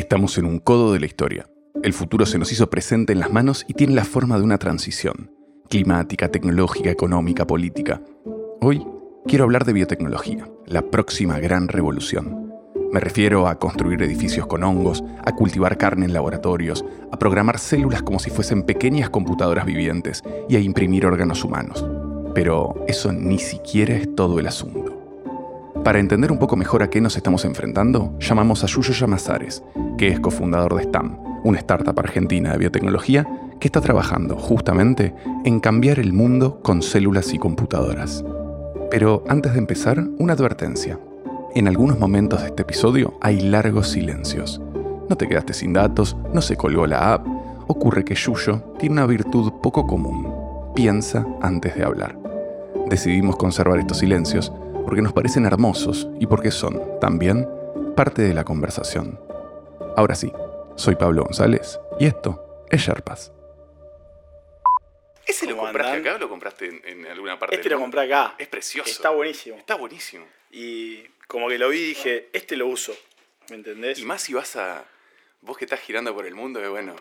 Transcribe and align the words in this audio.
Estamos 0.00 0.38
en 0.38 0.46
un 0.46 0.60
codo 0.60 0.94
de 0.94 0.98
la 0.98 1.04
historia. 1.04 1.50
El 1.82 1.92
futuro 1.92 2.24
se 2.24 2.38
nos 2.38 2.50
hizo 2.50 2.70
presente 2.70 3.12
en 3.12 3.20
las 3.20 3.30
manos 3.30 3.66
y 3.68 3.74
tiene 3.74 3.94
la 3.94 4.06
forma 4.06 4.38
de 4.38 4.42
una 4.42 4.56
transición. 4.56 5.30
Climática, 5.68 6.30
tecnológica, 6.30 6.88
económica, 6.88 7.46
política. 7.46 8.00
Hoy 8.62 8.82
quiero 9.26 9.44
hablar 9.44 9.66
de 9.66 9.74
biotecnología, 9.74 10.48
la 10.64 10.80
próxima 10.80 11.38
gran 11.38 11.68
revolución. 11.68 12.50
Me 12.90 12.98
refiero 12.98 13.46
a 13.46 13.58
construir 13.58 14.02
edificios 14.02 14.46
con 14.46 14.64
hongos, 14.64 15.04
a 15.22 15.36
cultivar 15.36 15.76
carne 15.76 16.06
en 16.06 16.14
laboratorios, 16.14 16.82
a 17.12 17.18
programar 17.18 17.58
células 17.58 18.02
como 18.02 18.20
si 18.20 18.30
fuesen 18.30 18.62
pequeñas 18.62 19.10
computadoras 19.10 19.66
vivientes 19.66 20.22
y 20.48 20.56
a 20.56 20.60
imprimir 20.60 21.04
órganos 21.04 21.44
humanos. 21.44 21.86
Pero 22.34 22.86
eso 22.88 23.12
ni 23.12 23.38
siquiera 23.38 23.96
es 23.96 24.14
todo 24.14 24.38
el 24.40 24.46
asunto. 24.46 24.99
Para 25.84 25.98
entender 25.98 26.30
un 26.30 26.38
poco 26.38 26.56
mejor 26.56 26.82
a 26.82 26.90
qué 26.90 27.00
nos 27.00 27.16
estamos 27.16 27.46
enfrentando, 27.46 28.14
llamamos 28.18 28.62
a 28.62 28.66
Yuyo 28.66 28.92
Llamazares, 28.92 29.62
que 29.96 30.08
es 30.08 30.20
cofundador 30.20 30.74
de 30.74 30.82
STAM, 30.82 31.18
una 31.42 31.58
startup 31.58 31.98
argentina 31.98 32.52
de 32.52 32.58
biotecnología 32.58 33.26
que 33.58 33.68
está 33.68 33.80
trabajando 33.80 34.36
justamente 34.36 35.14
en 35.46 35.58
cambiar 35.58 35.98
el 35.98 36.12
mundo 36.12 36.60
con 36.62 36.82
células 36.82 37.32
y 37.32 37.38
computadoras. 37.38 38.22
Pero 38.90 39.24
antes 39.26 39.54
de 39.54 39.58
empezar, 39.58 40.06
una 40.18 40.34
advertencia. 40.34 40.98
En 41.54 41.66
algunos 41.66 41.98
momentos 41.98 42.42
de 42.42 42.48
este 42.48 42.62
episodio 42.62 43.14
hay 43.22 43.40
largos 43.40 43.88
silencios. 43.88 44.60
No 45.08 45.16
te 45.16 45.28
quedaste 45.28 45.54
sin 45.54 45.72
datos, 45.72 46.14
no 46.34 46.42
se 46.42 46.56
colgó 46.56 46.86
la 46.86 47.14
app, 47.14 47.26
ocurre 47.68 48.04
que 48.04 48.14
Yuyo 48.14 48.62
tiene 48.78 48.92
una 48.92 49.06
virtud 49.06 49.50
poco 49.62 49.86
común. 49.86 50.30
Piensa 50.74 51.26
antes 51.40 51.74
de 51.74 51.84
hablar. 51.84 52.18
Decidimos 52.90 53.36
conservar 53.36 53.78
estos 53.78 53.98
silencios 53.98 54.52
porque 54.90 55.02
nos 55.02 55.12
parecen 55.12 55.46
hermosos 55.46 56.08
y 56.18 56.26
porque 56.26 56.50
son, 56.50 56.98
también, 56.98 57.48
parte 57.94 58.22
de 58.22 58.34
la 58.34 58.42
conversación. 58.42 59.20
Ahora 59.96 60.16
sí, 60.16 60.32
soy 60.74 60.96
Pablo 60.96 61.22
González 61.22 61.78
y 62.00 62.06
esto 62.06 62.66
es 62.68 62.80
Sherpas. 62.80 63.30
¿Ese 65.24 65.46
lo 65.46 65.52
¿Cómo 65.52 65.68
compraste 65.68 65.92
andan? 65.92 66.06
acá 66.08 66.16
o 66.16 66.18
lo 66.18 66.28
compraste 66.28 66.66
en, 66.66 66.82
en 66.84 67.06
alguna 67.06 67.38
parte? 67.38 67.54
Este 67.54 67.68
del 67.68 67.74
lo 67.74 67.82
mundo? 67.82 67.98
compré 67.98 68.12
acá. 68.12 68.34
Es 68.36 68.48
precioso. 68.48 68.90
Está 68.90 69.10
buenísimo. 69.10 69.58
Está 69.58 69.76
buenísimo. 69.76 70.26
Y 70.50 71.04
como 71.28 71.48
que 71.48 71.56
lo 71.56 71.68
vi 71.68 71.78
y 71.78 71.86
dije, 71.90 72.28
este 72.32 72.56
lo 72.56 72.66
uso. 72.66 72.92
¿Me 73.48 73.54
entendés? 73.54 73.96
Y 73.96 74.04
más 74.04 74.22
si 74.22 74.34
vas 74.34 74.56
a. 74.56 74.84
Vos 75.42 75.56
que 75.56 75.66
estás 75.66 75.78
girando 75.78 76.12
por 76.12 76.26
el 76.26 76.34
mundo, 76.34 76.60
que 76.60 76.66
bueno. 76.66 76.96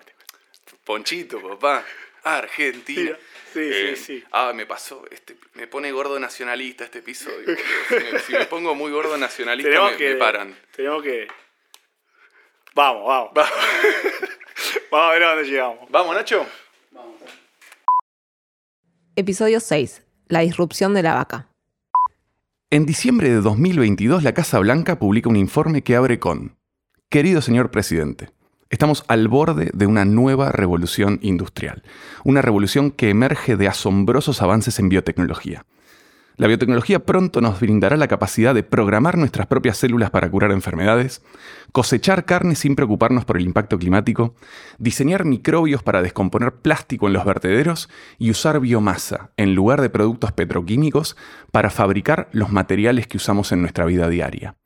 Ponchito, 0.86 1.42
papá. 1.42 1.84
Argentina. 2.24 3.18
Sí, 3.54 3.60
Eh, 3.62 3.96
sí, 3.96 4.04
sí. 4.20 4.24
Ah, 4.32 4.52
me 4.56 4.66
pasó. 4.66 5.04
Este, 5.12 5.38
me 5.56 5.68
pone 5.68 5.92
gordo 5.92 6.20
nacionalista 6.20 6.84
este 6.86 7.00
episodio. 7.00 7.56
Si 7.88 7.96
me, 7.96 8.20
si 8.20 8.34
me 8.34 8.46
pongo 8.46 8.76
muy 8.76 8.92
gordo 8.92 9.18
nacionalista, 9.18 9.70
tenemos 9.70 9.92
me, 9.92 9.98
que. 9.98 10.10
me 10.14 10.16
paran. 10.16 10.56
Tenemos 10.76 11.02
que. 11.04 11.28
Vamos, 12.76 13.08
vamos. 13.08 13.32
Va- 13.38 13.50
Vamos 14.92 15.10
a 15.10 15.14
ver 15.14 15.24
a 15.24 15.30
dónde 15.36 15.50
llegamos. 15.50 15.90
Vamos, 15.90 16.16
Nacho. 16.16 16.46
Episodio 19.16 19.60
6. 19.60 20.04
La 20.28 20.40
disrupción 20.42 20.94
de 20.94 21.04
la 21.04 21.16
vaca. 21.16 21.48
En 22.70 22.86
diciembre 22.86 23.30
de 23.30 23.42
2022, 23.42 24.24
la 24.24 24.34
Casa 24.34 24.60
Blanca 24.60 25.00
publica 25.00 25.30
un 25.30 25.36
informe 25.36 25.82
que 25.84 25.96
abre 25.96 26.20
con, 26.20 26.58
Querido 27.10 27.42
señor 27.42 27.72
presidente, 27.72 28.30
estamos 28.70 29.04
al 29.08 29.28
borde 29.28 29.72
de 29.74 29.86
una 29.88 30.06
nueva 30.06 30.52
revolución 30.52 31.20
industrial, 31.22 31.84
una 32.24 32.42
revolución 32.42 32.92
que 32.92 33.10
emerge 33.10 33.58
de 33.58 33.68
asombrosos 33.68 34.42
avances 34.42 34.80
en 34.80 34.90
biotecnología. 34.90 35.66
La 36.40 36.48
biotecnología 36.48 37.00
pronto 37.00 37.42
nos 37.42 37.60
brindará 37.60 37.98
la 37.98 38.08
capacidad 38.08 38.56
de 38.56 38.64
programar 38.64 39.18
nuestras 39.18 39.48
propias 39.48 39.76
células 39.76 40.10
para 40.10 40.32
curar 40.32 40.54
enfermedades, 40.54 41.22
cosechar 41.74 42.24
carne 42.24 42.56
sin 42.56 42.78
preocuparnos 42.78 43.26
por 43.26 43.36
el 43.36 43.44
impacto 43.44 43.78
climático, 43.78 44.36
diseñar 44.78 45.26
microbios 45.26 45.84
para 45.84 46.02
descomponer 46.02 46.54
plástico 46.54 47.08
en 47.08 47.14
los 47.14 47.26
vertederos 47.26 47.90
y 48.18 48.32
usar 48.32 48.62
biomasa 48.62 49.32
en 49.36 49.54
lugar 49.54 49.82
de 49.82 49.90
productos 49.90 50.32
petroquímicos 50.32 51.18
para 51.52 51.70
fabricar 51.70 52.30
los 52.32 52.54
materiales 52.54 53.06
que 53.06 53.18
usamos 53.18 53.52
en 53.52 53.60
nuestra 53.60 53.84
vida 53.84 54.08
diaria. 54.08 54.59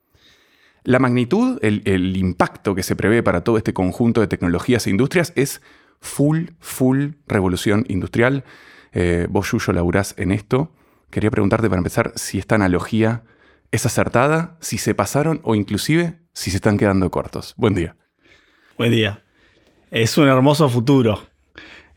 La 0.84 1.00
magnitud, 1.00 1.60
el, 1.62 2.18
impacto 2.18 2.76
que 2.76 2.84
se 2.84 2.96
prevé 2.96 3.24
para 3.24 3.44
todo 3.44 3.58
este 3.58 3.74
conjunto 3.74 4.20
de 4.20 4.28
tecnologías 4.28 4.86
e 4.86 4.90
industrias 4.90 5.32
es 5.38 5.62
full, 6.02 6.48
full 6.60 7.12
revolución 7.26 7.86
industrial. 7.88 8.44
Eh, 8.92 9.28
vos, 9.30 9.50
Yuyo, 9.50 9.72
laburás 9.72 10.14
en 10.18 10.32
esto. 10.32 10.72
Quería 11.10 11.32
preguntarte 11.32 11.70
para 11.70 11.80
empezar 11.80 12.12
si 12.16 12.38
esta 12.38 12.56
analogía 12.56 13.24
es 13.72 13.86
acertada, 13.86 14.58
si 14.60 14.78
se 14.78 14.94
pasaron 14.94 15.40
o 15.44 15.56
inclusive 15.56 16.20
si 16.34 16.52
se 16.52 16.58
están 16.58 16.78
quedando 16.78 17.10
cortos. 17.10 17.54
Buen 17.56 17.76
día. 17.76 17.96
Buen 18.78 18.92
día. 18.92 19.24
Es 19.90 20.18
un 20.18 20.28
hermoso 20.28 20.68
futuro. 20.68 21.24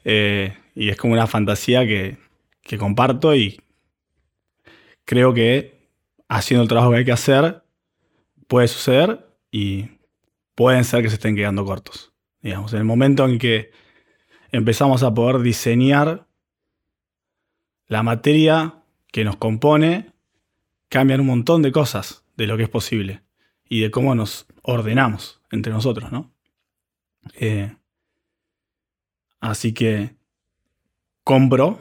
Eh, 0.04 0.56
y 0.76 0.90
es 0.90 0.96
como 0.96 1.12
una 1.12 1.26
fantasía 1.26 1.84
que 1.84 2.78
comparto 2.78 3.34
y 3.34 3.60
creo 5.04 5.34
que 5.34 5.90
haciendo 6.28 6.62
el 6.62 6.68
trabajo 6.68 6.92
que 6.92 6.98
hay 6.98 7.04
que 7.04 7.12
hacer 7.12 7.65
puede 8.46 8.68
suceder 8.68 9.28
y 9.50 9.88
pueden 10.54 10.84
ser 10.84 11.02
que 11.02 11.08
se 11.08 11.16
estén 11.16 11.36
quedando 11.36 11.64
cortos. 11.64 12.12
Digamos, 12.40 12.72
en 12.72 12.80
el 12.80 12.84
momento 12.84 13.26
en 13.26 13.38
que 13.38 13.70
empezamos 14.50 15.02
a 15.02 15.12
poder 15.12 15.40
diseñar 15.40 16.26
la 17.86 18.02
materia 18.02 18.82
que 19.12 19.24
nos 19.24 19.36
compone, 19.36 20.12
cambian 20.88 21.20
un 21.20 21.26
montón 21.26 21.62
de 21.62 21.72
cosas 21.72 22.24
de 22.36 22.46
lo 22.46 22.56
que 22.56 22.64
es 22.64 22.68
posible 22.68 23.22
y 23.68 23.80
de 23.80 23.90
cómo 23.90 24.14
nos 24.14 24.46
ordenamos 24.62 25.40
entre 25.50 25.72
nosotros, 25.72 26.12
¿no? 26.12 26.32
Eh, 27.34 27.74
así 29.40 29.72
que 29.72 30.16
compro, 31.24 31.80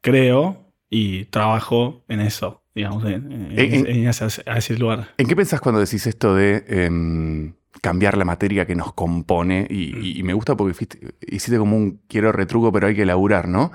creo 0.00 0.72
y 0.90 1.24
trabajo 1.26 2.04
en 2.08 2.20
eso, 2.20 2.62
digamos, 2.76 3.02
en, 3.06 3.32
en- 3.32 3.58
En- 3.58 3.86
en 3.86 4.06
ese, 4.08 4.24
a 4.46 4.58
ese 4.58 4.76
lugar. 4.76 5.08
¿En 5.16 5.26
qué 5.26 5.34
pensás 5.34 5.60
cuando 5.60 5.80
decís 5.80 6.06
esto 6.06 6.34
de 6.34 6.64
em, 6.68 7.54
cambiar 7.80 8.16
la 8.18 8.24
materia 8.26 8.66
que 8.66 8.76
nos 8.76 8.92
compone? 8.92 9.66
Y, 9.70 9.96
y- 9.98 10.18
y 10.20 10.22
me 10.22 10.34
gusta 10.34 10.56
porque 10.56 10.74
fuiste- 10.74 11.14
hiciste 11.26 11.56
como 11.58 11.76
un 11.76 12.02
quiero 12.06 12.30
retruco, 12.32 12.70
pero 12.70 12.86
hay 12.86 12.94
que 12.94 13.06
laburar, 13.06 13.48
¿no? 13.48 13.72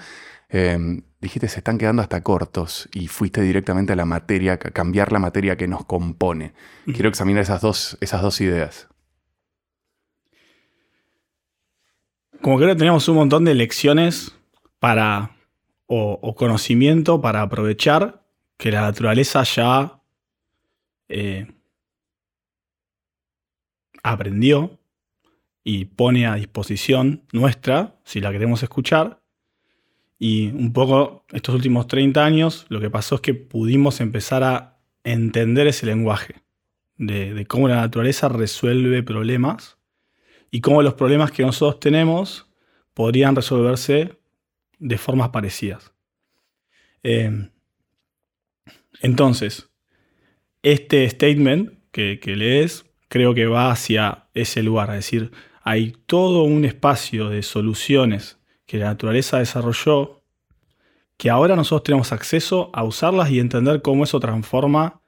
Em, 0.49 1.01
dijiste 1.19 1.47
se 1.47 1.59
están 1.59 1.77
quedando 1.77 2.01
hasta 2.03 2.21
cortos 2.21 2.87
y 2.93 3.07
fuiste 3.07 3.41
directamente 3.41 3.93
a 3.93 3.95
la 3.95 4.05
materia, 4.05 4.53
a 4.53 4.57
cambiar 4.57 5.11
la 5.11 5.19
materia 5.19 5.55
que 5.57 5.67
nos 5.67 5.83
compone. 5.85 6.53
Quiero 6.85 7.09
examinar 7.09 7.41
esas 7.41 7.61
dos, 7.61 7.97
esas 8.01 8.21
dos 8.21 8.39
ideas. 8.41 8.87
Como 12.41 12.57
que 12.57 12.65
ahora 12.65 12.75
tenemos 12.75 13.07
un 13.07 13.15
montón 13.15 13.45
de 13.45 13.53
lecciones 13.55 14.33
para, 14.79 15.31
o, 15.87 16.19
o 16.21 16.35
conocimiento 16.35 17.21
para 17.21 17.41
aprovechar 17.43 18.20
que 18.61 18.71
la 18.71 18.81
naturaleza 18.81 19.41
ya 19.41 19.99
eh, 21.09 21.47
aprendió 24.03 24.77
y 25.63 25.85
pone 25.85 26.27
a 26.27 26.35
disposición 26.35 27.23
nuestra, 27.33 27.95
si 28.03 28.21
la 28.21 28.31
queremos 28.31 28.61
escuchar. 28.61 29.19
Y 30.19 30.49
un 30.49 30.73
poco 30.73 31.25
estos 31.31 31.55
últimos 31.55 31.87
30 31.87 32.23
años 32.23 32.67
lo 32.69 32.79
que 32.79 32.91
pasó 32.91 33.15
es 33.15 33.21
que 33.21 33.33
pudimos 33.33 33.99
empezar 33.99 34.43
a 34.43 34.77
entender 35.03 35.65
ese 35.65 35.87
lenguaje 35.87 36.35
de, 36.97 37.43
cómo 37.47 37.67
la 37.67 37.77
naturaleza 37.77 38.29
resuelve 38.29 39.01
problemas 39.01 39.79
y 40.51 40.61
cómo 40.61 40.83
los 40.83 40.93
problemas 40.93 41.31
que 41.31 41.41
nosotros 41.41 41.79
tenemos 41.79 42.45
podrían 42.93 43.35
resolverse 43.35 44.19
de 44.77 44.97
formas 44.99 45.29
parecidas. 45.29 45.93
Eh, 47.01 47.49
entonces, 49.01 49.69
este 50.63 51.09
statement 51.09 51.73
que, 51.91 52.19
que 52.19 52.35
lees 52.35 52.85
creo 53.07 53.33
que 53.33 53.45
va 53.45 53.71
hacia 53.71 54.27
ese 54.33 54.63
lugar, 54.63 54.89
es 54.91 54.97
decir, 54.97 55.31
hay 55.63 55.91
todo 56.05 56.43
un 56.43 56.65
espacio 56.65 57.29
de 57.29 57.43
soluciones 57.43 58.39
que 58.65 58.77
la 58.77 58.85
naturaleza 58.85 59.39
desarrolló 59.39 60.21
que 61.17 61.29
ahora 61.29 61.55
nosotros 61.55 61.83
tenemos 61.83 62.11
acceso 62.11 62.71
a 62.73 62.83
usarlas 62.83 63.29
y 63.29 63.39
entender 63.39 63.83
cómo 63.83 64.05
eso 64.05 64.19
transforma 64.19 65.01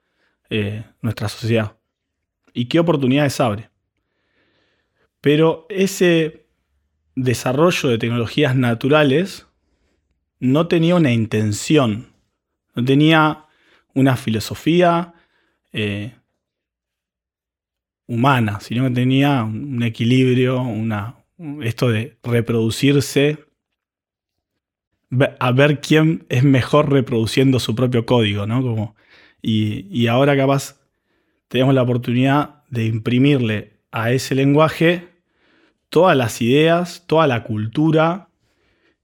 eh, 0.50 0.84
nuestra 1.02 1.28
sociedad 1.28 1.78
y 2.54 2.66
qué 2.66 2.80
oportunidades 2.80 3.40
abre. 3.40 3.72
Pero 5.22 5.66
ese 5.70 6.46
desarrollo 7.16 7.90
de 7.90 7.98
tecnologías 7.98 8.56
naturales 8.56 9.48
no 10.40 10.68
tenía 10.68 10.96
una 10.96 11.12
intención, 11.12 12.14
no 12.76 12.86
tenía 12.86 13.43
una 13.94 14.16
filosofía 14.18 15.14
eh, 15.72 16.14
humana, 18.08 18.60
sino 18.60 18.84
que 18.84 18.92
tenía 18.92 19.44
un 19.44 19.82
equilibrio, 19.84 20.62
una, 20.62 21.16
esto 21.62 21.90
de 21.90 22.18
reproducirse, 22.24 23.46
a 25.40 25.52
ver 25.52 25.80
quién 25.80 26.26
es 26.30 26.44
mejor 26.44 26.92
reproduciendo 26.92 27.60
su 27.60 27.76
propio 27.76 28.06
código, 28.06 28.48
¿no? 28.48 28.62
Como, 28.62 28.96
y, 29.42 29.88
y 29.92 30.08
ahora 30.08 30.36
capaz 30.36 30.80
tenemos 31.48 31.76
la 31.76 31.84
oportunidad 31.84 32.64
de 32.70 32.86
imprimirle 32.86 33.74
a 33.92 34.12
ese 34.12 34.34
lenguaje 34.34 35.10
todas 35.90 36.18
las 36.18 36.42
ideas, 36.42 37.04
toda 37.06 37.28
la 37.28 37.44
cultura, 37.44 38.30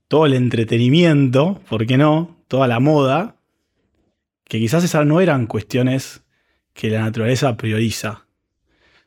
todo 0.08 0.26
el 0.26 0.34
entretenimiento, 0.34 1.62
¿por 1.70 1.86
qué 1.86 1.98
no? 1.98 2.38
Toda 2.48 2.68
la 2.68 2.80
moda, 2.80 3.36
que 4.50 4.58
quizás 4.58 4.84
esas 4.84 5.06
no 5.06 5.22
eran 5.22 5.46
cuestiones 5.46 6.24
que 6.74 6.90
la 6.90 7.02
naturaleza 7.02 7.56
prioriza, 7.56 8.26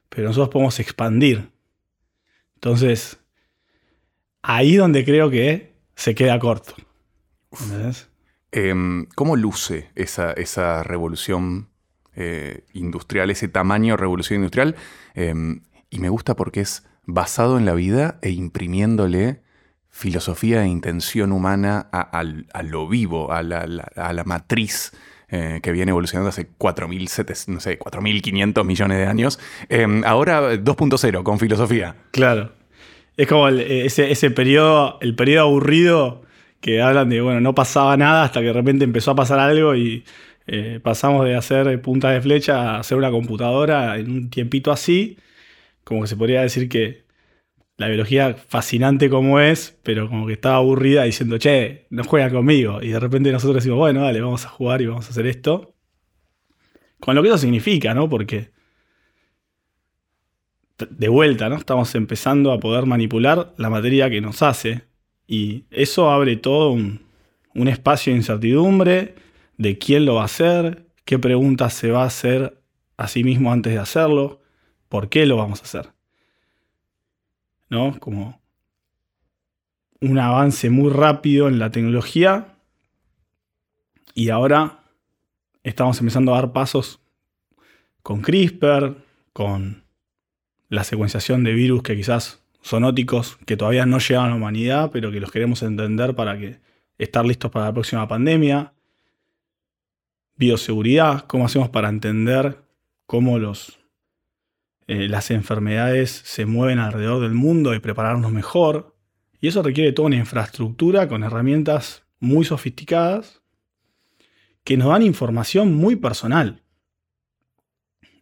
pero 0.09 0.29
nosotros 0.29 0.51
podemos 0.51 0.79
expandir. 0.79 1.51
Entonces, 2.55 3.19
ahí 4.41 4.77
donde 4.77 5.05
creo 5.05 5.31
que 5.31 5.75
se 5.97 6.15
queda 6.15 6.39
corto. 6.39 6.75
¿Entendés? 7.61 8.09
Em, 8.53 9.07
¿Cómo 9.17 9.35
luce 9.35 9.91
esa, 9.97 10.33
esa 10.33 10.85
revolución 10.85 11.71
eh, 12.15 12.65
industrial, 12.73 13.31
ese 13.31 13.49
tamaño 13.49 13.97
revolución 13.97 14.39
industrial? 14.39 14.77
Em, 15.15 15.63
y 15.91 15.99
me 15.99 16.09
gusta 16.09 16.37
porque 16.37 16.61
es 16.61 16.87
basado 17.05 17.59
en 17.59 17.65
la 17.65 17.75
vida 17.75 18.21
e 18.23 18.31
imprimiéndole 18.31 19.43
filosofía 19.91 20.63
e 20.63 20.69
intención 20.69 21.33
humana 21.33 21.89
a, 21.91 22.63
lo 22.63 22.89
vivo, 22.89 23.33
a 23.33 23.43
la, 23.43 23.67
a 23.97 24.13
la 24.13 24.25
matriz 24.25 24.93
eh, 25.33 25.59
que 25.63 25.73
viene 25.73 25.91
evolucionando 25.91 26.29
hace 26.29 26.47
4.700, 26.59 27.49
no 27.49 27.59
sé, 27.61 27.79
4.500 27.79 28.65
millones 28.65 28.99
de 28.99 29.07
años. 29.07 29.41
Em, 29.69 30.05
ahora 30.05 30.55
2.0 30.57 31.23
con 31.25 31.39
filosofía. 31.41 31.97
Claro. 32.13 32.53
Es 33.17 33.27
como 33.27 33.49
el- 33.49 33.61
ese, 33.61 34.11
ese 34.13 34.31
periodo, 34.31 34.99
el 35.01 35.15
periodo 35.17 35.47
aburrido 35.47 36.23
que 36.61 36.81
hablan 36.81 37.09
de, 37.09 37.21
bueno, 37.21 37.41
no 37.41 37.55
pasaba 37.55 37.97
nada 37.97 38.23
hasta 38.25 38.41
que 38.41 38.47
de 38.47 38.53
repente 38.53 38.85
empezó 38.85 39.11
a 39.11 39.17
pasar 39.17 39.39
algo 39.41 39.75
y 39.75 40.05
eh, 40.47 40.81
pasamos 40.83 41.25
de 41.25 41.35
hacer 41.35 41.81
punta 41.83 42.11
de 42.11 42.21
flecha 42.21 42.73
a 42.77 42.79
hacer 42.81 42.97
una 42.99 43.11
computadora 43.11 43.97
en 43.99 44.11
un 44.11 44.31
tiempito 44.31 44.71
así. 44.71 45.19
Como 45.85 46.03
que 46.03 46.07
se 46.09 46.17
podría 46.17 46.43
decir 46.43 46.69
que 46.69 47.03
la 47.77 47.89
biología 47.89 48.35
fascinante 48.35 49.11
como 49.11 49.41
es, 49.41 49.79
pero 49.83 50.09
como 50.09 50.27
que 50.27 50.35
estaba 50.35 50.57
aburrida 50.57 51.05
diciendo, 51.05 51.39
che, 51.39 51.87
no 51.91 52.05
juegan 52.05 52.31
conmigo. 52.31 52.81
Y 52.83 52.89
de 52.89 53.01
repente 53.01 53.33
nosotros 53.33 53.57
decimos, 53.57 53.79
bueno, 53.79 54.03
dale, 54.03 54.21
vamos 54.21 54.45
a 54.45 54.49
jugar 54.49 54.83
y 54.83 54.87
vamos 54.87 55.07
a 55.07 55.11
hacer 55.11 55.27
esto. 55.27 55.75
Con 57.01 57.15
lo 57.15 57.23
que 57.23 57.29
eso 57.29 57.39
significa, 57.39 57.95
¿no? 57.95 58.09
Porque 58.09 58.53
de 60.91 61.09
vuelta, 61.09 61.49
¿no? 61.49 61.57
Estamos 61.57 61.95
empezando 61.95 62.53
a 62.53 62.61
poder 62.61 62.87
manipular 62.87 63.55
la 63.57 63.71
materia 63.71 64.11
que 64.11 64.21
nos 64.21 64.43
hace. 64.43 64.83
Y 65.27 65.65
eso 65.71 66.11
abre 66.11 66.37
todo 66.37 66.71
un, 66.71 67.03
un 67.55 67.69
espacio 67.69 68.13
de 68.13 68.19
incertidumbre 68.19 69.15
de 69.57 69.79
quién 69.79 70.05
lo 70.05 70.17
va 70.17 70.23
a 70.23 70.27
hacer, 70.27 70.87
qué 71.05 71.19
preguntas 71.19 71.75
se 71.75 71.91
va 71.91 72.03
a 72.03 72.07
hacer 72.07 72.63
a 72.97 73.09
sí 73.09 73.25
mismo 73.25 73.53
antes 73.53 73.73
de 73.73 73.79
hacerlo, 73.79 74.41
por 74.89 75.09
qué 75.09 75.27
lo 75.27 75.37
vamos 75.37 75.61
a 75.61 75.65
hacer. 75.65 75.93
¿No? 77.73 77.99
Como 78.01 78.39
un 80.03 80.19
avance 80.19 80.69
muy 80.69 80.91
rápido 80.91 81.49
en 81.49 81.59
la 81.59 81.71
tecnología 81.71 82.59
y 84.13 84.29
ahora 84.29 84.81
estamos 85.63 85.99
empezando 86.01 86.35
a 86.35 86.43
dar 86.43 86.53
pasos 86.53 87.01
con 88.03 88.21
CRISPR, 88.21 88.97
con 89.33 89.85
la 90.69 90.85
secuenciación 90.85 91.45
de 91.45 91.55
virus 91.55 91.83
que 91.83 91.97
quizás 91.97 92.43
zoonóticos 92.63 93.39
que 93.47 93.57
todavía 93.57 93.87
no 93.87 94.01
llegan 94.01 94.27
a 94.27 94.29
la 94.29 94.35
humanidad, 94.35 94.91
pero 94.93 95.11
que 95.11 95.21
los 95.21 95.33
queremos 95.33 95.63
entender 95.63 96.15
para 96.15 96.39
que 96.39 96.61
estar 96.99 97.25
listos 97.25 97.51
para 97.51 97.65
la 97.65 97.73
próxima 97.73 98.07
pandemia. 98.07 98.75
Bioseguridad, 100.37 101.25
cómo 101.27 101.47
hacemos 101.47 101.71
para 101.71 101.89
entender 101.89 102.59
cómo 103.07 103.39
los, 103.39 103.82
eh, 104.87 105.09
las 105.09 105.31
enfermedades 105.31 106.11
se 106.11 106.47
mueven 106.47 106.79
alrededor 106.79 107.23
del 107.23 107.35
mundo 107.35 107.75
y 107.75 107.81
prepararnos 107.81 108.33
mejor. 108.33 108.97
Y 109.41 109.49
eso 109.49 109.63
requiere 109.63 109.93
toda 109.93 110.07
una 110.07 110.17
infraestructura 110.17 111.09
con 111.09 111.25
herramientas 111.25 112.05
muy 112.21 112.45
sofisticadas 112.45 113.43
que 114.65 114.77
nos 114.77 114.89
dan 114.89 115.03
información 115.03 115.75
muy 115.75 115.97
personal. 115.97 116.63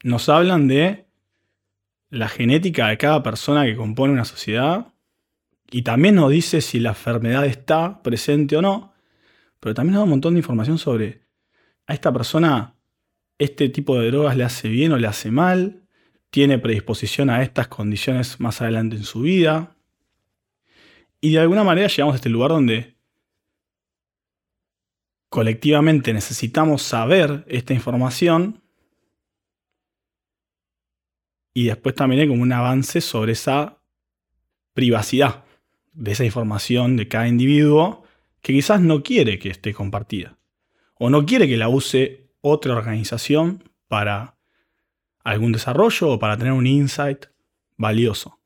Nos 0.02 0.28
hablan 0.28 0.68
de 0.68 1.06
la 2.08 2.28
genética 2.28 2.88
de 2.88 2.98
cada 2.98 3.22
persona 3.22 3.64
que 3.64 3.76
compone 3.76 4.12
una 4.12 4.24
sociedad 4.24 4.94
y 5.70 5.82
también 5.82 6.16
nos 6.16 6.30
dice 6.30 6.60
si 6.60 6.80
la 6.80 6.90
enfermedad 6.90 7.44
está 7.46 8.02
presente 8.02 8.56
o 8.56 8.62
no, 8.62 8.94
pero 9.60 9.74
también 9.74 9.94
nos 9.94 10.00
da 10.00 10.04
un 10.04 10.10
montón 10.10 10.34
de 10.34 10.40
información 10.40 10.78
sobre 10.78 11.26
a 11.86 11.94
esta 11.94 12.12
persona 12.12 12.76
este 13.38 13.68
tipo 13.68 13.98
de 13.98 14.10
drogas 14.10 14.36
le 14.36 14.44
hace 14.44 14.68
bien 14.68 14.92
o 14.92 14.98
le 14.98 15.06
hace 15.06 15.30
mal, 15.30 15.79
tiene 16.30 16.58
predisposición 16.58 17.28
a 17.28 17.42
estas 17.42 17.68
condiciones 17.68 18.40
más 18.40 18.62
adelante 18.62 18.96
en 18.96 19.04
su 19.04 19.22
vida. 19.22 19.76
Y 21.20 21.32
de 21.32 21.40
alguna 21.40 21.64
manera 21.64 21.88
llegamos 21.88 22.14
a 22.14 22.16
este 22.16 22.28
lugar 22.28 22.50
donde 22.50 22.96
colectivamente 25.28 26.12
necesitamos 26.12 26.82
saber 26.82 27.44
esta 27.48 27.74
información 27.74 28.62
y 31.52 31.66
después 31.66 31.94
también 31.94 32.22
hay 32.22 32.28
como 32.28 32.42
un 32.42 32.52
avance 32.52 33.00
sobre 33.00 33.32
esa 33.32 33.78
privacidad 34.72 35.44
de 35.92 36.12
esa 36.12 36.24
información 36.24 36.96
de 36.96 37.08
cada 37.08 37.28
individuo 37.28 38.04
que 38.40 38.52
quizás 38.52 38.80
no 38.80 39.02
quiere 39.02 39.38
que 39.38 39.50
esté 39.50 39.74
compartida 39.74 40.38
o 40.94 41.10
no 41.10 41.26
quiere 41.26 41.48
que 41.48 41.56
la 41.56 41.68
use 41.68 42.30
otra 42.40 42.74
organización 42.74 43.64
para 43.88 44.39
algún 45.24 45.52
desarrollo 45.52 46.10
o 46.10 46.18
para 46.18 46.36
tener 46.36 46.52
un 46.52 46.66
insight 46.66 47.26
valioso. 47.76 48.38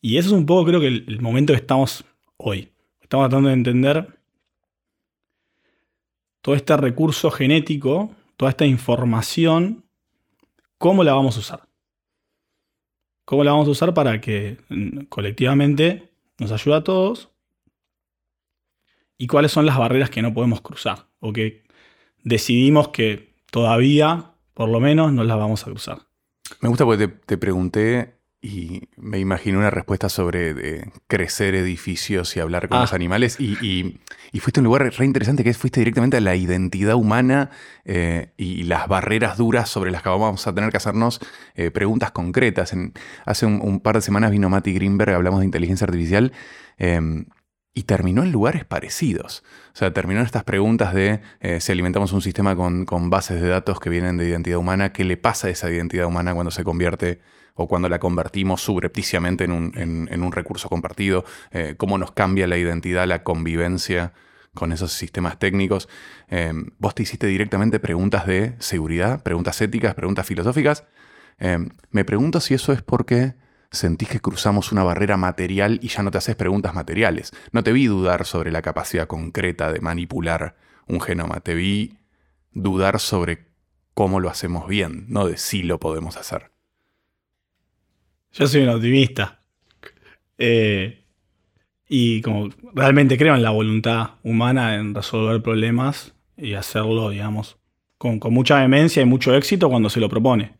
Y 0.00 0.18
eso 0.18 0.28
es 0.28 0.34
un 0.34 0.46
poco 0.46 0.66
creo 0.66 0.80
que 0.80 0.88
el, 0.88 1.04
el 1.08 1.20
momento 1.20 1.52
que 1.52 1.58
estamos 1.58 2.04
hoy. 2.36 2.72
Estamos 3.00 3.28
tratando 3.28 3.48
de 3.48 3.54
entender 3.54 4.18
todo 6.40 6.54
este 6.54 6.76
recurso 6.76 7.30
genético, 7.30 8.14
toda 8.36 8.50
esta 8.50 8.66
información, 8.66 9.84
cómo 10.78 11.02
la 11.02 11.14
vamos 11.14 11.36
a 11.36 11.40
usar. 11.40 11.68
¿Cómo 13.24 13.42
la 13.42 13.52
vamos 13.52 13.68
a 13.68 13.70
usar 13.70 13.94
para 13.94 14.20
que 14.20 14.58
mm, 14.68 15.04
colectivamente 15.08 16.10
nos 16.38 16.52
ayude 16.52 16.76
a 16.76 16.84
todos? 16.84 17.30
¿Y 19.16 19.26
cuáles 19.26 19.52
son 19.52 19.64
las 19.64 19.78
barreras 19.78 20.10
que 20.10 20.20
no 20.20 20.34
podemos 20.34 20.60
cruzar? 20.60 21.06
O 21.20 21.32
que 21.32 21.64
decidimos 22.22 22.88
que 22.88 23.34
todavía, 23.50 24.33
por 24.54 24.68
lo 24.68 24.80
menos, 24.80 25.12
no 25.12 25.24
las 25.24 25.36
vamos 25.36 25.62
a 25.62 25.66
cruzar. 25.66 25.98
Me 26.60 26.68
gusta 26.68 26.84
porque 26.84 27.08
te, 27.08 27.14
te 27.26 27.36
pregunté 27.38 28.14
y 28.40 28.88
me 28.98 29.18
imaginé 29.18 29.56
una 29.56 29.70
respuesta 29.70 30.10
sobre 30.10 30.52
de 30.52 30.90
crecer 31.06 31.54
edificios 31.54 32.36
y 32.36 32.40
hablar 32.40 32.68
con 32.68 32.76
Ah. 32.76 32.80
los 32.82 32.92
animales 32.92 33.40
y, 33.40 33.56
y- 33.66 34.00
y 34.32 34.40
fuiste 34.40 34.60
a 34.60 34.62
un 34.62 34.64
lugar 34.66 34.82
re 34.82 35.04
interesante 35.06 35.42
que 35.44 35.48
es 35.50 35.56
fuiste 35.56 35.80
directamente 35.80 36.18
a 36.18 36.20
la 36.20 36.36
identidad 36.36 36.94
humana 36.94 37.48
eh, 37.86 38.32
y 38.36 38.64
las 38.64 38.86
barreras 38.86 39.38
duras 39.38 39.70
sobre 39.70 39.90
las 39.90 40.02
que 40.02 40.10
vamos 40.10 40.46
a 40.46 40.54
tener 40.54 40.70
que 40.70 40.76
hacernos 40.76 41.20
eh, 41.54 41.70
preguntas 41.70 42.10
concretas. 42.10 42.74
En- 42.74 42.92
hace 43.24 43.46
un, 43.46 43.60
un 43.62 43.80
par 43.80 43.94
de 43.94 44.02
semanas 44.02 44.30
vino 44.30 44.50
Mati 44.50 44.74
Greenberg, 44.74 45.14
hablamos 45.14 45.40
de 45.40 45.46
inteligencia 45.46 45.86
artificial 45.86 46.32
eh, 46.76 47.00
y 47.74 47.82
terminó 47.82 48.22
en 48.22 48.30
lugares 48.30 48.64
parecidos. 48.64 49.42
O 49.74 49.76
sea, 49.76 49.92
terminó 49.92 50.20
en 50.20 50.26
estas 50.26 50.44
preguntas 50.44 50.94
de 50.94 51.20
eh, 51.40 51.60
si 51.60 51.72
alimentamos 51.72 52.12
un 52.12 52.22
sistema 52.22 52.54
con, 52.54 53.10
bases 53.10 53.42
de 53.42 53.48
datos 53.48 53.80
que 53.80 53.90
vienen 53.90 54.16
de 54.16 54.28
identidad 54.28 54.58
humana, 54.58 54.92
¿qué 54.92 55.04
le 55.04 55.16
pasa 55.16 55.48
a 55.48 55.50
esa 55.50 55.70
identidad 55.70 56.06
humana 56.06 56.32
cuando 56.34 56.52
se 56.52 56.62
convierte 56.62 57.20
o 57.54 57.66
cuando 57.66 57.88
la 57.88 57.98
convertimos 57.98 58.62
subrepticiamente 58.62 59.44
en 59.44 59.52
un, 59.52 60.32
recurso 60.32 60.68
compartido? 60.68 61.24
Eh, 61.50 61.74
¿Cómo 61.76 61.98
nos 61.98 62.12
cambia 62.12 62.46
la 62.46 62.56
identidad, 62.56 63.08
la 63.08 63.24
convivencia 63.24 64.12
con 64.54 64.70
esos 64.70 64.92
sistemas 64.92 65.40
técnicos? 65.40 65.88
Eh, 66.28 66.52
vos 66.78 66.94
te 66.94 67.02
hiciste 67.02 67.26
directamente 67.26 67.80
preguntas 67.80 68.24
de 68.24 68.54
seguridad, 68.60 69.20
preguntas 69.24 69.60
éticas, 69.60 69.94
preguntas 69.94 70.24
filosóficas. 70.26 70.84
Me 71.90 72.04
pregunto 72.04 72.38
si 72.38 72.54
eso 72.54 72.72
es 72.72 72.80
porque 72.80 73.34
sentís 73.74 74.08
que 74.08 74.20
cruzamos 74.20 74.72
una 74.72 74.84
barrera 74.84 75.16
material 75.16 75.78
y 75.82 75.88
ya 75.88 76.02
no 76.02 76.10
te 76.10 76.18
haces 76.18 76.36
preguntas 76.36 76.74
materiales. 76.74 77.32
No 77.52 77.62
te 77.62 77.72
vi 77.72 77.86
dudar 77.86 78.26
sobre 78.26 78.50
la 78.50 78.62
capacidad 78.62 79.06
concreta 79.06 79.72
de 79.72 79.80
manipular 79.80 80.56
un 80.86 81.00
genoma, 81.00 81.40
te 81.40 81.54
vi 81.54 81.96
dudar 82.52 83.00
sobre 83.00 83.46
cómo 83.94 84.20
lo 84.20 84.28
hacemos 84.28 84.68
bien, 84.68 85.06
no 85.08 85.26
de 85.26 85.36
si 85.36 85.62
lo 85.62 85.78
podemos 85.78 86.16
hacer. 86.16 86.50
Yo 88.32 88.46
soy 88.46 88.62
un 88.62 88.70
optimista. 88.70 89.40
Eh, 90.38 91.04
y 91.88 92.20
como 92.22 92.48
realmente 92.74 93.16
creo 93.16 93.34
en 93.34 93.42
la 93.42 93.50
voluntad 93.50 94.14
humana 94.22 94.74
en 94.74 94.94
resolver 94.94 95.42
problemas 95.42 96.14
y 96.36 96.54
hacerlo, 96.54 97.10
digamos, 97.10 97.58
con, 97.98 98.18
con 98.18 98.34
mucha 98.34 98.56
vehemencia 98.56 99.02
y 99.02 99.06
mucho 99.06 99.34
éxito 99.34 99.68
cuando 99.68 99.90
se 99.90 100.00
lo 100.00 100.08
propone. 100.08 100.56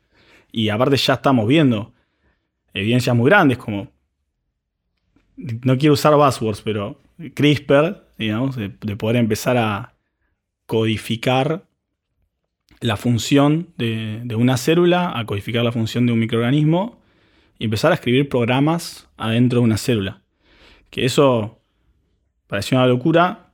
Y 0.52 0.68
aparte 0.68 0.96
ya 0.96 1.14
estamos 1.14 1.48
viendo 1.48 1.93
evidencias 2.74 3.16
muy 3.16 3.30
grandes 3.30 3.58
como, 3.58 3.88
no 5.36 5.78
quiero 5.78 5.94
usar 5.94 6.14
buzzwords, 6.14 6.62
pero 6.62 7.00
CRISPR, 7.34 8.04
digamos, 8.18 8.56
de, 8.56 8.68
de 8.80 8.96
poder 8.96 9.16
empezar 9.16 9.56
a 9.56 9.94
codificar 10.66 11.66
la 12.80 12.96
función 12.96 13.68
de, 13.76 14.20
de 14.24 14.34
una 14.34 14.56
célula, 14.56 15.18
a 15.18 15.24
codificar 15.24 15.64
la 15.64 15.72
función 15.72 16.06
de 16.06 16.12
un 16.12 16.18
microorganismo 16.18 17.00
y 17.58 17.64
empezar 17.64 17.92
a 17.92 17.94
escribir 17.94 18.28
programas 18.28 19.08
adentro 19.16 19.60
de 19.60 19.64
una 19.64 19.78
célula. 19.78 20.22
Que 20.90 21.04
eso 21.04 21.60
pareció 22.46 22.76
una 22.76 22.86
locura, 22.86 23.52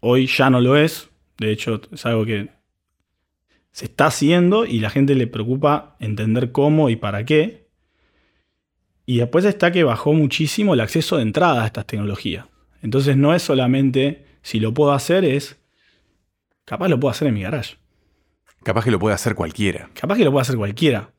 hoy 0.00 0.26
ya 0.26 0.50
no 0.50 0.60
lo 0.60 0.76
es, 0.76 1.10
de 1.38 1.52
hecho 1.52 1.80
es 1.92 2.06
algo 2.06 2.24
que 2.24 2.48
se 3.72 3.84
está 3.84 4.06
haciendo 4.06 4.66
y 4.66 4.80
la 4.80 4.90
gente 4.90 5.14
le 5.14 5.26
preocupa 5.26 5.96
entender 6.00 6.52
cómo 6.52 6.90
y 6.90 6.96
para 6.96 7.24
qué. 7.24 7.59
Y 9.10 9.18
después 9.18 9.44
está 9.44 9.72
que 9.72 9.82
bajó 9.82 10.12
muchísimo 10.12 10.72
el 10.72 10.78
acceso 10.78 11.16
de 11.16 11.22
entrada 11.22 11.64
a 11.64 11.66
estas 11.66 11.84
tecnologías. 11.84 12.46
Entonces 12.80 13.16
no 13.16 13.34
es 13.34 13.42
solamente 13.42 14.24
si 14.40 14.60
lo 14.60 14.72
puedo 14.72 14.92
hacer, 14.92 15.24
es 15.24 15.58
capaz 16.64 16.86
lo 16.86 17.00
puedo 17.00 17.10
hacer 17.10 17.26
en 17.26 17.34
mi 17.34 17.42
garage. 17.42 17.76
Capaz 18.62 18.84
que 18.84 18.92
lo 18.92 19.00
puede 19.00 19.16
hacer 19.16 19.34
cualquiera. 19.34 19.90
Capaz 19.94 20.16
que 20.16 20.24
lo 20.24 20.30
puede 20.30 20.42
hacer 20.42 20.54
cualquiera. 20.54 21.10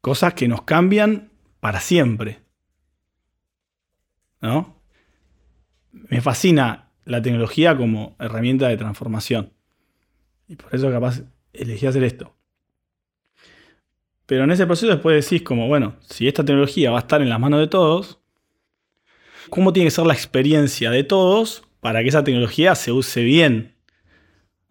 Cosas 0.00 0.34
que 0.34 0.48
nos 0.48 0.62
cambian 0.62 1.30
para 1.60 1.78
siempre. 1.78 2.40
¿No? 4.40 4.82
Me 5.92 6.20
fascina 6.20 6.90
la 7.04 7.22
tecnología 7.22 7.76
como 7.76 8.16
herramienta 8.18 8.66
de 8.66 8.76
transformación. 8.76 9.52
Y 10.48 10.56
por 10.56 10.74
eso 10.74 10.90
capaz 10.90 11.22
elegí 11.52 11.86
hacer 11.86 12.02
esto. 12.02 12.34
Pero 14.28 14.44
en 14.44 14.50
ese 14.50 14.66
proceso 14.66 14.92
después 14.92 15.24
decís 15.24 15.42
como, 15.42 15.68
bueno, 15.68 15.96
si 16.02 16.28
esta 16.28 16.44
tecnología 16.44 16.90
va 16.90 16.98
a 16.98 17.00
estar 17.00 17.22
en 17.22 17.30
las 17.30 17.40
manos 17.40 17.60
de 17.60 17.66
todos, 17.66 18.18
¿cómo 19.48 19.72
tiene 19.72 19.86
que 19.86 19.90
ser 19.90 20.04
la 20.04 20.12
experiencia 20.12 20.90
de 20.90 21.02
todos 21.02 21.62
para 21.80 22.02
que 22.02 22.10
esa 22.10 22.24
tecnología 22.24 22.74
se 22.74 22.92
use 22.92 23.22
bien? 23.22 23.74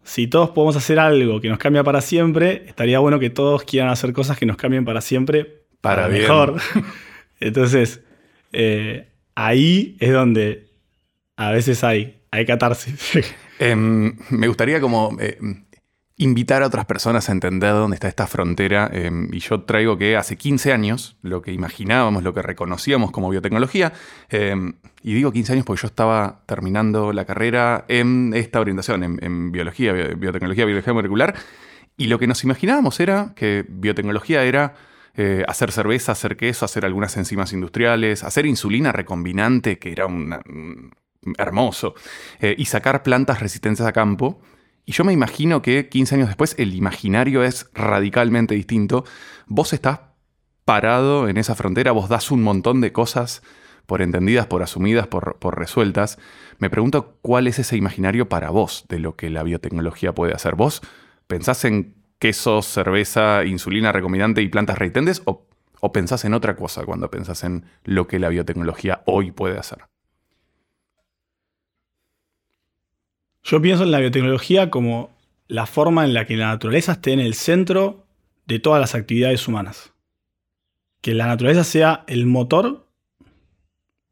Si 0.04 0.28
todos 0.28 0.50
podemos 0.50 0.76
hacer 0.76 1.00
algo 1.00 1.40
que 1.40 1.48
nos 1.48 1.58
cambia 1.58 1.82
para 1.82 2.00
siempre, 2.02 2.66
estaría 2.68 3.00
bueno 3.00 3.18
que 3.18 3.30
todos 3.30 3.64
quieran 3.64 3.90
hacer 3.90 4.12
cosas 4.12 4.38
que 4.38 4.46
nos 4.46 4.56
cambien 4.56 4.84
para 4.84 5.00
siempre 5.00 5.64
Para 5.80 6.02
para, 6.02 6.14
mejor. 6.14 6.60
Entonces, 7.40 8.00
eh, 8.52 9.08
ahí 9.34 9.96
es 9.98 10.12
donde 10.12 10.68
a 11.36 11.50
veces 11.50 11.82
hay, 11.82 12.20
hay 12.30 12.46
catarsis. 12.46 13.34
Em, 13.60 14.16
me 14.30 14.46
gustaría 14.46 14.80
como 14.80 15.16
eh, 15.18 15.36
invitar 16.18 16.62
a 16.62 16.66
otras 16.66 16.84
personas 16.84 17.28
a 17.28 17.32
entender 17.32 17.72
dónde 17.72 17.94
está 17.94 18.08
esta 18.08 18.26
frontera. 18.26 18.90
em, 18.92 19.28
y 19.32 19.38
yo 19.38 19.62
traigo 19.62 19.96
que 19.96 20.16
hace 20.16 20.36
15 20.36 20.72
años, 20.72 21.16
lo 21.22 21.40
que 21.42 21.52
imaginábamos, 21.52 22.22
lo 22.24 22.34
que 22.34 22.42
reconocíamos 22.42 23.10
como 23.12 23.30
biotecnología, 23.30 23.92
em, 24.28 24.74
y 25.02 25.14
digo 25.14 25.30
15 25.32 25.52
años 25.52 25.64
porque 25.64 25.82
yo 25.82 25.86
estaba 25.88 26.42
terminando 26.46 27.12
la 27.12 27.24
carrera 27.24 27.84
en 27.88 28.32
esta 28.34 28.60
orientación, 28.60 29.04
en, 29.22 29.52
biología, 29.52 29.92
bio- 29.92 30.16
biotecnología, 30.16 30.64
biología 30.64 30.92
molecular, 30.92 31.34
y 31.96 32.06
lo 32.08 32.18
que 32.18 32.26
nos 32.26 32.42
imaginábamos 32.44 32.98
era 33.00 33.32
que 33.36 33.64
biotecnología 33.68 34.42
era 34.42 34.74
eh, 35.20 35.44
hacer 35.48 35.72
cerveza, 35.72 36.12
hacer 36.12 36.36
queso, 36.36 36.64
hacer 36.64 36.84
algunas 36.84 37.16
enzimas 37.16 37.52
industriales, 37.52 38.22
hacer 38.22 38.46
insulina 38.46 38.92
recombinante, 38.92 39.78
que 39.78 39.90
era 39.92 40.06
una- 40.06 40.40
un- 40.48 40.92
hermoso, 41.36 41.94
eh, 42.40 42.54
y 42.56 42.66
sacar 42.66 43.02
plantas 43.02 43.40
resistentes 43.40 43.84
a 43.84 43.92
campo. 43.92 44.40
Y 44.88 44.92
yo 44.92 45.04
me 45.04 45.12
imagino 45.12 45.60
que 45.60 45.90
15 45.90 46.14
años 46.14 46.28
después 46.28 46.54
el 46.56 46.74
imaginario 46.74 47.44
es 47.44 47.68
radicalmente 47.74 48.54
distinto. 48.54 49.04
Vos 49.46 49.74
estás 49.74 50.00
parado 50.64 51.28
en 51.28 51.36
esa 51.36 51.54
frontera, 51.54 51.92
vos 51.92 52.08
das 52.08 52.30
un 52.30 52.42
montón 52.42 52.80
de 52.80 52.90
cosas 52.90 53.42
por 53.84 54.00
entendidas, 54.00 54.46
por 54.46 54.62
asumidas, 54.62 55.06
por, 55.06 55.58
resueltas. 55.58 56.18
Me 56.58 56.70
pregunto 56.70 57.18
cuál 57.20 57.48
es 57.48 57.58
ese 57.58 57.76
imaginario 57.76 58.30
para 58.30 58.48
vos 58.48 58.86
de 58.88 58.98
lo 58.98 59.14
que 59.14 59.28
la 59.28 59.42
biotecnología 59.42 60.14
puede 60.14 60.32
hacer. 60.32 60.54
¿Vos 60.54 60.80
pensás 61.26 61.66
en 61.66 61.94
queso, 62.18 62.62
cerveza, 62.62 63.44
insulina 63.44 63.92
recombinante 63.92 64.40
y 64.40 64.48
plantas 64.48 64.78
resistentes 64.78 65.20
o, 65.26 65.48
o 65.80 65.92
pensás 65.92 66.24
en 66.24 66.32
otra 66.32 66.56
cosa 66.56 66.86
cuando 66.86 67.10
pensás 67.10 67.44
en 67.44 67.66
lo 67.84 68.06
que 68.08 68.18
la 68.18 68.30
biotecnología 68.30 69.02
hoy 69.04 69.32
puede 69.32 69.58
hacer? 69.58 69.80
Yo 73.48 73.62
pienso 73.62 73.82
en 73.82 73.90
la 73.90 73.98
biotecnología 73.98 74.68
como 74.68 75.16
la 75.46 75.64
forma 75.64 76.04
en 76.04 76.12
la 76.12 76.26
que 76.26 76.36
la 76.36 76.48
naturaleza 76.48 76.92
esté 76.92 77.12
en 77.12 77.20
el 77.20 77.32
centro 77.32 78.06
de 78.46 78.58
todas 78.58 78.78
las 78.78 78.94
actividades 78.94 79.48
humanas. 79.48 79.94
Que 81.00 81.14
la 81.14 81.26
naturaleza 81.26 81.64
sea 81.64 82.04
el 82.08 82.26
motor, 82.26 82.86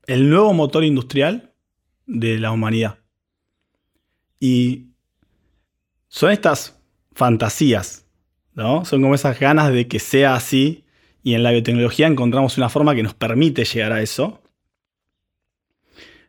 el 0.07 0.31
nuevo 0.31 0.55
motor 0.55 0.85
industrial 0.85 1.53
de 2.07 2.39
la 2.39 2.51
humanidad. 2.51 3.01
Y 4.41 4.87
son 6.09 6.31
estas 6.31 6.81
fantasías, 7.13 8.07
¿no? 8.55 8.87
Son 8.87 9.03
como 9.03 9.15
esas 9.15 9.39
ganas 9.39 9.71
de 9.71 9.87
que 9.87 9.99
sea 9.99 10.35
así 10.35 10.87
y 11.23 11.35
en 11.35 11.43
la 11.43 11.51
biotecnología 11.51 12.07
encontramos 12.07 12.57
una 12.57 12.71
forma 12.71 12.95
que 12.95 13.03
nos 13.03 13.13
permite 13.13 13.67
llegar 13.67 13.93
a 13.93 14.01
eso. 14.01 14.41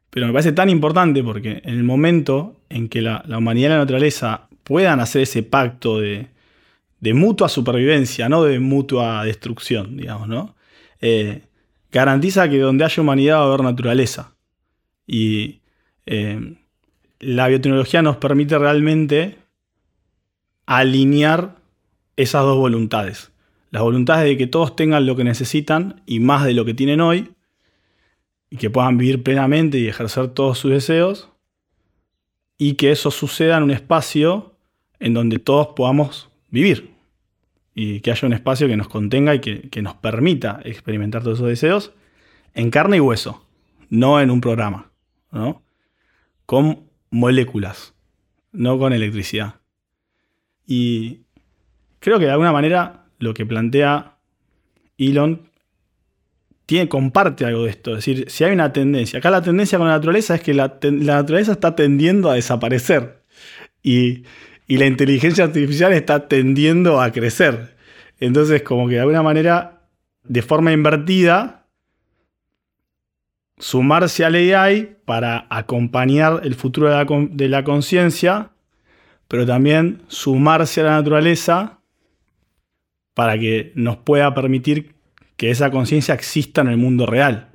Pero 0.09 0.27
me 0.27 0.33
parece 0.33 0.51
tan 0.51 0.69
importante 0.69 1.23
porque 1.23 1.61
en 1.63 1.75
el 1.75 1.83
momento 1.83 2.55
en 2.69 2.89
que 2.89 3.01
la, 3.01 3.23
humanidad 3.27 3.69
y 3.69 3.71
la 3.71 3.77
naturaleza 3.77 4.47
puedan 4.63 4.99
hacer 4.99 5.23
ese 5.23 5.43
pacto 5.43 5.99
de, 5.99 6.27
de 6.99 7.13
mutua 7.13 7.49
supervivencia, 7.49 8.29
no 8.29 8.43
de 8.43 8.59
mutua 8.59 9.23
destrucción, 9.23 9.97
digamos, 9.97 10.27
¿no? 10.27 10.55
Eh, 11.01 11.43
garantiza 11.91 12.49
que 12.49 12.59
donde 12.59 12.85
haya 12.85 13.01
humanidad 13.01 13.37
va 13.37 13.43
a 13.43 13.47
haber 13.47 13.63
naturaleza. 13.63 14.35
Y 15.05 15.61
eh, 16.05 16.55
la 17.19 17.47
biotecnología 17.47 18.01
nos 18.01 18.17
permite 18.17 18.57
realmente 18.57 19.37
alinear 20.65 21.55
esas 22.15 22.43
dos 22.43 22.57
voluntades. 22.57 23.31
Las 23.71 23.83
voluntades 23.83 24.25
de 24.25 24.37
que 24.37 24.47
todos 24.47 24.75
tengan 24.75 25.05
lo 25.05 25.15
que 25.15 25.23
necesitan 25.23 26.01
y 26.05 26.19
más 26.19 26.45
de 26.45 26.53
lo 26.53 26.65
que 26.65 26.73
tienen 26.73 27.01
hoy, 27.01 27.31
y 28.49 28.57
que 28.57 28.69
puedan 28.69 28.97
vivir 28.97 29.23
plenamente 29.23 29.77
y 29.77 29.87
ejercer 29.87 30.29
todos 30.29 30.59
sus 30.59 30.71
deseos, 30.71 31.29
y 32.57 32.73
que 32.73 32.91
eso 32.91 33.11
suceda 33.11 33.57
en 33.57 33.63
un 33.63 33.71
espacio 33.71 34.55
en 34.99 35.13
donde 35.13 35.39
todos 35.39 35.67
podamos 35.75 36.29
vivir, 36.49 36.91
y 37.75 37.99
que 37.99 38.11
haya 38.11 38.27
un 38.27 38.33
espacio 38.33 38.67
que 38.67 38.77
nos 38.77 38.87
contenga 38.87 39.35
y 39.35 39.39
que, 39.39 39.69
que 39.69 39.81
nos 39.81 39.95
permita 39.95 40.61
experimentar 40.63 41.23
todos 41.23 41.37
esos 41.37 41.49
deseos 41.49 41.93
en 42.53 42.71
carne 42.71 42.97
y 42.97 42.99
hueso, 42.99 43.45
no 43.89 44.19
en 44.19 44.31
un 44.31 44.41
programa, 44.41 44.91
¿no? 45.31 45.61
con 46.47 46.87
moléculas, 47.11 47.93
no 48.51 48.79
con 48.79 48.93
electricidad. 48.93 49.55
Y 50.65 51.21
creo 51.99 52.19
que 52.19 52.25
de 52.25 52.31
alguna 52.31 52.51
manera 52.51 53.05
lo 53.19 53.33
que 53.33 53.45
plantea 53.45 54.17
Elon 54.97 55.46
tiene, 56.67 56.89
comparte 56.89 57.45
algo 57.45 57.63
de 57.63 57.71
esto. 57.71 57.91
Es 57.91 58.05
decir, 58.05 58.29
si 58.29 58.43
hay 58.43 58.51
una 58.51 58.73
tendencia, 58.73 59.19
acá 59.19 59.31
la 59.31 59.41
tendencia 59.41 59.79
con 59.79 59.87
la 59.87 59.93
naturaleza 59.93 60.35
es 60.35 60.41
que 60.41 60.53
la, 60.53 60.77
naturaleza 60.83 61.53
está 61.53 61.75
tendiendo 61.75 62.29
a 62.29 62.35
desaparecer 62.35 63.23
y, 63.81 64.23
y 64.67 64.77
la 64.77 64.85
inteligencia 64.85 65.45
artificial 65.45 65.93
está 65.93 66.27
tendiendo 66.27 67.01
a 67.01 67.11
crecer. 67.11 67.75
Entonces, 68.19 68.63
como 68.63 68.87
que 68.87 68.95
de 68.95 68.99
alguna 68.99 69.23
manera, 69.23 69.81
de 70.23 70.41
forma 70.41 70.73
invertida, 70.73 71.67
sumarse 73.57 74.25
al 74.25 74.35
AI 74.35 74.97
para 75.05 75.47
acompañar 75.49 76.41
el 76.43 76.55
futuro 76.55 76.89
de 76.89 76.95
la, 76.95 77.05
de 77.29 77.47
la 77.47 77.63
conciencia, 77.63 78.51
pero 79.29 79.45
también 79.45 80.01
sumarse 80.09 80.81
a 80.81 80.85
la 80.85 80.91
naturaleza 80.91 81.79
para 83.13 83.39
que 83.39 83.71
nos 83.75 83.97
pueda 83.97 84.33
permitir 84.33 84.96
que 85.37 85.51
esa 85.51 85.71
conciencia 85.71 86.13
exista 86.13 86.61
en 86.61 86.67
el 86.67 86.77
mundo 86.77 87.05
real. 87.05 87.51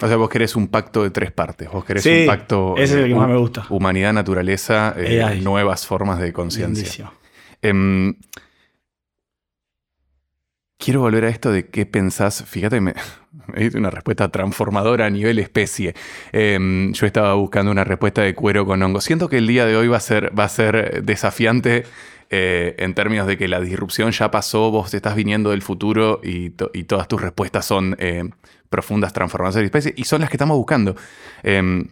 O 0.00 0.08
sea, 0.08 0.16
vos 0.16 0.28
querés 0.30 0.56
un 0.56 0.66
pacto 0.68 1.02
de 1.04 1.10
tres 1.10 1.30
partes. 1.30 1.70
Vos 1.70 1.84
querés 1.84 2.02
Sí, 2.02 2.22
un 2.22 2.26
pacto. 2.26 2.74
ese 2.76 2.94
es 2.94 3.00
el 3.02 3.08
que 3.08 3.14
hu- 3.14 3.18
más 3.18 3.28
me 3.28 3.36
gusta. 3.36 3.66
Humanidad, 3.68 4.12
naturaleza, 4.12 4.94
eh, 4.96 5.38
nuevas 5.42 5.86
formas 5.86 6.18
de 6.18 6.32
conciencia. 6.32 7.12
Em, 7.60 8.14
quiero 10.78 11.00
volver 11.00 11.24
a 11.26 11.28
esto 11.28 11.52
de 11.52 11.66
qué 11.68 11.86
pensás. 11.86 12.44
Fíjate, 12.46 12.80
me, 12.80 12.94
me 13.54 13.68
una 13.74 13.90
respuesta 13.90 14.28
transformadora 14.30 15.06
a 15.06 15.10
nivel 15.10 15.38
especie. 15.38 15.94
Em, 16.32 16.92
yo 16.92 17.06
estaba 17.06 17.34
buscando 17.34 17.70
una 17.70 17.84
respuesta 17.84 18.22
de 18.22 18.34
cuero 18.34 18.66
con 18.66 18.82
hongo. 18.82 19.00
Siento 19.00 19.28
que 19.28 19.38
el 19.38 19.46
día 19.46 19.66
de 19.66 19.76
hoy 19.76 19.88
va 19.88 19.98
a 19.98 20.00
ser, 20.00 20.36
va 20.36 20.44
a 20.44 20.48
ser 20.48 21.04
desafiante 21.04 21.84
eh, 22.34 22.74
en 22.78 22.94
términos 22.94 23.26
de 23.26 23.36
que 23.36 23.46
la 23.46 23.60
disrupción 23.60 24.10
ya 24.10 24.30
pasó, 24.30 24.70
vos 24.70 24.90
te 24.90 24.96
estás 24.96 25.14
viniendo 25.14 25.50
del 25.50 25.62
futuro 25.62 26.20
y, 26.24 26.50
to- 26.50 26.70
y 26.72 26.84
todas 26.84 27.06
tus 27.06 27.20
respuestas 27.20 27.66
son 27.66 27.94
eh, 27.98 28.24
profundas 28.70 29.12
transformaciones 29.12 29.62
de 29.70 29.78
especie 29.78 29.94
y 29.96 30.04
son 30.04 30.22
las 30.22 30.30
que 30.30 30.36
estamos 30.36 30.56
buscando. 30.56 30.96
Em, 31.42 31.88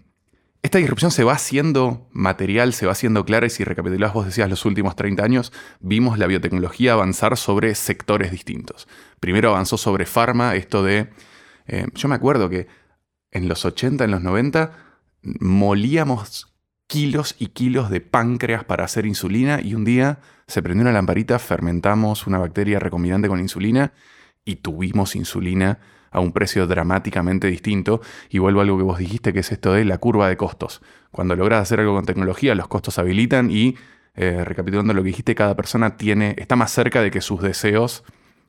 esta 0.63 0.79
disrupción 0.79 1.11
se 1.11 1.25
va 1.25 1.33
haciendo 1.35 2.09
material, 2.13 2.73
se 2.75 2.87
va 2.87 2.93
haciendo 2.93 3.25
clara 3.25 3.47
y 3.47 3.51
si 3.51 3.65
recapitulás, 3.65 4.13
vos 4.13 4.27
decías 4.27 4.49
los 4.51 4.65
últimos 4.65 4.97
30 4.97 5.23
años, 5.25 5.53
vimos 5.81 6.19
la 6.19 6.27
biotecnología 6.27 6.93
avanzar 6.95 7.37
sobre 7.37 7.75
sectores 7.75 8.31
distintos. 8.31 8.89
Primero 9.21 9.51
avanzó 9.51 9.77
sobre 9.79 10.05
farma, 10.07 10.55
esto 10.57 10.83
de... 10.83 11.09
eh, 11.67 11.87
yo 11.95 12.09
me 12.09 12.15
acuerdo 12.15 12.49
que 12.51 12.67
en 13.31 13.49
los 13.49 13.65
80, 13.65 14.05
en 14.05 14.11
los 14.11 14.23
90, 14.23 14.73
molíamos 15.23 16.50
kilos 16.91 17.37
y 17.39 17.47
kilos 17.47 17.89
de 17.89 18.01
páncreas 18.01 18.65
para 18.65 18.85
hacer 18.85 19.07
insulina 19.07 19.61
y 19.63 19.77
un 19.77 19.85
día 19.85 20.19
se 20.49 20.61
prendió 20.61 20.83
una 20.83 20.91
lamparita, 20.91 21.39
fermentamos 21.39 22.27
una 22.27 22.39
bacteria 22.39 22.81
recombinante 22.81 23.29
con 23.29 23.39
insulina 23.39 23.93
y 24.45 24.57
tuvimos 24.57 25.15
insulina 25.15 25.79
a 26.11 26.19
un 26.19 26.33
precio 26.33 26.67
dramáticamente 26.67 27.47
distinto. 27.47 28.01
Y 28.29 28.39
vuelvo 28.39 28.59
a 28.59 28.65
algo 28.65 28.77
que 28.77 28.83
vos 28.83 28.99
dijiste, 28.99 29.33
que 29.33 29.39
es 29.39 29.53
esto 29.53 29.73
de 29.73 29.85
la 29.85 29.99
curva 29.99 30.29
de 30.29 30.37
costos. 30.37 30.83
Cuando 31.13 31.37
logras 31.37 31.63
hacer 31.63 31.79
algo 31.79 31.95
con 31.95 32.07
tecnología, 32.07 32.57
los 32.57 32.67
costos 32.67 32.99
habilitan 32.99 33.53
y, 33.53 33.77
eh, 34.17 34.43
recapitulando 34.45 34.93
lo 34.93 35.05
que 35.05 35.11
dijiste, 35.11 35.37
cada 35.37 35.55
persona 35.55 35.97
tiene, 35.97 36.35
está 36.39 36.57
más 36.57 36.73
cerca 36.73 37.03
de 37.03 37.13
que 37.13 37.21
sus 37.21 37.41
deseos 37.41 38.03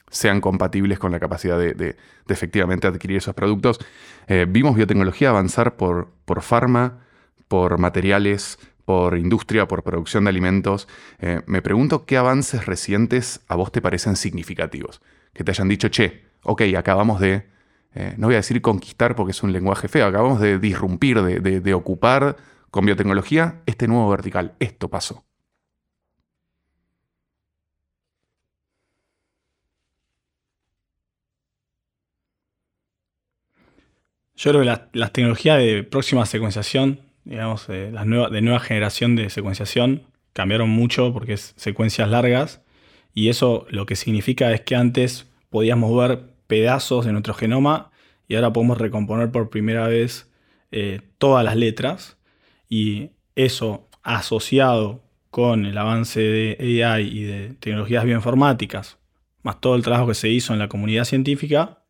sean 0.09 0.41
compatibles 0.41 0.97
con 0.97 1.11
la 1.11 1.19
capacidad 1.19 1.59
de, 1.59 1.95
efectivamente 2.27 2.87
adquirir 2.87 3.17
esos 3.17 3.35
productos. 3.35 3.77
Eh, 4.25 4.47
vimos 4.49 4.75
biotecnología 4.75 5.29
avanzar 5.29 5.75
por, 5.75 6.09
por 6.25 6.41
farma, 6.41 7.01
por 7.51 7.77
materiales, 7.77 8.57
por 8.85 9.17
industria, 9.17 9.67
por 9.67 9.83
producción 9.83 10.23
de 10.23 10.29
alimentos. 10.29 10.87
Eh, 11.19 11.41
me 11.47 11.61
pregunto 11.61 12.05
qué 12.05 12.15
avances 12.15 12.65
recientes 12.65 13.41
a 13.49 13.57
vos 13.57 13.73
te 13.73 13.81
parecen 13.81 14.15
significativos. 14.15 15.01
Que 15.33 15.43
te 15.43 15.51
hayan 15.51 15.67
dicho, 15.67 15.89
che, 15.89 16.23
ok, 16.43 16.61
acabamos 16.77 17.19
de, 17.19 17.49
eh, 17.93 18.13
no 18.17 18.27
voy 18.27 18.35
a 18.35 18.37
decir 18.37 18.61
conquistar 18.61 19.17
porque 19.17 19.31
es 19.31 19.43
un 19.43 19.51
lenguaje 19.51 19.89
feo, 19.89 20.07
acabamos 20.07 20.39
de 20.39 20.59
disrumpir, 20.59 21.21
de 21.21 21.73
ocupar 21.73 22.37
con 22.69 22.85
biotecnología 22.85 23.61
este 23.65 23.85
nuevo 23.89 24.09
vertical. 24.09 24.55
Esto 24.59 24.87
pasó. 24.89 25.25
Yo 34.37 34.51
creo 34.51 34.61
que 34.61 34.97
las 34.97 35.11
tecnologías 35.11 35.57
de 35.57 35.83
próxima 35.83 36.25
secuenciación, 36.25 37.10
digamos, 37.25 37.67
de, 37.67 37.91
de 37.91 38.41
nueva 38.41 38.59
generación 38.59 39.15
de 39.15 39.29
secuenciación, 39.29 40.03
cambiaron 40.33 40.69
mucho 40.69 41.13
porque 41.13 41.33
es 41.33 41.53
secuencias 41.57 42.09
largas. 42.09 42.61
Y 43.13 43.29
eso 43.29 43.65
lo 43.69 43.85
que 43.85 43.95
significa 43.95 44.51
es 44.53 44.61
que 44.61 44.75
antes 44.75 45.29
podíamos 45.49 45.95
ver 45.95 46.23
pedazos 46.47 47.05
de 47.05 47.11
nuestro 47.11 47.33
genoma 47.33 47.91
y 48.27 48.35
ahora 48.35 48.53
podemos 48.53 48.77
recomponer 48.77 49.31
por 49.31 49.49
primera 49.49 49.87
vez 49.87 50.31
eh, 50.71 51.01
todas 51.17 51.43
las 51.43 51.55
letras. 51.55 52.17
Y 52.69 53.11
eso 53.35 53.87
asociado 54.03 55.03
con 55.29 55.65
el 55.65 55.77
avance 55.77 56.19
de 56.19 56.83
AI 56.83 57.07
y 57.07 57.23
de 57.23 57.53
tecnologías 57.59 58.03
bioinformáticas, 58.03 58.97
más 59.43 59.59
todo 59.61 59.75
el 59.75 59.81
trabajo 59.81 60.07
que 60.07 60.13
se 60.13 60.29
hizo 60.29 60.53
en 60.53 60.59
la 60.59 60.67
comunidad 60.67 61.05
científica, 61.05 61.83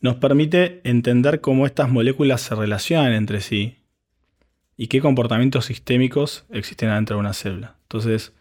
nos 0.00 0.16
permite 0.16 0.80
entender 0.84 1.40
cómo 1.40 1.64
estas 1.64 1.90
moléculas 1.90 2.40
se 2.40 2.54
relacionan 2.54 3.12
entre 3.12 3.40
sí 3.40 3.81
y 4.82 4.88
qué 4.88 5.00
comportamientos 5.00 5.66
sistémicos 5.66 6.44
existen 6.50 6.88
dentro 6.88 7.14
de 7.14 7.20
una 7.20 7.34
célula. 7.34 7.76
Entonces, 7.82 8.32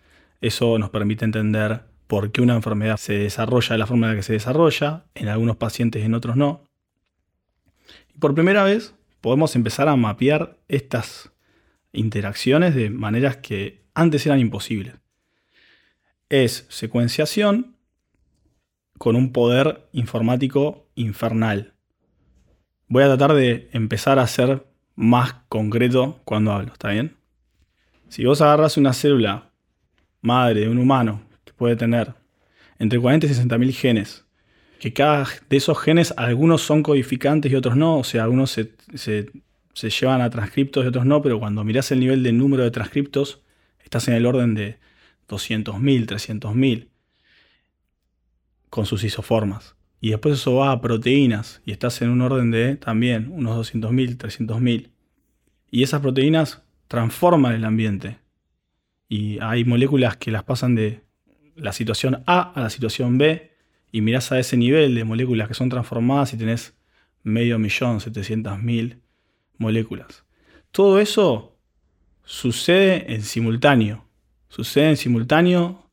eso 0.42 0.80
nos 0.80 0.90
permite 0.90 1.24
entender 1.24 1.84
por 2.08 2.32
qué 2.32 2.42
una 2.42 2.56
enfermedad 2.56 2.98
se 2.98 3.14
desarrolla 3.14 3.76
de 3.76 3.78
la 3.78 3.86
forma 3.86 4.08
en 4.08 4.14
la 4.14 4.18
que 4.18 4.24
se 4.24 4.34
desarrolla, 4.34 5.06
en 5.14 5.28
algunos 5.28 5.58
pacientes 5.58 6.02
y 6.02 6.06
en 6.06 6.16
otros 6.16 6.36
no. 6.36 6.64
Y 8.16 8.18
por 8.18 8.34
primera 8.34 8.64
vez 8.64 8.96
podemos 9.22 9.56
empezar 9.56 9.88
a 9.88 9.96
mapear 9.96 10.58
estas 10.68 11.32
interacciones 11.94 12.74
de 12.74 12.90
maneras 12.90 13.38
que 13.38 13.84
antes 13.94 14.26
eran 14.26 14.40
imposibles. 14.40 14.96
Es 16.28 16.66
secuenciación 16.70 17.76
con 18.98 19.16
un 19.16 19.32
poder 19.32 19.88
informático 19.92 20.90
infernal. 20.96 21.76
Voy 22.88 23.04
a 23.04 23.16
tratar 23.16 23.36
de 23.36 23.70
empezar 23.74 24.18
a 24.18 24.26
ser 24.26 24.71
más 25.02 25.34
concreto 25.50 26.22
cuando 26.26 26.52
hablo, 26.52 26.72
¿está 26.74 26.92
bien? 26.92 27.16
Si 28.08 28.24
vos 28.24 28.42
agarras 28.42 28.78
una 28.78 28.94
célula 28.94 29.50
madre 30.22 30.62
de 30.62 30.70
un 30.70 30.78
humano 30.78 31.22
que 31.44 31.54
puede 31.54 31.76
tener 31.76 32.14
entre 32.78 33.00
40 33.00 33.26
y 33.26 33.30
60 33.30 33.58
mil 33.58 33.74
genes, 33.74 34.26
que 34.80 34.94
cada 34.94 35.28
de 35.50 35.58
esos 35.58 35.80
genes 35.80 36.14
algunos 36.18 36.62
son 36.62 36.84
codificantes 36.84 37.52
y 37.52 37.56
otros 37.56 37.76
no, 37.76 37.98
o 37.98 38.04
sea, 38.04 38.24
algunos 38.24 38.52
se, 38.52 38.74
se 38.96 39.90
llevan 39.90 40.22
a 40.22 40.30
transcriptos 40.30 40.86
y 40.86 40.88
otros 40.88 41.06
no, 41.06 41.22
pero 41.22 41.40
cuando 41.40 41.64
mirás 41.64 41.92
el 41.92 42.00
nivel 42.00 42.22
de 42.22 42.32
número 42.32 42.64
de 42.64 42.72
transcriptos, 42.72 43.42
estás 43.84 44.08
en 44.08 44.14
el 44.14 44.26
orden 44.26 44.54
de 44.54 44.78
200.000, 45.28 46.06
300.000 46.06 46.88
con 48.70 48.86
sus 48.86 49.04
isoformas 49.04 49.76
y 50.02 50.10
después 50.10 50.34
eso 50.40 50.56
va 50.56 50.72
a 50.72 50.82
proteínas 50.82 51.62
y 51.64 51.72
estás 51.72 52.02
en 52.02 52.10
un 52.10 52.22
orden 52.22 52.50
de 52.50 52.76
también 52.76 53.32
unos 53.32 53.72
200.000, 53.72 54.18
300.000. 54.18 54.91
Y 55.72 55.84
esas 55.84 56.02
proteínas 56.02 56.62
transforman 56.88 57.54
el 57.54 57.64
ambiente. 57.64 58.18
Y 59.08 59.40
hay 59.40 59.64
moléculas 59.64 60.18
que 60.18 60.30
las 60.30 60.44
pasan 60.44 60.76
de 60.76 61.02
la 61.56 61.72
situación 61.72 62.24
A 62.28 62.52
a 62.54 62.62
la 62.62 62.70
situación 62.70 63.18
B 63.18 63.52
y 63.92 64.02
mirás 64.02 64.32
a 64.32 64.40
ese 64.40 64.58
nivel 64.58 64.96
de 64.96 65.04
moléculas 65.04 65.48
que 65.48 65.54
son 65.54 65.70
transformadas 65.70 66.34
y 66.34 66.38
tenés 66.38 66.74
medio 67.24 67.60
millón, 67.60 68.00
700.000 68.00 69.00
moléculas. 69.58 70.26
Todo 70.72 71.00
eso 71.00 71.58
sucede 72.24 73.14
en 73.14 73.22
simultáneo. 73.22 74.06
Sucede 74.50 74.90
en 74.90 74.98
simultáneo 74.98 75.90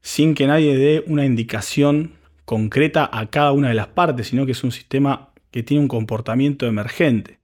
sin 0.00 0.34
que 0.34 0.46
nadie 0.46 0.76
dé 0.76 1.04
una 1.06 1.24
indicación 1.24 2.14
concreta 2.44 3.08
a 3.10 3.30
cada 3.30 3.52
una 3.52 3.68
de 3.68 3.74
las 3.74 3.88
partes, 3.88 4.28
sino 4.28 4.46
que 4.46 4.52
es 4.52 4.62
un 4.62 4.70
sistema 4.70 5.32
que 5.50 5.62
tiene 5.62 5.82
un 5.82 5.88
comportamiento 5.88 6.66
emergente. 6.66 7.40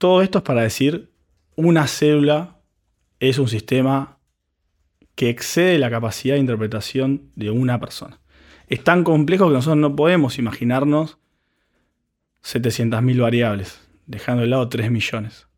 Todo 0.00 0.22
esto 0.22 0.38
es 0.38 0.44
para 0.44 0.62
decir, 0.62 1.12
una 1.56 1.86
célula 1.86 2.56
es 3.18 3.38
un 3.38 3.48
sistema 3.48 4.18
que 5.14 5.28
excede 5.28 5.78
la 5.78 5.90
capacidad 5.90 6.36
de 6.36 6.40
interpretación 6.40 7.30
de 7.36 7.50
una 7.50 7.78
persona. 7.78 8.18
Es 8.66 8.82
tan 8.82 9.04
complejo 9.04 9.48
que 9.48 9.52
nosotros 9.52 9.76
no 9.76 9.94
podemos 9.94 10.38
imaginarnos 10.38 11.18
700.000 12.42 13.20
variables, 13.20 13.78
dejando 14.06 14.40
de 14.40 14.48
lado 14.48 14.70
3 14.70 14.90
millones. 14.90 15.48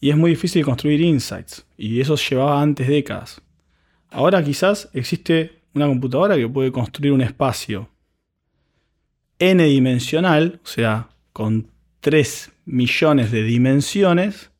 Y 0.00 0.10
es 0.10 0.16
muy 0.16 0.30
difícil 0.30 0.64
construir 0.64 1.00
insights, 1.00 1.64
y 1.78 2.00
eso 2.00 2.16
llevaba 2.16 2.60
antes 2.60 2.88
décadas. 2.88 3.40
Ahora 4.08 4.42
quizás 4.42 4.90
existe 4.92 5.62
una 5.72 5.86
computadora 5.86 6.34
que 6.34 6.48
puede 6.48 6.72
construir 6.72 7.12
un 7.12 7.20
espacio 7.20 7.88
n-dimensional, 9.38 10.60
o 10.64 10.66
sea, 10.66 11.10
con 11.32 11.70
3 12.00 12.50
millones 12.70 13.30
de 13.30 13.42
dimensiones, 13.42 14.50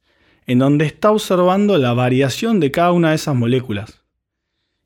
en 0.46 0.58
donde 0.58 0.86
está 0.86 1.10
observando 1.10 1.78
la 1.78 1.92
variación 1.92 2.60
de 2.60 2.70
cada 2.70 2.92
una 2.92 3.10
de 3.10 3.16
esas 3.16 3.34
moléculas. 3.36 4.02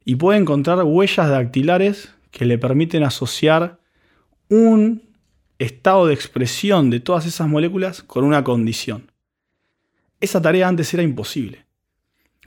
Y 0.04 0.16
puede 0.16 0.38
encontrar 0.38 0.82
huellas 0.82 1.28
dactilares 1.28 2.14
que 2.30 2.44
le 2.44 2.58
permiten 2.58 3.02
asociar 3.02 3.80
un 4.48 5.02
estado 5.58 6.06
de 6.06 6.14
expresión 6.14 6.90
de 6.90 7.00
todas 7.00 7.26
esas 7.26 7.48
moléculas 7.48 8.02
con 8.02 8.24
una 8.24 8.44
condición. 8.44 9.10
Esa 10.20 10.42
tarea 10.42 10.68
antes 10.68 10.92
era 10.92 11.02
imposible 11.02 11.64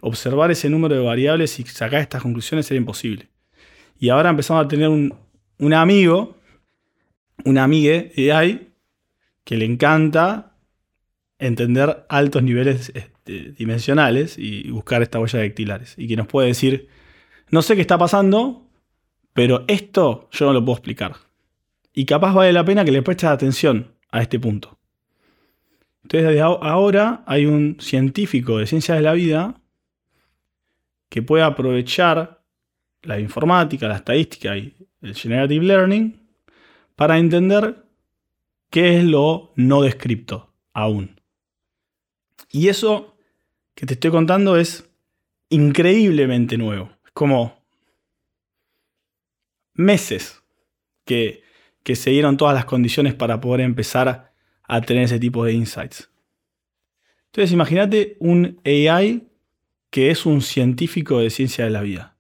observar 0.02 0.52
ese 0.52 0.70
número 0.70 0.96
de 0.96 1.02
variables 1.02 1.60
y 1.60 1.64
sacar 1.64 2.02
estas 2.02 2.22
conclusiones 2.22 2.70
era 2.70 2.78
imposible. 2.78 3.30
Y 4.00 4.10
ahora 4.10 4.30
empezamos 4.30 4.66
a 4.66 4.68
tener 4.68 4.90
un, 4.90 5.74
amigo, 5.74 6.38
una 7.46 7.64
amigue 7.64 8.12
que 9.44 9.58
le 9.58 9.66
encanta 9.66 10.47
entender 11.40 12.06
altos 12.10 12.44
niveles 12.44 12.92
este, 12.94 13.52
dimensionales 13.52 14.38
y 14.38 14.70
buscar 14.72 15.02
estas 15.02 15.22
huellas 15.22 15.42
dactilares. 15.42 15.94
Y 15.98 16.08
que 16.08 16.16
nos 16.16 16.28
puede 16.28 16.48
decir, 16.48 16.88
no 17.50 17.62
sé 17.62 17.76
qué 17.76 17.82
está 17.82 17.98
pasando, 17.98 18.68
pero 19.34 19.64
esto 19.68 20.30
yo 20.32 20.48
no 20.48 20.54
lo 20.54 20.66
puedo 20.66 20.78
explicar. 20.78 21.16
Y 21.94 22.06
capaz 22.06 22.34
vale 22.34 22.54
la 22.54 22.66
pena 22.66 22.86
que 22.86 22.92
le 22.92 23.02
prestes 23.02 23.30
atención 23.30 23.94
a 24.12 24.22
este 24.22 24.40
punto. 24.40 24.78
Entonces, 26.04 26.30
desde 26.30 26.42
ahora 26.42 27.24
hay 27.26 27.46
un 27.46 27.78
científico 27.80 28.58
de 28.60 28.68
ciencias 28.68 28.98
de 28.98 29.04
la 29.04 29.14
vida 29.14 29.60
que 31.10 31.22
puede 31.22 31.44
aprovechar 31.44 32.42
la 33.02 33.20
informática, 33.20 33.88
la 33.88 33.98
estadística 33.98 34.58
y 34.58 34.76
el 35.02 35.16
generative 35.16 35.66
learning 35.66 36.28
para 36.96 37.18
entender 37.18 37.84
qué 38.70 38.98
es 38.98 39.04
lo 39.04 39.54
no 39.56 39.82
descripto 39.82 40.54
aún. 40.74 41.17
Y 42.52 42.68
eso 42.70 43.18
que 43.76 43.86
te 43.86 43.94
estoy 43.94 44.12
contando 44.12 44.58
es 44.58 44.90
increíblemente 45.50 46.58
nuevo. 46.58 46.90
Es 47.06 47.12
como 47.14 47.64
meses 49.74 50.42
que, 51.06 51.44
que 51.84 51.96
se 51.96 52.10
dieron 52.10 52.38
todas 52.38 52.56
las 52.56 52.66
condiciones 52.66 53.14
para 53.14 53.40
poder 53.40 53.62
empezar 53.62 54.34
a 54.64 54.82
tener 54.82 55.04
ese 55.04 55.20
tipo 55.20 55.46
de 55.46 55.54
insights. 55.54 56.10
Entonces 57.28 57.52
imagínate 57.52 58.18
un 58.20 58.60
AI 58.66 59.28
que 59.90 60.12
es 60.12 60.26
un 60.26 60.42
científico 60.42 61.20
de 61.20 61.30
ciencia 61.30 61.66
de 61.66 61.72
la 61.72 61.82
vida 61.82 62.18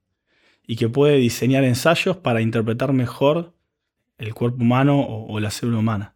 y 0.66 0.76
que 0.76 0.90
puede 0.90 1.18
diseñar 1.18 1.64
ensayos 1.64 2.18
para 2.18 2.42
interpretar 2.42 2.94
mejor 2.94 3.54
el 4.18 4.34
cuerpo 4.34 4.62
humano 4.62 5.00
o, 5.02 5.40
la 5.40 5.52
célula 5.52 5.80
humana. 5.80 6.16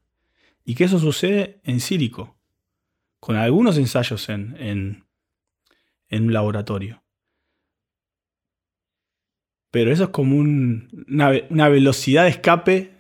Y 0.65 0.75
que 0.75 0.83
eso 0.83 0.99
sucede 0.99 1.61
en 1.63 1.79
sílico, 1.79 2.35
con 3.21 3.37
algunos 3.37 3.77
ensayos 3.77 4.27
en, 4.29 4.55
en 4.59 6.23
un 6.25 6.33
laboratorio. 6.33 7.01
pero 9.73 9.89
eso 9.93 10.03
es 10.03 10.09
como 10.09 10.35
un- 10.35 10.89
una, 11.07 11.31
una 11.49 11.69
velocidad 11.69 12.23
de 12.23 12.29
escape 12.31 12.91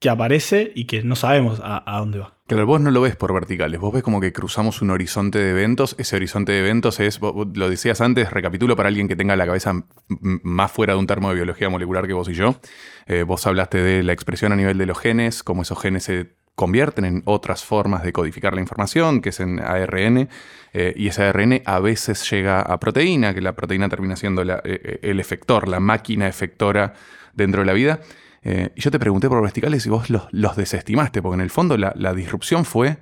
que 0.00 0.08
aparece 0.08 0.70
y 0.76 0.84
que 0.86 1.02
no 1.02 1.16
sabemos 1.16 1.60
a, 1.60 1.82
dónde 1.98 2.20
va. 2.20 2.38
Claro, 2.46 2.66
vos 2.66 2.80
no 2.80 2.92
lo 2.92 3.00
ves 3.00 3.16
por 3.16 3.34
verticales, 3.34 3.80
vos 3.80 3.92
ves 3.92 4.04
como 4.04 4.20
que 4.20 4.32
cruzamos 4.32 4.82
un 4.82 4.90
horizonte 4.90 5.40
de 5.40 5.50
eventos, 5.50 5.96
ese 5.98 6.14
horizonte 6.14 6.52
de 6.52 6.60
eventos 6.60 7.00
es, 7.00 7.18
lo 7.20 7.68
decías 7.68 8.00
antes, 8.00 8.30
recapitulo 8.30 8.76
para 8.76 8.88
alguien 8.88 9.08
que 9.08 9.16
tenga 9.16 9.34
la 9.34 9.46
cabeza 9.46 9.72
más 10.08 10.70
fuera 10.70 10.92
de 10.92 11.00
un 11.00 11.08
termo 11.08 11.30
de 11.30 11.34
biología 11.34 11.68
molecular 11.68 12.06
que 12.06 12.12
vos 12.12 12.28
y 12.28 12.34
yo, 12.34 12.60
Eh, 13.08 13.24
vos 13.24 13.44
hablaste 13.48 13.78
de 13.82 14.04
la 14.04 14.12
expresión 14.12 14.52
a 14.52 14.56
nivel 14.56 14.78
de 14.78 14.86
los 14.86 14.98
genes, 15.00 15.42
cómo 15.42 15.62
esos 15.62 15.80
genes 15.80 16.04
se 16.04 16.36
convierten 16.56 17.04
en 17.04 17.22
otras 17.26 17.64
formas 17.64 18.02
de 18.02 18.12
codificar 18.12 18.54
la 18.54 18.60
información, 18.60 19.20
que 19.20 19.28
es 19.28 19.38
en 19.40 19.60
ARN, 19.60 20.28
eh, 20.72 20.92
y 20.96 21.06
ese 21.06 21.22
ARN 21.22 21.62
a 21.64 21.78
veces 21.78 22.28
llega 22.30 22.60
a 22.60 22.80
proteína, 22.80 23.32
que 23.34 23.40
la 23.40 23.52
proteína 23.54 23.88
termina 23.88 24.16
siendo 24.16 24.42
la- 24.42 24.60
eh, 24.64 24.98
el 25.02 25.20
efector, 25.20 25.68
la 25.68 25.78
máquina 25.80 26.26
efectora 26.26 26.94
dentro 27.34 27.60
de 27.60 27.66
la 27.66 27.72
vida. 27.74 28.00
Eh, 28.42 28.70
y 28.74 28.80
yo 28.80 28.90
te 28.90 28.98
pregunté 28.98 29.28
por 29.28 29.40
verticales 29.42 29.86
y 29.86 29.90
vos 29.90 30.08
los, 30.10 30.56
desestimaste, 30.56 31.20
porque 31.22 31.34
en 31.34 31.40
el 31.42 31.50
fondo 31.50 31.76
la, 31.76 31.92
la 31.94 32.14
disrupción 32.14 32.64
fue, 32.64 32.96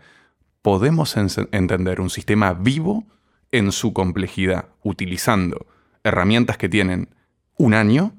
podemos 0.62 1.16
en- 1.16 1.28
entender 1.52 2.00
un 2.00 2.10
sistema 2.10 2.52
vivo 2.54 3.04
en 3.52 3.70
su 3.70 3.92
complejidad, 3.92 4.66
utilizando 4.82 5.66
herramientas 6.02 6.58
que 6.58 6.68
tienen 6.68 7.08
un 7.56 7.72
año 7.74 8.14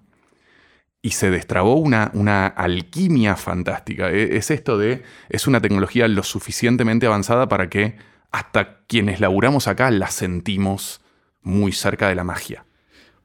y 1.05 1.11
se 1.11 1.29
destrabó 1.29 1.75
una, 1.75 2.09
una 2.15 2.47
alquimia 2.47 3.35
fantástica. 3.35 4.09
E- 4.11 4.37
Es 4.37 4.49
esto 4.49 4.75
de, 4.79 5.03
es 5.29 5.45
una 5.45 5.61
tecnología 5.61 6.07
lo 6.07 6.23
suficientemente 6.23 7.05
avanzada 7.05 7.47
para 7.47 7.69
que 7.69 7.95
hasta 8.31 8.79
quienes 8.87 9.19
laburamos 9.19 9.67
acá 9.67 9.91
la 9.91 10.07
sentimos 10.07 11.01
muy 11.43 11.73
cerca 11.73 12.09
de 12.09 12.15
la 12.15 12.23
magia. 12.23 12.65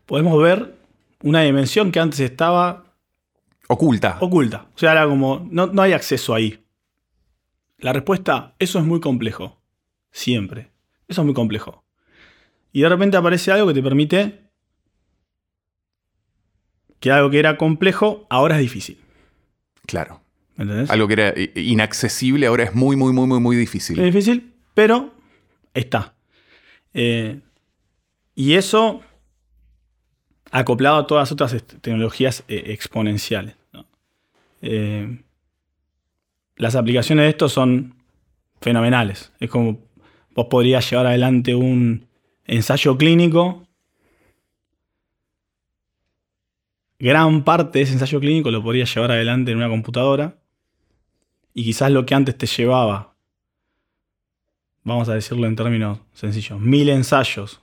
Podemos 0.04 0.42
ver 0.42 0.74
una 1.22 1.40
dimensión 1.40 1.90
que 1.90 2.00
antes 2.00 2.20
estaba 2.20 2.84
Oculta. 3.68 4.18
oculta. 4.20 4.66
O 4.74 4.78
sea, 4.78 4.92
era 4.92 5.06
como, 5.06 5.48
no, 5.50 5.66
no 5.68 5.80
hay 5.80 5.94
acceso 5.94 6.34
ahí. 6.34 6.62
La 7.78 7.94
respuesta, 7.94 8.54
eso 8.58 8.78
es 8.78 8.84
muy 8.84 9.00
complejo. 9.00 9.58
Siempre. 10.10 10.70
Eso 11.08 11.22
es 11.22 11.24
muy 11.24 11.34
complejo. 11.34 11.82
Y 12.72 12.82
de 12.82 12.90
repente 12.90 13.16
aparece 13.16 13.52
algo 13.52 13.68
que 13.68 13.74
te 13.74 13.82
permite 13.82 14.39
que 17.00 17.10
algo 17.10 17.30
que 17.30 17.38
era 17.38 17.56
complejo 17.56 18.26
ahora 18.30 18.56
es 18.56 18.62
difícil. 18.62 18.98
Claro. 19.86 20.20
¿Me 20.56 20.64
entendés? 20.64 20.90
Algo 20.90 21.06
que 21.08 21.14
era 21.14 21.28
i- 21.36 21.50
inaccesible 21.54 22.46
ahora 22.46 22.64
es 22.64 22.74
muy, 22.74 22.94
muy, 22.96 23.12
muy, 23.12 23.26
muy, 23.26 23.40
muy 23.40 23.56
Es 23.56 23.60
difícil. 23.60 24.02
difícil, 24.02 24.52
pero 24.74 25.12
está. 25.74 26.14
Eh, 26.94 27.40
y 28.34 28.54
eso 28.54 29.00
acoplado 30.50 30.96
a 30.98 31.06
todas 31.06 31.22
las 31.22 31.32
otras 31.32 31.62
tecnologías 31.80 32.44
eh, 32.48 32.64
exponenciales. 32.66 33.54
¿no? 33.72 33.86
Eh, 34.62 35.22
las 36.56 36.74
aplicaciones 36.74 37.24
de 37.24 37.30
esto 37.30 37.48
son 37.48 37.94
fenomenales. 38.60 39.32
Es 39.40 39.48
como 39.48 39.78
vos 40.34 40.46
podrías 40.50 40.88
llevar 40.90 41.06
adelante 41.06 41.54
un 41.54 42.06
ensayo 42.44 42.98
clínico. 42.98 43.66
Gran 47.00 47.42
parte 47.42 47.80
de 47.80 47.82
ese 47.82 47.94
ensayo 47.94 48.20
clínico 48.20 48.50
lo 48.52 48.62
podrías 48.62 48.94
llevar 48.94 49.10
adelante 49.10 49.50
en 49.50 49.56
una 49.56 49.68
computadora. 49.68 50.36
Y 51.54 51.64
quizás 51.64 51.90
lo 51.90 52.06
que 52.06 52.14
antes 52.14 52.38
te 52.38 52.46
llevaba 52.46 53.10
vamos 54.84 55.08
a 55.08 55.14
decirlo 55.14 55.46
en 55.46 55.56
términos 55.56 55.98
sencillos, 56.12 56.60
mil 56.60 56.88
ensayos, 56.88 57.60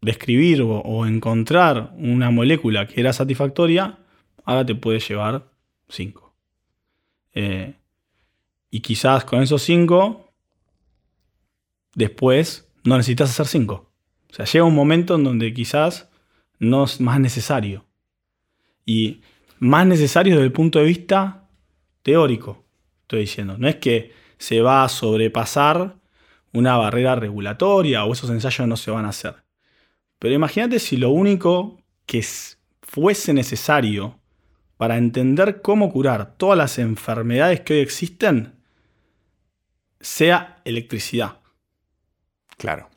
describir 0.00 0.62
o, 0.62 1.06
encontrar 1.06 1.92
una 1.96 2.30
molécula 2.30 2.86
que 2.86 3.00
era 3.00 3.12
satisfactoria, 3.12 3.98
ahora 4.44 4.64
te 4.64 4.74
puede 4.74 5.00
llevar 5.00 5.50
cinco. 5.88 6.34
Eh, 7.32 7.74
y 8.70 8.80
quizás 8.80 9.24
con 9.24 9.42
esos 9.42 9.62
cinco, 9.62 10.32
después 11.94 12.68
no 12.84 12.96
necesitas 12.96 13.30
hacer 13.30 13.46
cinco. 13.46 13.90
O 14.30 14.34
sea, 14.34 14.44
llega 14.44 14.64
un 14.64 14.74
momento 14.74 15.14
en 15.14 15.24
donde 15.24 15.52
quizás 15.52 16.08
no 16.58 16.84
es 16.84 17.00
más 17.00 17.18
necesario. 17.20 17.84
Y 18.86 19.20
más 19.58 19.86
necesario 19.86 20.34
desde 20.34 20.46
el 20.46 20.52
punto 20.52 20.78
de 20.78 20.86
vista 20.86 21.48
teórico, 22.02 22.64
estoy 23.02 23.20
diciendo. 23.20 23.58
No 23.58 23.68
es 23.68 23.76
que 23.76 24.12
se 24.38 24.62
va 24.62 24.84
a 24.84 24.88
sobrepasar 24.88 25.96
una 26.52 26.76
barrera 26.76 27.16
regulatoria 27.16 28.04
o 28.04 28.12
esos 28.12 28.30
ensayos 28.30 28.66
no 28.66 28.76
se 28.76 28.90
van 28.90 29.04
a 29.04 29.10
hacer. 29.10 29.34
Pero 30.18 30.34
imagínate 30.34 30.78
si 30.78 30.96
lo 30.96 31.10
único 31.10 31.82
que 32.06 32.24
fuese 32.80 33.34
necesario 33.34 34.20
para 34.76 34.96
entender 34.96 35.60
cómo 35.62 35.90
curar 35.90 36.36
todas 36.36 36.56
las 36.56 36.78
enfermedades 36.78 37.60
que 37.60 37.74
hoy 37.74 37.80
existen 37.80 38.54
sea 40.00 40.60
electricidad. 40.64 41.40
Claro. 42.56 42.88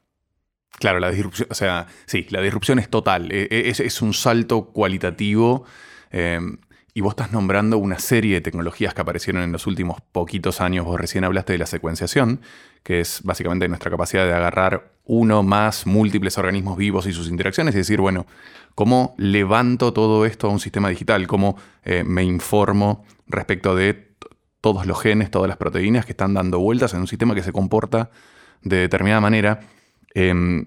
Claro, 0.79 0.99
la 0.99 1.11
disrupción, 1.11 1.47
o 1.51 1.55
sea, 1.55 1.87
sí, 2.05 2.25
la 2.29 2.41
disrupción 2.41 2.79
es 2.79 2.89
total. 2.89 3.31
E- 3.31 3.47
e- 3.51 3.69
Es, 3.69 4.01
un 4.01 4.13
salto 4.13 4.65
cualitativo. 4.65 5.65
eh, 6.11 6.39
y 6.93 7.01
vos 7.01 7.11
estás 7.11 7.31
nombrando 7.31 7.77
una 7.77 7.99
serie 7.99 8.33
de 8.35 8.41
tecnologías 8.41 8.93
que 8.93 9.01
aparecieron 9.01 9.43
en 9.43 9.51
los 9.51 9.67
últimos 9.67 10.01
poquitos 10.11 10.59
años. 10.59 10.85
Vos 10.85 10.99
recién 10.99 11.23
hablaste 11.23 11.53
de 11.53 11.59
la 11.59 11.65
secuenciación, 11.67 12.41
que 12.83 12.99
es 12.99 13.21
básicamente 13.23 13.67
nuestra 13.69 13.91
capacidad 13.91 14.25
de 14.25 14.33
agarrar 14.33 14.91
uno 15.05 15.43
más 15.43 15.85
múltiples 15.85 16.37
organismos 16.37 16.77
vivos 16.77 17.05
y 17.05 17.13
sus 17.13 17.29
interacciones 17.29 17.75
y 17.75 17.77
decir, 17.77 18.01
bueno, 18.01 18.25
¿cómo 18.75 19.15
levanto 19.17 19.93
todo 19.93 20.25
esto 20.25 20.47
a 20.47 20.49
un 20.49 20.59
sistema 20.59 20.89
digital? 20.89 21.27
¿Cómo 21.27 21.57
eh, 21.85 22.03
me 22.03 22.23
informo 22.23 23.05
respecto 23.27 23.75
de 23.75 24.09
todos 24.59 24.85
los 24.85 24.99
genes, 24.99 25.29
todas 25.31 25.47
las 25.47 25.57
proteínas 25.57 26.05
que 26.05 26.13
están 26.13 26.33
dando 26.33 26.59
vueltas 26.59 26.93
en 26.95 27.01
un 27.01 27.07
sistema 27.07 27.35
que 27.35 27.43
se 27.43 27.53
comporta 27.53 28.09
de 28.63 28.77
determinada 28.77 29.21
manera? 29.21 29.61
Em, 30.13 30.65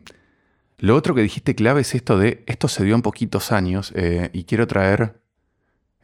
lo 0.79 0.97
otro 0.97 1.15
que 1.15 1.23
dijiste 1.23 1.55
clave 1.55 1.83
es 1.83 1.95
esto 1.95 2.19
de, 2.19 2.43
esto 2.47 2.69
se 2.69 2.85
dio 2.85 2.95
en 2.95 3.03
poquitos 3.03 3.53
años 3.53 3.93
eh, 3.97 4.31
y 4.33 4.45
quiero 4.45 4.67
traer 4.67 5.21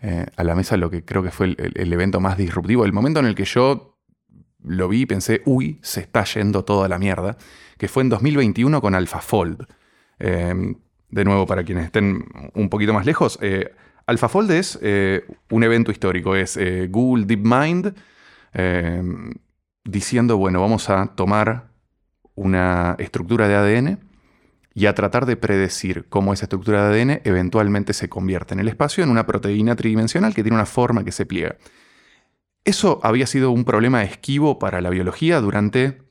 eh, 0.00 0.26
a 0.36 0.44
la 0.44 0.54
mesa 0.54 0.76
lo 0.76 0.90
que 0.90 1.04
creo 1.04 1.22
que 1.22 1.30
fue 1.30 1.46
el, 1.46 1.72
el- 1.74 1.92
evento 1.92 2.20
más 2.20 2.36
disruptivo, 2.38 2.84
el 2.84 2.92
momento 2.92 3.18
en 3.20 3.26
el 3.26 3.34
que 3.34 3.44
yo 3.44 3.96
lo 4.62 4.88
vi 4.88 5.02
y 5.02 5.06
pensé, 5.06 5.42
uy, 5.46 5.78
se 5.82 6.00
está 6.00 6.24
yendo 6.24 6.64
toda 6.64 6.88
la 6.88 6.98
mierda, 6.98 7.36
que 7.76 7.88
fue 7.88 8.02
en 8.02 8.08
2021 8.08 8.80
con 8.80 8.94
AlphaFold. 8.94 9.66
Eh, 10.20 10.74
de 11.10 11.24
nuevo, 11.24 11.46
para 11.46 11.64
quienes 11.64 11.86
estén 11.86 12.24
un 12.54 12.68
poquito 12.68 12.92
más 12.92 13.06
lejos, 13.06 13.38
eh, 13.40 13.72
AlphaFold 14.06 14.50
es 14.50 14.78
un 15.50 15.62
evento 15.64 15.90
histórico, 15.90 16.34
es 16.36 16.58
Google 16.90 17.24
DeepMind 17.24 17.94
eh, 18.54 19.02
diciendo, 19.84 20.36
bueno, 20.36 20.60
vamos 20.60 20.88
a 20.90 21.06
tomar 21.14 21.67
una 22.38 22.94
estructura 22.98 23.48
de 23.48 23.54
ADN 23.56 23.98
y 24.74 24.86
a 24.86 24.94
tratar 24.94 25.26
de 25.26 25.36
predecir 25.36 26.06
cómo 26.08 26.32
esa 26.32 26.44
estructura 26.44 26.88
de 26.88 27.02
ADN 27.02 27.20
eventualmente 27.24 27.92
se 27.92 28.08
convierte 28.08 28.54
en 28.54 28.60
el 28.60 28.68
espacio 28.68 29.02
en 29.02 29.10
una 29.10 29.26
proteína 29.26 29.74
tridimensional 29.74 30.34
que 30.34 30.42
tiene 30.42 30.56
una 30.56 30.66
forma 30.66 31.04
que 31.04 31.12
se 31.12 31.26
pliega. 31.26 31.56
Eso 32.64 33.00
había 33.02 33.26
sido 33.26 33.50
un 33.50 33.64
problema 33.64 34.04
esquivo 34.04 34.58
para 34.58 34.80
la 34.80 34.90
biología 34.90 35.40
durante 35.40 36.02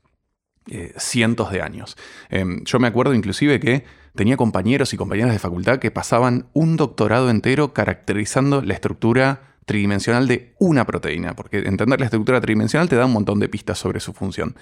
eh, 0.70 0.94
cientos 0.98 1.50
de 1.52 1.62
años. 1.62 1.96
Em, 2.30 2.64
yo 2.66 2.80
me 2.80 2.88
acuerdo 2.88 3.14
inclusive 3.14 3.60
que 3.60 3.86
tenía 4.16 4.36
compañeros 4.36 4.94
y 4.94 4.98
compañeras 4.98 5.32
de 5.32 5.40
facultad 5.40 5.80
que 5.80 5.92
pasaban 5.92 6.48
un 6.52 6.76
doctorado 6.76 7.30
entero 7.30 7.74
caracterizando 7.74 8.62
la 8.62 8.74
estructura 8.74 9.56
tridimensional 9.66 10.28
de 10.28 10.56
una 10.60 10.86
proteína, 10.86 11.36
porque 11.36 11.60
entender 11.60 12.00
la 12.00 12.06
estructura 12.08 12.42
tridimensional 12.42 12.90
te 12.90 12.96
da 12.96 13.06
un 13.06 13.14
montón 13.14 13.40
de 13.40 13.48
pistas 13.48 13.78
sobre 13.78 14.00
su 14.00 14.14
función. 14.14 14.56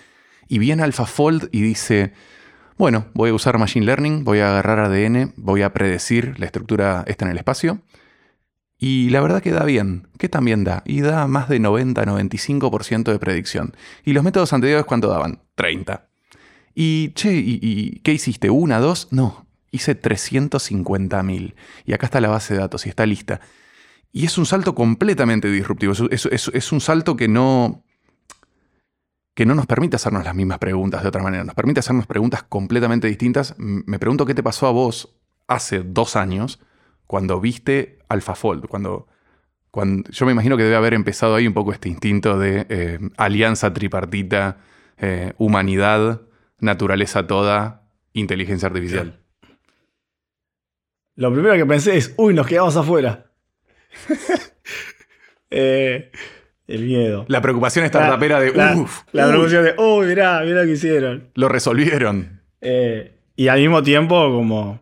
Y 0.48 0.60
viene 0.60 0.84
AlphaFold 0.84 1.50
y 1.52 1.62
dice, 1.62 2.14
bueno, 2.78 3.08
voy 3.14 3.30
a 3.30 3.34
usar 3.34 3.58
Machine 3.58 3.86
Learning, 3.86 4.24
voy 4.24 4.40
a 4.40 4.50
agarrar 4.50 4.80
ADN, 4.80 5.34
voy 5.38 5.62
a 5.62 5.74
predecir 5.74 6.40
la 6.40 6.46
estructura 6.46 7.04
esta 7.08 7.26
en 7.26 7.32
el 7.32 7.38
espacio. 7.38 7.82
Y 8.78 9.10
la 9.10 9.22
verdad 9.22 9.42
que 9.42 9.52
da 9.52 9.64
bien, 9.64 10.08
que 10.20 10.28
también 10.28 10.66
da, 10.66 10.84
y 10.86 11.00
da 11.02 11.28
más 11.28 11.48
de 11.48 11.60
90-95% 11.62 13.12
de 13.12 13.20
predicción. 13.20 13.74
¿Y 14.04 14.12
los 14.14 14.24
métodos 14.24 14.52
anteriores 14.52 14.86
cuánto 14.86 15.08
daban? 15.08 15.40
30. 15.56 16.08
Y, 16.76 17.12
che, 17.14 17.34
¿y, 17.34 18.02
qué 18.04 18.12
hiciste? 18.12 18.50
¿Una, 18.50 18.80
dos? 18.80 19.08
No, 19.12 19.48
hice 19.72 20.00
350.000. 20.00 21.56
Y 21.86 21.94
acá 21.94 22.06
está 22.08 22.20
la 22.20 22.28
base 22.28 22.54
de 22.54 22.60
datos 22.60 22.86
y 22.86 22.90
está 22.90 23.06
lista. 23.06 23.40
Y 24.12 24.26
es 24.26 24.38
un 24.38 24.46
salto 24.46 24.76
completamente 24.76 25.50
disruptivo. 25.50 25.94
Es- 26.12 26.26
es 26.54 26.72
un 26.74 26.82
salto 26.82 27.16
que 27.16 27.30
no, 27.30 27.85
que 29.36 29.46
no 29.46 29.54
nos 29.54 29.68
permite 29.68 29.98
hacernos 29.98 30.24
las 30.24 30.34
mismas 30.34 30.60
preguntas 30.60 31.04
de 31.04 31.10
otra 31.10 31.22
manera. 31.22 31.44
Nos 31.44 31.56
permite 31.56 31.82
hacernos 31.82 32.08
preguntas 32.08 32.44
completamente 32.44 33.08
distintas. 33.08 33.54
Me 33.58 34.00
pregunto 34.00 34.26
qué 34.26 34.34
te 34.34 34.42
pasó 34.42 34.66
a 34.66 34.72
vos 34.72 35.20
hace 35.48 35.84
dos 35.84 36.16
años 36.16 36.62
cuando 37.06 37.42
viste 37.42 38.00
AlphaFold. 38.08 38.68
Cuando, 38.68 39.08
cuando, 39.72 40.10
yo 40.10 40.26
me 40.26 40.32
imagino 40.32 40.56
que 40.56 40.64
debe 40.64 40.78
haber 40.78 40.94
empezado 40.94 41.36
ahí 41.36 41.46
un 41.46 41.54
poco 41.54 41.74
este 41.74 41.90
instinto 41.90 42.40
de 42.40 42.66
eh, 42.70 43.00
alianza 43.18 43.74
tripartita, 43.74 44.58
eh, 44.98 45.34
humanidad, 45.38 46.22
naturaleza 46.60 47.28
toda, 47.28 47.90
inteligencia 48.14 48.70
artificial. 48.70 49.20
lo 51.16 51.34
primero 51.34 51.56
que 51.56 51.66
pensé 51.66 51.98
es, 51.98 52.14
uy, 52.16 52.34
nos 52.34 52.48
quedamos 52.48 52.76
afuera. 52.78 53.32
Eh, 55.52 56.12
el 56.68 56.84
miedo. 56.84 57.26
La 57.28 57.42
preocupación 57.42 57.86
esta 57.86 58.10
rapera 58.10 58.40
de, 58.40 58.54
la, 58.54 58.76
uff, 58.76 59.04
La 59.12 59.28
preocupación 59.28 59.64
de, 59.66 59.76
uy, 59.78 60.08
mirá, 60.08 60.42
mirá 60.42 60.62
lo 60.62 60.66
que 60.66 60.72
hicieron. 60.72 61.30
lo 61.36 61.50
resolvieron. 61.50 62.42
Eh, 62.62 63.14
y 63.36 63.48
al 63.48 63.60
mismo 63.60 63.84
tiempo, 63.84 64.16
como 64.32 64.80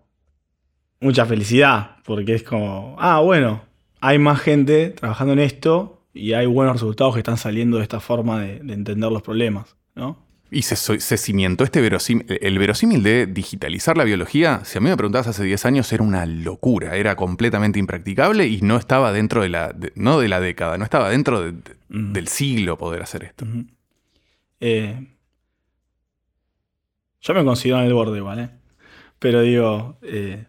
mucha 0.99 1.25
felicidad, 1.25 1.97
porque 2.05 2.35
es 2.35 2.43
como, 2.43 2.95
ah, 2.99 3.19
bueno, 3.19 3.63
hay 3.99 4.19
más 4.19 4.39
gente 4.39 4.89
trabajando 4.89 5.33
en 5.33 5.39
esto 5.39 6.05
y 6.13 6.33
hay 6.33 6.45
buenos 6.45 6.73
resultados 6.73 7.13
que 7.13 7.19
están 7.19 7.37
saliendo 7.37 7.77
de 7.77 7.83
esta 7.83 7.99
forma 7.99 8.41
de, 8.41 8.59
de 8.59 8.73
entender 8.73 9.11
los 9.11 9.21
problemas, 9.21 9.75
¿no? 9.95 10.22
Y 10.53 10.61
se, 10.61 11.17
cimentó 11.17 11.63
este 11.63 11.81
verosímil. 11.81 12.25
El 12.41 12.59
verosímil 12.59 13.01
de 13.03 13.25
digitalizar 13.25 13.97
la 13.97 14.03
biología, 14.03 14.61
si 14.65 14.77
a 14.77 14.81
mí 14.81 14.89
me 14.89 14.95
preguntabas 14.97 15.27
hace 15.27 15.43
10 15.43 15.65
años, 15.65 15.91
era 15.91 16.03
una 16.03 16.25
locura. 16.25 16.95
Era 16.95 17.15
completamente 17.15 17.79
impracticable 17.79 18.47
y 18.47 18.61
no 18.61 18.77
estaba 18.77 19.11
dentro 19.11 19.41
de 19.41 19.49
la. 19.49 19.73
de- 19.73 19.91
no 19.95 20.19
de 20.19 20.27
la 20.27 20.39
década, 20.39 20.77
no 20.77 20.83
estaba 20.83 21.09
dentro 21.09 21.41
de- 21.41 21.51
de- 21.53 21.75
del 21.89 22.27
siglo 22.27 22.77
poder 22.77 23.01
hacer 23.01 23.23
esto. 23.23 23.45
Eh, 24.59 25.07
yo 27.21 27.33
me 27.33 27.43
considero 27.43 27.79
en 27.79 27.85
el 27.87 27.93
borde 27.93 28.17
igual, 28.17 28.39
¿eh? 28.39 28.49
Pero 29.19 29.41
digo, 29.41 29.97
eh, 30.01 30.45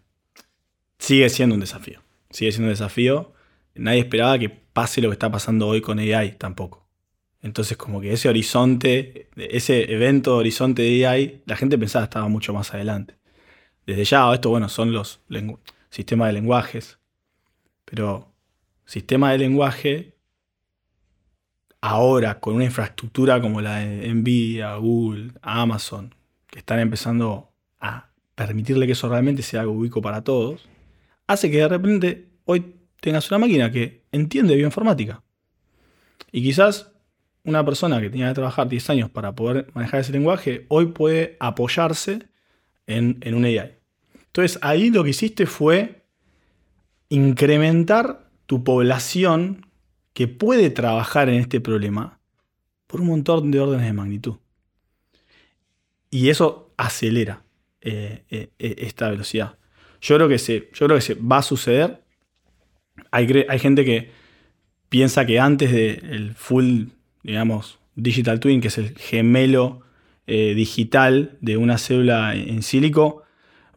sigue 0.99 1.29
siendo 1.29 1.55
un 1.55 1.61
desafío. 1.61 2.01
Sigue 2.31 2.51
siendo 2.53 2.67
un 2.69 2.73
desafío. 2.73 3.33
Nadie 3.77 4.01
esperaba 4.01 4.39
que 4.39 4.49
pase 4.51 5.01
lo 5.01 5.09
que 5.09 5.15
está 5.15 5.31
pasando 5.31 5.69
hoy 5.69 5.81
con 5.81 5.99
AI 5.99 6.33
tampoco. 6.39 6.84
Entonces, 7.45 7.77
como 7.77 8.01
que 8.01 8.11
ese 8.11 8.31
horizonte, 8.31 9.29
ese 9.37 9.93
evento 9.93 10.35
horizonte 10.35 10.81
de 10.81 11.07
AI, 11.07 11.43
la 11.45 11.57
gente 11.57 11.77
pensaba 11.77 12.07
que 12.07 12.09
estaba 12.09 12.29
mucho 12.29 12.55
más 12.55 12.73
adelante. 12.73 13.17
Desde 13.87 14.03
ya, 14.05 14.33
esto, 14.33 14.49
bueno, 14.49 14.71
son 14.71 14.93
los 14.93 15.21
sistemas 15.91 16.29
de 16.29 16.33
lenguajes. 16.33 16.99
Pero 17.85 18.33
sistema 18.87 19.33
de 19.33 19.39
lenguaje 19.39 20.15
ahora 21.83 22.41
con 22.41 22.55
una 22.55 22.65
infraestructura 22.65 23.43
como 23.43 23.61
la 23.61 23.81
de 23.81 24.09
Nvidia, 24.15 24.77
Google, 24.77 25.33
Amazon, 25.43 26.15
que 26.47 26.61
están 26.61 26.79
empezando 26.79 27.53
a 27.79 28.09
permitirle 28.35 28.87
que 28.87 28.93
eso 28.93 29.11
realmente 29.11 29.43
sea 29.43 29.61
algo 29.61 29.75
ubico 29.75 30.01
para 30.01 30.25
todos, 30.25 30.67
hace 31.27 31.51
que 31.51 31.59
de 31.59 31.69
repente 31.69 32.31
hoy 32.47 32.75
tengas 33.03 33.31
una 33.31 33.37
máquina 33.37 33.71
que 33.71 34.07
entiende 34.13 34.57
bioinformática. 34.57 35.23
Y 36.33 36.43
quizás 36.43 36.94
una 37.45 37.65
persona 37.65 38.01
que 38.01 38.11
tenía 38.11 38.29
que 38.29 38.35
trabajar 38.35 38.69
10 38.69 38.91
años 38.91 39.11
para 39.11 39.35
poder 39.35 39.71
manejar 39.75 40.01
ese 40.01 40.13
lenguaje, 40.13 40.67
hoy 40.69 40.87
puede 40.87 41.37
apoyarse 41.41 42.21
en, 42.87 43.19
en 43.21 43.35
un 43.35 43.45
AI. 43.45 43.77
Entonces 44.27 44.59
ahí 44.63 44.91
lo 44.91 45.05
que 45.05 45.11
hiciste 45.11 45.47
fue 45.47 46.05
incrementar 47.09 48.29
tu 48.47 48.65
población 48.65 49.67
que 50.13 50.29
puede 50.29 50.71
trabajar 50.71 51.29
en 51.29 51.37
este 51.37 51.61
problema 51.61 52.21
por 52.87 53.01
un 53.01 53.09
montón 53.09 53.51
de 53.51 53.61
órdenes 53.61 53.87
de 53.87 53.93
magnitud. 53.93 54.37
Y 56.11 56.29
eso 56.29 56.73
acelera 56.77 57.45
eh, 57.81 58.25
eh, 58.31 58.51
eh, 58.59 58.75
esta 58.79 59.11
velocidad. 59.11 59.59
Yo 60.01 60.17
creo 60.17 60.29
que 60.29 60.39
se, 60.39 60.71
yo 60.73 60.87
creo 60.87 60.97
que 60.97 61.03
se 61.03 61.15
va 61.15 61.39
a 61.39 61.43
suceder. 61.43 62.05
Hay, 63.11 63.45
hay 63.49 63.59
gente 63.59 63.85
que 63.85 64.13
piensa 64.89 65.27
que 65.27 65.41
antes 65.41 65.73
del 65.73 66.35
full, 66.35 66.85
digamos, 67.25 67.81
digital 67.97 68.39
twin, 68.39 68.61
que 68.61 68.69
es 68.69 68.79
el 68.79 68.97
gemelo 68.97 69.81
eh, 70.27 70.55
digital 70.55 71.37
de 71.41 71.57
una 71.57 71.79
célula 71.79 72.37
en 72.37 72.63
sílico, 72.63 73.25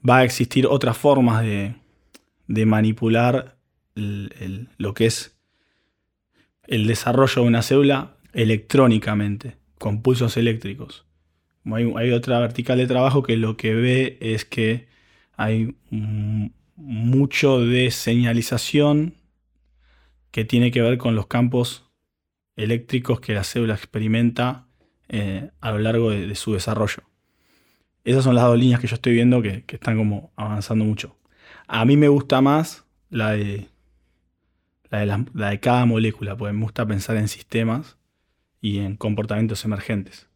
va 0.07 0.17
a 0.17 0.23
existir 0.23 0.67
otras 0.67 0.97
formas 0.97 1.41
de, 1.41 1.75
de 2.47 2.65
manipular 2.65 3.57
lo 3.95 4.93
que 4.93 5.07
es 5.07 5.35
el 6.67 6.85
desarrollo 6.85 7.41
de 7.41 7.47
una 7.47 7.63
célula 7.63 8.17
electrónicamente, 8.33 9.57
con 9.79 10.03
pulsos 10.03 10.37
eléctricos. 10.37 11.05
Hay, 11.65 11.91
hay 11.95 12.11
otra 12.11 12.39
vertical 12.39 12.77
de 12.77 12.85
trabajo 12.85 13.23
que 13.23 13.37
lo 13.37 13.57
que 13.57 13.73
ve 13.73 14.17
es 14.21 14.45
que 14.45 14.87
hay 15.35 15.75
mucho 16.75 17.59
de 17.59 17.89
señalización 17.89 19.15
que 20.31 20.45
tiene 20.45 20.69
que 20.69 20.81
ver 20.81 20.97
con 20.97 21.15
los 21.15 21.27
campos 21.27 21.86
eléctricos 22.57 23.21
que 23.21 23.33
la 23.33 23.43
célula 23.43 23.75
experimenta 23.75 24.65
eh, 25.07 25.51
a 25.61 25.71
lo 25.71 25.79
largo 25.79 26.09
de, 26.09 26.35
su 26.35 26.53
desarrollo. 26.53 27.03
Esas 28.03 28.23
son 28.23 28.35
las 28.35 28.45
dos 28.45 28.57
líneas 28.57 28.81
que 28.81 28.87
yo 28.87 28.95
estoy 28.95 29.13
viendo 29.13 29.41
que, 29.41 29.63
están 29.67 29.97
como 29.97 30.31
avanzando 30.35 30.83
mucho. 30.83 31.15
A 31.67 31.85
mí 31.85 31.95
me 31.95 32.09
gusta 32.09 32.41
más 32.41 32.85
la 33.09 33.31
de 33.31 33.69
la 34.89 35.49
de, 35.49 35.59
cada 35.59 35.85
molécula, 35.85 36.35
porque 36.35 36.53
me 36.53 36.63
gusta 36.63 36.85
pensar 36.85 37.17
en 37.17 37.27
sistemas 37.27 37.97
y 38.61 38.79
en 38.79 38.95
comportamientos 38.95 39.63
emergentes. 39.65 40.27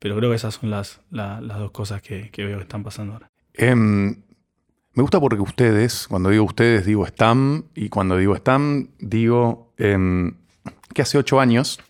Pero 0.00 0.16
creo 0.16 0.30
que 0.30 0.36
esas 0.36 0.54
son 0.54 0.70
las, 0.70 1.00
la- 1.10 1.40
las 1.40 1.58
dos 1.58 1.70
cosas 1.70 2.02
que, 2.02 2.30
que 2.30 2.44
veo 2.44 2.58
que 2.58 2.64
están 2.64 2.82
pasando 2.82 3.14
ahora. 3.14 3.30
Em, 3.54 4.16
me 4.92 5.02
gusta 5.02 5.20
porque 5.20 5.40
ustedes, 5.40 6.08
cuando 6.08 6.30
digo 6.30 6.44
ustedes, 6.44 6.84
digo 6.84 7.06
STAM, 7.06 7.64
y 7.74 7.88
cuando 7.88 8.16
digo 8.16 8.34
STAM, 8.36 8.88
digo 8.98 9.72
em, 9.78 10.34
que 10.94 11.02
hace 11.02 11.18
ocho 11.18 11.40
años, 11.40 11.80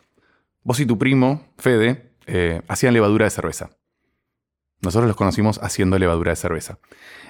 vos 0.62 0.80
y 0.80 0.87
tu 0.87 0.98
primo, 0.98 1.46
Fede, 1.58 2.12
eh, 2.26 2.62
hacían 2.68 2.94
levadura 2.94 3.24
de 3.24 3.30
cerveza. 3.30 3.70
Nosotros 4.80 5.08
los 5.08 5.16
conocimos 5.16 5.58
haciendo 5.62 5.98
levadura 5.98 6.32
de 6.32 6.37
cerveza. 6.37 6.78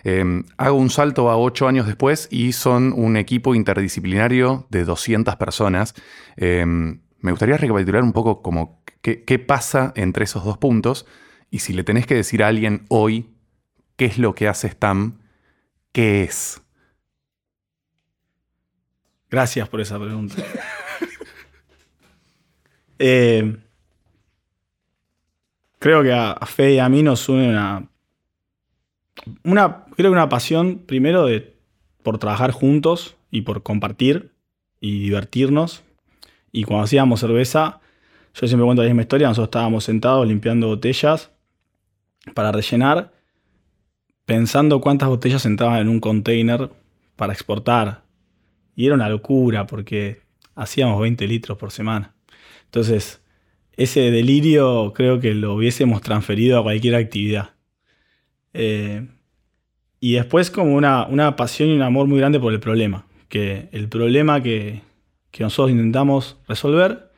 Em, 0.02 0.44
hago 0.56 0.76
un 0.76 0.90
salto 0.90 1.30
a 1.30 1.36
ocho 1.36 1.68
años 1.68 1.86
después 1.86 2.28
y 2.30 2.52
son 2.52 2.92
un 2.92 3.16
equipo 3.16 3.54
interdisciplinario 3.54 4.66
de 4.70 4.84
200 4.84 5.36
personas. 5.36 5.94
Em, 6.36 7.02
me 7.20 7.30
gustaría 7.30 7.56
recapitular 7.56 8.02
un 8.02 8.12
poco 8.12 8.42
como 8.42 8.82
qué, 9.02 9.22
qué 9.24 9.38
pasa 9.38 9.92
entre 9.94 10.24
esos 10.24 10.44
dos 10.44 10.58
puntos 10.58 11.06
y 11.50 11.60
si 11.60 11.72
le 11.72 11.84
tenés 11.84 12.06
que 12.06 12.16
decir 12.16 12.42
a 12.42 12.48
alguien 12.48 12.84
hoy 12.88 13.34
qué 13.96 14.06
es 14.06 14.18
lo 14.18 14.34
que 14.34 14.48
hace 14.48 14.68
STAM, 14.68 15.20
qué 15.92 16.24
es. 16.24 16.60
Gracias 19.30 19.68
por 19.68 19.80
esa 19.80 19.98
pregunta. 19.98 20.36
Eh, 22.98 23.56
creo 25.78 26.02
que 26.02 26.12
a, 26.12 26.32
a 26.32 26.46
Fede 26.46 26.74
y 26.74 26.78
a 26.78 26.88
mí 26.88 27.02
nos 27.02 27.28
une 27.28 27.88
una, 29.44 29.84
creo 29.96 30.10
que 30.10 30.16
una 30.16 30.28
pasión 30.28 30.82
primero 30.86 31.26
de, 31.26 31.54
por 32.02 32.18
trabajar 32.18 32.50
juntos 32.50 33.16
y 33.30 33.42
por 33.42 33.62
compartir 33.62 34.32
y 34.80 35.00
divertirnos. 35.00 35.82
Y 36.52 36.64
cuando 36.64 36.84
hacíamos 36.84 37.20
cerveza, 37.20 37.80
yo 38.34 38.46
siempre 38.46 38.64
cuento 38.64 38.82
la 38.82 38.88
misma 38.88 39.02
historia, 39.02 39.28
nosotros 39.28 39.48
estábamos 39.48 39.84
sentados 39.84 40.26
limpiando 40.26 40.68
botellas 40.68 41.30
para 42.34 42.52
rellenar, 42.52 43.12
pensando 44.24 44.80
cuántas 44.80 45.08
botellas 45.08 45.44
entraban 45.46 45.80
en 45.80 45.88
un 45.88 46.00
container 46.00 46.70
para 47.16 47.32
exportar. 47.32 48.02
Y 48.76 48.86
era 48.86 48.94
una 48.94 49.08
locura 49.08 49.66
porque 49.66 50.22
hacíamos 50.54 51.00
20 51.00 51.26
litros 51.26 51.58
por 51.58 51.70
semana. 51.70 52.13
Entonces, 52.74 53.22
ese 53.76 54.10
delirio 54.10 54.92
creo 54.96 55.20
que 55.20 55.32
lo 55.32 55.54
hubiésemos 55.54 56.00
transferido 56.00 56.58
a 56.58 56.62
cualquier 56.64 56.96
actividad. 56.96 57.50
Eh, 58.52 59.06
y 60.00 60.14
después 60.14 60.50
como 60.50 60.74
una, 60.74 61.06
una 61.06 61.36
pasión 61.36 61.68
y 61.68 61.74
un 61.74 61.82
amor 61.82 62.08
muy 62.08 62.18
grande 62.18 62.40
por 62.40 62.52
el 62.52 62.58
problema. 62.58 63.06
Que 63.28 63.68
el 63.70 63.88
problema 63.88 64.42
que, 64.42 64.82
que 65.30 65.44
nosotros 65.44 65.70
intentamos 65.70 66.36
resolver 66.48 67.12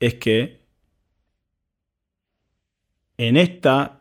es 0.00 0.14
que 0.14 0.62
en 3.18 3.36
esta 3.36 4.00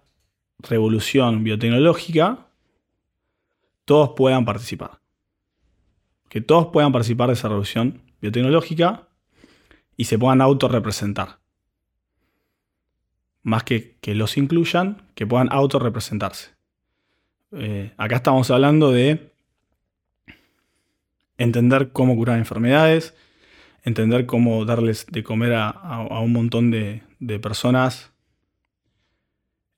revolución 0.59 1.43
biotecnológica 1.43 2.47
todos 3.83 4.11
puedan 4.15 4.45
participar. 4.45 5.01
Que 6.29 6.39
todos 6.39 6.67
puedan 6.67 6.93
participar 6.93 7.27
de 7.27 7.33
esa 7.33 7.49
revolución 7.49 8.01
biotecnológica 8.21 9.09
y 9.97 10.05
se 10.05 10.17
puedan 10.17 10.41
autorrepresentar. 10.41 11.39
Más 13.43 13.63
que 13.63 13.97
que 13.99 14.15
los 14.15 14.37
incluyan, 14.37 15.09
que 15.15 15.27
puedan 15.27 15.51
autorrepresentarse. 15.51 16.51
Eh, 17.51 17.93
acá 17.97 18.15
estamos 18.17 18.49
hablando 18.51 18.91
de 18.91 19.33
entender 21.37 21.91
cómo 21.91 22.15
curar 22.15 22.37
enfermedades, 22.37 23.15
entender 23.83 24.25
cómo 24.25 24.63
darles 24.65 25.05
de 25.07 25.23
comer 25.23 25.53
a, 25.53 25.69
a- 25.69 26.19
un 26.21 26.31
montón 26.31 26.71
de, 26.71 27.03
de 27.19 27.39
personas, 27.39 28.13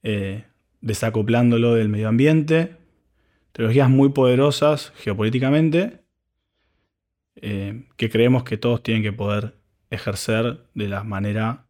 eh, 0.03 0.45
desacoplándolo 0.81 1.73
del 1.73 1.89
medio 1.89 2.07
ambiente, 2.09 2.77
tecnologías 3.51 3.89
muy 3.89 4.09
poderosas 4.09 4.91
geopolíticamente, 4.97 6.01
eh, 7.37 7.87
que 7.97 8.09
creemos 8.09 8.43
que 8.43 8.57
todos 8.57 8.83
tienen 8.83 9.01
que 9.03 9.11
poder 9.11 9.54
ejercer 9.89 10.65
de 10.73 10.87
la 10.87 11.03
manera 11.03 11.67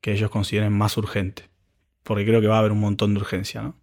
que 0.00 0.12
ellos 0.12 0.30
consideren 0.30 0.72
más 0.72 0.96
urgente, 0.96 1.50
porque 2.02 2.24
creo 2.24 2.40
que 2.40 2.46
va 2.46 2.56
a 2.56 2.58
haber 2.60 2.72
un 2.72 2.80
montón 2.80 3.14
de 3.14 3.20
urgencia. 3.20 3.62
¿no? 3.62 3.76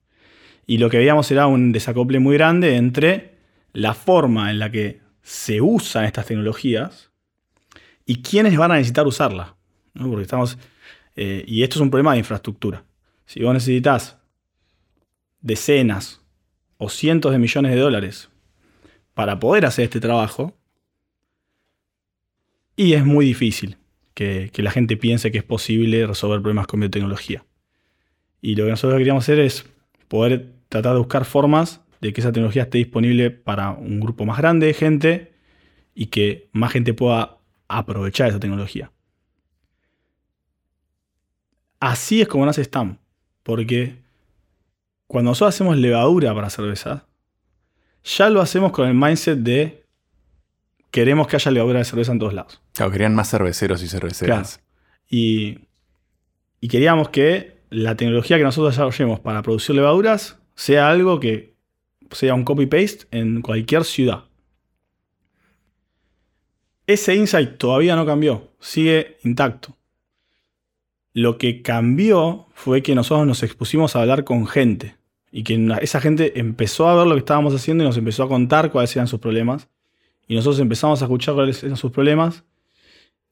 Y 0.66 0.78
lo 0.78 0.90
que 0.90 0.98
veíamos 0.98 1.30
era 1.32 1.48
un 1.48 1.72
desacople 1.72 2.20
muy 2.20 2.36
grande 2.36 2.76
entre 2.76 3.38
la 3.74 3.94
forma 3.94 4.50
en 4.52 4.60
la 4.60 4.72
que 4.72 5.02
se 5.22 5.62
usan 5.62 6.06
estas 6.06 6.28
tecnologías 6.28 7.12
y 8.06 8.22
quiénes 8.22 8.58
van 8.58 8.72
a 8.72 8.76
necesitar 8.76 9.06
usarlas. 9.08 9.54
¿no? 9.94 10.10
Porque 10.10 10.24
estamos. 10.24 10.58
eh, 11.16 11.44
y 11.48 11.64
esto 11.64 11.76
es 11.78 11.82
un 11.82 11.90
problema 11.90 12.14
de 12.14 12.20
infraestructura. 12.20 12.84
Si 13.26 13.42
vos 13.44 13.54
necesitas 13.54 14.18
decenas 15.42 16.22
o 16.78 16.90
cientos 16.90 17.32
de 17.32 17.40
millones 17.40 17.72
de 17.72 17.80
dólares 17.80 18.30
para 19.14 19.40
poder 19.40 19.66
hacer 19.66 19.86
este 19.86 20.00
trabajo, 20.00 20.58
y 22.76 22.94
es 22.94 23.06
muy 23.06 23.26
difícil 23.26 23.78
que, 24.14 24.52
la 24.58 24.72
gente 24.72 24.98
piense 24.98 25.32
que 25.32 25.38
es 25.38 25.44
posible 25.44 26.06
resolver 26.08 26.42
problemas 26.42 26.68
con 26.68 26.80
biotecnología. 26.80 27.46
Y 28.42 28.56
lo 28.56 28.66
que 28.66 28.72
nosotros 28.72 28.98
queríamos 28.98 29.24
hacer 29.24 29.40
es 29.40 29.66
poder 30.08 30.54
tratar 30.70 30.94
de 30.94 31.00
buscar 31.00 31.26
formas 31.26 31.82
de 32.02 32.14
que 32.14 32.22
esa 32.22 32.32
tecnología 32.32 32.64
esté 32.64 32.78
disponible 32.78 33.32
para 33.32 33.72
un 33.72 34.00
grupo 34.00 34.26
más 34.26 34.38
grande 34.38 34.68
de 34.68 34.74
gente 34.74 35.34
y 35.94 36.08
que 36.08 36.50
más 36.52 36.72
gente 36.72 36.94
pueda 36.94 37.38
aprovechar 37.68 38.30
esa 38.30 38.40
tecnología. 38.40 38.92
Así 41.80 42.22
es 42.22 42.28
como 42.28 42.46
nace 42.46 42.64
STAM, 42.64 42.98
porque 43.44 43.98
cuando 45.08 45.32
nosotros 45.32 45.56
hacemos 45.56 45.78
levadura 45.78 46.34
para 46.34 46.50
cerveza, 46.50 47.06
ya 48.04 48.30
lo 48.30 48.42
hacemos 48.42 48.72
con 48.72 48.88
el 48.88 48.94
mindset 48.94 49.40
de 49.40 49.85
queremos 50.96 51.28
que 51.28 51.36
haya 51.36 51.52
levadura 51.52 51.80
de 51.80 51.84
cerveza 51.84 52.14
en 52.14 52.20
todos 52.20 52.34
lados. 52.34 52.62
Claro, 52.74 52.90
querían 52.90 53.14
más 53.14 53.30
cerveceros 53.30 53.84
y 53.84 53.90
cerveceras. 53.90 54.62
Y, 55.10 55.60
y 56.62 56.70
queríamos 56.70 57.10
que 57.10 57.58
la 57.70 57.98
tecnología 57.98 58.38
que 58.38 58.46
nosotros 58.46 58.74
desarrollemos 58.74 59.20
para 59.20 59.42
producir 59.42 59.76
levaduras 59.76 60.40
sea 60.56 60.90
algo 60.90 61.20
que 61.20 61.54
sea 62.12 62.34
un 62.34 62.46
copy-paste 62.46 63.08
en 63.12 63.42
cualquier 63.42 63.84
ciudad. 63.84 64.24
Ese 66.88 67.14
insight 67.14 67.58
todavía 67.58 67.98
no 67.98 68.06
cambió, 68.06 68.54
sigue 68.62 69.18
intacto. 69.26 69.76
Lo 71.12 71.38
que 71.38 71.62
cambió 71.62 72.48
fue 72.54 72.82
que 72.82 72.96
nosotros 72.96 73.28
nos 73.28 73.44
expusimos 73.44 73.98
a 73.98 74.02
hablar 74.02 74.24
con 74.24 74.48
gente 74.48 74.96
y 75.30 75.44
que 75.44 75.78
esa 75.82 76.00
gente 76.00 76.40
empezó 76.40 76.88
a 76.88 76.96
ver 76.96 77.06
lo 77.06 77.16
que 77.16 77.20
estábamos 77.20 77.54
haciendo 77.54 77.84
y 77.84 77.88
nos 77.88 77.98
empezó 77.98 78.24
a 78.24 78.30
contar 78.30 78.72
cuáles 78.72 78.96
eran 78.96 79.10
sus 79.10 79.20
problemas. 79.20 79.68
Y 80.28 80.36
nosotros 80.36 80.60
empezamos 80.60 81.02
a 81.02 81.06
escuchar 81.06 81.36
cuáles 81.36 81.64
eran 81.64 81.78
sus 81.78 81.92
problemas 81.92 82.44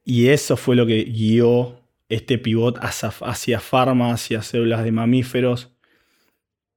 y 0.03 0.27
eso 0.27 0.57
fue 0.57 0.75
lo 0.75 0.85
que 0.85 1.03
guió 1.03 1.79
este 2.09 2.37
pivot 2.37 2.77
hacia, 2.79 3.09
hacia 3.09 3.59
farma, 3.59 4.11
hacia 4.11 4.41
células 4.41 4.83
de 4.83 4.91
mamíferos 4.91 5.73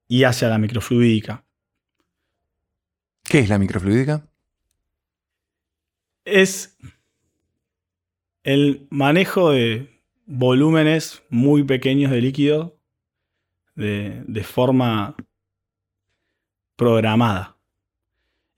y 0.09 0.25
hacia 0.25 0.49
la 0.49 0.59
microfluídica. 0.59 1.45
¿Qué 3.25 3.41
es 3.41 3.49
la 3.49 3.59
microfluídica? 3.59 4.27
Es 6.25 6.79
el 8.45 8.87
manejo 8.91 9.51
de 9.51 10.01
volúmenes 10.27 11.23
muy 11.29 11.65
pequeños 11.65 12.13
de 12.13 12.21
líquido 12.21 12.79
de, 13.75 14.23
de 14.27 14.45
forma 14.45 15.17
programada. 16.77 17.56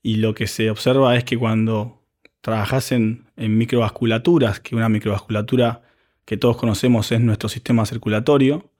Y 0.08 0.14
lo 0.16 0.32
que 0.32 0.46
se 0.46 0.70
observa 0.70 1.14
es 1.16 1.24
que 1.24 1.36
cuando 1.36 2.02
trabajas 2.40 2.92
en, 2.92 3.26
microvasculaturas, 3.36 4.58
que 4.58 4.74
una 4.74 4.88
microvasculatura 4.88 5.82
que 6.24 6.38
todos 6.38 6.56
conocemos 6.56 7.12
es 7.12 7.20
nuestro 7.20 7.50
sistema 7.50 7.84
circulatorio, 7.84 8.70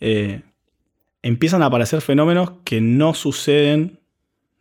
eh, 0.00 0.42
empiezan 1.22 1.62
a 1.62 1.66
aparecer 1.66 2.00
fenómenos 2.00 2.50
que 2.64 2.80
no 2.80 3.14
suceden 3.14 4.00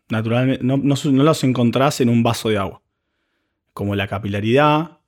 naturalmente, 0.08 0.64
no, 0.64 0.78
no 0.78 1.24
los 1.24 1.44
encontrás 1.44 2.00
en 2.02 2.10
un 2.10 2.22
vaso 2.22 2.50
de 2.50 2.60
agua, 2.60 2.84
como 3.74 3.96
la 3.96 4.08
capilaridad, 4.08 5.00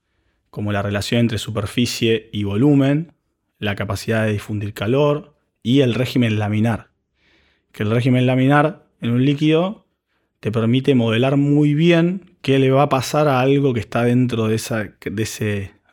como 0.50 0.72
la 0.72 0.82
relación 0.82 1.20
entre 1.20 1.38
superficie 1.38 2.28
y 2.32 2.42
volumen, 2.42 3.12
la 3.60 3.76
capacidad 3.76 4.26
de 4.26 4.32
difundir 4.32 4.74
calor 4.74 5.36
y 5.62 5.82
el 5.82 5.94
régimen 5.94 6.40
laminar. 6.40 6.88
Que 7.70 7.84
el 7.84 7.90
régimen 7.92 8.26
laminar 8.26 8.88
en 9.00 9.12
un 9.12 9.24
líquido 9.24 9.84
te 10.40 10.52
permite 10.52 10.94
modelar 10.94 11.36
muy 11.36 11.74
bien 11.74 12.36
qué 12.42 12.58
le 12.58 12.70
va 12.70 12.82
a 12.82 12.88
pasar 12.88 13.28
a 13.28 13.40
algo 13.40 13.74
que 13.74 13.80
está 13.80 14.04
dentro 14.04 14.46
de 14.48 14.54
esa, 14.56 14.84
de 15.00 15.22
ese, 15.22 15.44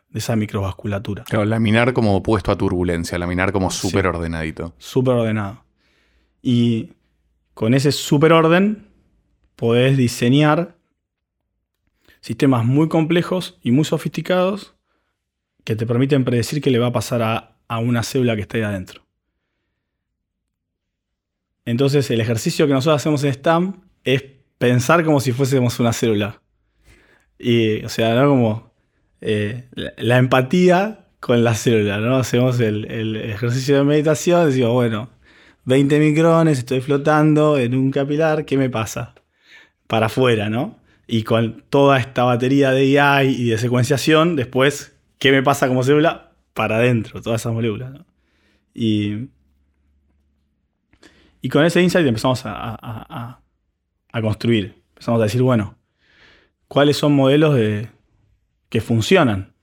de 0.09 0.19
esa 0.19 0.35
microvasculatura. 0.35 1.23
Claro, 1.23 1.45
laminar 1.45 1.93
como 1.93 2.15
opuesto 2.15 2.51
a 2.51 2.57
turbulencia, 2.57 3.17
laminar 3.17 3.51
como 3.51 3.71
Sí. 3.71 3.87
súper 3.87 4.07
ordenadito. 4.07 4.73
súper 4.77 5.13
ordenado. 5.15 5.63
Y 6.41 6.91
con 7.55 7.73
ese 7.73 7.91
super 7.91 8.33
orden 8.33 8.87
podés 9.55 9.97
diseñar 9.97 10.75
sistemas 12.21 12.65
muy 12.65 12.87
complejos 12.87 13.57
y 13.63 13.71
muy 13.71 13.85
sofisticados 13.85 14.75
que 15.63 15.75
te 15.75 15.87
permiten 15.87 16.23
predecir 16.25 16.61
qué 16.61 16.69
le 16.69 16.77
va 16.79 16.87
a 16.87 16.91
pasar 16.93 17.21
a, 17.23 17.57
a 17.67 17.79
una 17.79 18.03
célula 18.03 18.35
que 18.35 18.41
está 18.43 18.57
ahí 18.57 18.63
adentro. 18.63 19.01
Entonces 21.65 22.09
el 22.11 22.21
ejercicio 22.21 22.67
que 22.67 22.73
nosotros 22.73 23.01
hacemos 23.01 23.23
en 23.23 23.33
STAM 23.33 23.81
es 24.03 24.23
pensar 24.57 25.03
como 25.03 25.19
si 25.19 25.31
fuésemos 25.31 25.79
una 25.79 25.93
célula. 25.93 26.41
Y, 27.37 27.83
o 27.83 27.89
sea, 27.89 28.15
¿no? 28.15 28.29
Como 28.29 28.73
eh, 29.21 29.69
la, 29.97 30.17
empatía 30.17 31.07
con 31.19 31.43
la 31.43 31.55
célula, 31.55 31.97
¿no? 31.99 32.17
Hacemos 32.17 32.59
el, 32.59 33.15
ejercicio 33.17 33.77
de 33.77 33.83
meditación, 33.83 34.47
decimos, 34.47 34.73
bueno, 34.73 35.09
20 35.65 35.99
micrones, 35.99 36.59
estoy 36.59 36.81
flotando 36.81 37.57
en 37.57 37.75
un 37.75 37.91
capilar, 37.91 38.45
¿qué 38.45 38.57
me 38.57 38.69
pasa? 38.69 39.15
Para 39.87 40.07
afuera, 40.07 40.49
¿no? 40.49 40.79
Y 41.07 41.23
con 41.23 41.63
toda 41.69 41.99
esta 41.99 42.23
batería 42.23 42.71
de 42.71 42.99
AI 42.99 43.29
y 43.29 43.49
de 43.49 43.57
secuenciación, 43.57 44.35
después, 44.35 44.95
¿qué 45.19 45.31
me 45.31 45.43
pasa 45.43 45.67
como 45.67 45.83
célula? 45.83 46.31
Para 46.53 46.77
adentro, 46.77 47.21
todas 47.21 47.41
esas 47.41 47.53
moléculas. 47.53 47.93
Y, 48.73 49.29
y 51.41 51.49
con 51.49 51.65
ese 51.65 51.81
insight 51.81 52.07
empezamos 52.07 52.41
a- 52.45 53.39
a 54.17 54.21
construir. 54.21 54.81
Empezamos 54.89 55.19
a 55.21 55.23
decir, 55.25 55.41
bueno, 55.41 55.75
¿cuáles 56.67 56.97
son 56.97 57.13
modelos 57.13 57.55
de, 57.55 57.89
que 58.69 58.81
funcionan? 58.81 59.53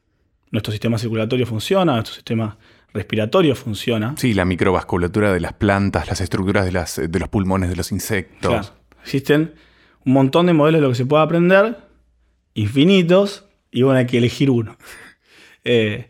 Nuestro 0.50 0.70
sistema 0.72 0.98
circulatorio 0.98 1.46
funciona, 1.46 1.92
nuestro 1.94 2.14
sistema 2.14 2.58
respiratorio 2.92 3.54
funciona. 3.56 4.14
Sí, 4.18 4.34
la 4.34 4.44
microvasculatura 4.44 5.32
de 5.32 5.40
las 5.40 5.54
plantas, 5.54 6.06
las 6.08 6.20
estructuras 6.20 6.66
de, 6.66 6.72
las, 6.72 7.00
de 7.08 7.18
los 7.18 7.28
pulmones 7.30 7.70
de 7.70 7.76
los 7.76 7.90
insectos. 7.90 8.50
Claro. 8.50 8.68
Existen 9.02 9.54
un 10.04 10.12
montón 10.12 10.46
de 10.46 10.52
modelos 10.52 10.80
de 10.80 10.82
lo 10.82 10.88
que 10.90 10.96
se 10.96 11.06
puede 11.06 11.22
aprender, 11.22 11.78
infinitos, 12.54 13.46
y 13.70 13.82
bueno, 13.82 13.98
hay 14.00 14.06
que 14.06 14.18
elegir 14.18 14.50
uno. 14.50 14.76
Eh, 15.64 16.08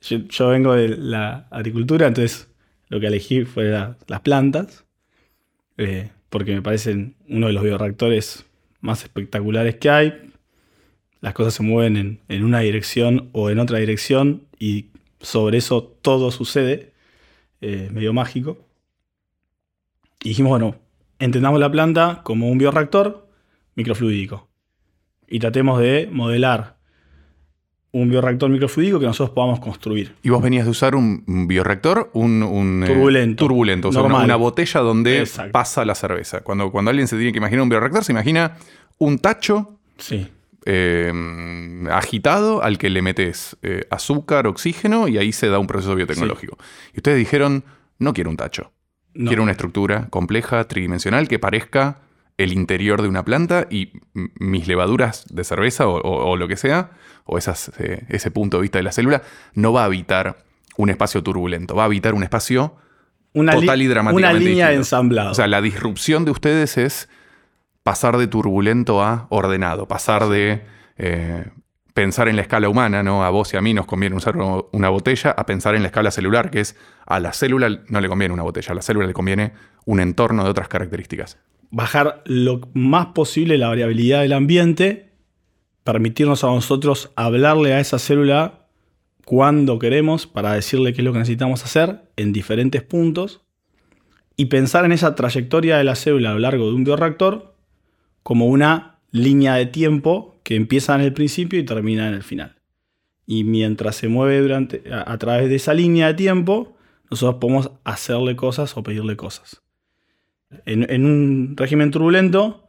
yo, 0.00 0.18
yo 0.18 0.48
vengo 0.48 0.74
de 0.74 0.88
la 0.88 1.46
agricultura, 1.52 2.08
entonces 2.08 2.48
lo 2.88 2.98
que 2.98 3.06
elegí 3.06 3.44
fue 3.44 3.66
la- 3.66 3.96
las 4.08 4.20
plantas, 4.22 4.84
eh, 5.76 6.10
porque 6.30 6.54
me 6.54 6.62
parecen 6.62 7.16
uno 7.28 7.48
de 7.48 7.52
los 7.52 7.62
bioreactores 7.62 8.46
más 8.80 9.02
espectaculares 9.02 9.76
que 9.76 9.90
hay. 9.90 10.32
Las 11.20 11.34
cosas 11.34 11.52
se 11.54 11.62
mueven 11.62 11.96
en, 11.96 12.20
en 12.28 12.44
una 12.44 12.60
dirección 12.60 13.28
o 13.32 13.50
en 13.50 13.58
otra 13.58 13.78
dirección 13.78 14.46
y 14.58 14.86
sobre 15.20 15.58
eso 15.58 15.82
todo 16.00 16.30
sucede, 16.30 16.92
eh, 17.60 17.90
medio 17.92 18.12
mágico. 18.12 18.58
Y 20.22 20.30
dijimos, 20.30 20.50
bueno, 20.50 20.76
entendamos 21.18 21.60
la 21.60 21.70
planta 21.70 22.22
como 22.24 22.48
un 22.48 22.58
bioreactor 22.58 23.28
microfluídico. 23.74 24.48
Y 25.28 25.38
tratemos 25.38 25.80
de 25.80 26.08
modelar 26.10 26.79
un 27.92 28.08
bioreactor 28.08 28.48
microfluídico 28.50 29.00
que 29.00 29.06
nosotros 29.06 29.34
podamos 29.34 29.58
construir. 29.60 30.14
Y 30.22 30.28
vos 30.30 30.40
venías 30.42 30.64
de 30.64 30.70
usar 30.70 30.94
un 30.94 31.24
bioreactor, 31.48 32.10
un, 32.12 32.42
un, 32.42 32.84
eh, 32.84 32.86
Turbulento. 32.86 33.44
turbulento, 33.44 33.88
o 33.88 33.92
sea, 33.92 34.02
una, 34.02 34.36
botella 34.36 34.80
donde 34.80 35.18
Exacto. 35.20 35.50
pasa 35.52 35.84
la 35.84 35.94
cerveza. 35.96 36.40
Cuando, 36.42 36.70
cuando 36.70 36.90
alguien 36.90 37.08
se 37.08 37.16
tiene 37.16 37.32
que 37.32 37.38
imaginar 37.38 37.62
un 37.62 37.68
bioreactor, 37.68 38.04
se 38.04 38.12
imagina 38.12 38.56
un 38.98 39.18
tacho 39.18 39.76
Sí, 39.98 40.28
eh, 40.66 41.12
agitado 41.90 42.62
al 42.62 42.78
que 42.78 42.90
le 42.90 43.02
metes 43.02 43.56
eh, 43.62 43.84
azúcar, 43.90 44.46
oxígeno 44.46 45.08
y 45.08 45.18
ahí 45.18 45.32
se 45.32 45.48
da 45.48 45.58
un 45.58 45.66
proceso 45.66 45.94
biotecnológico. 45.94 46.56
Y 46.94 46.98
ustedes 46.98 47.18
dijeron, 47.18 47.64
no 47.98 48.12
quiero 48.12 48.30
un 48.30 48.36
tacho, 48.36 48.72
no. 49.14 49.28
quiero 49.28 49.42
una 49.42 49.52
estructura 49.52 50.06
compleja, 50.10 50.66
tridimensional, 50.68 51.28
que 51.28 51.38
parezca 51.38 51.98
el 52.38 52.52
interior 52.52 53.02
de 53.02 53.08
una 53.08 53.24
planta 53.24 53.66
y 53.70 53.92
mis 54.14 54.66
levaduras 54.66 55.26
de 55.30 55.44
cerveza 55.44 55.86
o, 55.86 56.00
o- 56.00 56.30
o 56.30 56.36
lo 56.36 56.48
que 56.48 56.56
sea, 56.56 56.92
o 57.30 57.38
esas, 57.38 57.70
eh, 57.78 58.04
ese 58.08 58.30
punto 58.30 58.58
de 58.58 58.62
vista 58.62 58.78
de 58.78 58.82
la 58.82 58.92
célula, 58.92 59.22
no 59.54 59.72
va 59.72 59.82
a 59.82 59.84
habitar 59.84 60.44
un 60.76 60.90
espacio 60.90 61.22
turbulento, 61.22 61.74
va 61.74 61.82
a 61.82 61.86
habitar 61.86 62.14
un 62.14 62.22
espacio 62.22 62.76
una, 63.32 63.52
total 63.52 63.80
y 63.80 63.86
una 63.86 63.94
dramáticamente 63.94 64.40
línea 64.40 64.66
de 64.66 64.72
distinto. 64.72 64.80
ensamblado. 64.80 65.30
O 65.30 65.34
sea, 65.34 65.46
la 65.46 65.62
disrupción 65.62 66.24
de 66.24 66.32
ustedes 66.32 66.76
es 66.76 67.08
pasar 67.82 68.16
de 68.16 68.26
turbulento 68.26 69.02
a 69.02 69.26
ordenado, 69.30 69.86
pasar 69.86 70.28
de 70.28 70.62
eh, 70.98 71.44
pensar 71.94 72.28
en 72.28 72.36
la 72.36 72.42
escala 72.42 72.68
humana, 72.68 73.02
¿no? 73.02 73.24
A 73.24 73.30
vos 73.30 73.52
y 73.54 73.56
a 73.56 73.60
mí 73.60 73.74
nos 73.74 73.86
conviene 73.86 74.16
usar 74.16 74.36
una 74.36 74.88
botella, 74.88 75.30
a 75.30 75.46
pensar 75.46 75.74
en 75.74 75.82
la 75.82 75.88
escala 75.88 76.10
celular, 76.10 76.50
que 76.50 76.60
es 76.60 76.76
a 77.06 77.20
la 77.20 77.32
célula 77.32 77.82
no 77.88 78.00
le 78.00 78.08
conviene 78.08 78.34
una 78.34 78.42
botella, 78.42 78.72
a 78.72 78.74
la 78.74 78.82
célula 78.82 79.06
le 79.06 79.12
conviene 79.12 79.52
un 79.84 80.00
entorno 80.00 80.44
de 80.44 80.50
otras 80.50 80.68
características. 80.68 81.38
Bajar 81.70 82.22
lo 82.24 82.60
más 82.74 83.06
posible 83.08 83.56
la 83.58 83.68
variabilidad 83.68 84.22
del 84.22 84.32
ambiente, 84.32 85.09
permitirnos 85.84 86.44
a 86.44 86.48
nosotros 86.48 87.10
hablarle 87.16 87.72
a 87.72 87.80
esa 87.80 87.98
célula 87.98 88.66
cuando 89.24 89.78
queremos 89.78 90.26
para 90.26 90.52
decirle 90.52 90.92
qué 90.92 91.00
es 91.00 91.04
lo 91.04 91.12
que 91.12 91.20
necesitamos 91.20 91.64
hacer 91.64 92.02
en 92.16 92.32
diferentes 92.32 92.82
puntos 92.82 93.42
y 94.36 94.46
pensar 94.46 94.84
en 94.84 94.92
esa 94.92 95.14
trayectoria 95.14 95.76
de 95.76 95.84
la 95.84 95.94
célula 95.94 96.30
a 96.30 96.34
lo 96.34 96.40
largo 96.40 96.66
de 96.66 96.74
un 96.74 96.84
bioreactor 96.84 97.54
como 98.22 98.46
una 98.46 98.98
línea 99.12 99.54
de 99.54 99.66
tiempo 99.66 100.40
que 100.42 100.56
empieza 100.56 100.94
en 100.94 101.02
el 101.02 101.12
principio 101.12 101.58
y 101.58 101.64
termina 101.64 102.08
en 102.08 102.14
el 102.14 102.22
final. 102.22 102.56
Y 103.26 103.44
mientras 103.44 103.96
se 103.96 104.08
mueve 104.08 104.40
durante, 104.40 104.82
a, 104.92 105.16
través 105.18 105.48
de 105.48 105.56
esa 105.56 105.74
línea 105.74 106.08
de 106.08 106.14
tiempo, 106.14 106.76
nosotros 107.10 107.40
podemos 107.40 107.70
hacerle 107.84 108.34
cosas 108.34 108.76
o 108.76 108.82
pedirle 108.82 109.16
cosas. 109.16 109.62
En, 110.64 111.04
un 111.04 111.54
régimen 111.56 111.92
turbulento, 111.92 112.66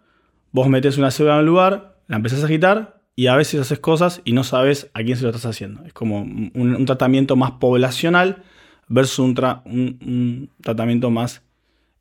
vos 0.51 0.68
metes 0.68 0.97
una 0.99 1.09
célula 1.09 1.36
en 1.36 1.39
un 1.39 1.45
lugar, 1.47 1.99
la 2.07 2.18
empezás 2.18 2.43
a 2.43 2.45
agitar 2.45 3.01
y 3.16 3.28
a 3.28 3.36
veces 3.36 3.62
haces 3.62 3.80
cosas 3.80 4.22
y 4.24 4.34
no 4.34 4.43
sabes 4.43 4.89
a 4.93 5.03
quién 5.03 5.18
se 5.18 5.24
lo 5.24 5.30
estás 5.30 5.45
haciendo. 5.45 5.84
Es 5.86 5.93
como 5.93 6.22
un, 6.22 6.86
tratamiento 6.86 7.36
más 7.36 7.51
poblacional 7.51 8.43
versus 8.88 9.20
un 9.20 10.49
tratamiento 10.62 11.09
más 11.09 11.43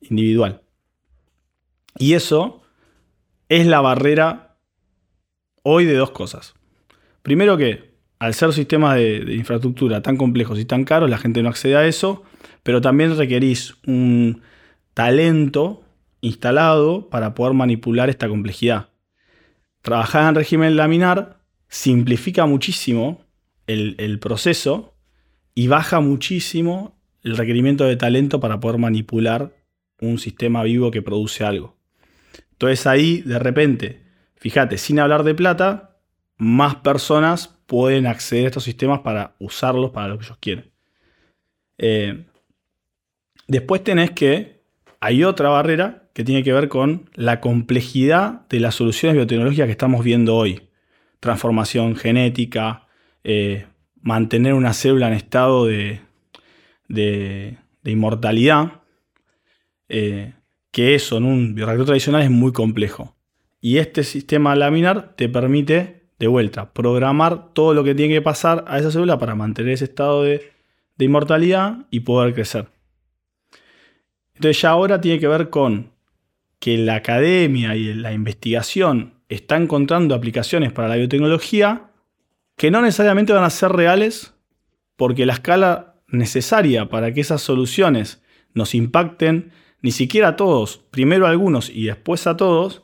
individual. 0.01 0.63
Y 1.99 2.15
eso 2.15 2.63
es 3.49 3.67
la 3.67 3.81
barrera 3.81 4.57
hoy 5.63 5.85
de 5.85 5.95
dos 5.95 6.11
cosas. 6.13 6.55
Primero 7.23 7.57
que 7.57 7.91
al 8.19 8.35
ser 8.35 8.53
sistemas 8.53 8.97
de, 8.97 9.35
infraestructura 9.35 10.03
tan 10.03 10.17
complejos 10.17 10.59
y 10.59 10.65
tan 10.65 10.85
caros, 10.85 11.11
la 11.11 11.19
gente 11.19 11.43
no 11.43 11.49
accede 11.49 11.77
a 11.77 11.87
eso, 11.87 12.23
pero 12.63 12.81
también 12.81 13.17
requerís 13.17 13.75
un 13.87 14.43
talento 14.95 15.83
instalado 16.21 17.09
para 17.09 17.35
poder 17.35 17.55
manipular 17.55 18.11
esta 18.11 18.29
complejidad. 18.29 18.90
Trabajar 19.83 20.29
en 20.29 20.35
régimen 20.35 20.77
laminar 20.77 21.41
simplifica 21.69 22.47
muchísimo 22.47 23.25
el, 23.67 24.19
proceso 24.19 24.95
y 25.55 25.69
baja 25.69 26.01
muchísimo 26.01 26.99
el 27.23 27.37
requerimiento 27.37 27.85
de 27.85 27.97
talento 27.97 28.41
para 28.41 28.61
poder 28.61 28.79
manipular 28.79 29.55
un 30.01 30.19
sistema 30.19 30.63
vivo 30.63 30.91
que 30.91 31.03
produce 31.03 31.45
algo. 31.45 31.77
Entonces 32.53 32.87
ahí, 32.87 33.23
de 33.23 33.39
repente, 33.39 34.03
fíjate, 34.37 34.77
sin 34.79 34.99
hablar 34.99 35.23
de 35.23 35.35
plata, 35.35 35.99
más 36.37 36.77
personas 36.77 37.59
pueden 37.67 38.07
acceder 38.07 38.45
a 38.45 38.49
estos 38.49 38.65
sistemas 38.65 39.01
para 39.01 39.37
usarlos 39.39 39.93
para 39.93 40.09
lo 40.09 40.19
que 40.19 40.25
ellos 40.25 40.39
quieren. 40.41 40.71
Eh, 41.79 42.27
después 43.47 43.85
tenés 43.85 44.11
que, 44.11 44.60
hay 45.01 45.25
otra 45.25 45.49
barrera 45.49 46.05
que 46.13 46.25
tiene 46.25 46.43
que 46.43 46.53
ver 46.53 46.69
con 46.69 47.11
la 47.15 47.41
complejidad 47.41 48.47
de 48.49 48.61
las 48.61 48.75
soluciones 48.75 49.17
biotecnológicas 49.17 49.67
que 49.67 49.73
estamos 49.73 50.05
viendo 50.05 50.37
hoy. 50.37 50.69
Transformación 51.21 51.97
genética, 51.97 52.87
eh, 53.25 53.67
mantener 54.03 54.55
una 54.55 54.73
célula 54.73 55.09
en 55.09 55.15
estado 55.15 55.67
de, 55.67 56.01
de, 56.89 57.59
inmortalidad. 57.85 58.83
Eh, 59.89 60.35
que 60.71 60.95
eso 60.95 61.17
en 61.17 61.25
un 61.25 61.55
bioreactor 61.55 61.87
tradicional 61.87 62.23
es 62.23 62.31
muy 62.31 62.53
complejo. 62.53 63.17
Y 63.61 63.79
este 63.79 64.05
sistema 64.05 64.55
laminar 64.55 65.15
te 65.17 65.29
permite, 65.29 66.03
de 66.19 66.27
vuelta, 66.27 66.73
programar 66.73 67.53
todo 67.53 67.75
lo 67.75 67.85
que 67.85 67.95
tiene 67.95 68.15
que 68.15 68.23
pasar 68.23 68.65
a 68.69 68.79
esa 68.79 68.91
célula 68.91 69.19
para 69.19 69.35
mantener 69.35 69.73
ese 69.73 69.85
estado 69.85 70.23
de, 70.23 70.53
inmortalidad 70.99 71.87
y 71.91 72.01
poder 72.01 72.35
crecer. 72.35 72.69
Entonces 74.41 74.63
ya 74.63 74.71
ahora 74.71 75.03
tiene 75.03 75.21
que 75.21 75.29
ver 75.29 75.51
con 75.51 75.91
que 76.59 76.79
la 76.79 76.95
academia 76.95 77.77
y 77.77 77.93
la 77.93 78.15
investigación 78.15 79.13
está 79.29 79.59
encontrando 79.59 80.15
aplicaciones 80.15 80.73
para 80.73 80.89
la 80.89 80.97
biotecnología 80.97 81.91
que 82.57 82.71
no 82.71 82.81
necesariamente 82.81 83.35
van 83.35 83.45
a 83.45 83.51
ser 83.51 83.71
reales 83.73 84.33
porque 84.97 85.27
la 85.27 85.35
escala 85.35 85.97
necesaria 86.09 86.89
para 86.89 87.13
que 87.13 87.21
esas 87.21 87.43
soluciones 87.43 88.23
nos 88.55 88.75
impacten 88.75 89.53
ni 89.83 89.91
siquiera 89.91 90.29
a 90.29 90.37
todos, 90.37 90.79
primero 90.91 91.27
a 91.27 91.31
algunos 91.31 91.69
y 91.69 91.85
después 91.85 92.27
a 92.27 92.39
todos, 92.39 92.83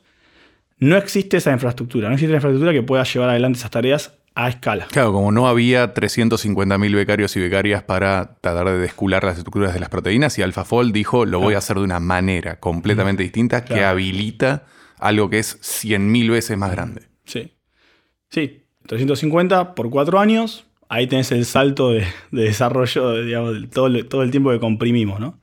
no 0.77 0.99
existe 0.99 1.39
esa 1.39 1.53
infraestructura. 1.53 2.09
No 2.09 2.17
existe 2.17 2.33
la 2.33 2.37
infraestructura 2.37 2.75
que 2.75 2.83
pueda 2.83 3.05
llevar 3.05 3.31
adelante 3.31 3.61
esas 3.61 3.71
tareas 3.71 4.19
a 4.37 4.51
escala. 4.51 4.87
Claro, 4.93 5.12
como 5.12 5.32
no 5.32 5.49
había 5.49 5.95
350.000 5.95 6.95
becarios 6.95 7.34
y 7.37 7.41
becarias 7.41 7.82
para 7.82 8.37
tratar 8.43 8.66
de 8.66 8.78
descular 8.78 9.24
las 9.24 9.39
estructuras 9.39 9.72
de 9.72 9.80
las 9.80 9.89
proteínas, 9.89 10.39
y 10.39 10.43
AlphaFold 10.43 10.93
dijo, 10.93 11.24
lo 11.24 11.41
voy 11.41 11.55
a 11.55 11.59
hacer 11.59 11.78
de 11.78 11.82
una 11.82 11.99
manera 11.99 12.61
completamente 12.61 13.22
distinta 13.22 13.64
que 13.64 13.82
habilita 13.82 14.66
algo 14.99 15.30
que 15.30 15.39
es 15.39 15.59
100.000 15.61 16.30
veces 16.30 16.59
más 16.59 16.70
grande. 16.70 17.03
Sí. 17.24 17.55
Sí, 18.28 18.64
350 18.87 19.74
por 19.74 19.89
cuatro 19.89 20.20
años, 20.20 20.66
ahí 20.91 21.07
tenés 21.07 21.32
el 21.32 21.47
salto 21.47 21.91
de, 21.91 22.07
desarrollo, 22.30 23.22
digamos, 23.22 23.55
todo, 23.70 24.05
todo 24.05 24.22
el 24.22 24.30
tiempo 24.30 24.51
que 24.51 24.61
comprimimos, 24.61 25.18
¿no? 25.18 25.41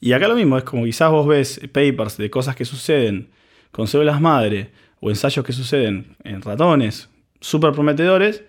Y 0.00 0.12
acá 0.12 0.28
lo 0.28 0.34
mismo, 0.34 0.56
es 0.56 0.64
como 0.64 0.84
quizás 0.84 1.10
vos 1.10 1.26
ves 1.26 1.60
papers 1.72 2.16
de 2.16 2.30
cosas 2.30 2.56
que 2.56 2.64
suceden 2.64 3.32
con 3.70 3.86
células 3.86 4.18
madre 4.18 4.70
o 5.00 5.10
ensayos 5.10 5.44
que 5.44 5.52
suceden 5.52 6.16
en 6.24 6.40
ratones 6.40 7.09
súper 7.40 7.72
prometedores, 7.72 8.44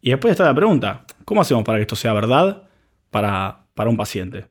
y 0.00 0.10
después 0.10 0.32
está 0.32 0.44
la 0.44 0.54
pregunta, 0.54 1.04
¿cómo 1.24 1.40
hacemos 1.40 1.64
para 1.64 1.78
que 1.78 1.82
esto 1.82 1.96
sea 1.96 2.12
verdad 2.12 2.68
para, 3.10 3.66
para 3.74 3.90
un 3.90 3.96
paciente? 3.96 4.46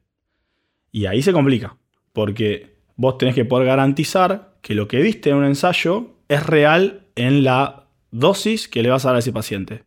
Y 0.92 1.06
ahí 1.06 1.22
se 1.22 1.34
complica, 1.34 1.78
porque 2.14 2.76
vos 2.96 3.18
tenés 3.18 3.36
que 3.36 3.46
poder 3.46 3.68
garantizar 3.68 4.56
que 4.62 4.76
lo 4.76 4.88
que 4.88 5.02
viste 5.02 5.30
en 5.30 5.38
un 5.38 5.46
ensayo 5.46 6.16
es 6.28 6.46
real 6.46 7.08
en 7.16 7.44
la 7.44 7.88
dosis 8.12 8.68
que 8.68 8.82
le 8.82 8.90
vas 8.90 9.06
a 9.06 9.10
dar 9.10 9.18
a 9.18 9.20
ese 9.20 9.34
paciente. 9.34 9.84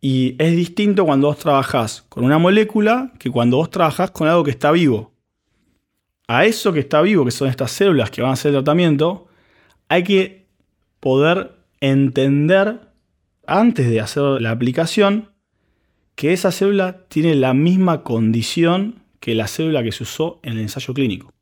Y 0.00 0.36
es 0.38 0.54
distinto 0.54 1.04
cuando 1.04 1.28
vos 1.28 1.38
trabajás 1.38 2.02
con 2.08 2.24
una 2.24 2.38
molécula 2.38 3.12
que 3.18 3.30
cuando 3.30 3.56
vos 3.56 3.70
trabajás 3.70 4.10
con 4.10 4.28
algo 4.28 4.44
que 4.44 4.50
está 4.50 4.70
vivo 4.70 5.16
a 6.28 6.44
eso 6.44 6.72
que 6.72 6.80
está 6.80 7.02
vivo, 7.02 7.24
que 7.24 7.30
son 7.30 7.48
estas 7.48 7.70
células 7.70 8.10
que 8.10 8.22
van 8.22 8.30
a 8.30 8.34
hacer 8.34 8.50
el 8.50 8.62
tratamiento, 8.62 9.28
hay 9.88 10.02
que 10.02 10.46
poder 11.00 11.52
entender 11.80 12.80
antes 13.46 13.88
de 13.88 14.00
hacer 14.00 14.40
la 14.40 14.50
aplicación 14.50 15.30
que 16.14 16.32
esa 16.32 16.50
célula 16.50 17.04
tiene 17.08 17.34
la 17.34 17.54
misma 17.54 18.02
condición 18.02 19.02
que 19.20 19.34
la 19.34 19.46
célula 19.46 19.82
que 19.82 19.92
se 19.92 20.02
usó 20.02 20.40
en 20.42 20.54
el 20.54 20.60
ensayo 20.60 20.94
clínico. 20.94 21.32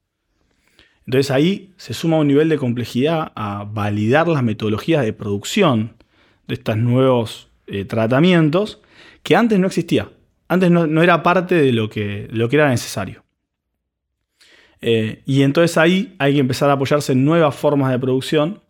Entonces 1.07 1.31
ahí 1.31 1.75
se 1.77 1.95
suma 1.95 2.19
un 2.19 2.29
nivel 2.29 2.49
de 2.49 2.59
complejidad 2.59 3.33
a 3.35 3.65
validar 3.65 4.27
las 4.27 4.43
metodologías 4.43 5.05
de 5.05 5.13
producción 5.13 5.95
de 6.47 6.55
estos 6.55 6.77
nuevos 6.77 7.49
eh, 7.67 7.85
tratamientos 7.85 8.81
que 9.23 9.37
antes 9.37 9.59
no 9.59 9.67
existía. 9.67 10.11
Antes 10.49 10.71
no, 10.71 11.03
era 11.03 11.23
parte 11.23 11.55
de 11.55 11.73
lo 11.73 11.89
que, 11.89 12.29
lo 12.31 12.49
que 12.49 12.57
era 12.57 12.69
necesario. 12.69 13.25
Eh, 14.81 15.23
y 15.25 15.43
entonces 15.43 15.79
ahí 15.79 16.15
hay 16.19 16.35
que 16.35 16.41
empezar 16.41 16.69
a 16.69 16.75
apoyarse 16.75 17.13
en 17.13 17.25
nuevas 17.25 17.55
formas 17.55 17.91
de 17.91 17.99
producción 17.99 18.61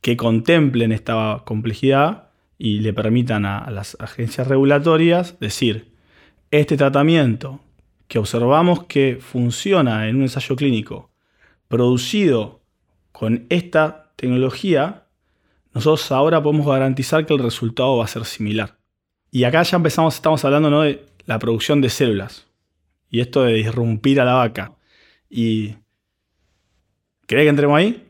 que 0.00 0.16
contemplen 0.16 0.92
esta 0.92 1.42
complejidad 1.44 2.31
y 2.64 2.78
le 2.78 2.92
permitan 2.92 3.44
a, 3.44 3.68
las 3.72 3.96
agencias 3.98 4.46
regulatorias 4.46 5.36
decir, 5.40 5.96
este 6.52 6.76
tratamiento 6.76 7.58
que 8.06 8.20
observamos 8.20 8.84
que 8.84 9.18
funciona 9.20 10.08
en 10.08 10.14
un 10.14 10.22
ensayo 10.22 10.54
clínico 10.54 11.10
producido 11.66 12.62
con 13.10 13.46
esta 13.48 14.12
tecnología, 14.14 15.08
nosotros 15.74 16.12
ahora 16.12 16.40
podemos 16.40 16.64
garantizar 16.64 17.26
que 17.26 17.34
el 17.34 17.40
resultado 17.40 17.96
va 17.96 18.04
a 18.04 18.06
ser 18.06 18.24
similar. 18.26 18.78
Y 19.32 19.42
acá 19.42 19.64
ya 19.64 19.78
empezamos, 19.78 20.14
estamos 20.14 20.44
hablando 20.44 20.82
de 20.82 21.04
la 21.26 21.40
producción 21.40 21.80
de 21.80 21.90
células 21.90 22.46
y 23.10 23.18
esto 23.18 23.42
de 23.42 23.54
disrumpir 23.54 24.20
a 24.20 24.24
la 24.24 24.34
vaca. 24.34 24.76
Y. 25.28 25.74
¿Querés 27.26 27.44
que 27.44 27.48
entremos 27.48 27.76
ahí? 27.76 28.06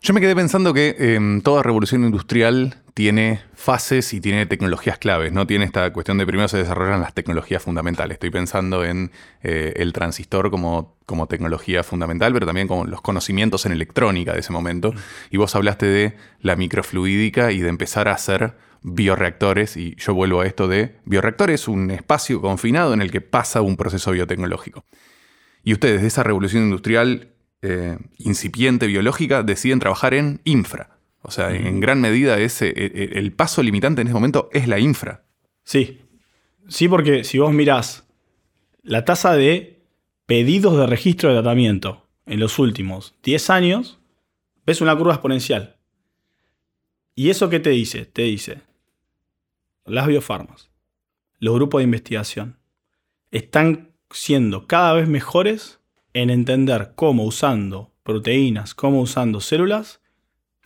Yo 0.00 0.14
me 0.14 0.20
quedé 0.20 0.34
pensando 0.34 0.74
que 0.74 0.96
em, 0.98 1.42
toda 1.42 1.62
revolución 1.62 2.02
industrial 2.02 2.82
tiene 2.98 3.42
fases 3.54 4.12
y 4.12 4.20
tiene 4.20 4.44
tecnologías 4.46 4.98
claves, 4.98 5.32
¿no? 5.32 5.46
Tiene 5.46 5.64
esta 5.64 5.92
cuestión 5.92 6.18
de 6.18 6.26
primero 6.26 6.48
se 6.48 6.58
desarrollan 6.58 7.00
las 7.00 7.14
tecnologías 7.14 7.62
fundamentales. 7.62 8.16
Estoy 8.16 8.30
pensando 8.30 8.84
en 8.84 9.12
eh, 9.40 9.72
el 9.76 9.92
transistor 9.92 10.50
como, 10.50 10.96
como 11.06 11.28
tecnología 11.28 11.84
fundamental, 11.84 12.32
pero 12.32 12.44
también 12.44 12.66
con 12.66 12.90
los 12.90 13.00
conocimientos 13.00 13.66
en 13.66 13.70
electrónica 13.70 14.32
de 14.32 14.40
ese 14.40 14.52
momento. 14.52 14.92
Y 15.30 15.36
vos 15.36 15.54
hablaste 15.54 15.86
de 15.86 16.16
la 16.40 16.56
microfluídica 16.56 17.52
y 17.52 17.60
de 17.60 17.68
empezar 17.68 18.08
a 18.08 18.14
hacer 18.14 18.56
bioreactores, 18.82 19.76
y 19.76 19.94
yo 19.94 20.12
vuelvo 20.12 20.40
a 20.40 20.46
esto 20.46 20.66
de 20.66 20.96
bioreactores, 21.04 21.68
un 21.68 21.92
espacio 21.92 22.40
confinado 22.40 22.94
en 22.94 23.00
el 23.00 23.12
que 23.12 23.20
pasa 23.20 23.62
un 23.62 23.76
proceso 23.76 24.10
biotecnológico. 24.10 24.84
Y 25.62 25.72
ustedes 25.72 26.02
de 26.02 26.08
esa 26.08 26.24
revolución 26.24 26.64
industrial 26.64 27.28
eh, 27.62 27.96
incipiente 28.16 28.88
biológica 28.88 29.44
deciden 29.44 29.78
trabajar 29.78 30.14
en 30.14 30.40
infra. 30.42 30.97
O 31.28 31.30
sea, 31.30 31.54
en 31.54 31.78
gran 31.78 32.00
medida 32.00 32.38
ese, 32.38 32.68
e- 32.68 32.86
e- 32.94 33.18
el 33.18 33.32
paso 33.32 33.62
limitante 33.62 34.00
en 34.00 34.06
ese 34.06 34.14
momento 34.14 34.48
es 34.50 34.66
la 34.66 34.78
infra. 34.78 35.24
Sí. 35.62 36.00
Sí, 36.68 36.88
porque 36.88 37.22
si 37.22 37.38
vos 37.38 37.52
mirás 37.52 38.08
la 38.82 39.04
tasa 39.04 39.34
de 39.34 39.82
pedidos 40.24 40.78
de 40.78 40.86
registro 40.86 41.28
de 41.28 41.36
tratamiento 41.36 42.06
en 42.24 42.40
los 42.40 42.58
últimos 42.58 43.14
10 43.22 43.50
años, 43.50 43.98
ves 44.64 44.80
una 44.80 44.96
curva 44.96 45.12
exponencial. 45.12 45.76
¿Y 47.14 47.28
eso 47.28 47.50
qué 47.50 47.60
te 47.60 47.70
dice? 47.70 48.06
Te 48.06 48.22
dice, 48.22 48.62
las 49.84 50.06
biofarmas, 50.06 50.70
los 51.40 51.54
grupos 51.54 51.80
de 51.80 51.84
investigación, 51.84 52.58
están 53.30 53.90
siendo 54.10 54.66
cada 54.66 54.94
vez 54.94 55.08
mejores 55.08 55.78
en 56.14 56.30
entender 56.30 56.92
cómo 56.94 57.24
usando 57.24 57.92
proteínas, 58.02 58.74
cómo 58.74 59.02
usando 59.02 59.40
células, 59.42 60.00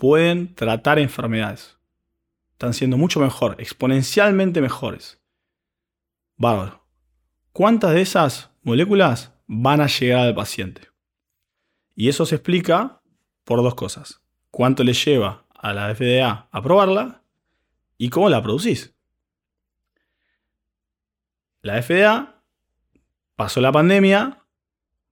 pueden 0.03 0.53
tratar 0.57 0.99
enfermedades. 0.99 1.79
Están 2.55 2.75
siendo 2.75 2.99
mucho 2.99 3.21
mejor, 3.21 3.55
exponencialmente 3.61 4.61
mejores. 4.61 5.21
Bárbaro. 6.37 6.85
¿Cuántas 7.53 7.93
de 7.93 8.01
esas 8.01 8.51
moléculas 8.63 9.33
van 9.47 9.81
a 9.81 9.87
llegar 9.87 10.27
al 10.27 10.35
paciente? 10.35 10.89
Y 11.95 12.09
eso 12.09 12.27
se 12.27 12.35
explica 12.35 13.01
por 13.45 13.63
dos 13.63 13.77
cosas. 13.77 14.21
¿Cuánto 14.51 14.83
le 14.83 14.93
lleva 14.93 15.45
a 15.55 15.73
la 15.73 15.95
FDA 15.95 16.49
a 16.51 16.63
probarla? 16.63 17.23
¿Y 17.97 18.09
cómo 18.09 18.29
la 18.29 18.43
producís? 18.43 18.93
La 21.61 21.81
FDA 21.81 22.43
pasó 23.37 23.61
la 23.61 23.71
pandemia 23.71 24.43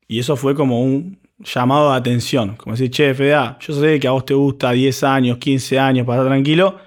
y 0.08 0.18
eso 0.18 0.34
fue 0.34 0.56
como 0.56 0.82
un 0.82 1.19
llamado 1.40 1.90
de 1.90 1.96
atención. 1.96 2.56
Como 2.56 2.76
decir, 2.76 2.90
che, 2.90 3.14
FDA, 3.14 3.58
yo 3.60 3.74
sé 3.74 3.98
que 3.98 4.08
a 4.08 4.12
vos 4.12 4.24
te 4.24 4.34
gusta 4.34 4.70
10 4.72 5.04
años, 5.04 5.38
15 5.38 5.78
años 5.78 6.06
para 6.06 6.22
estar 6.22 6.32
tranquilo, 6.32 6.78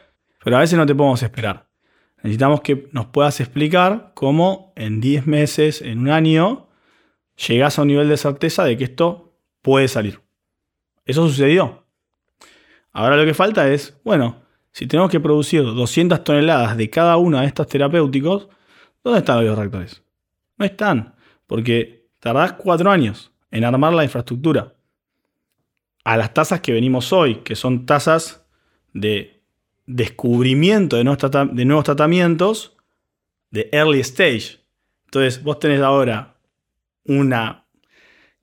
pero 0.43 0.57
a 0.57 0.59
veces 0.59 0.77
no 0.77 0.85
te 0.85 0.95
podemos 0.95 1.21
esperar. 1.23 1.67
Necesitamos 2.17 2.61
que 2.61 2.87
nos 2.91 3.07
puedas 3.07 3.39
explicar 3.41 4.11
cómo 4.13 4.71
en 4.75 5.01
10 5.01 5.27
meses, 5.27 5.81
en 5.81 5.99
un 5.99 6.09
año, 6.09 6.67
llegás 7.47 7.77
a 7.77 7.81
un 7.81 7.89
nivel 7.89 8.07
de 8.07 8.17
certeza 8.17 8.63
de 8.63 8.77
que 8.77 8.85
esto 8.85 9.33
puede 9.61 9.87
salir. 9.87 10.21
Eso 11.05 11.27
sucedió. 11.27 11.85
Ahora 12.93 13.17
lo 13.17 13.25
que 13.25 13.33
falta 13.33 13.67
es, 13.67 13.99
bueno, 14.05 14.43
si 14.71 14.87
tenemos 14.87 15.11
que 15.11 15.19
producir 15.19 15.63
200 15.63 16.23
toneladas 16.23 16.77
de 16.77 16.89
cada 16.89 17.17
uno 17.17 17.39
de 17.41 17.47
estos 17.47 17.67
terapéuticos, 17.67 18.47
¿dónde 19.03 19.19
están 19.19 19.37
los 19.37 19.45
bioreactores? 19.45 20.01
No 20.57 20.65
están, 20.65 21.15
porque 21.45 22.07
tardás 22.19 22.53
cuatro 22.53 22.89
años 22.89 23.32
en 23.53 23.63
armar 23.63 23.93
la 23.93 24.03
infraestructura. 24.03 24.73
A 26.03 26.17
las 26.17 26.33
tasas 26.33 26.59
que 26.59 26.73
venimos 26.73 27.13
hoy, 27.13 27.35
que 27.43 27.55
son 27.55 27.85
tasas 27.85 28.45
de 28.93 29.43
descubrimiento 29.85 30.97
de 30.97 31.03
nuevos, 31.03 31.83
tratamientos 31.85 32.75
de 33.51 33.69
early 33.71 33.99
stage. 33.99 34.59
Entonces, 35.05 35.43
vos 35.43 35.59
tenés 35.59 35.81
ahora 35.81 36.35
una 37.05 37.67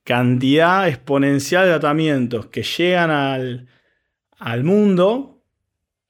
cantidad 0.05 0.89
exponencial 0.89 1.65
de 1.65 1.73
tratamientos 1.73 2.47
que 2.47 2.63
llegan 2.63 3.11
al, 4.39 4.65
mundo, 4.65 5.43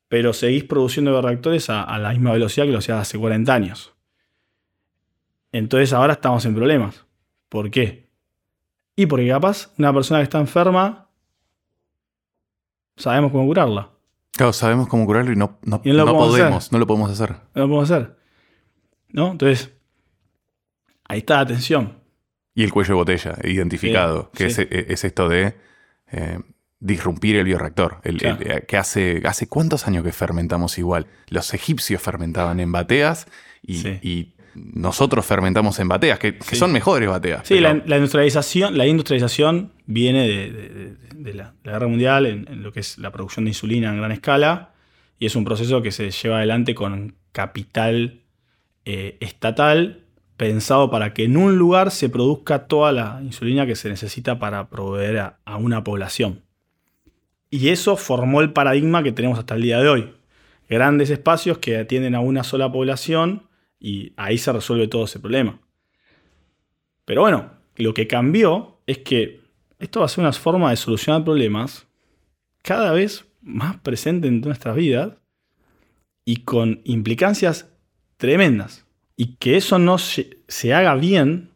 pero 0.09 0.35
seguís 0.35 0.65
produciendo 0.65 1.11
bioreactores 1.11 1.71
a, 1.71 1.83
a 1.83 1.99
la 1.99 2.11
misma 2.11 2.33
velocidad 2.33 2.67
que 2.67 2.73
lo 2.73 2.79
hacías 2.79 3.01
hace 3.01 3.19
40 3.19 3.53
años. 3.53 3.95
Entonces 5.53 5.95
ahora 5.95 6.13
estamos 6.13 6.45
en 6.45 6.55
problemas. 6.55 7.07
¿Por 7.49 7.71
qué? 7.71 8.10
Y 9.01 9.07
porque 9.07 9.27
capaz 9.29 9.71
una 9.79 9.95
persona 9.95 10.21
que 10.21 10.25
está 10.25 10.39
enferma, 10.39 11.09
sabemos 12.99 13.33
cómo 13.33 13.47
curarla. 13.47 13.89
Claro, 14.33 14.53
sabemos 14.53 14.89
cómo 14.89 15.07
curarlo 15.07 15.33
y 15.33 15.37
no, 15.37 15.59
no, 15.63 15.81
Y 15.85 15.89
no 15.89 15.95
lo 15.95 16.05
no 16.05 16.13
podemos 16.19 16.35
hacer. 16.59 16.73
no 16.73 16.79
lo 16.79 16.87
podemos 16.87 17.11
hacer. 17.11 17.31
No 17.55 17.63
lo 17.63 17.69
podemos 17.69 17.91
hacer. 17.91 18.17
¿No? 19.09 19.31
Entonces, 19.33 19.73
ahí 21.09 21.21
está 21.21 21.37
la 21.37 21.47
tensión. 21.47 21.99
Y 22.55 22.63
el 22.63 22.73
cuello 22.73 22.89
de 22.89 22.95
botella, 22.97 23.37
identificado, 23.43 24.31
que 24.33 24.51
sí. 24.51 24.67
Es, 24.71 24.91
es 24.91 25.05
esto 25.05 25.31
de 25.31 25.57
eh, 26.13 26.39
disrumpir 26.79 27.37
el 27.37 27.45
bioreactor. 27.45 28.01
El- 28.05 28.19
Claro. 28.19 28.39
el- 28.43 28.51
eh, 28.51 28.65
que 28.69 28.77
hace, 28.77 29.23
hace 29.25 29.49
cuántos 29.49 29.87
años 29.89 30.05
que 30.05 30.13
fermentamos 30.13 30.77
igual. 30.77 31.07
Los 31.29 31.55
egipcios 31.55 32.03
fermentaban 32.03 32.61
en 32.61 32.71
bateas 32.71 33.29
y, 33.63 33.77
Sí. 33.79 33.99
y 34.03 34.35
nosotros 34.55 35.25
fermentamos 35.27 35.79
en 35.79 35.89
bateas, 35.89 36.19
que, 36.19 36.37
son 36.53 36.73
mejores 36.73 37.09
bateas. 37.09 37.47
Sí, 37.47 37.55
pero- 37.55 37.75
la, 37.75 37.83
la 37.87 37.97
industrialización, 37.97 38.77
la 38.77 38.87
industrialización 38.87 39.73
viene 39.87 40.27
de, 40.29 40.51
de- 40.51 40.69
de- 40.69 40.97
de 41.15 41.35
la, 41.35 41.55
la 41.65 41.73
guerra 41.73 41.87
mundial 41.87 42.27
en, 42.27 42.47
en 42.51 42.63
lo 42.63 42.73
que 42.73 42.81
es 42.81 42.97
la 42.99 43.11
producción 43.13 43.45
de 43.45 43.51
insulina 43.51 43.91
en 43.91 43.99
gran 43.99 44.11
escala 44.13 44.71
y 45.19 45.27
es 45.27 45.37
un 45.37 45.45
proceso 45.45 45.83
que 45.83 45.93
se 45.93 46.11
lleva 46.11 46.39
adelante 46.39 46.75
con 46.75 47.15
capital 47.33 48.21
eh, 48.87 49.19
estatal 49.21 50.05
pensado 50.39 50.91
para 50.91 51.13
que 51.13 51.25
en 51.25 51.37
un 51.37 51.57
lugar 51.59 51.91
se 51.91 52.09
produzca 52.09 52.67
toda 52.67 52.93
la 52.93 53.21
insulina 53.23 53.67
que 53.67 53.77
se 53.77 53.91
necesita 53.91 54.39
para 54.39 54.71
proveer 54.71 55.19
a, 55.19 55.39
a 55.45 55.57
una 55.59 55.85
población. 55.85 56.41
Y 57.51 57.69
eso 57.69 57.97
formó 57.97 58.41
el 58.41 58.53
paradigma 58.53 59.03
que 59.03 59.13
tenemos 59.13 59.39
hasta 59.39 59.55
el 59.57 59.63
día 59.63 59.79
de 59.81 59.89
hoy. 59.89 60.13
Grandes 60.69 61.11
espacios 61.11 61.59
que 61.59 61.77
atienden 61.77 62.15
a 62.15 62.21
una 62.21 62.45
sola 62.45 62.73
población 62.73 63.43
y 63.81 64.13
ahí 64.17 64.37
se 64.39 64.53
resuelve 64.53 64.87
todo 64.89 65.05
ese 65.07 65.19
problema. 65.19 65.59
Pero 67.05 67.23
bueno, 67.23 67.51
lo 67.77 67.95
que 67.95 68.07
cambió 68.07 68.79
es 68.87 68.99
que 68.99 69.41
esto 69.79 70.01
va 70.01 70.07
a 70.07 70.09
ser 70.09 70.23
una 70.23 70.33
forma 70.33 70.71
de 70.71 70.77
solucionar 70.77 71.25
problemas 71.25 71.87
cada 72.63 72.93
vez 72.93 73.25
más 73.41 73.79
presente 73.79 74.29
en 74.29 74.41
nuestras 74.43 74.77
vidas 74.77 75.15
y 76.25 76.39
con 76.45 76.83
implicancias 76.85 77.69
tremendas. 78.19 78.85
Y 79.17 79.37
que 79.37 79.57
eso 79.57 79.79
no 79.79 79.99
se, 79.99 80.39
se 80.49 80.73
haga 80.75 80.95
bien 80.95 81.51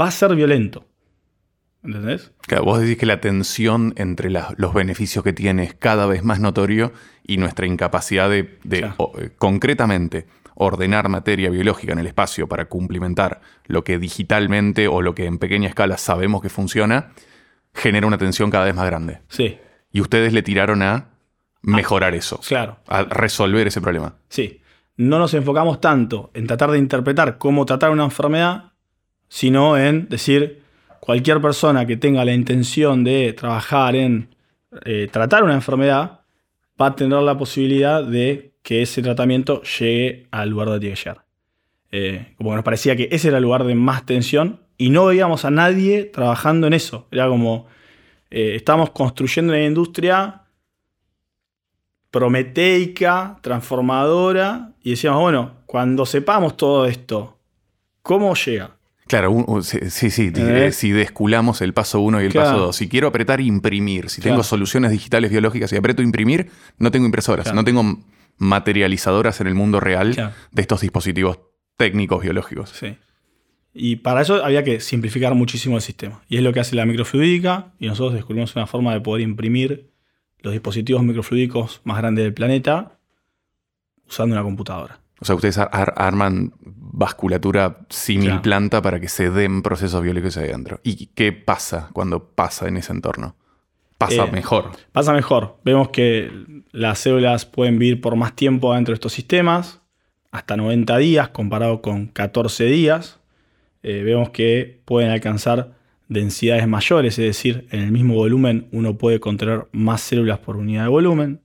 va 0.00 0.08
a 0.08 0.10
ser 0.10 0.34
violento. 0.34 0.86
¿Entendés? 1.82 2.32
Claro, 2.42 2.64
vos 2.64 2.80
decís 2.80 2.96
que 2.98 3.06
la 3.06 3.20
tensión 3.20 3.94
entre 3.96 4.28
la- 4.30 4.54
los 4.56 4.74
beneficios 4.74 5.22
que 5.22 5.32
tiene 5.32 5.62
es 5.64 5.74
cada 5.74 6.06
vez 6.06 6.24
más 6.24 6.40
notorio 6.40 6.92
y 7.26 7.36
nuestra 7.36 7.66
incapacidad 7.66 8.28
de, 8.28 8.58
de, 8.64 8.78
Claro. 8.80 8.94
o, 8.98 9.12
eh, 9.20 9.30
concretamente 9.38 10.26
ordenar 10.56 11.08
materia 11.08 11.50
biológica 11.50 11.92
en 11.92 12.00
el 12.00 12.06
espacio 12.06 12.48
para 12.48 12.66
cumplimentar 12.66 13.40
lo 13.66 13.84
que 13.84 13.98
digitalmente 13.98 14.88
o 14.88 15.02
lo 15.02 15.14
que 15.14 15.26
en 15.26 15.38
pequeña 15.38 15.68
escala 15.68 15.98
sabemos 15.98 16.42
que 16.42 16.48
funciona, 16.48 17.12
genera 17.74 18.06
una 18.06 18.18
tensión 18.18 18.50
cada 18.50 18.64
vez 18.64 18.74
más 18.74 18.86
grande. 18.86 19.20
Sí, 19.28 19.58
Y 19.92 20.00
ustedes 20.00 20.32
le 20.32 20.42
tiraron 20.42 20.82
a 20.82 21.10
mejorar 21.62 22.14
eso, 22.14 22.40
claro. 22.46 22.78
a 22.88 23.02
resolver 23.04 23.66
ese 23.66 23.80
problema. 23.80 24.16
Sí. 24.28 24.60
No 24.96 25.18
nos 25.18 25.34
enfocamos 25.34 25.80
tanto 25.80 26.30
en 26.32 26.46
tratar 26.46 26.70
de 26.70 26.78
interpretar 26.78 27.36
cómo 27.36 27.66
tratar 27.66 27.90
una 27.90 28.04
enfermedad, 28.04 28.72
sino 29.28 29.76
en 29.76 30.08
decir, 30.08 30.62
cualquier 31.00 31.40
persona 31.42 31.86
que 31.86 31.96
tenga 31.98 32.24
la 32.24 32.32
intención 32.32 33.04
de 33.04 33.34
trabajar 33.34 33.94
en 33.94 34.34
eh, 34.84 35.08
tratar 35.12 35.44
una 35.44 35.54
enfermedad, 35.54 36.20
va 36.80 36.86
a 36.86 36.96
tener 36.96 37.22
la 37.22 37.36
posibilidad 37.36 38.04
de 38.04 38.54
que 38.62 38.82
ese 38.82 39.02
tratamiento 39.02 39.62
llegue 39.62 40.26
al 40.30 40.50
lugar 40.50 40.68
donde 40.68 40.80
tiene 40.80 40.96
que 40.96 41.02
llegar. 41.02 41.24
Eh, 41.92 42.34
como 42.36 42.50
que 42.50 42.56
nos 42.56 42.64
parecía 42.64 42.96
que 42.96 43.08
ese 43.12 43.28
era 43.28 43.38
el 43.38 43.44
lugar 43.44 43.64
de 43.64 43.74
más 43.74 44.04
tensión 44.04 44.60
y 44.76 44.90
no 44.90 45.06
veíamos 45.06 45.44
a 45.44 45.50
nadie 45.50 46.04
trabajando 46.04 46.66
en 46.66 46.74
eso. 46.74 47.06
Era 47.10 47.28
como, 47.28 47.66
eh, 48.30 48.54
estamos 48.56 48.90
construyendo 48.90 49.52
una 49.52 49.64
industria 49.64 50.42
prometeica, 52.10 53.38
transformadora, 53.42 54.72
y 54.82 54.90
decíamos, 54.90 55.20
bueno, 55.20 55.56
cuando 55.66 56.06
sepamos 56.06 56.56
todo 56.56 56.86
esto, 56.86 57.38
¿cómo 58.02 58.34
llega? 58.34 58.75
Claro, 59.06 59.30
un- 59.30 59.62
sí, 59.62 60.10
sí, 60.10 60.32
¿Eh? 60.34 60.66
eh, 60.66 60.72
si 60.72 60.90
desculamos 60.90 61.60
el 61.60 61.72
paso 61.72 62.00
1 62.00 62.20
y 62.22 62.26
el 62.26 62.32
Claro. 62.32 62.50
paso 62.50 62.60
2. 62.66 62.76
Si 62.76 62.88
quiero 62.88 63.06
apretar 63.08 63.40
imprimir, 63.40 64.10
si 64.10 64.20
Claro. 64.20 64.34
tengo 64.36 64.42
soluciones 64.42 64.90
digitales 64.90 65.30
biológicas 65.30 65.72
y 65.72 65.76
aprieto 65.76 66.02
imprimir, 66.02 66.50
no 66.78 66.90
tengo 66.90 67.06
impresoras, 67.06 67.44
Claro. 67.44 67.56
no 67.56 67.64
tengo 67.64 67.84
materializadoras 68.38 69.40
en 69.40 69.46
el 69.46 69.54
mundo 69.54 69.80
real 69.80 70.14
de 70.50 70.60
estos 70.62 70.80
dispositivos 70.80 71.38
técnicos 71.76 72.22
biológicos. 72.22 72.70
Sí. 72.70 72.96
Y 73.72 73.96
para 73.96 74.22
eso 74.22 74.44
había 74.44 74.64
que 74.64 74.80
simplificar 74.80 75.34
muchísimo 75.34 75.76
el 75.76 75.82
sistema. 75.82 76.22
Y 76.28 76.38
es 76.38 76.42
lo 76.42 76.52
que 76.52 76.60
hace 76.60 76.74
la 76.76 76.86
microfluídica, 76.86 77.72
y 77.78 77.86
nosotros 77.86 78.14
descubrimos 78.14 78.56
una 78.56 78.66
forma 78.66 78.92
de 78.94 79.00
poder 79.00 79.22
imprimir 79.22 79.90
los 80.40 80.52
dispositivos 80.52 81.02
microfluídicos 81.02 81.80
más 81.84 81.98
grandes 81.98 82.24
del 82.24 82.32
planeta 82.34 82.98
usando 84.08 84.34
una 84.34 84.42
computadora. 84.42 85.00
O 85.20 85.24
sea, 85.24 85.34
ustedes 85.34 85.58
ar- 85.58 85.70
ar- 85.72 85.94
arman 85.96 86.52
vasculatura 86.98 87.80
simil 87.90 88.28
Claro. 88.28 88.42
planta 88.42 88.80
para 88.82 88.98
que 88.98 89.08
se 89.08 89.30
den 89.30 89.60
procesos 89.62 90.02
biológicos 90.02 90.38
ahí 90.38 90.48
adentro. 90.48 90.80
¿Y 90.82 91.06
qué 91.14 91.30
pasa 91.32 91.90
cuando 91.92 92.24
pasa 92.30 92.66
en 92.68 92.78
ese 92.78 92.92
entorno? 92.92 93.36
Pasa 93.98 94.24
Eh, 94.24 94.32
mejor. 94.32 94.70
Pasa 94.92 95.12
mejor. 95.12 95.58
Vemos 95.62 95.90
que 95.90 96.30
las 96.72 96.98
células 96.98 97.44
pueden 97.44 97.78
vivir 97.78 98.00
por 98.00 98.16
más 98.16 98.34
tiempo 98.34 98.74
dentro 98.74 98.92
de 98.92 98.96
estos 98.96 99.12
sistemas, 99.12 99.80
hasta 100.30 100.56
90 100.56 100.96
días 100.96 101.28
comparado 101.28 101.82
con 101.82 102.06
14 102.06 102.64
días. 102.64 103.20
Eh, 103.82 104.02
vemos 104.02 104.30
que 104.30 104.80
pueden 104.86 105.10
alcanzar 105.10 105.76
densidades 106.08 106.66
mayores, 106.66 107.18
es 107.18 107.26
decir, 107.26 107.66
en 107.70 107.80
el 107.80 107.92
mismo 107.92 108.14
volumen 108.14 108.68
uno 108.72 108.96
puede 108.96 109.20
contener 109.20 109.66
más 109.72 110.00
células 110.00 110.38
por 110.38 110.56
unidad 110.56 110.84
de 110.84 110.88
volumen. 110.88 111.40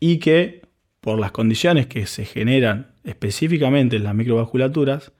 y 0.00 0.18
que 0.18 0.62
por 1.00 1.18
las 1.18 1.30
condiciones 1.32 1.86
que 1.86 2.04
se 2.06 2.24
generan 2.26 2.93
específicamente 3.04 3.96
en 3.96 4.04
las 4.04 4.14
microvasculaturas, 4.14 5.12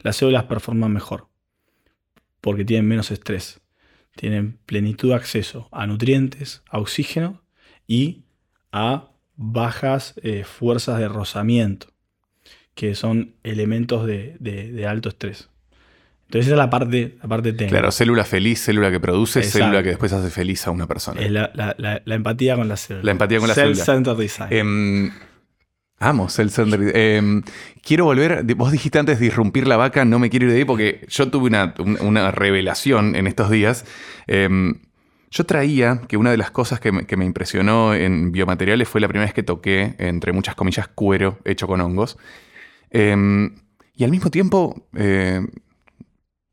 las 0.00 0.16
células 0.16 0.44
performan 0.44 0.92
mejor, 0.92 1.28
porque 2.40 2.64
tienen 2.64 2.86
menos 2.86 3.10
estrés, 3.10 3.60
tienen 4.16 4.58
plenitud 4.66 5.10
de 5.10 5.14
acceso 5.16 5.68
a 5.72 5.86
nutrientes, 5.86 6.62
a 6.68 6.78
oxígeno 6.78 7.42
y 7.86 8.24
a 8.72 9.10
bajas 9.36 10.14
eh, 10.22 10.44
fuerzas 10.44 10.98
de 10.98 11.08
rozamiento, 11.08 11.88
que 12.74 12.94
son 12.94 13.34
elementos 13.42 14.06
de, 14.06 14.36
de- 14.40 14.72
de 14.72 14.86
alto 14.86 15.08
estrés. 15.08 15.48
Entonces 16.26 16.46
esa 16.48 16.56
es 16.56 16.58
la 16.58 16.68
parte, 16.68 17.16
la 17.22 17.28
parte 17.28 17.52
técnica. 17.52 17.70
Claro, 17.78 17.90
célula 17.90 18.24
feliz, 18.24 18.60
célula 18.62 18.90
que 18.90 19.00
produce, 19.00 19.38
Exacto. 19.38 19.58
célula 19.64 19.82
que 19.82 19.88
después 19.90 20.12
hace 20.12 20.28
feliz 20.30 20.66
a 20.66 20.70
una 20.70 20.86
persona. 20.86 21.20
Es 21.22 21.30
la, 21.30 21.50
la- 21.54 21.74
la- 21.78 22.02
la 22.04 22.14
empatía 22.14 22.54
con 22.56 22.68
la 22.68 22.76
célula. 22.76 23.04
La 23.04 23.10
empatía 23.12 23.38
con 23.38 23.48
la 23.48 23.54
célula. 23.54 23.84
Em, 24.50 25.10
amo 25.98 26.28
Cell 26.28 26.48
Centered. 26.50 26.94
Em, 26.94 27.42
quiero 27.82 28.04
volver. 28.04 28.44
Vos 28.56 28.70
dijiste 28.72 28.98
antes 28.98 29.18
de 29.20 29.26
irrumpir 29.26 29.66
la 29.66 29.76
vaca, 29.76 30.04
no 30.04 30.18
me 30.18 30.30
quiero 30.30 30.46
ir 30.46 30.52
de 30.52 30.58
ahí 30.58 30.64
porque 30.64 31.04
yo 31.08 31.30
tuve 31.30 31.46
una, 31.48 31.74
un- 31.78 31.98
una 32.00 32.30
revelación 32.30 33.16
en 33.16 33.26
estos 33.26 33.50
días. 33.50 33.84
Em, 34.26 34.74
yo 35.30 35.44
traía 35.44 36.00
que 36.08 36.16
una 36.16 36.30
de 36.30 36.36
las 36.38 36.50
cosas 36.50 36.80
que 36.80 36.90
me, 36.92 37.04
que 37.06 37.16
me 37.16 37.24
impresionó 37.26 37.92
en 37.94 38.32
biomateriales 38.32 38.88
fue 38.88 39.00
la 39.00 39.08
primera 39.08 39.26
vez 39.26 39.34
que 39.34 39.42
toqué, 39.42 39.94
entre 39.98 40.32
muchas 40.32 40.54
comillas, 40.54 40.88
cuero 40.88 41.38
hecho 41.44 41.66
con 41.66 41.80
hongos. 41.80 42.16
Em, 42.90 43.54
y 43.94 44.04
al 44.04 44.10
mismo 44.10 44.30
tiempo, 44.30 44.86
eh, 44.94 45.40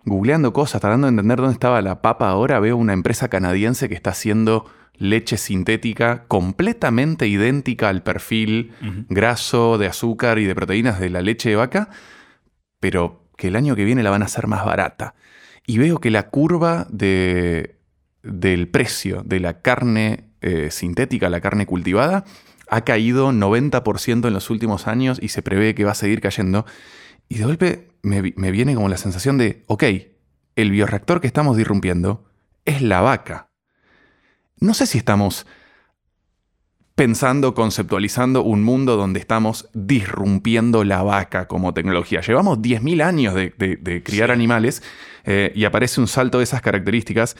googleando 0.03 0.53
cosas, 0.53 0.81
tratando 0.81 1.07
de 1.07 1.11
entender 1.11 1.37
dónde 1.37 1.53
estaba 1.53 1.81
la 1.81 2.01
papa 2.01 2.29
ahora, 2.29 2.59
veo 2.59 2.77
una 2.77 2.93
empresa 2.93 3.27
canadiense 3.29 3.89
que 3.89 3.95
está 3.95 4.11
haciendo 4.11 4.65
leche 4.97 5.37
sintética 5.37 6.25
completamente 6.27 7.27
idéntica 7.27 7.89
al 7.89 8.03
perfil 8.03 8.71
graso 9.09 9.77
de 9.77 9.87
azúcar 9.87 10.39
y 10.39 10.45
de 10.45 10.55
proteínas 10.55 10.99
de 10.99 11.09
la 11.09 11.21
leche 11.21 11.49
de 11.49 11.55
vaca, 11.55 11.89
pero 12.79 13.25
que 13.37 13.47
el 13.47 13.55
año 13.55 13.75
que 13.75 13.85
viene 13.85 14.03
la 14.03 14.09
van 14.09 14.21
a 14.21 14.25
hacer 14.25 14.47
más 14.47 14.65
barata. 14.65 15.15
Y 15.67 15.77
veo 15.77 15.99
que 15.99 16.11
la 16.11 16.29
curva 16.29 16.87
de, 16.89 17.77
del 18.23 18.67
precio 18.67 19.23
de 19.25 19.39
la 19.39 19.61
carne 19.61 20.29
eh, 20.41 20.69
sintética, 20.71 21.29
la 21.29 21.41
carne 21.41 21.65
cultivada, 21.65 22.23
ha 22.67 22.81
caído 22.81 23.31
90% 23.31 24.27
en 24.27 24.33
los 24.33 24.49
últimos 24.49 24.87
años 24.87 25.19
y 25.21 25.29
se 25.29 25.41
prevé 25.41 25.75
que 25.75 25.85
va 25.85 25.91
a 25.91 25.95
seguir 25.95 26.21
cayendo. 26.21 26.65
Y 27.27 27.37
de 27.37 27.45
golpe 27.45 27.89
me, 28.01 28.33
me 28.35 28.51
viene 28.51 28.75
como 28.75 28.89
la 28.89 28.97
sensación 28.97 29.37
de, 29.37 29.63
ok, 29.67 29.83
el 30.55 30.71
bioreactor 30.71 31.21
que 31.21 31.27
estamos 31.27 31.57
disrumpiendo 31.57 32.25
es 32.65 32.81
la 32.81 33.01
vaca. 33.01 33.49
No 34.60 34.74
sé 34.74 34.86
si 34.86 34.97
estamos 34.97 35.45
pensando, 36.95 37.53
conceptualizando 37.53 38.41
un 38.43 38.64
mundo 38.64 38.95
donde 38.95 39.20
estamos 39.20 39.70
disrumpiendo 39.74 40.86
la 40.86 41.03
vaca 41.03 41.47
como 41.47 41.74
tecnología. 41.74 42.22
Llevamos 42.22 42.62
10.000 42.62 43.01
años 43.01 43.34
de, 43.34 43.53
de- 43.58 43.76
de 43.76 44.01
criar 44.01 44.32
animales 44.32 44.82
eh, 45.26 45.51
y 45.56 45.66
aparece 45.66 45.99
un 45.99 46.08
salto 46.08 46.38
de 46.38 46.45
esas 46.45 46.62
características. 46.62 47.36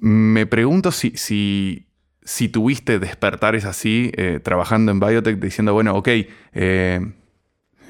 Me 0.00 0.46
pregunto 0.46 0.92
si, 0.92 1.12
si, 1.16 1.86
si 2.24 2.48
tuviste 2.48 2.98
despertares 2.98 3.64
así, 3.64 4.12
eh, 4.16 4.40
trabajando 4.42 4.92
en 4.92 5.00
biotech, 5.00 5.38
diciendo, 5.40 5.74
bueno, 5.74 5.94
ok, 5.96 6.08
eh, 6.54 7.00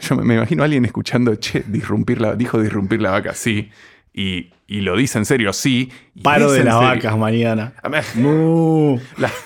yo 0.01 0.17
me, 0.17 0.25
me 0.25 0.35
imagino 0.37 0.63
a 0.63 0.67
alguien 0.67 0.85
escuchando, 0.85 1.35
che, 1.37 1.65
disrumpir 1.67 2.21
la, 2.21 2.37
dijo 2.37 2.61
disrumpir 2.61 3.01
la 3.01 3.11
vaca, 3.11 3.35
sí, 3.35 3.71
y, 4.15 4.51
y 4.69 4.81
lo 4.81 4.97
dice 4.97 5.19
en 5.19 5.25
serio, 5.27 5.53
sí. 5.53 5.91
Paro 6.23 6.51
de 6.53 6.65
las 6.65 6.77
vacas 6.77 7.19
mañana. 7.19 7.75
La- 9.19 9.31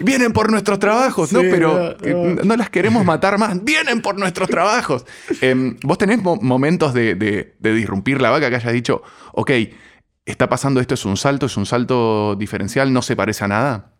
Vienen 0.00 0.32
por 0.32 0.50
nuestros 0.50 0.80
trabajos, 0.80 1.32
¿no? 1.32 1.40
Pero 1.40 1.96
no, 2.04 2.34
no. 2.34 2.42
no 2.42 2.56
las 2.56 2.68
queremos 2.68 3.04
matar 3.04 3.38
más. 3.38 3.62
Vienen 3.62 4.02
por 4.02 4.18
nuestros 4.18 4.48
trabajos. 4.48 5.06
Em, 5.40 5.76
¿Vos 5.84 5.98
tenés 5.98 6.20
mo- 6.20 6.36
momentos 6.36 6.92
de, 6.94 7.14
de- 7.14 7.54
de 7.60 7.74
disrumpir 7.74 8.20
la 8.20 8.30
vaca 8.30 8.50
que 8.50 8.56
hayas 8.56 8.72
dicho, 8.72 9.02
ok, 9.32 9.52
está 10.26 10.48
pasando 10.48 10.80
esto, 10.80 10.94
es 10.94 11.04
un 11.04 11.16
salto, 11.16 11.46
es 11.46 11.56
un 11.56 11.64
salto 11.64 12.34
diferencial, 12.34 12.92
no 12.92 13.02
se 13.02 13.14
parece 13.14 13.44
a 13.44 13.48
nada? 13.48 13.92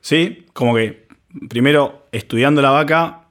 Sí, 0.00 0.46
como 0.54 0.74
que 0.74 1.06
primero 1.48 2.08
estudiando 2.10 2.60
la 2.60 2.70
vaca 2.70 3.28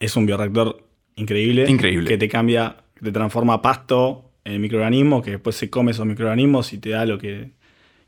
es 0.00 0.16
un 0.16 0.24
bioreactor 0.24 0.82
increíble. 1.16 1.66
Increíble. 1.68 2.08
Que 2.08 2.16
te 2.16 2.28
cambia, 2.30 2.76
que 3.02 3.08
te 3.10 3.12
transforma 3.12 3.62
pasto 3.62 4.32
en 4.44 4.60
microorganismo, 4.60 5.22
que 5.22 5.32
después 5.32 5.56
se 5.56 5.70
come 5.70 5.90
esos 5.92 6.06
microorganismos 6.06 6.72
y 6.72 6.78
te 6.78 6.90
da 6.90 7.06
lo 7.06 7.18
que 7.18 7.52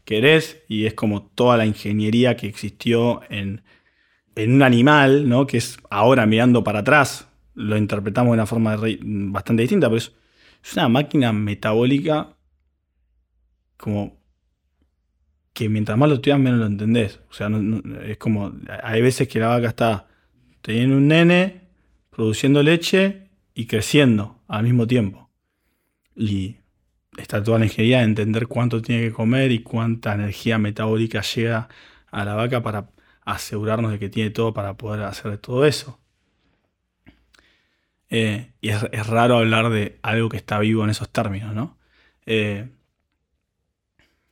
querés. 0.05 0.63
Y 0.69 0.87
es 0.87 0.95
como 0.95 1.23
toda 1.25 1.57
la 1.57 1.67
ingeniería 1.67 2.37
que 2.37 2.47
existió 2.49 3.23
en, 3.31 3.63
en 4.37 4.55
un 4.55 4.63
animal, 4.63 5.29
¿no? 5.29 5.47
Que 5.47 5.59
es 5.59 5.79
ahora 5.91 6.27
mirando 6.27 6.65
para 6.65 6.81
atrás, 6.81 7.29
lo 7.55 7.77
interpretamos 7.77 8.31
de 8.33 8.35
una 8.35 8.47
forma 8.47 8.77
bastante 8.77 9.63
distinta, 9.63 9.89
pero 9.89 9.99
es, 9.99 10.13
es 10.65 10.75
una 10.75 10.89
máquina 10.89 11.33
metabólica 11.33 12.37
como 13.77 14.19
que 15.53 15.69
mientras 15.69 15.97
más 15.97 16.09
lo 16.09 16.17
estudias 16.17 16.39
menos 16.39 16.59
lo 16.61 16.67
entendés. 16.67 17.21
O 17.31 17.33
sea, 17.35 17.49
no- 17.49 17.81
es 18.03 18.17
como, 18.19 18.53
hay 18.83 19.03
veces 19.03 19.29
que 19.29 19.39
la 19.39 19.49
vaca 19.49 19.69
está 19.69 20.09
teniendo 20.63 20.97
un 20.97 21.09
nene, 21.09 21.63
produciendo 22.11 22.63
leche 22.63 23.29
y 23.55 23.67
creciendo 23.67 24.34
al 24.49 24.65
mismo 24.65 24.87
tiempo. 24.87 25.31
Y 26.17 26.59
está 27.17 27.43
toda 27.43 27.59
la 27.59 27.67
ingeniería 27.67 27.99
de 27.99 28.05
entender 28.05 28.47
cuánto 28.47 28.83
tiene 28.83 29.03
que 29.03 29.13
comer 29.13 29.53
y 29.53 29.63
cuánta 29.63 30.15
energía 30.15 30.59
metabólica 30.59 31.23
llega 31.23 31.69
a 32.11 32.25
la 32.25 32.35
vaca 32.35 32.63
para 32.63 32.91
asegurarnos 33.25 33.93
de 33.93 33.99
que 33.99 34.09
tiene 34.09 34.31
todo 34.31 34.55
para 34.55 34.77
poder 34.77 35.03
hacer 35.03 35.39
todo 35.39 35.67
eso. 35.67 36.01
Eh, 38.11 38.53
y 38.61 38.69
es, 38.69 38.87
es 38.93 39.07
raro 39.07 39.39
hablar 39.39 39.71
de 39.71 39.99
algo 40.03 40.29
que 40.29 40.37
está 40.37 40.59
vivo 40.59 40.85
en 40.85 40.91
esos 40.91 41.11
términos, 41.11 41.55
¿no? 41.55 41.79
Eh, 42.27 42.69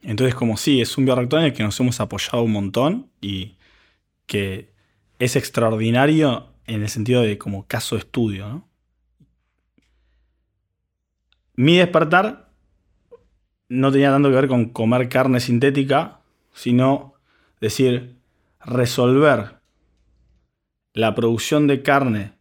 entonces, 0.03 0.35
como 0.35 0.57
sí, 0.57 0.81
es 0.81 0.99
un 0.99 1.05
bioreactor 1.05 1.41
en 1.41 1.47
el 1.47 1.53
que 1.53 1.63
nos 1.63 1.79
hemos 1.81 2.01
apoyado 2.01 2.43
un 2.43 2.53
montón 2.53 3.11
y 3.21 3.57
que 4.27 4.73
es 5.19 5.37
extraordinario 5.37 6.53
en 6.67 6.83
el 6.83 6.89
sentido 6.89 7.23
de 7.23 7.39
como 7.39 7.67
caso 7.67 7.95
de 7.97 8.01
estudio, 8.01 8.49
¿no? 8.49 8.72
Mi 11.55 11.77
despertar 11.77 12.51
no 13.69 13.93
tenía 13.93 14.11
tanto 14.11 14.29
que 14.29 14.35
ver 14.35 14.49
con 14.49 14.71
comer 14.71 15.09
carne 15.09 15.41
sintética, 15.41 16.21
sino 16.53 17.15
decir, 17.61 18.19
resolver 18.61 19.61
la 20.95 21.15
producción 21.15 21.67
de 21.67 21.83
carne 21.83 22.39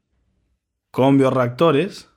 con 0.92 1.18
bioreactores 1.18 2.10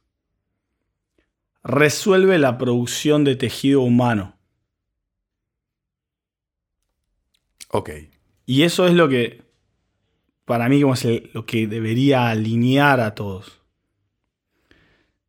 resuelve 1.63 2.39
la 2.39 2.59
producción 2.59 3.25
de 3.25 3.37
tejido 3.37 3.81
humano. 3.81 4.37
Ok. 7.71 7.91
Y 8.47 8.63
eso 8.63 8.87
es 8.87 8.95
lo 8.95 9.09
que, 9.09 9.43
para 10.45 10.69
mí, 10.69 10.81
como 10.83 10.95
es 10.95 11.05
el- 11.05 11.31
lo 11.33 11.47
que 11.47 11.67
debería 11.67 12.29
alinear 12.29 13.01
a 13.01 13.15
todos. 13.15 13.63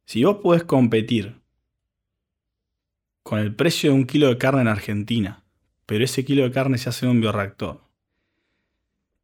Si 0.05 0.23
vos 0.23 0.37
podés 0.43 0.63
competir 0.63 1.41
con 3.25 3.39
el 3.39 3.55
precio 3.55 3.89
de 3.89 3.95
un 3.95 4.05
kilo 4.05 4.27
de 4.27 4.37
carne 4.37 4.61
en 4.61 4.67
Argentina, 4.67 5.43
pero 5.87 6.03
ese 6.05 6.23
kilo 6.23 6.43
de 6.43 6.51
carne 6.51 6.77
se 6.77 6.89
hace 6.89 7.07
en 7.07 7.11
un 7.13 7.21
bioreactor, 7.21 7.81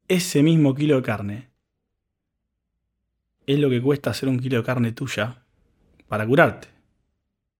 ese 0.07 0.41
mismo 0.41 0.73
kilo 0.73 0.95
de 0.95 1.03
carne 1.03 1.49
es 3.45 3.59
lo 3.59 3.69
que 3.69 3.79
cuesta 3.79 4.09
hacer 4.09 4.27
un 4.27 4.39
kilo 4.39 4.57
de 4.57 4.63
carne 4.63 4.91
tuya 4.91 5.43
para 6.07 6.25
curarte. 6.25 6.67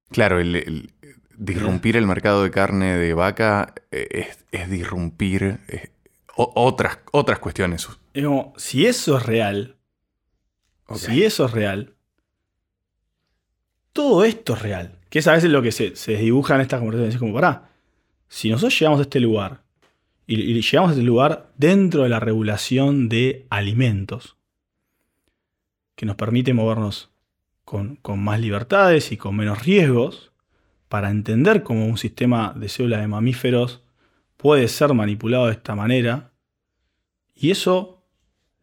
Claro, 0.10 0.40
el, 0.40 0.56
el- 0.56 0.94
disrumpir 1.38 1.96
el 1.96 2.08
mercado 2.08 2.42
de 2.42 2.50
carne 2.50 2.98
de 2.98 3.14
vaca 3.14 3.76
eh, 3.92 4.08
es, 4.12 4.46
es 4.52 4.68
disrumpir 4.68 5.60
o- 6.36 6.52
otras, 6.56 6.98
otras 7.12 7.38
cuestiones. 7.38 7.88
Es 8.16 8.26
como, 8.26 8.54
si 8.58 8.88
eso 8.88 9.16
es 9.16 9.24
real. 9.28 9.78
Si 10.96 11.24
eso 11.24 11.46
es 11.46 11.52
real, 11.52 11.94
todo 13.94 14.26
esto 14.26 14.56
es 14.56 14.62
real. 14.64 14.98
Que 15.12 15.20
es 15.20 15.28
a 15.28 15.34
veces 15.34 15.52
lo 15.52 15.62
que 15.62 15.74
se, 15.74 15.98
se 15.98 16.14
en 16.14 16.62
estas 16.62 16.80
conversaciones. 16.80 17.16
Es 17.16 17.20
como, 17.20 17.34
pará, 17.34 17.70
si 18.30 18.50
nosotros 18.50 18.80
llegamos 18.80 19.00
a 19.00 19.04
este 19.04 19.20
lugar, 19.20 19.62
y, 20.26 20.40
y 20.40 20.62
llegamos 20.62 20.92
a 20.92 20.94
este 20.94 21.04
lugar 21.04 21.52
dentro 21.58 22.04
de 22.04 22.10
la 22.10 22.22
regulación 22.22 23.10
de 23.10 23.46
alimentos, 23.50 24.38
que 25.96 26.06
nos 26.06 26.16
permite 26.16 26.54
movernos 26.54 27.12
con, 27.66 27.98
con 27.98 28.24
más 28.24 28.40
libertades 28.40 29.12
y 29.12 29.18
con 29.18 29.36
menos 29.36 29.66
riesgos, 29.66 30.32
para 30.88 31.10
entender 31.10 31.64
cómo 31.64 31.88
un 31.88 31.98
sistema 31.98 32.54
de 32.56 32.70
células 32.70 33.02
de 33.02 33.08
mamíferos 33.08 33.84
puede 34.38 34.70
ser 34.70 34.94
manipulado 34.94 35.48
de 35.48 35.52
esta 35.52 35.76
manera, 35.76 36.32
y 37.36 37.52
eso 37.52 38.06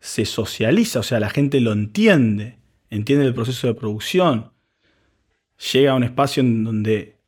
se 0.00 0.24
socializa, 0.24 1.00
o 1.00 1.02
sea, 1.02 1.20
la 1.20 1.28
gente 1.28 1.60
lo 1.60 1.72
entiende, 1.72 2.58
entiende 2.88 3.26
el 3.26 3.34
proceso 3.34 3.66
de 3.66 3.74
producción, 3.74 4.52
llega 5.72 5.92
a 5.92 5.94
un 5.94 6.04
espacio 6.04 6.40
en 6.42 6.64
donde 6.64 7.18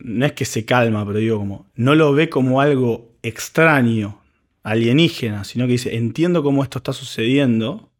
no 0.00 0.24
es 0.26 0.32
que 0.32 0.44
se 0.44 0.64
calma, 0.64 1.04
pero 1.06 1.18
digo 1.18 1.38
como, 1.38 1.66
no 1.74 1.94
lo 1.94 2.12
ve 2.12 2.28
como 2.28 2.60
algo 2.60 3.12
extraño, 3.22 4.20
alienígena, 4.62 5.44
sino 5.44 5.66
que 5.66 5.72
dice, 5.72 5.96
entiendo 5.96 6.42
cómo 6.42 6.62
esto 6.62 6.78
está 6.78 6.92
sucediendo 6.92 7.90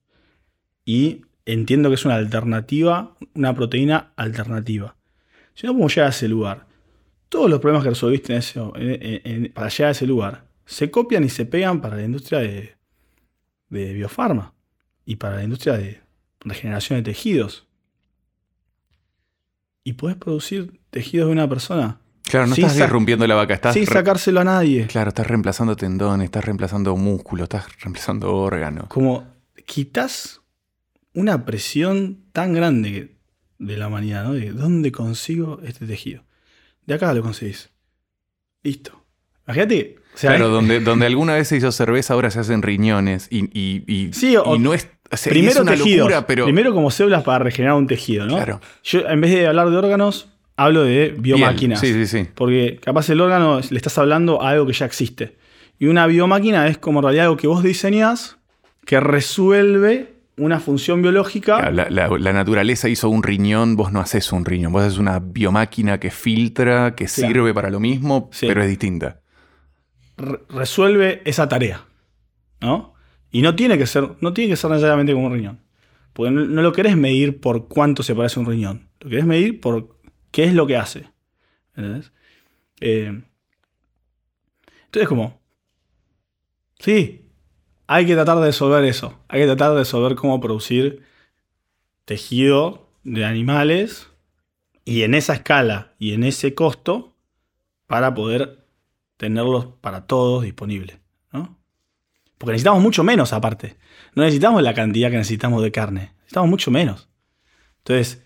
y 0.85 1.23
entiendo 1.45 1.89
que 1.91 1.97
es 1.97 2.05
una 2.05 2.17
alternativa, 2.17 3.15
una 3.35 3.55
proteína 3.55 4.13
alternativa. 4.17 4.97
Si 5.55 5.67
no, 5.67 5.73
¿cómo 5.75 5.89
llegar 5.89 6.07
a 6.07 6.11
ese 6.11 6.29
lugar? 6.29 6.67
Todos 7.29 7.51
los 7.51 7.61
problemas 7.61 7.85
que 7.85 7.91
resolviste 7.91 8.33
en 8.33 8.39
ese- 8.39 9.51
para 9.55 9.69
llegar 9.69 9.89
a 9.89 9.93
ese 9.93 10.07
lugar 10.07 10.47
se 10.65 10.91
copian 10.91 11.25
y 11.25 11.29
se 11.29 11.47
pegan 11.47 11.81
para 11.81 11.97
la 11.97 12.05
industria 12.05 12.41
de, 12.41 12.77
de 13.69 13.93
biofarma 13.93 14.55
y 15.05 15.17
para 15.17 15.37
la 15.37 15.45
industria 15.45 15.75
de 15.75 16.01
regeneración 16.41 16.99
de 16.99 17.11
tejidos. 17.11 17.66
Y 19.87 19.93
puedes 19.93 20.19
producir 20.19 20.81
tejidos 20.91 21.29
de 21.29 21.33
una 21.33 21.49
persona 21.49 22.01
Claro, 22.25 22.49
no 22.49 22.57
Sin 22.57 22.65
estás 22.65 22.81
disrumpiendo 22.83 23.25
la 23.29 23.37
vaca, 23.37 23.55
estás. 23.55 23.73
sin 23.75 23.87
sacárselo 23.87 24.41
a 24.41 24.45
nadie. 24.45 24.89
Claro, 24.89 25.11
estás 25.11 25.29
reemplazando 25.29 25.77
tendones, 25.77 26.25
estás 26.25 26.45
reemplazando 26.45 26.97
músculos, 26.97 27.45
estás 27.45 27.67
reemplazando 27.81 28.35
órganos. 28.35 28.89
Como 28.89 29.25
quitas 29.65 30.41
una 31.15 31.45
presión 31.45 32.25
tan 32.33 32.53
grande 32.53 33.17
de 33.61 33.77
la 33.77 33.87
humanidad, 33.87 34.25
¿no? 34.25 34.33
De 34.33 34.51
dónde 34.51 34.91
consigo 34.91 35.61
este 35.63 35.87
tejido. 35.87 36.25
De 36.85 36.95
acá 36.95 37.15
lo 37.15 37.23
conseguís. 37.23 37.71
Listo. 38.65 39.05
Imagínate. 39.47 39.97
Sea, 40.17 40.31
Claro, 40.31 40.49
donde, 40.49 40.81
donde 40.81 41.07
alguna 41.07 41.35
vez 41.35 41.47
se 41.49 41.57
hizo 41.59 41.71
cerveza, 41.71 42.15
ahora 42.15 42.31
se 42.31 42.41
hacen 42.41 42.63
riñones. 42.63 43.29
Y, 43.31 43.45
y, 43.53 43.85
y- 43.87 44.13
Sí, 44.13 44.37
o- 44.37 44.57
y 44.57 44.59
no 44.59 44.75
es. 44.75 44.89
o 45.13 45.17
sea, 45.17 45.31
primero 45.31 45.53
es 45.53 45.61
una 45.61 45.73
tejidos. 45.73 46.09
locura, 46.09 46.27
pero. 46.27 46.45
Primero 46.45 46.73
como 46.75 46.91
células 46.91 47.23
para 47.23 47.45
regenerar 47.45 47.77
un 47.77 47.87
tejido, 47.87 48.27
¿no? 48.27 48.35
Claro. 48.37 48.61
Yo, 48.83 49.01
en 49.09 49.21
vez 49.21 49.31
de 49.31 49.47
hablar 49.47 49.71
de 49.71 49.77
órganos, 49.77 50.29
hablo 50.57 50.83
de 50.85 51.11
Bien, 51.11 51.23
biomáquinas. 51.23 51.81
Sí, 51.81 51.93
sí, 51.93 52.07
sí. 52.07 52.27
Porque 52.35 52.81
capaz 52.83 53.09
el 53.11 53.21
órgano 53.21 53.61
le 53.69 53.77
estás 53.77 53.97
hablando 53.99 54.43
a 54.43 54.51
algo 54.51 54.67
que 54.67 54.73
ya 54.73 54.87
existe. 54.87 55.37
Y 55.79 55.87
una 55.87 56.07
biomáquina 56.07 56.67
es 56.69 56.79
como 56.79 57.01
en 57.01 57.05
realidad 57.05 57.27
algo 57.27 57.37
que 57.37 57.47
vos 57.47 57.63
diseñás 57.63 58.39
que 58.87 58.99
resuelve 59.01 60.15
una 60.39 60.61
función 60.61 61.03
biológica. 61.03 61.71
La, 61.71 61.89
la- 61.91 62.09
la 62.09 62.33
naturaleza 62.33 62.89
hizo 62.89 63.09
un 63.11 63.23
riñón, 63.23 63.77
vos 63.77 63.93
no 63.93 64.01
haces 64.01 64.33
un 64.33 64.45
riñón, 64.45 64.73
vos 64.73 64.83
haces 64.83 64.99
una 64.99 65.19
biomáquina 65.19 65.99
que 66.01 66.11
filtra, 66.11 66.95
que 66.95 67.05
Claro. 67.07 67.29
sirve 67.35 67.53
para 67.55 67.69
lo 67.71 67.81
mismo, 67.81 68.29
Sí. 68.33 68.47
pero 68.47 68.63
es 68.63 68.69
distinta. 68.69 69.21
Re- 70.17 70.41
resuelve 70.49 71.23
esa 71.25 71.49
tarea. 71.49 71.87
¿No? 72.61 72.95
Y 73.31 73.43
no 73.43 73.55
tiene 73.55 73.77
que 73.77 73.87
ser, 73.87 74.17
no 74.21 74.33
tiene 74.33 74.51
que 74.51 74.57
ser 74.57 74.71
necesariamente 74.71 75.13
como 75.13 75.27
un 75.27 75.35
riñón. 75.35 75.61
Porque 76.13 76.31
no, 76.31 76.63
lo 76.63 76.73
querés 76.73 76.97
medir 76.97 77.41
por 77.41 77.69
cuánto 77.69 78.03
se 78.03 78.15
parece 78.15 78.41
un 78.41 78.47
riñón. 78.47 78.89
Lo 79.01 79.11
querés 79.11 79.27
medir 79.27 79.61
por 79.61 79.99
qué 80.31 80.45
es 80.45 80.55
lo 80.55 80.67
que 80.67 80.77
hace. 80.77 81.11
¿Entendés? 81.75 82.13
Eh, 82.81 83.23
entonces, 84.87 85.09
como. 85.09 85.41
Sí, 86.79 87.31
hay 87.87 88.07
que 88.07 88.15
tratar 88.15 88.39
de 88.39 88.47
resolver 88.47 88.85
eso. 88.85 89.19
Hay 89.29 89.41
que 89.41 89.47
tratar 89.47 89.73
de 89.73 89.79
resolver 89.79 90.15
cómo 90.17 90.41
producir 90.41 91.03
tejido 92.07 92.89
de 93.05 93.25
animales 93.25 94.09
y 94.85 95.03
en 95.03 95.15
esa 95.15 95.35
escala 95.35 95.95
y 95.99 96.13
en 96.13 96.23
ese 96.23 96.55
costo 96.55 97.17
para 97.87 98.15
poder 98.15 98.66
tenerlos 99.17 99.67
para 99.81 100.07
todos 100.07 100.43
disponibles. 100.45 100.99
¿no? 101.33 101.59
Porque 102.39 102.53
necesitamos 102.53 102.83
mucho 102.83 103.03
menos 103.05 103.33
aparte. 103.33 103.77
No 104.15 104.23
necesitamos 104.23 104.63
la 104.63 104.75
cantidad 104.75 105.11
que 105.11 105.17
necesitamos 105.17 105.63
de 105.63 105.73
carne. 105.73 106.13
Necesitamos 106.19 106.51
mucho 106.51 106.71
menos. 106.71 107.09
Entonces, 107.79 108.23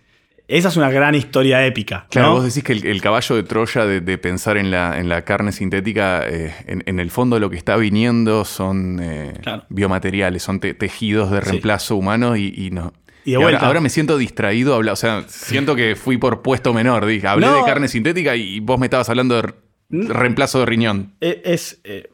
esa 0.49 0.69
es 0.69 0.77
una 0.77 0.91
gran 0.91 1.15
historia 1.15 1.65
épica. 1.65 2.07
Claro, 2.11 2.33
vos 2.33 2.45
decís 2.45 2.65
que 2.65 2.73
el, 2.73 2.85
el 2.87 3.01
caballo 3.01 3.37
de 3.37 3.43
Troya 3.45 3.85
de, 3.87 4.01
de 4.01 4.19
pensar 4.19 4.57
en 4.57 4.71
la, 4.73 4.99
en 4.99 5.09
la 5.09 5.23
carne 5.25 5.53
sintética, 5.53 6.27
eh, 6.27 6.53
en, 6.67 6.83
en 6.87 6.99
el 6.99 7.11
fondo 7.13 7.39
lo 7.39 7.51
que 7.51 7.57
está 7.57 7.77
viniendo 7.77 8.45
son 8.45 8.99
eh, 9.01 9.35
Claro. 9.43 9.65
biomateriales, 9.69 10.43
son 10.43 10.59
te- 10.59 10.75
tejidos 10.75 11.31
de 11.31 11.41
Sí. 11.43 11.51
reemplazo 11.51 11.95
humano 11.95 12.37
y, 12.37 12.53
y 12.57 12.71
no. 12.71 12.93
Y 13.25 13.33
de 13.33 13.37
ahora, 13.37 13.47
vuelta. 13.51 13.67
ahora 13.67 13.81
me 13.81 13.91
siento 13.91 14.17
distraído, 14.19 14.75
habla, 14.75 14.93
o 14.93 14.97
sea, 14.97 15.25
siento 15.29 15.77
que 15.77 15.95
fui 15.95 16.17
por 16.17 16.43
puesto 16.43 16.73
menor. 16.75 17.05
Dije, 17.07 17.29
hablé 17.29 17.47
No. 17.47 17.55
de 17.59 17.63
carne 17.65 17.87
sintética 17.87 18.35
y 18.35 18.59
vos 18.61 18.81
me 18.81 18.87
estabas 18.87 19.09
hablando 19.11 19.41
de 19.41 19.55
reemplazo 19.91 20.61
de 20.61 20.67
riñón. 20.67 21.15
E- 21.21 21.43
es 21.45 21.81
eh, 21.85 22.11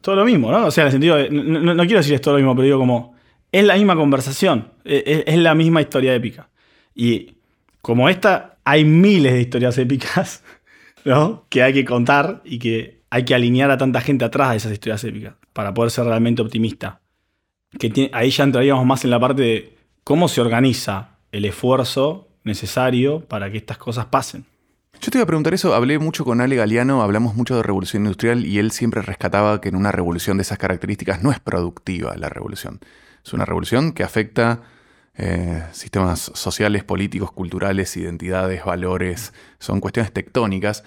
todo 0.00 0.16
lo 0.16 0.24
mismo, 0.24 0.50
¿no? 0.50 0.66
O 0.66 0.70
sea, 0.70 0.82
en 0.82 0.86
el 0.86 0.92
sentido 0.92 1.16
de, 1.16 1.30
no, 1.30 1.76
quiero 1.84 1.98
decir 1.98 2.14
es 2.14 2.20
todo 2.20 2.34
lo 2.34 2.38
mismo, 2.40 2.54
pero 2.54 2.64
digo 2.64 2.78
como, 2.78 3.14
es 3.52 3.64
la 3.64 3.74
misma 3.76 3.94
conversación, 3.96 4.72
e- 4.84 5.02
es, 5.06 5.24
es 5.26 5.38
la 5.38 5.54
misma 5.54 5.80
historia 5.80 6.14
épica. 6.14 6.48
Y 6.94 7.34
como 7.80 8.08
esta, 8.08 8.58
hay 8.64 8.84
miles 8.84 9.32
de 9.32 9.40
historias 9.40 9.78
épicas, 9.78 10.42
¿no? 11.04 11.46
Que 11.48 11.62
hay 11.62 11.72
que 11.72 11.84
contar 11.84 12.42
y 12.44 12.58
que 12.58 13.02
hay 13.10 13.24
que 13.24 13.34
alinear 13.34 13.70
a 13.70 13.78
tanta 13.78 14.00
gente 14.00 14.24
atrás 14.24 14.50
de 14.50 14.56
esas 14.56 14.72
historias 14.72 15.04
épicas 15.04 15.34
para 15.52 15.72
poder 15.72 15.90
ser 15.90 16.04
realmente 16.04 16.42
optimista. 16.42 17.00
Que 17.78 17.90
tiene- 17.90 18.10
ahí 18.12 18.30
ya 18.30 18.44
entraríamos 18.44 18.84
más 18.86 19.04
en 19.04 19.10
la 19.10 19.20
parte 19.20 19.42
de 19.42 19.76
cómo 20.02 20.28
se 20.28 20.40
organiza 20.40 21.18
el 21.32 21.44
esfuerzo 21.44 22.28
necesario 22.44 23.20
para 23.20 23.50
que 23.50 23.58
estas 23.58 23.78
cosas 23.78 24.06
pasen. 24.06 24.44
Yo 25.00 25.10
te 25.10 25.18
iba 25.18 25.24
a 25.24 25.26
preguntar 25.26 25.52
eso, 25.52 25.74
hablé 25.74 25.98
mucho 25.98 26.24
con 26.24 26.40
Ale 26.40 26.56
Galeano, 26.56 27.02
hablamos 27.02 27.34
mucho 27.34 27.56
de 27.56 27.62
revolución 27.62 28.04
industrial 28.04 28.46
y 28.46 28.58
él 28.58 28.70
siempre 28.70 29.02
rescataba 29.02 29.60
que 29.60 29.68
en 29.68 29.76
una 29.76 29.92
revolución 29.92 30.38
de 30.38 30.42
esas 30.42 30.58
características 30.58 31.22
no 31.22 31.30
es 31.30 31.40
productiva 31.40 32.16
la 32.16 32.28
revolución. 32.28 32.80
Es 33.24 33.32
una 33.32 33.44
revolución 33.44 33.92
que 33.92 34.02
afecta 34.02 34.62
eh, 35.16 35.62
sistemas 35.72 36.30
sociales, 36.34 36.84
políticos, 36.84 37.32
culturales, 37.32 37.96
identidades, 37.96 38.64
valores, 38.64 39.32
son 39.58 39.80
cuestiones 39.80 40.12
tectónicas. 40.12 40.84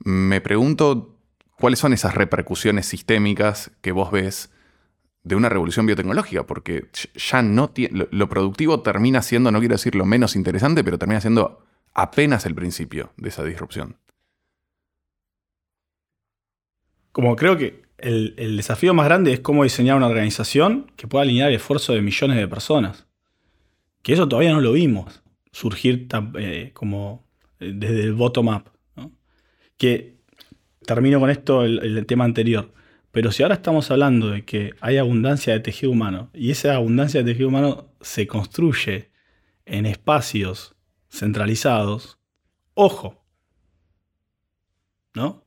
Me 0.00 0.40
pregunto 0.40 1.16
cuáles 1.58 1.78
son 1.78 1.92
esas 1.92 2.14
repercusiones 2.14 2.86
sistémicas 2.86 3.70
que 3.80 3.92
vos 3.92 4.10
ves 4.10 4.50
de 5.22 5.36
una 5.36 5.48
revolución 5.48 5.86
biotecnológica, 5.86 6.44
porque 6.46 6.88
ya 7.14 7.42
no 7.42 7.70
tiene, 7.70 7.98
lo, 7.98 8.08
lo 8.10 8.28
productivo 8.28 8.80
termina 8.80 9.22
siendo, 9.22 9.52
no 9.52 9.60
quiero 9.60 9.74
decir 9.74 9.94
lo 9.94 10.06
menos 10.06 10.34
interesante, 10.34 10.82
pero 10.82 10.98
termina 10.98 11.20
siendo 11.20 11.64
apenas 11.92 12.46
el 12.46 12.54
principio 12.54 13.12
de 13.16 13.28
esa 13.28 13.44
disrupción. 13.44 14.00
como 17.12 17.36
creo 17.36 17.56
que 17.56 17.82
el, 17.98 18.56
desafío 18.56 18.94
más 18.94 19.06
grande 19.06 19.32
es 19.32 19.40
cómo 19.40 19.62
diseñar 19.62 19.96
una 19.96 20.06
organización 20.06 20.90
que 20.96 21.06
pueda 21.06 21.22
alinear 21.22 21.50
el 21.50 21.56
esfuerzo 21.56 21.92
de 21.92 22.00
millones 22.00 22.38
de 22.38 22.48
personas. 22.48 23.06
Que 24.02 24.14
eso 24.14 24.28
todavía 24.28 24.52
no 24.52 24.60
lo 24.60 24.72
vimos 24.72 25.22
surgir 25.52 26.06
eh, 26.38 26.70
como 26.72 27.26
eh, 27.58 27.72
desde 27.74 28.02
el 28.04 28.14
bottom-up. 28.14 28.70
Que 29.76 30.16
termino 30.86 31.20
con 31.20 31.30
esto 31.30 31.64
el, 31.64 31.78
el 31.80 32.06
tema 32.06 32.24
anterior. 32.24 32.72
Pero 33.10 33.32
si 33.32 33.42
ahora 33.42 33.56
estamos 33.56 33.90
hablando 33.90 34.30
de 34.30 34.44
que 34.44 34.72
hay 34.80 34.96
abundancia 34.96 35.52
de 35.52 35.60
tejido 35.60 35.92
humano 35.92 36.30
y 36.32 36.50
esa 36.52 36.74
abundancia 36.74 37.22
de 37.22 37.32
tejido 37.32 37.48
humano 37.48 37.92
se 38.00 38.26
construye 38.26 39.10
en 39.66 39.84
espacios 39.84 40.74
centralizados, 41.10 42.18
ojo, 42.74 43.22
¿no? 45.14 45.44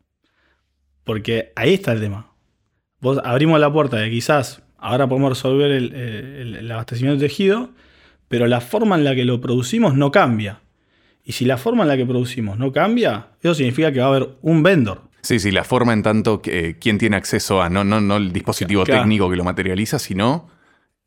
Porque 1.04 1.52
ahí 1.56 1.74
está 1.74 1.94
el 1.94 2.00
tema. 2.00 2.32
Vos 3.00 3.20
abrimos 3.24 3.60
la 3.60 3.72
puerta 3.72 3.98
de 3.98 4.10
quizás 4.10 4.62
ahora 4.78 5.08
podemos 5.08 5.30
resolver 5.30 5.72
el, 5.72 5.94
el- 5.94 6.56
el 6.56 6.72
abastecimiento 6.72 7.22
de 7.22 7.28
tejido, 7.28 7.70
pero 8.28 8.48
la 8.48 8.62
forma 8.62 8.96
en 8.96 9.04
la 9.04 9.16
que 9.16 9.26
lo 9.26 9.42
producimos 9.42 9.96
no 9.96 10.12
cambia. 10.12 10.62
Y 11.26 11.34
si 11.34 11.46
la 11.46 11.58
forma 11.58 11.84
en 11.84 11.90
la 11.90 11.98
que 11.98 12.06
producimos 12.06 12.58
no 12.60 12.72
cambia, 12.72 13.28
eso 13.42 13.54
significa 13.56 13.92
que 13.92 14.00
va 14.00 14.06
a 14.06 14.10
haber 14.10 14.30
un 14.42 14.62
vendor. 14.64 15.04
Sí, 15.22 15.40
sí, 15.40 15.52
la 15.52 15.64
forma 15.64 15.94
en 15.94 16.04
tanto 16.04 16.42
que 16.42 16.70
eh, 16.70 16.80
quién 16.80 16.98
tiene 16.98 17.16
acceso 17.16 17.62
a, 17.62 17.70
no, 17.70 17.86
no, 17.86 18.02
no 18.02 18.18
el 18.18 18.34
dispositivo 18.34 18.84
Claro. 18.84 19.02
técnico 19.04 19.30
que 19.30 19.38
lo 19.38 19.46
materializa, 19.46 20.00
sino 20.00 20.50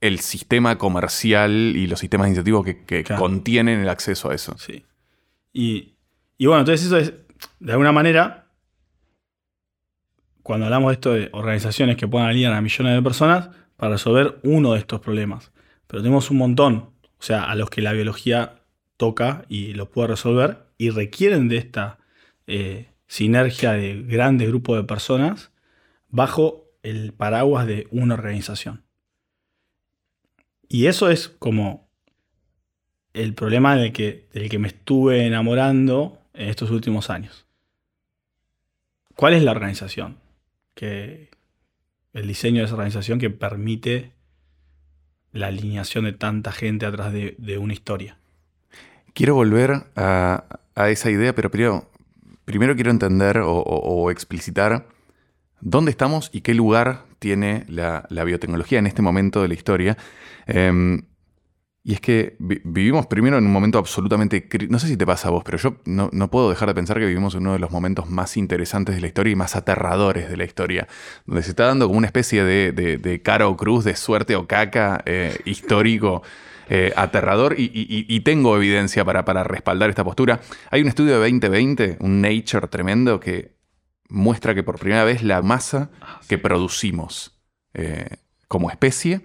el 0.07 0.21
sistema 0.21 0.79
comercial 0.79 1.51
y 1.77 1.87
los 1.87 2.01
sistemas 2.01 2.29
incentivos 2.29 2.65
que, 2.65 2.85
que 2.85 3.05
Claro. 3.05 3.23
contienen 3.23 3.81
el 3.81 3.89
acceso 3.89 4.31
a 4.31 4.35
eso. 4.35 4.57
Sí. 4.59 4.85
Y, 5.53 5.95
y 6.39 6.47
bueno, 6.47 6.61
entonces 6.61 6.87
eso 6.87 6.97
es, 6.99 7.13
de 7.61 7.73
alguna 7.73 7.93
manera, 7.93 8.47
cuando 10.43 10.67
hablamos 10.67 10.91
de 10.91 10.95
esto 10.95 11.13
de 11.13 11.29
organizaciones 11.33 11.97
que 11.97 12.07
puedan 12.07 12.29
alinear 12.29 12.53
a 12.53 12.61
millones 12.61 12.95
de 12.95 13.03
personas 13.03 13.51
para 13.77 13.93
resolver 13.93 14.39
uno 14.43 14.73
de 14.75 14.79
estos 14.79 15.01
problemas. 15.01 15.53
Pero 15.87 16.03
tenemos 16.03 16.31
un 16.31 16.39
montón, 16.39 16.77
o 17.03 17.23
sea, 17.23 17.45
a 17.45 17.55
los 17.55 17.71
que 17.71 17.83
la 17.83 17.93
biología 17.93 18.63
toca 18.97 19.45
y 19.49 19.75
lo 19.75 19.91
puede 19.91 20.09
resolver 20.09 20.67
y 20.79 20.91
requieren 20.91 21.49
de 21.49 21.57
esta 21.59 21.99
eh, 22.47 22.89
sinergia 23.07 23.73
de 23.73 24.03
grandes 24.03 24.49
grupos 24.49 24.77
de 24.79 24.85
personas 24.85 25.51
bajo 26.09 26.65
el 26.83 27.13
paraguas 27.13 27.67
de 27.67 27.89
una 27.91 28.15
organización. 28.15 28.85
Y 30.69 30.87
eso 30.87 31.11
es 31.11 31.29
como 31.29 31.89
el 33.15 33.35
problema 33.35 33.77
del 33.77 33.93
que, 33.93 34.29
del 34.33 34.49
que 34.49 34.59
me 34.59 34.69
estuve 34.69 35.27
enamorando 35.27 36.19
en 36.35 36.49
estos 36.49 36.71
últimos 36.71 37.11
años. 37.11 37.47
¿Cuál 39.15 39.35
es 39.35 39.43
la 39.43 39.53
organización? 39.53 40.19
Que, 40.75 41.31
el 42.17 42.27
diseño 42.27 42.61
de 42.61 42.65
esa 42.65 42.75
organización 42.75 43.19
que 43.19 43.29
permite 43.29 44.13
la 45.33 45.49
alineación 45.49 46.05
de 46.05 46.15
tanta 46.15 46.51
gente 46.51 46.87
atrás 46.87 47.13
de, 47.13 47.59
una 47.59 47.75
historia. 47.75 48.17
Quiero 49.13 49.35
volver 49.35 49.85
a, 49.97 50.45
a 50.75 50.89
esa 50.89 51.11
idea, 51.11 51.35
pero 51.35 51.51
primero, 51.51 52.75
quiero 52.75 52.91
entender 52.91 53.43
o, 53.45 54.11
explicitar 54.11 54.87
dónde 55.61 55.91
estamos 55.91 56.31
y 56.33 56.41
qué 56.41 56.55
lugar 56.55 57.05
tiene 57.19 57.67
la 57.69 58.25
biotecnología 58.25 58.79
en 58.79 58.87
este 58.87 59.03
momento 59.03 59.43
de 59.43 59.49
la 59.49 59.55
historia. 59.55 59.99
Em, 60.47 61.03
y 61.83 61.93
es 61.95 62.01
que 62.01 62.37
vi- 62.41 62.61
vivimos 62.65 63.07
primero 63.07 63.39
en 63.39 63.47
un 63.47 63.53
momento 63.53 63.79
absolutamente... 63.79 64.49
No 64.69 64.79
sé 64.81 64.89
si 64.89 64.97
te 64.97 65.07
pasa 65.07 65.29
a 65.29 65.31
vos, 65.31 65.45
pero 65.45 65.57
yo 65.59 65.77
no, 65.85 66.11
no 66.13 66.31
puedo 66.31 66.51
dejar 66.51 66.69
de 66.69 66.75
pensar 66.75 66.99
que 66.99 67.07
vivimos 67.07 67.35
en 67.35 67.43
uno 67.43 67.53
de 67.53 67.61
los 67.61 67.71
momentos 67.71 68.09
más 68.11 68.37
interesantes 68.37 68.97
de 68.97 69.01
la 69.01 69.07
historia 69.07 69.33
y 69.33 69.37
más 69.37 69.55
aterradores 69.55 70.29
de 70.29 70.37
la 70.37 70.45
historia, 70.45 70.89
donde 71.27 71.43
se 71.45 71.51
está 71.51 71.67
dando 71.67 71.87
como 71.87 71.99
una 71.99 72.09
especie 72.09 72.43
de, 72.43 72.73
de, 72.73 72.99
de 72.99 73.23
cara 73.23 73.47
o 73.47 73.57
cruz, 73.57 73.85
de 73.85 73.95
suerte 73.95 74.35
o 74.35 74.47
caca 74.47 75.03
eh, 75.07 75.39
histórico. 75.45 76.23
eh, 76.69 76.93
aterrador 76.97 77.55
y, 77.57 77.63
y- 77.73 77.87
y- 77.89 78.07
y 78.09 78.21
tengo 78.23 78.57
evidencia 78.57 79.05
para, 79.05 79.25
para 79.25 79.45
respaldar 79.45 79.89
esta 79.89 80.03
postura. 80.03 80.41
Hay 80.73 80.83
un 80.83 80.89
estudio 80.89 81.13
de 81.13 81.19
2020, 81.21 81.97
un 82.01 82.21
Nature 82.21 82.67
tremendo, 82.67 83.21
que 83.21 83.55
muestra 84.09 84.53
que 84.53 84.65
por 84.65 84.77
primera 84.81 85.05
vez 85.05 85.23
la 85.23 85.43
masa 85.43 85.91
que 86.29 86.39
producimos 86.39 87.41
eh, 87.75 88.17
como 88.49 88.69
especie 88.71 89.21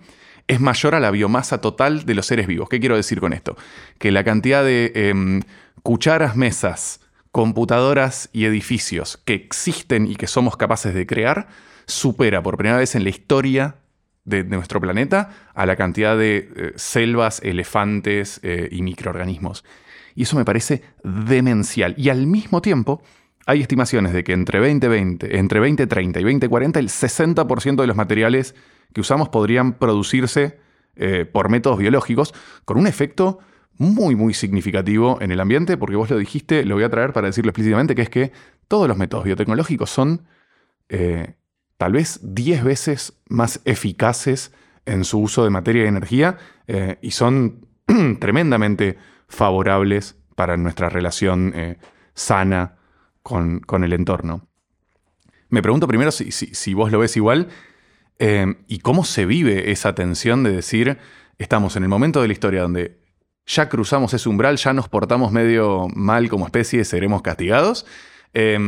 es 0.51 0.59
mayor 0.59 0.95
a 0.95 0.99
la 0.99 1.11
biomasa 1.11 1.61
total 1.61 2.05
de 2.05 2.13
los 2.13 2.25
seres 2.25 2.45
vivos. 2.45 2.67
¿Qué 2.67 2.81
quiero 2.81 2.97
decir 2.97 3.21
con 3.21 3.31
esto? 3.31 3.55
Que 3.97 4.11
la 4.11 4.25
cantidad 4.25 4.65
de 4.65 4.91
em, 4.93 5.43
cucharas, 5.81 6.35
mesas, 6.35 6.99
computadoras 7.31 8.29
y 8.33 8.43
edificios 8.43 9.15
que 9.23 9.33
existen 9.33 10.07
y 10.07 10.15
que 10.15 10.27
somos 10.27 10.57
capaces 10.57 10.93
de 10.93 11.07
crear 11.07 11.47
supera 11.85 12.43
por 12.43 12.57
primera 12.57 12.77
vez 12.77 12.95
en 12.95 13.05
la 13.05 13.09
historia 13.09 13.77
de, 14.25 14.43
nuestro 14.43 14.81
planeta 14.81 15.29
a 15.53 15.65
la 15.65 15.77
cantidad 15.77 16.17
de 16.17 16.49
eh, 16.53 16.73
selvas, 16.75 17.39
elefantes 17.43 18.41
eh, 18.43 18.67
y 18.73 18.81
microorganismos. 18.81 19.63
Y 20.15 20.23
eso 20.23 20.35
me 20.35 20.43
parece 20.43 20.83
demencial. 21.05 21.95
Y 21.97 22.09
al 22.09 22.27
mismo 22.27 22.61
tiempo, 22.61 23.01
hay 23.45 23.61
estimaciones 23.61 24.11
de 24.11 24.25
que 24.25 24.33
entre 24.33 24.59
2020, 24.59 25.37
entre 25.39 25.59
2030 25.61 26.19
y 26.19 26.23
2040, 26.23 26.79
el 26.79 26.89
60% 26.89 27.75
de 27.79 27.87
los 27.87 27.95
materiales 27.95 28.53
que 28.93 29.01
usamos 29.01 29.29
podrían 29.29 29.73
producirse 29.73 30.59
eh, 30.95 31.25
por 31.25 31.49
métodos 31.49 31.77
biológicos, 31.79 32.33
con 32.65 32.77
un 32.77 32.87
efecto 32.87 33.39
muy, 33.77 34.15
muy 34.15 34.33
significativo 34.33 35.17
en 35.21 35.31
el 35.31 35.39
ambiente, 35.39 35.77
porque 35.77 35.95
vos 35.95 36.09
lo 36.09 36.17
dijiste, 36.17 36.65
lo 36.65 36.75
voy 36.75 36.83
a 36.83 36.89
traer 36.89 37.13
para 37.13 37.27
decirlo 37.27 37.49
explícitamente, 37.49 37.95
que 37.95 38.01
es 38.03 38.09
que 38.09 38.31
todos 38.67 38.87
los 38.87 38.97
métodos 38.97 39.25
biotecnológicos 39.25 39.89
son 39.89 40.27
eh, 40.89 41.35
tal 41.77 41.93
vez 41.93 42.19
10 42.21 42.63
veces 42.63 43.21
más 43.29 43.61
eficaces 43.65 44.53
en 44.85 45.03
su 45.03 45.19
uso 45.19 45.43
de 45.43 45.49
materia 45.49 45.83
y 45.85 45.87
energía 45.87 46.37
eh, 46.67 46.97
y 47.01 47.11
son 47.11 47.65
tremendamente 48.19 48.97
favorables 49.27 50.15
para 50.35 50.57
nuestra 50.57 50.89
relación 50.89 51.53
sana 52.13 52.75
con, 53.23 53.59
con 53.61 53.83
el 53.83 53.93
entorno. 53.93 54.47
Me 55.49 55.61
pregunto 55.61 55.87
primero 55.87 56.11
si, 56.11 56.31
si- 56.31 56.53
si 56.53 56.73
vos 56.73 56.91
lo 56.91 56.99
ves 56.99 57.15
igual 57.17 57.47
eh, 58.23 58.53
y 58.67 58.77
cómo 58.79 59.03
se 59.03 59.25
vive 59.25 59.71
esa 59.71 59.95
tensión 59.95 60.43
de 60.43 60.51
decir, 60.51 60.99
estamos 61.39 61.75
en 61.75 61.81
el 61.81 61.89
momento 61.89 62.21
de 62.21 62.27
la 62.27 62.33
historia 62.33 62.61
donde 62.61 62.99
ya 63.47 63.67
cruzamos 63.67 64.13
ese 64.13 64.29
umbral, 64.29 64.57
ya 64.57 64.73
nos 64.73 64.87
portamos 64.87 65.31
medio 65.31 65.87
mal 65.95 66.29
como 66.29 66.45
especie, 66.45 66.85
seremos 66.85 67.23
castigados, 67.23 67.87
eh, 68.35 68.59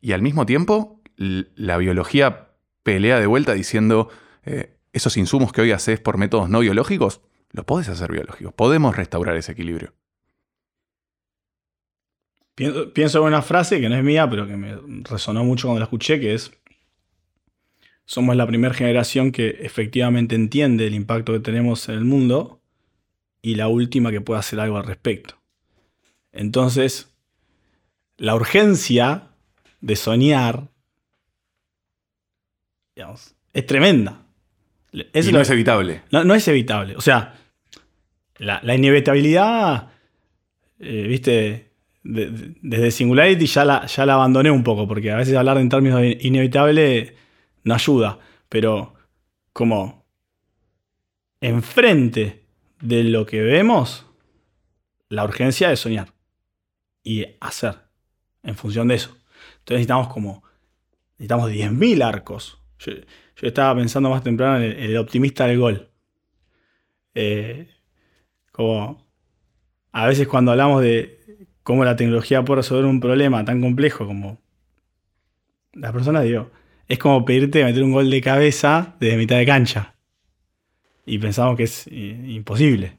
y 0.00 0.10
al 0.10 0.22
mismo 0.22 0.44
tiempo 0.44 1.00
la 1.16 1.76
biología 1.76 2.48
pelea 2.82 3.20
de 3.20 3.26
vuelta 3.26 3.54
diciendo, 3.54 4.08
eh, 4.44 4.74
esos 4.92 5.16
insumos 5.16 5.52
que 5.52 5.60
hoy 5.60 5.70
haces 5.70 6.00
por 6.00 6.18
métodos 6.18 6.50
no 6.50 6.58
biológicos, 6.58 7.20
los 7.52 7.64
podés 7.64 7.88
hacer 7.88 8.10
biológicos, 8.10 8.54
podemos 8.54 8.96
restaurar 8.96 9.36
ese 9.36 9.52
equilibrio. 9.52 9.94
Pienso 12.56 13.18
en 13.20 13.24
una 13.24 13.42
frase 13.42 13.80
que 13.80 13.88
no 13.88 13.94
es 13.94 14.02
mía, 14.02 14.28
pero 14.28 14.48
que 14.48 14.56
me 14.56 14.76
resonó 15.04 15.44
mucho 15.44 15.68
cuando 15.68 15.78
la 15.78 15.84
escuché, 15.84 16.18
que 16.18 16.34
es, 16.34 16.50
somos 18.06 18.34
la 18.36 18.46
primera 18.46 18.72
generación 18.72 19.30
que 19.32 19.50
efectivamente 19.60 20.34
entiende 20.34 20.86
el 20.86 20.94
impacto 20.94 21.32
que 21.34 21.40
tenemos 21.40 21.88
en 21.90 21.96
el 21.96 22.04
mundo 22.04 22.60
y 23.42 23.56
la 23.56 23.68
última 23.68 24.10
que 24.10 24.20
puede 24.22 24.40
hacer 24.40 24.58
algo 24.60 24.78
al 24.78 24.86
respecto. 24.86 25.34
Entonces, 26.32 27.12
la 28.16 28.34
urgencia 28.34 29.28
de 29.80 29.96
soñar 29.96 30.68
digamos, 32.94 33.34
es 33.52 33.66
tremenda. 33.66 34.22
Es 35.12 35.26
y 35.26 35.30
lo- 35.32 35.38
no 35.38 35.42
es 35.42 35.50
evitable. 35.50 36.02
no, 36.10 36.24
no 36.24 36.34
es 36.34 36.46
evitable. 36.48 36.96
O 36.96 37.00
sea, 37.00 37.34
la, 38.38 38.60
la 38.62 38.74
inevitabilidad, 38.74 39.90
eh, 40.78 41.04
viste, 41.08 41.70
de- 42.02 42.30
de- 42.30 42.54
desde 42.62 42.90
Singularity 42.90 43.46
ya 43.46 43.64
la, 43.64 43.86
ya 43.86 44.06
la 44.06 44.14
abandoné 44.14 44.50
un 44.50 44.62
poco, 44.64 44.86
porque 44.88 45.10
a 45.10 45.16
veces 45.16 45.34
hablar 45.36 45.58
en 45.58 45.68
términos 45.68 46.00
de 46.00 46.16
inevitable 46.22 47.14
no 47.66 47.74
ayuda. 47.74 48.18
Pero 48.48 48.94
como 49.52 50.06
enfrente 51.40 52.46
de 52.80 53.04
lo 53.04 53.26
que 53.26 53.42
vemos, 53.42 54.06
la 55.08 55.24
urgencia 55.24 55.70
es 55.72 55.80
soñar 55.80 56.14
y 57.02 57.26
hacer 57.40 57.74
en 58.42 58.54
función 58.54 58.88
de 58.88 58.94
eso. 58.94 59.10
Entonces 59.58 59.78
necesitamos 59.78 60.08
como, 60.08 60.42
necesitamos 61.18 61.50
10.000 61.50 62.02
arcos. 62.02 62.58
Yo, 62.78 62.92
yo 62.92 63.48
estaba 63.48 63.74
pensando 63.74 64.10
más 64.10 64.22
temprano 64.22 64.58
en 64.58 64.62
el, 64.62 64.72
en 64.78 64.90
el 64.90 64.96
optimista 64.96 65.46
del 65.46 65.58
gol. 65.58 65.90
Eh, 67.14 67.68
como 68.52 69.06
a 69.92 70.06
veces 70.06 70.28
cuando 70.28 70.52
hablamos 70.52 70.82
de 70.82 71.48
cómo 71.62 71.84
la 71.84 71.96
tecnología 71.96 72.44
puede 72.44 72.58
resolver 72.58 72.84
un 72.84 73.00
problema 73.00 73.44
tan 73.44 73.60
complejo 73.60 74.06
como 74.06 74.38
las 75.72 75.92
personas, 75.92 76.24
digo, 76.24 76.50
es 76.88 76.98
como 76.98 77.24
pedirte 77.24 77.64
meter 77.64 77.82
un 77.82 77.92
gol 77.92 78.10
de 78.10 78.20
cabeza 78.20 78.96
desde 79.00 79.16
mitad 79.16 79.38
de 79.38 79.46
cancha. 79.46 79.94
Y 81.04 81.18
pensamos 81.18 81.56
que 81.56 81.64
es 81.64 81.86
eh, 81.88 82.24
imposible. 82.28 82.98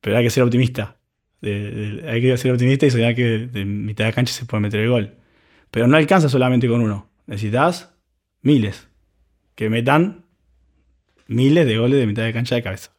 Pero 0.00 0.16
hay 0.16 0.24
que 0.24 0.30
ser 0.30 0.42
optimista. 0.42 0.96
Hay 1.40 2.20
que 2.20 2.36
ser 2.36 2.52
optimista 2.52 2.86
y 2.86 2.90
soñar 2.90 3.14
que 3.14 3.46
de 3.46 3.64
mitad 3.64 4.06
de 4.06 4.12
cancha 4.12 4.32
se 4.32 4.44
puede 4.44 4.62
meter 4.62 4.80
el 4.80 4.90
gol. 4.90 5.14
Pero 5.70 5.86
no 5.86 5.96
alcanza 5.96 6.28
solamente 6.28 6.68
con 6.68 6.80
uno. 6.80 7.10
Necesitas 7.26 7.94
miles. 8.42 8.88
Que 9.54 9.70
metan 9.70 10.24
miles 11.26 11.66
de 11.66 11.78
goles 11.78 11.98
de 11.98 12.06
mitad 12.06 12.24
de 12.24 12.32
cancha 12.32 12.54
de 12.54 12.62
cabeza. 12.62 12.92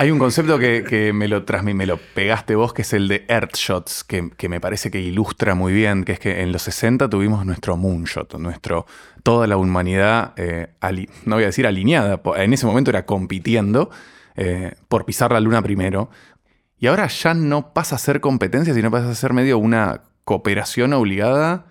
Hay 0.00 0.10
un 0.10 0.18
concepto 0.18 0.58
que, 0.58 1.12
me 1.12 1.28
lo 1.28 1.98
pegaste 2.14 2.54
vos, 2.54 2.72
que 2.72 2.80
es 2.80 2.94
el 2.94 3.06
de 3.06 3.26
Earthshots, 3.28 4.02
que, 4.02 4.48
me 4.48 4.58
parece 4.58 4.90
que 4.90 4.98
ilustra 4.98 5.54
muy 5.54 5.74
bien, 5.74 6.04
que 6.04 6.12
es 6.12 6.18
que 6.18 6.40
en 6.40 6.52
los 6.52 6.62
60 6.62 7.10
tuvimos 7.10 7.44
nuestro 7.44 7.76
Moonshot, 7.76 8.38
nuestro, 8.38 8.86
toda 9.22 9.46
la 9.46 9.58
humanidad, 9.58 10.32
eh, 10.38 10.68
no 11.26 11.36
voy 11.36 11.42
a 11.42 11.48
decir 11.48 11.66
alineada, 11.66 12.18
en 12.36 12.54
ese 12.54 12.64
momento 12.64 12.90
era 12.90 13.04
compitiendo 13.04 13.90
eh, 14.36 14.72
por 14.88 15.04
pisar 15.04 15.32
la 15.32 15.40
luna 15.40 15.60
primero, 15.60 16.08
y 16.78 16.86
ahora 16.86 17.06
ya 17.08 17.34
no 17.34 17.74
pasa 17.74 17.96
a 17.96 17.98
ser 17.98 18.22
competencia, 18.22 18.72
sino 18.72 18.90
pasa 18.90 19.10
a 19.10 19.14
ser 19.14 19.34
medio 19.34 19.58
una 19.58 20.04
cooperación 20.24 20.94
obligada 20.94 21.66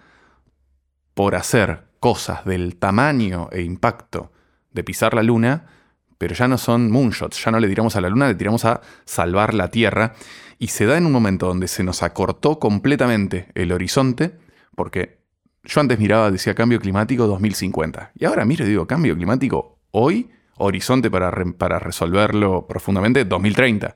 por 1.15 1.33
hacer 1.33 1.85
cosas 1.99 2.45
del 2.45 2.75
tamaño 2.75 3.49
e 3.51 3.63
impacto 3.63 4.31
de 4.71 4.83
pisar 4.83 5.15
la 5.15 5.23
luna, 5.23 5.78
pero 6.19 6.35
ya 6.35 6.49
no 6.49 6.57
son 6.57 6.91
moonshots, 6.91 7.43
ya 7.43 7.49
no 7.49 7.59
le 7.61 7.67
tiramos 7.69 7.95
a 7.95 8.01
la 8.01 8.09
luna, 8.09 8.27
le 8.27 8.35
tiramos 8.35 8.65
a 8.65 8.81
salvar 9.05 9.53
la 9.53 9.69
Tierra. 9.69 10.13
Y 10.59 10.67
se 10.67 10.85
da 10.85 10.97
en 10.97 11.05
un 11.05 11.13
momento 11.13 11.47
donde 11.47 11.69
se 11.69 11.81
nos 11.81 12.03
acortó 12.03 12.59
completamente 12.59 13.47
el 13.55 13.71
horizonte, 13.71 14.37
porque 14.75 15.21
yo 15.63 15.79
antes 15.79 15.97
miraba, 15.97 16.29
decía 16.29 16.53
cambio 16.53 16.81
climático 16.81 17.25
2050. 17.25 18.11
Y 18.15 18.25
ahora 18.25 18.43
miro 18.43 18.65
y 18.65 18.69
digo, 18.69 18.85
cambio 18.85 19.15
climático 19.15 19.79
hoy, 19.91 20.29
horizonte 20.57 21.09
para, 21.09 21.31
para 21.57 21.79
resolverlo 21.79 22.67
profundamente 22.67 23.23
2030. 23.23 23.95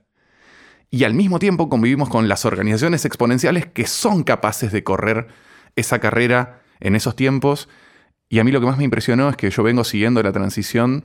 Y 0.89 1.03
al 1.03 1.15
mismo 1.15 1.39
tiempo 1.39 1.67
convivimos 1.67 2.07
con 2.07 2.30
las 2.30 2.45
organizaciones 2.45 3.03
exponenciales 3.03 3.65
que 3.65 3.86
son 3.86 4.24
capaces 4.24 4.71
de 4.71 4.82
correr 4.86 5.28
esa 5.76 5.99
carrera 5.99 6.61
en 6.80 6.95
esos 6.95 7.17
tiempos. 7.17 7.67
Y 8.30 8.39
a 8.39 8.45
mí 8.45 8.53
lo 8.53 8.61
que 8.61 8.67
más 8.67 8.78
me 8.78 8.86
impresionó 8.86 9.28
es 9.28 9.36
que 9.36 9.49
yo 9.49 9.61
vengo 9.61 9.84
siguiendo 9.84 10.24
la 10.24 10.32
transición. 10.32 11.03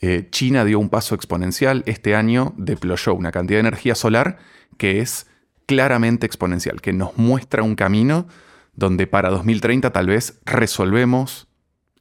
Eh, 0.00 0.28
China 0.30 0.64
dio 0.64 0.78
un 0.78 0.88
paso 0.88 1.14
exponencial. 1.14 1.82
Este 1.86 2.14
año 2.14 2.54
deployó 2.56 3.14
una 3.14 3.32
cantidad 3.32 3.56
de 3.56 3.68
energía 3.68 3.94
solar 3.94 4.38
que 4.76 5.00
es 5.00 5.26
claramente 5.66 6.26
exponencial, 6.26 6.80
que 6.80 6.92
nos 6.92 7.16
muestra 7.16 7.62
un 7.62 7.76
camino 7.76 8.26
donde 8.74 9.06
para 9.06 9.30
2030 9.30 9.92
tal 9.92 10.06
vez 10.06 10.40
resolvemos 10.44 11.48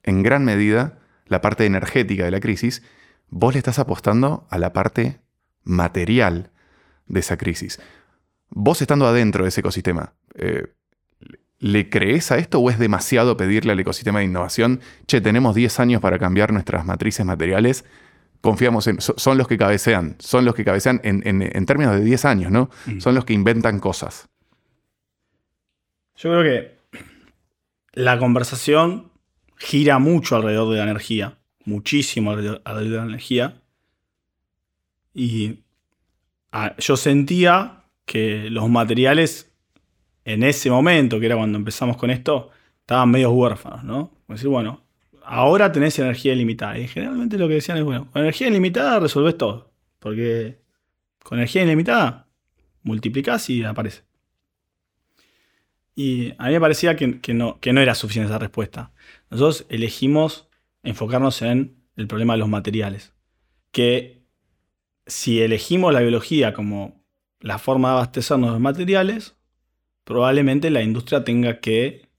en 0.04 0.24
gran 0.24 0.46
medida 0.46 1.00
la 1.28 1.42
parte 1.42 1.66
energética 1.66 2.26
de 2.26 2.32
la 2.32 2.39
crisis. 2.39 2.84
Vos 3.30 3.54
le 3.54 3.60
estás 3.60 3.80
apostando 3.80 4.48
a 4.50 4.58
la 4.58 4.74
parte 4.74 5.22
material 5.64 6.52
de 7.08 7.20
esa 7.20 7.38
crisis. 7.38 7.80
Vos 8.50 8.82
estando 8.82 9.08
adentro 9.08 9.44
de 9.44 9.50
ese 9.50 9.62
ecosistema, 9.62 10.14
eh, 10.36 10.74
¿le 11.62 11.89
crees 11.89 12.32
a 12.34 12.38
esto 12.38 12.59
o 12.59 12.70
es 12.70 12.78
demasiado 12.78 13.38
pedirle 13.38 13.72
al 13.72 13.80
ecosistema 13.80 14.20
de 14.20 14.26
innovación, 14.26 14.82
che, 15.07 15.22
tenemos 15.22 15.55
10 15.55 15.80
años 15.80 16.01
para 16.01 16.20
cambiar 16.20 16.51
nuestras 16.51 16.86
matrices 16.86 17.26
materiales? 17.26 17.86
Confiamos 18.41 18.88
en, 18.88 18.99
so- 18.99 19.14
son 19.18 19.38
los 19.38 19.47
que 19.47 19.57
cabecean, 19.57 20.16
son 20.20 20.43
los 20.43 20.55
que 20.55 20.66
cabecean 20.66 20.99
en, 21.03 21.22
en- 21.26 21.43
en 21.43 21.66
términos 21.66 21.93
de 21.95 22.03
10 22.03 22.26
años, 22.26 22.51
¿no? 22.51 22.70
Son 22.99 23.16
los 23.16 23.24
que 23.24 23.34
inventan 23.34 23.80
cosas. 23.80 24.28
Yo 26.18 26.32
creo 26.32 26.43
que 26.43 26.78
la 27.93 28.18
conversación 28.20 29.12
gira 29.57 29.99
mucho 29.99 30.36
alrededor 30.36 30.72
de 30.72 30.78
la 30.80 30.84
energía, 30.84 31.38
muchísimo 31.66 32.32
alrededor, 32.32 32.62
alrededor 32.66 32.91
de 32.93 32.97
la 33.05 33.05
energía. 33.12 33.62
Y 35.14 35.59
yo 36.80 36.97
sentía 36.97 37.84
que 38.05 38.49
los 38.49 38.70
materiales 38.70 39.51
en 40.26 40.43
ese 40.43 40.69
momento, 40.69 41.19
que 41.19 41.26
era 41.26 41.36
cuando 41.36 41.57
empezamos 41.57 41.97
con 41.97 42.09
esto, 42.09 42.49
estaban 42.82 43.09
medio 43.09 43.32
huérfanos, 43.32 43.84
¿no? 43.84 44.11
Como 44.26 44.36
decir, 44.36 44.49
bueno, 44.49 44.84
ahora 45.24 45.72
tenés 45.72 45.97
energía 45.99 46.34
ilimitada. 46.34 46.78
Y 46.78 46.88
generalmente 46.88 47.38
lo 47.38 47.47
que 47.47 47.55
decían 47.55 47.78
es, 47.78 47.84
bueno, 47.84 48.09
con 48.11 48.22
energía 48.22 48.47
ilimitada 48.47 48.99
resolvés 48.99 49.38
todo. 49.38 49.72
Porque 49.99 50.59
con 51.24 51.38
energía 51.38 51.63
ilimitada 51.63 52.28
multiplicás 52.84 53.49
y 53.49 53.63
aparece. 53.63 54.03
Y 55.95 56.34
a 56.38 56.47
mí 56.47 56.53
me 56.53 56.61
parecía 56.61 56.95
que, 56.95 57.19
que 57.19 57.34
no, 57.34 57.59
que 57.59 57.74
no 57.74 57.82
era 57.82 57.95
suficiente 57.95 58.30
esa 58.30 58.39
respuesta. 58.39 58.91
Nosotros 59.30 59.65
elegimos 59.69 60.47
enfocarnos 60.84 61.41
en 61.41 61.76
el 61.95 62.07
problema 62.07 62.34
de 62.34 62.39
los 62.39 62.49
materiales. 62.49 63.13
Que 63.72 64.24
si 65.05 65.41
elegimos 65.41 65.93
la 65.93 66.01
biología 66.01 66.53
como 66.53 67.03
la 67.39 67.57
forma 67.57 67.89
de 67.89 67.93
abastecernos 67.95 68.53
de 68.53 68.59
materiales, 68.59 69.36
probablemente 70.04 70.70
la 70.70 70.82
industria 70.82 71.24
tenga 71.24 71.60
que 71.60 72.10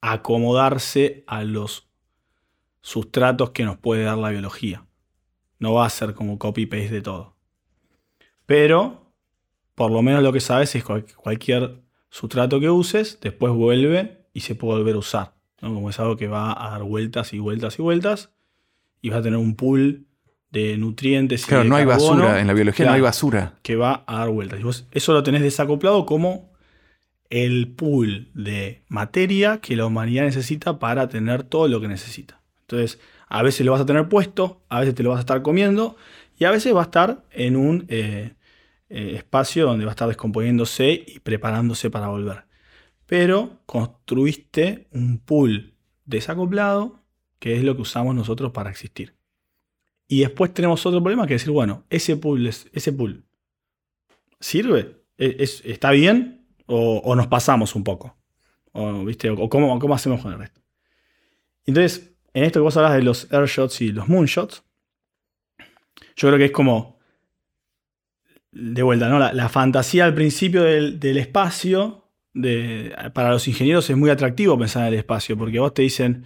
acomodarse 0.00 1.24
a 1.26 1.44
los 1.44 1.88
sustratos 2.80 3.50
que 3.50 3.64
nos 3.64 3.76
puede 3.76 4.04
dar 4.04 4.18
la 4.18 4.30
biología. 4.30 4.86
No 5.58 5.74
va 5.74 5.86
a 5.86 5.90
ser 5.90 6.14
como 6.14 6.38
copy-paste 6.38 6.90
de 6.90 7.02
todo. 7.02 7.36
Pero, 8.46 9.12
por 9.74 9.90
lo 9.90 10.02
menos 10.02 10.22
lo 10.22 10.32
que 10.32 10.40
sabes 10.40 10.74
es 10.74 10.84
que 10.84 11.04
cualquier 11.16 11.82
sustrato 12.08 12.60
que 12.60 12.70
uses, 12.70 13.18
después 13.20 13.52
vuelve 13.52 14.26
y 14.32 14.40
se 14.40 14.54
puede 14.54 14.78
volver 14.78 14.94
a 14.94 14.98
usar. 14.98 15.34
Como 15.60 15.90
es 15.90 15.98
algo 15.98 16.16
que 16.16 16.28
va 16.28 16.52
a 16.64 16.70
dar 16.70 16.84
vueltas 16.84 17.32
y 17.32 17.40
vueltas 17.40 17.78
y 17.78 17.82
vueltas. 17.82 18.32
Y 19.02 19.10
vas 19.10 19.18
a 19.18 19.22
tener 19.22 19.38
un 19.38 19.54
pool 19.54 20.07
de 20.50 20.76
nutrientes. 20.78 21.46
Claro, 21.46 21.62
y 21.62 21.64
de 21.64 21.70
no 21.70 21.76
hay 21.76 21.84
basura. 21.84 22.40
En 22.40 22.46
la 22.46 22.52
biología 22.52 22.86
no 22.86 22.92
hay 22.92 23.00
basura. 23.00 23.54
que 23.62 23.76
va 23.76 24.04
a 24.06 24.18
dar 24.18 24.30
vueltas. 24.30 24.60
Y 24.60 24.62
vos 24.62 24.86
eso 24.92 25.12
lo 25.12 25.22
tenés 25.22 25.42
desacoplado 25.42 26.06
como 26.06 26.50
el 27.30 27.68
pool 27.68 28.30
de 28.34 28.82
materia 28.88 29.60
que 29.60 29.76
la 29.76 29.86
humanidad 29.86 30.24
necesita 30.24 30.78
para 30.78 31.08
tener 31.08 31.42
todo 31.42 31.68
lo 31.68 31.80
que 31.80 31.88
necesita. 31.88 32.40
Entonces, 32.62 32.98
a 33.28 33.42
veces 33.42 33.64
lo 33.66 33.72
vas 33.72 33.80
a 33.82 33.86
tener 33.86 34.08
puesto, 34.08 34.62
a 34.68 34.80
veces 34.80 34.94
te 34.94 35.02
lo 35.02 35.10
vas 35.10 35.18
a 35.18 35.20
estar 35.20 35.42
comiendo 35.42 35.96
y 36.38 36.44
a 36.44 36.50
veces 36.50 36.74
va 36.74 36.80
a 36.80 36.84
estar 36.84 37.24
en 37.30 37.56
un 37.56 37.84
eh, 37.88 38.32
eh, 38.88 39.12
espacio 39.16 39.66
donde 39.66 39.84
va 39.84 39.90
a 39.90 39.92
estar 39.92 40.08
descomponiéndose 40.08 41.04
y 41.06 41.18
preparándose 41.20 41.90
para 41.90 42.08
volver. 42.08 42.44
Pero 43.06 43.60
construiste 43.66 44.86
un 44.92 45.18
pool 45.18 45.74
desacoplado 46.04 47.02
que 47.38 47.56
es 47.56 47.64
lo 47.64 47.76
que 47.76 47.82
usamos 47.82 48.14
nosotros 48.14 48.52
para 48.52 48.70
existir. 48.70 49.17
Y 50.08 50.20
después 50.20 50.52
tenemos 50.54 50.84
otro 50.86 51.02
problema 51.02 51.26
que 51.26 51.34
decir, 51.34 51.50
bueno, 51.50 51.84
ese 51.90 52.16
pool, 52.16 52.46
es- 52.46 52.66
ese 52.72 52.92
pool 52.92 53.24
¿sirve? 54.40 55.02
¿E- 55.18 55.36
es- 55.40 55.62
¿Está 55.64 55.90
bien? 55.90 56.46
¿O, 56.66 57.14
nos 57.16 57.26
pasamos 57.26 57.74
un 57.74 57.84
poco? 57.84 58.16
¿O, 58.72 59.04
¿viste? 59.04 59.30
¿O 59.30 59.48
cómo, 59.48 59.78
cómo 59.78 59.94
hacemos 59.94 60.20
con 60.22 60.32
el 60.32 60.38
resto? 60.38 60.60
Entonces, 61.66 62.12
en 62.34 62.44
esto 62.44 62.60
que 62.60 62.64
vos 62.64 62.76
hablas 62.76 62.94
de 62.94 63.02
los 63.02 63.30
airshots 63.32 63.80
y 63.80 63.92
los 63.92 64.08
moonshots, 64.08 64.62
yo 66.16 66.28
creo 66.28 66.38
que 66.38 66.46
es 66.46 66.50
como, 66.52 66.98
de 68.52 68.82
vuelta, 68.82 69.08
¿no? 69.08 69.18
La, 69.18 69.32
la 69.32 69.48
fantasía 69.48 70.04
al 70.04 70.14
principio 70.14 70.62
del, 70.62 70.98
del 71.00 71.18
espacio, 71.18 72.04
de, 72.34 72.94
para 73.14 73.30
los 73.30 73.46
ingenieros 73.48 73.88
es 73.90 73.96
muy 73.96 74.10
atractivo 74.10 74.58
pensar 74.58 74.82
en 74.82 74.88
el 74.94 74.98
espacio, 75.00 75.36
porque 75.36 75.58
vos 75.58 75.74
te 75.74 75.82
dicen, 75.82 76.24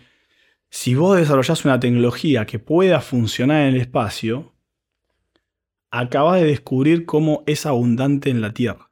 si 0.72 0.96
vos 0.96 1.16
desarrollás 1.16 1.64
una 1.64 1.78
tecnología 1.78 2.46
que 2.46 2.58
pueda 2.58 3.00
funcionar 3.00 3.62
en 3.62 3.76
el 3.76 3.80
espacio, 3.80 4.54
acabas 5.90 6.40
de 6.40 6.46
descubrir 6.46 7.04
cómo 7.06 7.42
es 7.46 7.66
abundante 7.66 8.30
en 8.30 8.40
la 8.40 8.52
Tierra. 8.52 8.90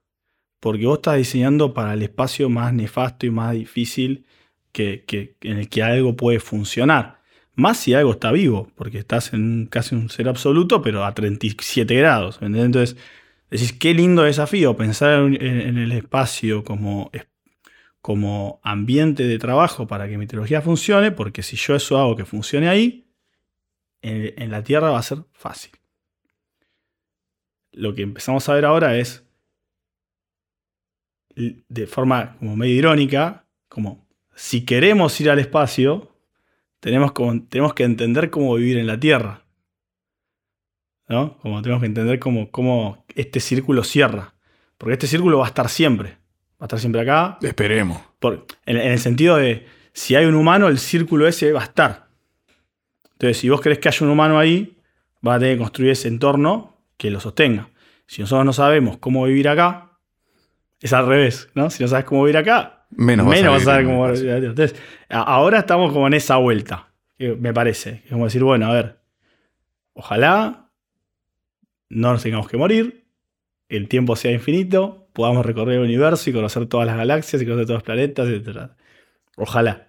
Porque 0.61 0.87
vos 0.87 0.99
estás 0.99 1.19
diseñando 1.19 1.75
para 1.75 1.95
el 1.95 2.03
espacio 2.03 2.51
más 2.51 2.75
nefasto 2.75 3.27
y 3.27 3.31
más 3.31 3.55
difícil 3.55 4.27
que, 4.73 5.05
en 5.43 5.59
el 5.59 5.69
que 5.69 5.83
algo 5.83 6.17
puede 6.17 6.41
funcionar. 6.41 7.21
Más 7.55 7.79
si 7.79 7.95
algo 7.95 8.13
está 8.13 8.33
vivo, 8.33 8.71
porque 8.77 8.99
estás 8.99 9.35
en 9.35 9.67
casi 9.67 9.95
un 9.95 10.11
ser 10.11 10.29
absoluto, 10.29 10.83
pero 10.83 11.05
a 11.05 11.15
37 11.15 11.95
grados. 11.97 12.39
Entonces, 12.43 12.97
decís, 13.51 13.73
qué 13.75 13.95
lindo 13.95 14.23
desafío 14.25 14.77
pensar 14.77 15.21
en, 15.23 15.43
en- 15.43 15.79
el 15.79 15.93
espacio 15.93 16.65
como, 16.65 17.11
como 18.11 18.61
ambiente 18.63 19.25
de 19.25 19.39
trabajo 19.39 19.87
para 19.87 20.09
que 20.09 20.19
mi 20.19 20.27
tecnología 20.27 20.63
funcione, 20.63 21.11
porque 21.13 21.43
si 21.43 21.57
yo 21.57 21.75
eso 21.75 21.99
hago 21.99 22.17
que 22.17 22.25
funcione 22.25 22.69
ahí, 22.69 23.07
en- 24.03 24.51
la 24.51 24.63
Tierra 24.63 24.91
va 24.91 24.99
a 24.99 25.03
ser 25.03 25.25
fácil 25.33 25.73
lo 27.73 27.95
que 27.95 28.03
empezamos 28.03 28.49
a 28.49 28.55
ver 28.55 28.65
ahora 28.65 28.97
es 28.97 29.25
de 31.35 31.87
forma 31.87 32.37
como 32.39 32.57
medio 32.57 32.75
irónica, 32.75 33.47
como 33.69 34.07
si 34.35 34.65
queremos 34.65 35.19
ir 35.21 35.31
al 35.31 35.39
espacio, 35.39 36.15
tenemos, 36.81 37.13
tenemos 37.49 37.75
que 37.75 37.85
entender 37.85 38.31
cómo 38.31 38.55
vivir 38.57 38.79
en 38.79 38.87
la 38.87 38.99
Tierra. 38.99 39.45
¿No? 41.09 41.39
Como 41.39 41.61
tenemos 41.63 41.81
que 41.81 41.87
entender 41.87 42.19
cómo, 42.21 42.51
cómo 42.51 43.05
este 43.15 43.41
círculo 43.41 43.83
cierra. 43.83 44.35
Porque 44.79 44.93
este 44.93 45.07
círculo 45.09 45.39
va 45.39 45.47
a 45.47 45.49
estar 45.49 45.69
siempre. 45.69 46.19
Va 46.61 46.65
a 46.65 46.67
estar 46.67 46.79
siempre 46.79 47.01
acá. 47.01 47.39
Esperemos. 47.43 48.01
Por- 48.19 48.47
en, 48.67 48.77
en 48.77 48.93
el 48.93 48.99
sentido 48.99 49.37
de, 49.37 49.67
si 49.93 50.15
hay 50.15 50.27
un 50.27 50.35
humano, 50.35 50.69
el 50.69 50.79
círculo 50.79 51.27
ese 51.27 51.53
va 51.53 51.61
a 51.61 51.65
estar. 51.65 52.09
Entonces, 53.13 53.39
si 53.39 53.49
vos 53.49 53.61
querés 53.61 53.79
que 53.79 53.89
haya 53.89 54.05
un 54.07 54.13
humano 54.13 54.39
ahí, 54.39 54.79
vas 55.21 55.37
a 55.37 55.39
tener 55.41 55.57
que 55.57 55.63
construir 55.63 55.91
ese 55.93 56.09
entorno 56.09 56.77
que 56.97 57.11
lo 57.11 57.21
sostenga. 57.21 57.71
Si 58.07 58.21
nosotros 58.23 58.45
no 58.45 58.53
sabemos 58.53 58.99
cómo 58.99 59.25
vivir 59.25 59.49
acá, 59.49 59.99
es 60.81 60.93
al 60.93 61.07
revés, 61.07 61.49
¿no? 61.55 61.71
Si 61.71 61.83
no 61.83 61.89
sabes 61.89 62.05
cómo 62.05 62.25
vivir 62.25 62.37
acá, 62.39 62.87
Menos, 62.91 63.27
vas 63.27 63.37
menos 63.37 63.53
vas 63.55 63.63
a 63.63 63.65
saber 63.67 63.85
cómo 63.87 64.11
vivir. 64.11 64.29
Entonces, 64.31 64.75
ahora 65.09 65.61
estamos 65.61 65.93
como 65.93 66.07
en 66.09 66.15
esa 66.15 66.37
vuelta, 66.37 66.89
que 67.19 67.35
me 67.37 67.53
parece. 67.55 68.03
Es 68.05 68.11
como 68.11 68.25
decir, 68.25 68.43
bueno, 68.43 68.67
a 68.67 68.75
ver, 68.75 68.99
ojalá 69.93 70.71
no 71.89 72.13
nos 72.13 72.23
tengamos 72.23 72.49
que 72.49 72.57
morir, 72.57 73.07
el 73.69 73.89
tiempo 73.89 74.17
sea 74.17 74.33
infinito, 74.33 75.00
podamos 75.13 75.45
recorrer 75.47 75.77
el 75.77 75.85
universo 75.85 76.31
y 76.31 76.33
conocer 76.33 76.67
todas 76.67 76.87
las 76.87 76.97
galaxias 76.97 77.41
y 77.43 77.45
conocer 77.47 77.67
todos 77.67 77.77
los 77.79 77.83
planetas, 77.85 78.29
etc. 78.29 78.71
Ojalá. 79.37 79.89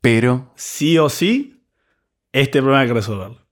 Pero, 0.00 0.52
Sí 0.54 0.98
o 0.98 1.08
sí, 1.08 1.62
este 2.32 2.60
problema 2.60 2.80
hay 2.80 2.88
que 2.88 2.94
resolverlo. 2.94 3.42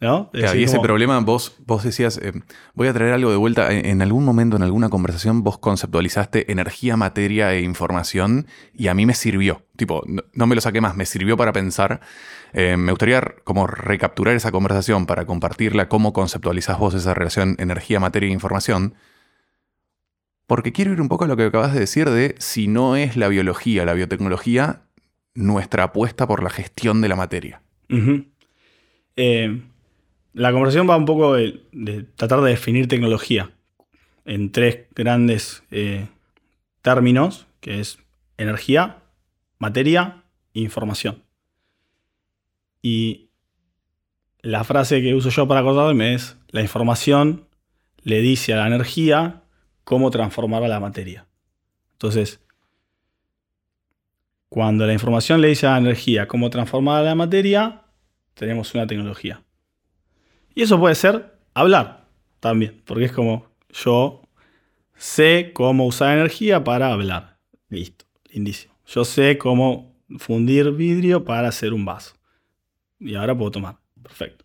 ¿No? 0.00 0.28
Es 0.34 0.40
claro, 0.40 0.46
decir, 0.48 0.60
y 0.60 0.64
ese 0.64 0.76
como- 0.76 0.82
problema, 0.86 1.18
vos, 1.20 1.56
vos 1.64 1.82
decías, 1.84 2.18
eh, 2.18 2.32
voy 2.74 2.88
a 2.88 2.92
traer 2.92 3.14
algo 3.14 3.30
de 3.30 3.36
vuelta. 3.36 3.72
En, 3.72 3.86
en 3.86 4.02
algún 4.02 4.24
momento, 4.24 4.56
en 4.56 4.62
alguna 4.62 4.90
conversación, 4.90 5.42
vos 5.42 5.56
conceptualizaste 5.58 6.50
energía, 6.52 6.96
materia 6.98 7.54
e 7.54 7.62
información 7.62 8.46
y 8.74 8.88
a 8.88 8.94
mí 8.94 9.06
me 9.06 9.14
sirvió. 9.14 9.62
Tipo, 9.76 10.02
no, 10.06 10.22
no 10.34 10.46
me 10.46 10.56
lo 10.56 10.60
saqué 10.60 10.82
más, 10.82 10.94
me 10.94 11.06
sirvió 11.06 11.38
para 11.38 11.52
pensar. 11.52 12.00
Eh, 12.52 12.76
me 12.76 12.92
gustaría 12.92 13.22
como 13.44 13.66
recapturar 13.66 14.34
esa 14.34 14.50
conversación 14.52 15.06
para 15.06 15.24
compartirla, 15.26 15.88
cómo 15.88 16.12
conceptualizás 16.12 16.78
vos 16.78 16.92
esa 16.94 17.14
relación 17.14 17.54
energía, 17.58 17.98
materia 17.98 18.28
e 18.28 18.32
información. 18.32 18.94
Porque 20.46 20.72
quiero 20.72 20.92
ir 20.92 21.00
un 21.00 21.08
poco 21.08 21.24
a 21.24 21.28
lo 21.28 21.36
que 21.36 21.44
acabas 21.44 21.72
de 21.72 21.80
decir 21.80 22.10
de 22.10 22.34
si 22.38 22.68
no 22.68 22.96
es 22.96 23.16
la 23.16 23.28
biología, 23.28 23.84
la 23.84 23.94
biotecnología, 23.94 24.82
nuestra 25.34 25.84
apuesta 25.84 26.26
por 26.26 26.42
la 26.42 26.50
gestión 26.50 27.00
de 27.00 27.08
la 27.08 27.16
materia. 27.16 27.62
Eh, 29.16 29.60
la 30.32 30.52
conversación 30.52 30.88
va 30.88 30.96
un 30.96 31.06
poco 31.06 31.34
de, 31.34 31.60
tratar 32.16 32.40
de 32.42 32.50
definir 32.50 32.88
tecnología 32.88 33.50
en 34.24 34.52
tres 34.52 34.86
grandes 34.94 35.62
eh, 35.70 36.08
términos, 36.82 37.46
que 37.60 37.80
es 37.80 37.98
energía, 38.36 38.98
materia 39.58 40.24
información. 40.52 41.22
Y 42.82 43.30
la 44.42 44.64
frase 44.64 45.00
que 45.00 45.14
uso 45.14 45.30
yo 45.30 45.48
para 45.48 45.60
acordarme 45.60 46.14
es, 46.14 46.36
la 46.50 46.62
información 46.62 47.46
le 48.02 48.20
dice 48.20 48.52
a 48.52 48.56
la 48.58 48.66
energía 48.66 49.43
cómo 49.84 50.10
transformar 50.10 50.64
a 50.64 50.68
la 50.68 50.80
materia. 50.80 51.26
Entonces, 51.92 52.40
cuando 54.48 54.86
la 54.86 54.92
información 54.92 55.40
le 55.40 55.48
dice 55.48 55.66
a 55.66 55.72
la 55.72 55.78
energía 55.78 56.28
cómo 56.28 56.50
transformar 56.50 57.00
a 57.00 57.04
la 57.04 57.14
materia, 57.14 57.82
tenemos 58.34 58.74
una 58.74 58.86
tecnología. 58.86 59.42
Y 60.54 60.62
eso 60.62 60.78
puede 60.78 60.94
ser 60.94 61.38
hablar 61.54 62.06
también, 62.40 62.82
porque 62.84 63.06
es 63.06 63.12
como 63.12 63.46
yo 63.70 64.22
sé 64.96 65.52
cómo 65.52 65.86
usar 65.86 66.16
energía 66.16 66.62
para 66.62 66.92
hablar. 66.92 67.38
Listo, 67.68 68.04
lindísimo. 68.32 68.74
Yo 68.86 69.04
sé 69.04 69.38
cómo 69.38 69.96
fundir 70.18 70.70
vidrio 70.72 71.24
para 71.24 71.48
hacer 71.48 71.72
un 71.72 71.84
vaso. 71.84 72.14
Y 73.00 73.14
ahora 73.16 73.36
puedo 73.36 73.50
tomar. 73.50 73.78
Perfecto. 74.02 74.44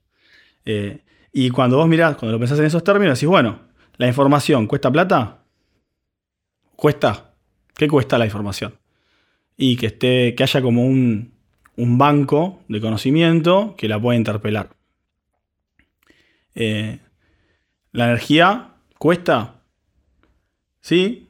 Eh, 0.66 1.04
y 1.32 1.50
cuando 1.52 1.78
vos 1.78 1.88
mirás, 1.88 2.16
cuando 2.16 2.34
lo 2.34 2.40
pensás 2.40 2.60
en 2.60 2.66
esos 2.66 2.84
términos, 2.84 3.18
decís, 3.18 3.30
bueno, 3.30 3.69
¿la 4.00 4.08
información 4.08 4.66
cuesta 4.66 4.90
plata? 4.90 5.44
¿Cuesta? 6.76 7.36
¿Qué 7.76 7.88
cuesta 7.88 8.18
la 8.18 8.26
información? 8.26 8.74
Y 9.58 9.76
que, 9.76 9.88
esté, 9.88 10.34
que 10.36 10.44
haya 10.44 10.62
como 10.62 10.86
un, 10.86 11.38
banco 11.76 12.62
de 12.70 12.80
conocimiento 12.80 13.76
que 13.78 13.90
la 13.90 14.02
puede 14.02 14.18
interpelar. 14.18 14.70
Eh, 16.56 17.00
¿La 17.92 18.06
energía 18.06 18.76
cuesta? 18.98 19.64
Sí. 20.80 21.30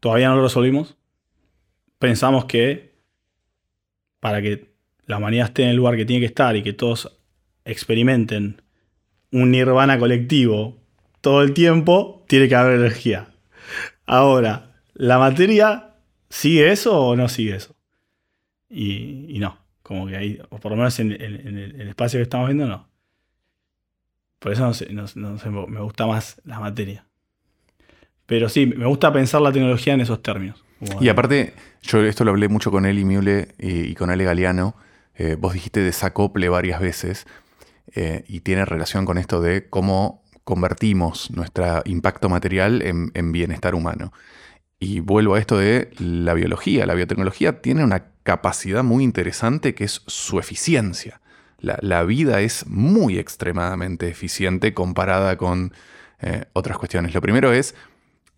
Todavía 0.00 0.28
no 0.28 0.36
lo 0.36 0.42
resolvimos. 0.42 0.96
Pensamos 2.00 2.46
que 2.46 2.96
para 4.18 4.42
que 4.42 4.74
la 5.06 5.18
humanidad 5.18 5.48
esté 5.48 5.62
en 5.62 5.70
el 5.70 5.76
lugar 5.76 5.96
que 5.96 6.04
tiene 6.04 6.20
que 6.20 6.26
estar 6.26 6.56
y 6.56 6.64
que 6.64 6.72
todos 6.72 7.16
experimenten 7.64 8.62
un 9.30 9.52
nirvana 9.52 9.98
colectivo 9.98 10.79
todo 11.20 11.42
el 11.42 11.52
tiempo, 11.54 12.24
tiene 12.28 12.48
que 12.48 12.56
haber 12.56 12.78
energía. 12.78 13.28
Ahora, 14.06 14.72
¿la 14.94 15.18
materia 15.18 15.94
sigue 16.28 16.72
eso 16.72 16.98
o 16.98 17.16
no 17.16 17.28
sigue 17.28 17.56
eso? 17.56 17.76
Y, 18.68 19.38
no, 19.38 19.58
como 19.82 20.06
que 20.06 20.16
ahí, 20.16 20.40
o 20.50 20.58
por 20.58 20.72
lo 20.72 20.76
menos 20.76 20.98
en, 21.00 21.12
el 21.12 21.88
espacio 21.88 22.18
que 22.18 22.22
estamos 22.22 22.48
viendo, 22.48 22.66
no. 22.66 22.88
Por 24.38 24.52
eso 24.52 24.70
no 25.16 25.66
me 25.66 25.80
gusta 25.80 26.06
más 26.06 26.40
la 26.44 26.60
materia. 26.60 27.04
Pero 28.26 28.48
sí, 28.48 28.64
me 28.64 28.86
gusta 28.86 29.12
pensar 29.12 29.42
la 29.42 29.52
tecnología 29.52 29.92
en 29.92 30.00
esos 30.00 30.22
términos. 30.22 30.64
Y 31.00 31.08
aparte, 31.08 31.52
yo 31.82 32.02
esto 32.04 32.24
lo 32.24 32.30
hablé 32.30 32.48
mucho 32.48 32.70
con 32.70 32.86
Eli 32.86 33.04
Mule 33.04 33.48
y, 33.58 33.94
con 33.94 34.08
Ale 34.08 34.24
Galeano. 34.24 34.76
Eh, 35.14 35.36
vos 35.38 35.52
dijiste 35.52 35.80
desacople 35.80 36.48
varias 36.48 36.80
veces 36.80 37.26
eh, 37.94 38.24
y 38.28 38.40
tiene 38.40 38.64
relación 38.64 39.04
con 39.04 39.18
esto 39.18 39.42
de 39.42 39.68
cómo 39.68 40.22
convertimos 40.44 41.30
nuestro 41.30 41.82
impacto 41.84 42.28
material 42.28 42.82
en, 42.82 43.32
bienestar 43.32 43.74
humano. 43.74 44.12
Y 44.78 45.00
vuelvo 45.00 45.34
a 45.34 45.38
esto 45.38 45.58
de 45.58 45.90
la 45.98 46.34
biología. 46.34 46.86
La 46.86 46.94
biotecnología 46.94 47.60
tiene 47.60 47.84
una 47.84 48.06
capacidad 48.22 48.82
muy 48.82 49.04
interesante 49.04 49.74
que 49.74 49.84
es 49.84 50.02
su 50.06 50.38
eficiencia. 50.38 51.20
La, 51.58 52.02
vida 52.04 52.40
es 52.40 52.66
muy 52.66 53.18
extremadamente 53.18 54.08
eficiente 54.08 54.72
comparada 54.72 55.36
con 55.36 55.74
eh, 56.20 56.44
otras 56.54 56.78
cuestiones. 56.78 57.12
Lo 57.12 57.20
primero 57.20 57.52
es 57.52 57.74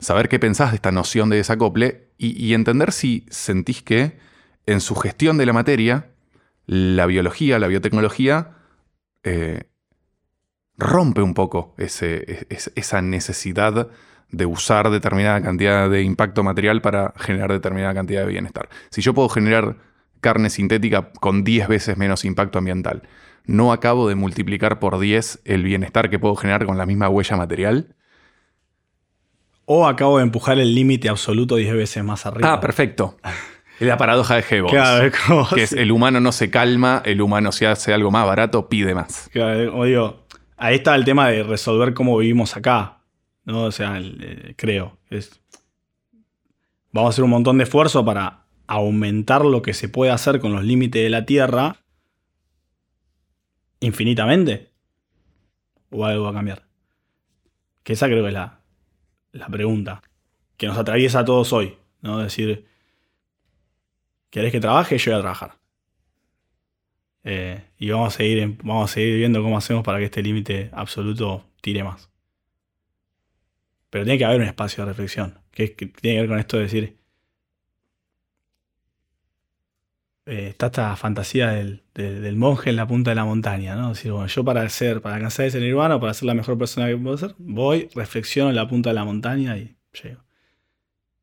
saber 0.00 0.28
qué 0.28 0.40
pensás 0.40 0.72
de 0.72 0.76
esta 0.76 0.90
noción 0.90 1.30
de 1.30 1.36
desacople 1.36 2.08
y, 2.18 2.54
entender 2.54 2.92
si 2.92 3.26
sentís 3.30 3.82
que 3.82 4.18
en 4.66 4.80
su 4.80 4.94
gestión 4.96 5.38
de 5.38 5.46
la 5.46 5.52
materia, 5.52 6.10
la 6.66 7.06
biología, 7.06 7.58
la 7.58 7.68
biotecnología, 7.68 8.56
eh, 9.24 9.64
rompe 10.82 11.22
un 11.22 11.34
poco 11.34 11.74
esa 11.78 13.02
necesidad 13.02 13.88
de 14.30 14.46
usar 14.46 14.90
determinada 14.90 15.40
cantidad 15.42 15.88
de 15.88 16.02
impacto 16.02 16.42
material 16.42 16.80
para 16.80 17.12
generar 17.16 17.52
determinada 17.52 17.94
cantidad 17.94 18.22
de 18.22 18.28
bienestar. 18.28 18.68
Si 18.90 19.02
yo 19.02 19.14
puedo 19.14 19.28
generar 19.28 19.76
carne 20.20 20.50
sintética 20.50 21.10
con 21.20 21.44
10 21.44 21.68
veces 21.68 21.96
menos 21.98 22.24
impacto 22.24 22.58
ambiental, 22.58 23.02
¿no 23.44 23.72
acabo 23.72 24.08
de 24.08 24.14
multiplicar 24.14 24.78
por 24.78 24.98
10 24.98 25.40
el 25.44 25.62
bienestar 25.64 26.10
que 26.10 26.18
puedo 26.18 26.34
generar 26.36 26.64
con 26.64 26.78
la 26.78 26.86
misma 26.86 27.08
huella 27.08 27.36
material? 27.36 27.94
O 29.66 29.86
acabo 29.86 30.18
de 30.18 30.24
empujar 30.24 30.58
el 30.58 30.74
límite 30.74 31.08
absoluto 31.08 31.56
10 31.56 31.74
veces 31.74 32.04
más 32.04 32.24
arriba. 32.26 32.52
Ah, 32.52 32.60
perfecto. 32.60 33.16
Es 33.80 33.88
la 33.88 33.96
paradoja 33.96 34.36
de 34.36 34.40
Hegel. 34.42 34.64
que 35.54 35.62
es 35.62 35.72
el 35.72 35.90
humano 35.90 36.20
no 36.20 36.30
se 36.30 36.50
calma, 36.50 37.02
el 37.04 37.20
humano 37.20 37.52
si 37.52 37.64
hace 37.64 37.92
algo 37.92 38.10
más 38.10 38.24
barato 38.26 38.68
pide 38.68 38.94
más. 38.94 39.28
Claro, 39.32 39.84
digo, 39.84 40.21
ahí 40.56 40.76
está 40.76 40.94
el 40.94 41.04
tema 41.04 41.28
de 41.28 41.42
resolver 41.42 41.94
cómo 41.94 42.16
vivimos 42.18 42.56
acá. 42.56 43.02
¿no? 43.44 43.64
O 43.64 43.72
sea, 43.72 43.98
eh, 44.00 44.54
creo. 44.56 44.98
Es, 45.10 45.40
vamos 46.92 47.08
a 47.08 47.10
hacer 47.10 47.24
un 47.24 47.30
montón 47.30 47.58
de 47.58 47.64
esfuerzo 47.64 48.04
para 48.04 48.44
aumentar 48.66 49.44
lo 49.44 49.62
que 49.62 49.74
se 49.74 49.88
puede 49.88 50.12
hacer 50.12 50.40
con 50.40 50.52
los 50.52 50.64
límites 50.64 51.02
de 51.02 51.10
la 51.10 51.26
Tierra 51.26 51.76
infinitamente. 53.80 54.70
¿O 55.90 56.04
algo 56.06 56.24
va 56.24 56.30
a 56.30 56.34
cambiar? 56.34 56.64
Que 57.82 57.92
esa 57.94 58.06
creo 58.06 58.22
que 58.22 58.28
es 58.28 58.34
la, 58.34 58.60
la 59.32 59.48
pregunta 59.48 60.02
que 60.56 60.66
nos 60.66 60.78
atraviesa 60.78 61.20
a 61.20 61.24
todos 61.24 61.52
hoy. 61.52 61.76
¿no? 62.00 62.18
Decir, 62.18 62.66
¿querés 64.30 64.52
que 64.52 64.60
trabaje? 64.60 64.96
Yo 64.96 65.10
voy 65.10 65.18
a 65.18 65.22
trabajar. 65.22 65.58
Eh, 67.24 67.64
y 67.82 67.90
vamos 67.90 68.14
a, 68.14 68.16
seguir, 68.16 68.58
vamos 68.62 68.88
a 68.88 68.94
seguir 68.94 69.16
viendo 69.16 69.42
cómo 69.42 69.58
hacemos 69.58 69.82
para 69.82 69.98
que 69.98 70.04
este 70.04 70.22
límite 70.22 70.70
absoluto 70.72 71.44
tire 71.60 71.82
más. 71.82 72.08
Pero 73.90 74.04
tiene 74.04 74.18
que 74.18 74.24
haber 74.24 74.40
un 74.40 74.46
espacio 74.46 74.84
de 74.84 74.90
reflexión, 74.90 75.40
que, 75.50 75.66
tiene 75.66 75.90
que 75.96 76.20
ver 76.20 76.28
con 76.28 76.38
esto 76.38 76.58
de 76.58 76.62
decir, 76.62 76.96
eh, 80.26 80.46
está 80.50 80.66
esta 80.66 80.94
fantasía 80.94 81.48
del, 81.50 82.36
monje 82.36 82.70
en 82.70 82.76
la 82.76 82.86
punta 82.86 83.10
de 83.10 83.16
la 83.16 83.24
montaña, 83.24 83.74
¿no? 83.74 83.88
Decir, 83.88 84.12
bueno, 84.12 84.28
yo 84.28 84.44
para 84.44 84.68
ser, 84.68 85.02
para 85.02 85.16
alcanzar 85.16 85.46
ese 85.46 85.58
nirvana, 85.58 85.98
para 85.98 86.14
ser 86.14 86.26
la 86.26 86.34
mejor 86.34 86.56
persona 86.56 86.86
que 86.86 86.96
puedo 86.96 87.18
ser, 87.18 87.34
voy, 87.38 87.88
reflexiono 87.96 88.50
en 88.50 88.56
la 88.56 88.68
punta 88.68 88.90
de 88.90 88.94
la 88.94 89.04
montaña 89.04 89.58
y 89.58 89.76
llego. 90.00 90.22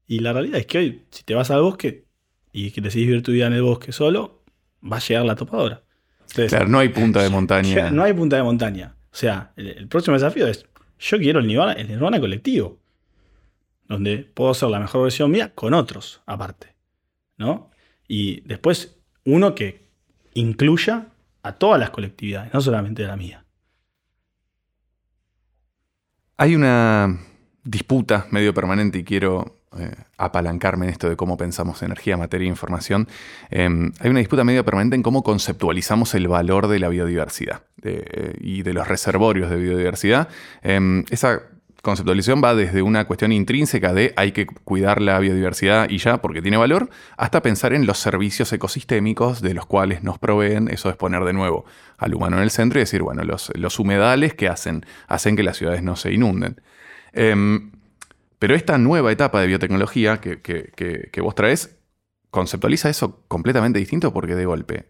Y 0.07 0.20
la 0.20 0.34
realidad 0.34 0.60
es 0.60 0.66
que 0.66 0.78
hoy, 0.78 1.05
si 1.10 1.24
te 1.24 1.36
vas 1.36 1.51
al 1.51 1.62
bosque 1.62 2.03
y 2.51 2.72
que 2.72 2.82
decidís 2.82 3.07
vivir 3.07 3.24
tu 3.24 3.32
vida 3.32 3.47
en 3.47 3.53
el 3.53 3.64
bosque 3.64 3.93
solo, 3.93 4.43
va 4.84 4.97
a 4.97 4.99
llegar 4.99 5.24
la 5.24 5.36
topadora 5.36 5.84
claro, 6.34 6.68
no 6.68 6.80
hay 6.80 6.90
punta 6.90 7.22
de 7.22 7.30
montaña. 7.30 7.92
No 7.92 8.04
hay 8.04 8.14
punta 8.14 8.36
de 8.36 8.44
montaña. 8.44 8.96
O 9.12 9.16
sea, 9.16 9.52
el, 9.56 9.88
próximo 9.88 10.16
desafío 10.16 10.48
es, 10.48 10.66
yo 11.00 11.18
quiero 11.18 11.40
el 11.40 11.48
nirvana, 11.48 11.74
el 11.74 11.88
nirvana 11.88 12.20
colectivo, 12.20 12.80
donde 13.88 14.20
puedo 14.20 14.54
ser 14.54 14.70
la 14.70 14.80
mejor 14.80 15.04
versión 15.04 15.32
mía 15.32 15.52
con 15.54 15.74
otros 15.74 16.22
aparte. 16.26 16.76
¿no? 17.38 17.72
Y 18.08 18.42
después 18.42 18.98
uno 19.26 19.56
que 19.56 19.90
incluya 20.34 21.08
a 21.42 21.54
todas 21.54 21.80
las 21.80 21.90
colectividades, 21.90 22.54
no 22.54 22.62
solamente 22.62 23.04
a 23.06 23.08
la 23.08 23.16
mía. 23.16 23.46
Hay 26.38 26.56
una 26.56 27.20
disputa 27.64 28.28
medio 28.32 28.54
permanente 28.54 29.00
y 29.00 29.04
quiero 29.04 29.59
eh, 29.78 29.93
apalancarme 30.17 30.86
en 30.86 30.91
esto 30.91 31.09
de 31.09 31.15
cómo 31.15 31.38
pensamos 31.38 31.84
energía, 31.84 32.17
materia 32.17 32.45
e 32.45 32.49
información, 32.49 33.07
em, 33.49 33.91
hay 33.99 34.09
una 34.09 34.20
disputa 34.20 34.43
medio 34.43 34.65
permanente 34.65 34.95
en 34.95 35.03
cómo 35.03 35.24
conceptualizamos 35.24 36.15
el 36.15 36.28
valor 36.28 36.67
de 36.67 36.80
la 36.80 36.89
biodiversidad 36.89 37.61
y 38.41 38.61
de 38.63 38.74
los 38.74 38.88
reservorios 38.88 39.49
de 39.49 39.55
biodiversidad. 39.55 40.28
Em, 40.63 41.05
esa 41.11 41.41
conceptualización 41.82 42.41
va 42.43 42.55
desde 42.55 42.82
una 42.82 43.05
cuestión 43.05 43.32
intrínseca 43.32 43.93
de 43.93 44.13
hay 44.16 44.32
que 44.32 44.46
cuidar 44.46 45.01
la 45.01 45.20
biodiversidad 45.20 45.89
y 45.89 45.97
ya 45.97 46.21
porque 46.21 46.41
tiene 46.41 46.58
valor, 46.58 46.89
hasta 47.17 47.41
pensar 47.41 47.74
en 47.74 47.86
los 47.86 47.97
servicios 48.00 48.51
ecosistémicos 48.51 49.41
de 49.41 49.54
los 49.54 49.66
cuales 49.66 50.04
nos 50.04 50.20
proveen, 50.20 50.70
eso 50.70 50.89
es 50.89 50.96
poner 50.96 51.24
de 51.24 51.33
nuevo 51.33 51.66
al 51.97 52.13
humano 52.13 52.37
en 52.37 52.43
el 52.43 52.51
centro 52.51 52.79
y 52.79 52.82
decir, 52.82 53.01
bueno, 53.01 53.24
los, 53.24 53.79
humedales 53.79 54.33
que 54.33 54.47
hacen, 54.47 54.86
hacen 55.08 55.36
que 55.36 55.43
las 55.43 55.58
ciudades 55.58 55.83
no 55.83 55.96
se 55.96 56.12
inunden. 56.12 56.59
Em, 57.13 57.71
pero 58.39 58.55
esta 58.55 58.78
nueva 58.78 59.11
etapa 59.11 59.41
de 59.41 59.47
biotecnología 59.47 60.20
que, 60.21 61.21
vos 61.21 61.36
traes 61.36 61.78
conceptualiza 62.32 62.89
eso 62.89 63.24
completamente 63.28 63.79
distinto 63.79 64.13
porque 64.13 64.36
de 64.36 64.45
golpe 64.45 64.86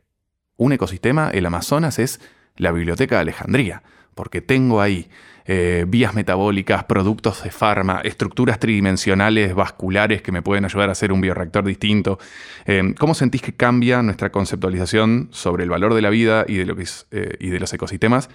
un 0.56 0.74
ecosistema, 0.74 1.30
el 1.30 1.46
Amazonas, 1.46 2.00
es 2.00 2.20
la 2.58 2.72
biblioteca 2.72 3.16
de 3.16 3.22
Alejandría, 3.22 3.82
porque 4.14 4.42
tengo 4.42 4.82
ahí 4.82 5.10
eh, 5.46 5.86
vías 5.88 6.14
metabólicas, 6.14 6.84
productos 6.84 7.44
de 7.44 7.50
farma, 7.50 8.02
estructuras 8.04 8.60
tridimensionales 8.60 9.56
vasculares 9.56 10.22
que 10.22 10.34
me 10.34 10.42
pueden 10.42 10.66
ayudar 10.66 10.90
a 10.90 10.92
hacer 10.92 11.14
un 11.14 11.22
bioreactor 11.22 11.64
distinto. 11.64 12.20
Eh, 12.66 12.94
¿Cómo 13.00 13.16
sentís 13.16 13.42
que 13.42 13.54
cambia 13.54 14.04
nuestra 14.04 14.32
conceptualización 14.32 15.30
sobre 15.32 15.64
el 15.64 15.70
valor 15.70 15.94
de 15.94 16.02
la 16.02 16.10
vida 16.10 16.44
y 16.48 16.58
de, 16.58 16.66
lo 16.66 16.76
que 16.76 16.86
eh, 17.12 17.38
y 17.40 17.50
de 17.50 17.60
los 17.60 17.74
ecosistemas? 17.74 18.30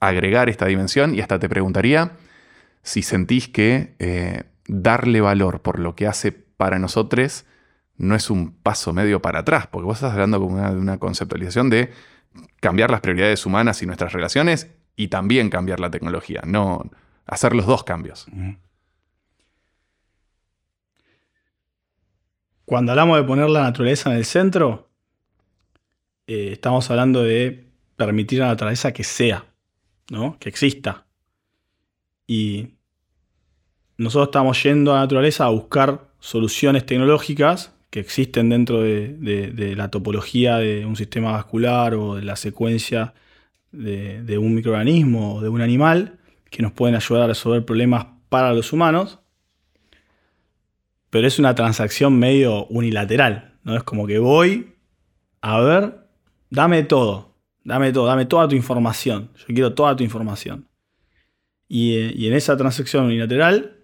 Agregar 0.00 0.48
esta 0.48 0.66
dimensión 0.66 1.14
y 1.14 1.20
hasta 1.20 1.38
te 1.38 1.48
preguntaría 1.48 2.12
si 2.82 3.02
sentís 3.02 3.48
que 3.48 3.94
darle 4.68 5.20
valor 5.20 5.60
por 5.62 5.80
lo 5.80 5.96
que 5.96 6.06
hace 6.06 6.30
para 6.32 6.78
nosotros 6.78 7.44
no 7.96 8.14
es 8.14 8.30
un 8.30 8.52
paso 8.52 8.92
medio 8.92 9.20
para 9.20 9.40
atrás, 9.40 9.66
porque 9.66 9.86
vos 9.86 9.96
estás 9.96 10.12
hablando 10.12 10.38
de 10.38 10.44
una 10.44 10.98
conceptualización 10.98 11.68
de 11.68 11.92
cambiar 12.60 12.90
las 12.90 13.00
prioridades 13.00 13.44
humanas 13.44 13.82
y 13.82 13.86
nuestras 13.86 14.12
relaciones 14.12 14.70
y 14.96 15.08
también 15.08 15.50
cambiar 15.50 15.80
la 15.80 15.90
tecnología, 15.90 16.42
no 16.46 16.90
hacer 17.26 17.54
los 17.54 17.66
dos 17.66 17.84
cambios. 17.84 18.26
Cuando 22.64 22.92
hablamos 22.92 23.16
de 23.16 23.24
poner 23.24 23.48
la 23.48 23.62
naturaleza 23.62 24.10
en 24.10 24.16
el 24.16 24.24
centro, 24.24 24.90
eh, 26.26 26.50
estamos 26.52 26.90
hablando 26.90 27.22
de 27.22 27.66
permitir 27.96 28.42
a 28.42 28.46
la 28.46 28.52
naturaleza 28.52 28.92
que 28.92 29.04
sea, 29.04 29.46
¿no? 30.10 30.38
que 30.38 30.48
exista. 30.48 31.06
Y 32.26 32.77
nosotros 33.98 34.28
estamos 34.28 34.62
yendo 34.62 34.92
a 34.92 34.94
la 34.94 35.00
naturaleza 35.02 35.44
a 35.44 35.50
buscar 35.50 36.08
soluciones 36.20 36.86
tecnológicas 36.86 37.74
que 37.90 38.00
existen 38.00 38.48
dentro 38.48 38.80
de, 38.80 39.74
la 39.76 39.90
topología 39.90 40.58
de 40.58 40.86
un 40.86 40.94
sistema 40.94 41.32
vascular 41.32 41.94
o 41.94 42.14
de 42.14 42.22
la 42.22 42.36
secuencia 42.36 43.14
de, 43.72 44.38
un 44.38 44.54
microorganismo 44.54 45.36
o 45.36 45.40
de 45.40 45.48
un 45.48 45.60
animal 45.60 46.18
que 46.48 46.62
nos 46.62 46.72
pueden 46.72 46.94
ayudar 46.94 47.24
a 47.24 47.26
resolver 47.26 47.64
problemas 47.64 48.06
para 48.28 48.52
los 48.52 48.72
humanos. 48.72 49.18
Pero 51.10 51.26
es 51.26 51.38
una 51.38 51.54
transacción 51.54 52.18
medio 52.18 52.66
unilateral, 52.66 53.54
¿no? 53.64 53.74
Es 53.74 53.82
como 53.82 54.06
que 54.06 54.18
voy 54.18 54.74
a 55.40 55.60
ver 55.60 56.06
dame 56.50 56.82
todo, 56.84 57.34
dame 57.64 57.92
todo, 57.92 58.06
dame 58.06 58.26
toda 58.26 58.46
tu 58.46 58.54
información. 58.54 59.30
Yo 59.38 59.46
quiero 59.46 59.74
toda 59.74 59.96
tu 59.96 60.04
información. 60.04 60.68
Y, 61.66 61.96
eh, 61.96 62.12
y 62.14 62.28
en 62.28 62.34
esa 62.34 62.56
transacción 62.56 63.06
unilateral, 63.06 63.77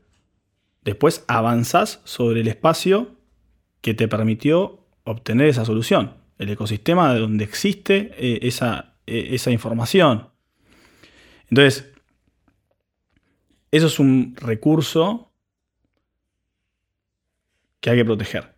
después 0.85 1.25
avanzas 1.29 2.01
sobre 2.05 2.41
el 2.41 2.49
espacio 2.49 3.17
que 3.81 3.95
te 3.95 4.09
permitió 4.09 4.87
obtener 5.05 5.49
esa 5.49 5.65
solución, 5.65 6.15
el 6.39 6.51
ecosistema 6.51 7.13
de 7.13 7.21
donde 7.21 7.45
existe 7.45 8.13
eh, 8.17 8.41
esa, 8.43 8.95
eh, 9.07 9.29
esa 9.33 9.51
información. 9.51 10.29
Entonces, 11.51 11.93
eso 13.71 13.87
es 13.87 13.99
un 13.99 14.37
recurso 14.37 15.33
que 17.81 17.91
hay 17.91 17.97
que 17.97 18.05
proteger. 18.05 18.55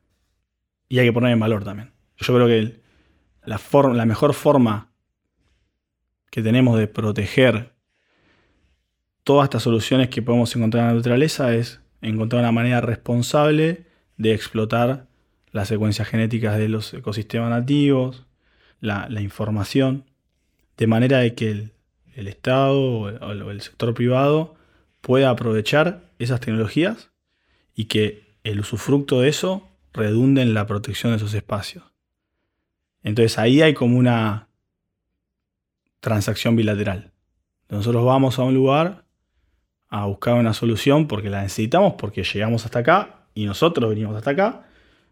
Y 0.89 0.99
hay 0.99 1.07
que 1.07 1.13
poner 1.13 1.33
en 1.33 1.41
valor 1.41 1.65
también. 1.65 1.93
Yo 2.19 2.35
creo 2.35 2.47
que 2.47 2.81
la, 3.45 3.61
la 3.93 4.07
mejor 4.07 4.35
forma 4.35 4.93
que 6.31 6.43
tenemos 6.43 6.79
de 6.79 6.87
proteger 6.87 7.75
todas 9.25 9.47
estas 9.47 9.65
soluciones 9.65 10.09
que 10.09 10.23
podemos 10.23 10.55
encontrar 10.55 10.85
en 10.85 10.89
la 10.91 10.95
naturaleza 10.95 11.53
es 11.55 11.81
encontrar 12.03 12.41
una 12.41 12.53
manera 12.53 12.81
responsable 12.81 13.87
de 14.17 14.35
explotar 14.35 15.07
las 15.53 15.69
secuencias 15.69 16.09
genéticas 16.09 16.59
de 16.59 16.69
los 16.69 16.93
ecosistemas 16.95 17.51
nativos, 17.51 18.27
la, 18.81 19.09
información, 19.21 20.05
de 20.77 20.87
manera 20.87 21.19
de 21.19 21.35
que 21.35 21.51
el, 21.51 21.73
el 22.15 22.29
Estado 22.29 22.79
o 22.79 23.09
el, 23.09 23.43
o 23.43 23.51
el 23.51 23.61
sector 23.61 23.95
privado 23.95 24.55
pueda 25.01 25.31
aprovechar 25.31 26.03
esas 26.19 26.41
tecnologías 26.41 27.11
y 27.75 27.87
que 27.87 28.37
el 28.45 28.61
usufructo 28.61 29.21
de 29.21 29.29
eso 29.29 29.69
redunde 29.93 30.43
en 30.43 30.55
la 30.55 30.67
protección 30.67 31.13
de 31.13 31.17
esos 31.17 31.35
espacios. 31.35 31.85
Entonces 33.03 33.39
ahí 33.39 33.63
hay 33.63 33.73
como 33.73 33.97
una 33.99 34.49
transacción 36.01 36.55
bilateral. 36.55 37.13
Nosotros 37.69 38.05
vamos 38.05 38.39
a 38.39 38.43
un 38.43 38.55
lugar 38.55 39.06
a 40.03 40.07
buscar 40.07 40.35
una 40.35 40.53
solución 40.53 41.07
porque 41.07 41.31
la 41.31 41.43
necesitamos, 41.43 41.95
porque 41.99 42.23
llegamos 42.23 42.65
hasta 42.65 42.81
acá 42.81 43.21
y 43.35 43.45
nosotros 43.47 43.89
venimos 43.91 44.17
hasta 44.17 44.31
acá. 44.31 44.63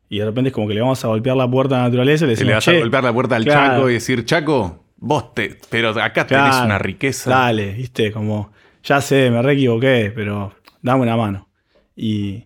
Y 0.09 0.19
de 0.19 0.27
repente 0.27 0.49
es 0.49 0.55
como 0.55 0.69
que 0.69 0.75
le 0.75 0.81
vamos 0.81 1.05
a 1.05 1.09
golpear 1.09 1.37
la 1.37 1.51
puerta 1.51 1.77
a 1.77 1.79
la 1.79 1.85
naturaleza 1.85 2.25
y 2.25 2.29
le 2.29 2.37
Se 2.37 2.45
le 2.45 2.53
decimos, 2.53 2.65
vas 2.67 2.69
a 2.69 2.73
"Che, 2.73 2.81
golpear 2.81 3.05
la 3.05 3.13
puerta 3.13 3.37
al 3.37 3.45
claro. 3.45 3.75
Chaco 3.77 3.91
y 3.91 3.93
decir, 3.95 4.25
Chaco, 4.25 4.85
vos 4.97 5.35
te. 5.35 5.59
Pero 5.71 5.91
acá 5.91 6.27
tenés 6.27 6.45
Claro, 6.45 6.67
una 6.67 6.79
riqueza. 6.79 7.31
Dale, 7.31 7.73
viste, 7.73 8.13
como, 8.13 8.53
ya 8.83 9.01
sé, 9.01 9.31
me 9.31 9.41
re 9.43 9.55
equivoqué, 9.55 10.13
pero 10.15 10.53
dame 10.83 11.03
una 11.03 11.17
mano. 11.17 11.49
Y, 11.97 12.45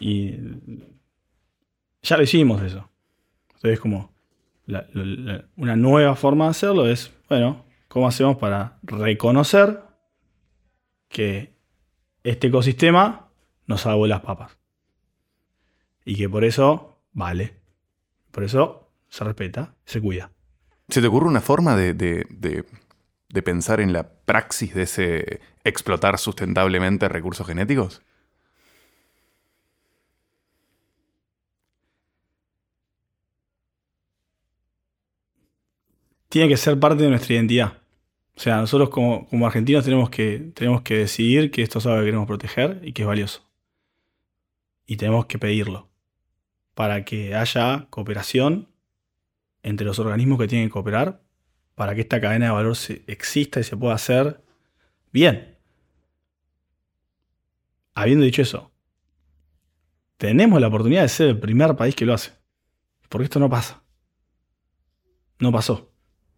y 0.00 0.34
ya 2.02 2.16
lo 2.16 2.22
hicimos 2.22 2.62
eso. 2.62 2.88
Entonces, 3.56 3.80
como 3.80 4.12
la- 4.66 4.86
la- 4.94 5.04
la- 5.32 5.44
una 5.56 5.76
nueva 5.76 6.14
forma 6.14 6.44
de 6.44 6.50
hacerlo 6.52 6.88
es, 6.88 7.12
bueno, 7.28 7.64
¿cómo 7.88 8.06
hacemos 8.06 8.36
para 8.36 8.78
reconocer 8.82 9.80
que 11.08 11.55
este 12.30 12.48
ecosistema 12.48 13.28
nos 13.66 13.82
salvó 13.82 14.06
las 14.06 14.20
papas? 14.20 14.56
Y 16.04 16.16
que 16.16 16.28
por 16.28 16.44
eso 16.44 16.98
vale. 17.12 17.54
Por 18.30 18.44
eso 18.44 18.90
se 19.08 19.24
respeta, 19.24 19.74
se 19.84 20.00
cuida. 20.00 20.30
¿Se 20.88 21.00
te 21.00 21.06
ocurre 21.08 21.26
una 21.26 21.40
forma 21.40 21.74
de, 21.76 21.94
de- 21.94 22.26
de- 22.30 22.64
de 23.28 23.42
pensar 23.42 23.80
en 23.80 23.92
la 23.92 24.08
praxis 24.24 24.74
de 24.74 24.82
ese 24.82 25.40
explotar 25.64 26.16
sustentablemente 26.18 27.08
recursos 27.08 27.46
genéticos? 27.46 28.02
tiene 36.28 36.48
que 36.48 36.56
ser 36.56 36.78
parte 36.78 37.04
de 37.04 37.10
nuestra 37.10 37.34
identidad. 37.34 37.78
O 38.36 38.40
sea, 38.40 38.58
nosotros 38.58 38.90
como, 38.90 39.26
como 39.28 39.46
argentinos 39.46 39.84
tenemos 39.84 40.10
que, 40.10 40.52
tenemos 40.54 40.82
que 40.82 40.98
decidir 40.98 41.50
que 41.50 41.62
esto 41.62 41.78
es 41.78 41.86
algo 41.86 41.98
que 42.00 42.04
queremos 42.06 42.26
proteger 42.26 42.80
y 42.84 42.92
que 42.92 43.02
es 43.02 43.08
valioso. 43.08 43.48
Y 44.86 44.96
tenemos 44.98 45.26
que 45.26 45.38
pedirlo 45.38 45.88
para 46.74 47.04
que 47.04 47.34
haya 47.34 47.86
cooperación 47.88 48.68
entre 49.62 49.86
los 49.86 49.98
organismos 49.98 50.38
que 50.38 50.48
tienen 50.48 50.68
que 50.68 50.72
cooperar 50.72 51.22
para 51.74 51.94
que 51.94 52.02
esta 52.02 52.20
cadena 52.20 52.46
de 52.46 52.52
valor 52.52 52.76
se- 52.76 53.02
exista 53.06 53.58
y 53.60 53.64
se 53.64 53.76
pueda 53.76 53.94
hacer 53.94 54.42
bien. 55.12 55.56
Habiendo 57.94 58.24
dicho 58.24 58.42
eso, 58.42 58.70
tenemos 60.18 60.60
la 60.60 60.68
oportunidad 60.68 61.02
de 61.02 61.08
ser 61.08 61.28
el 61.28 61.40
primer 61.40 61.74
país 61.76 61.94
que 61.94 62.04
lo 62.04 62.14
hace. 62.14 62.32
Porque 63.08 63.24
esto 63.24 63.40
no 63.40 63.48
pasa. 63.48 63.82
No 65.38 65.50
pasó. 65.52 65.92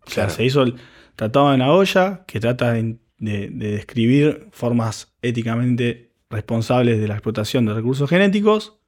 O 0.07 0.11
sea, 0.11 0.25
Claro. 0.25 0.31
se 0.31 0.45
hizo 0.45 0.63
el 0.63 0.77
Tratado 1.19 1.51
de 1.51 1.59
Nagoya, 1.59 2.25
que 2.29 2.39
trata 2.39 2.73
de, 2.75 2.97
de- 3.19 3.51
de 3.51 3.71
describir 3.73 4.47
formas 4.53 5.17
éticamente 5.21 6.13
responsables 6.31 7.01
de 7.01 7.09
la 7.09 7.15
explotación 7.15 7.67
de 7.67 7.75
recursos 7.75 8.09
genéticos. 8.09 8.79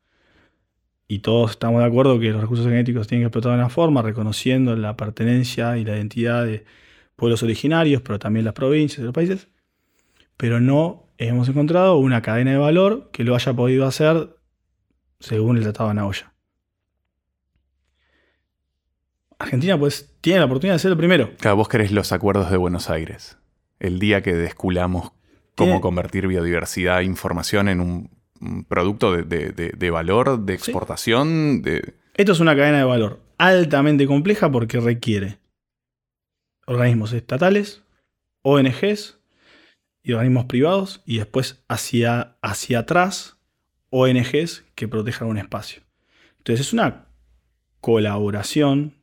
Y 1.08 1.18
todos 1.18 1.50
estamos 1.50 1.80
de 1.80 1.86
acuerdo 1.88 2.20
que 2.20 2.30
los 2.30 2.40
recursos 2.40 2.66
genéticos 2.66 3.08
tienen 3.08 3.24
que 3.24 3.26
explotar 3.26 3.50
de 3.50 3.58
una 3.58 3.68
forma, 3.68 4.00
reconociendo 4.00 4.76
la 4.76 4.96
pertenencia 4.96 5.76
y 5.76 5.84
la 5.84 5.96
identidad 5.96 6.44
de 6.44 6.64
pueblos 7.16 7.42
originarios, 7.42 8.00
pero 8.02 8.20
también 8.20 8.44
las 8.44 8.54
provincias 8.54 9.00
y 9.00 9.02
los 9.02 9.12
países. 9.12 9.48
Pero 10.36 10.60
no 10.60 11.08
hemos 11.18 11.48
encontrado 11.48 11.96
una 11.96 12.22
cadena 12.22 12.52
de 12.52 12.58
valor 12.58 13.10
que 13.12 13.24
lo 13.24 13.34
haya 13.34 13.52
podido 13.54 13.86
hacer 13.86 14.36
según 15.18 15.56
el 15.56 15.64
Tratado 15.64 15.88
de 15.88 15.96
Nagoya. 15.96 16.32
Argentina 19.40 19.78
pues 19.78 20.14
tiene 20.20 20.38
la 20.40 20.44
oportunidad 20.46 20.74
de 20.74 20.78
ser 20.80 20.90
el 20.92 20.96
primero. 20.96 21.30
Claro, 21.38 21.56
vos 21.56 21.68
querés 21.68 21.90
los 21.92 22.12
acuerdos 22.12 22.50
de 22.50 22.56
Buenos 22.56 22.90
Aires. 22.90 23.38
El 23.78 23.98
día 23.98 24.22
que 24.22 24.34
desculamos 24.34 25.10
cómo 25.56 25.70
Tiene- 25.72 25.80
convertir 25.80 26.26
biodiversidad 26.26 27.00
e 27.00 27.04
información 27.04 27.68
en 27.68 27.80
un, 27.80 28.10
un 28.40 28.64
producto 28.64 29.12
de, 29.12 29.22
de- 29.24 29.50
de- 29.52 29.70
de 29.76 29.90
valor, 29.90 30.40
de 30.40 30.54
exportación. 30.54 31.62
Esto 32.14 32.32
es 32.32 32.40
una 32.40 32.54
cadena 32.54 32.78
de 32.78 32.84
valor 32.84 33.20
altamente 33.38 34.06
compleja 34.06 34.50
porque 34.52 34.78
requiere 34.80 35.38
organismos 36.66 37.12
estatales, 37.14 37.82
ONGs 38.42 39.18
y 40.02 40.12
organismos 40.12 40.44
privados 40.44 41.02
y 41.06 41.18
después 41.18 41.64
hacia, 41.68 42.36
hacia 42.42 42.80
atrás 42.80 43.38
ONGs 43.90 44.64
que 44.74 44.86
protejan 44.88 45.28
un 45.28 45.38
espacio. 45.38 45.82
Entonces 46.38 46.66
es 46.66 46.72
una 46.74 47.06
colaboración, 47.80 48.94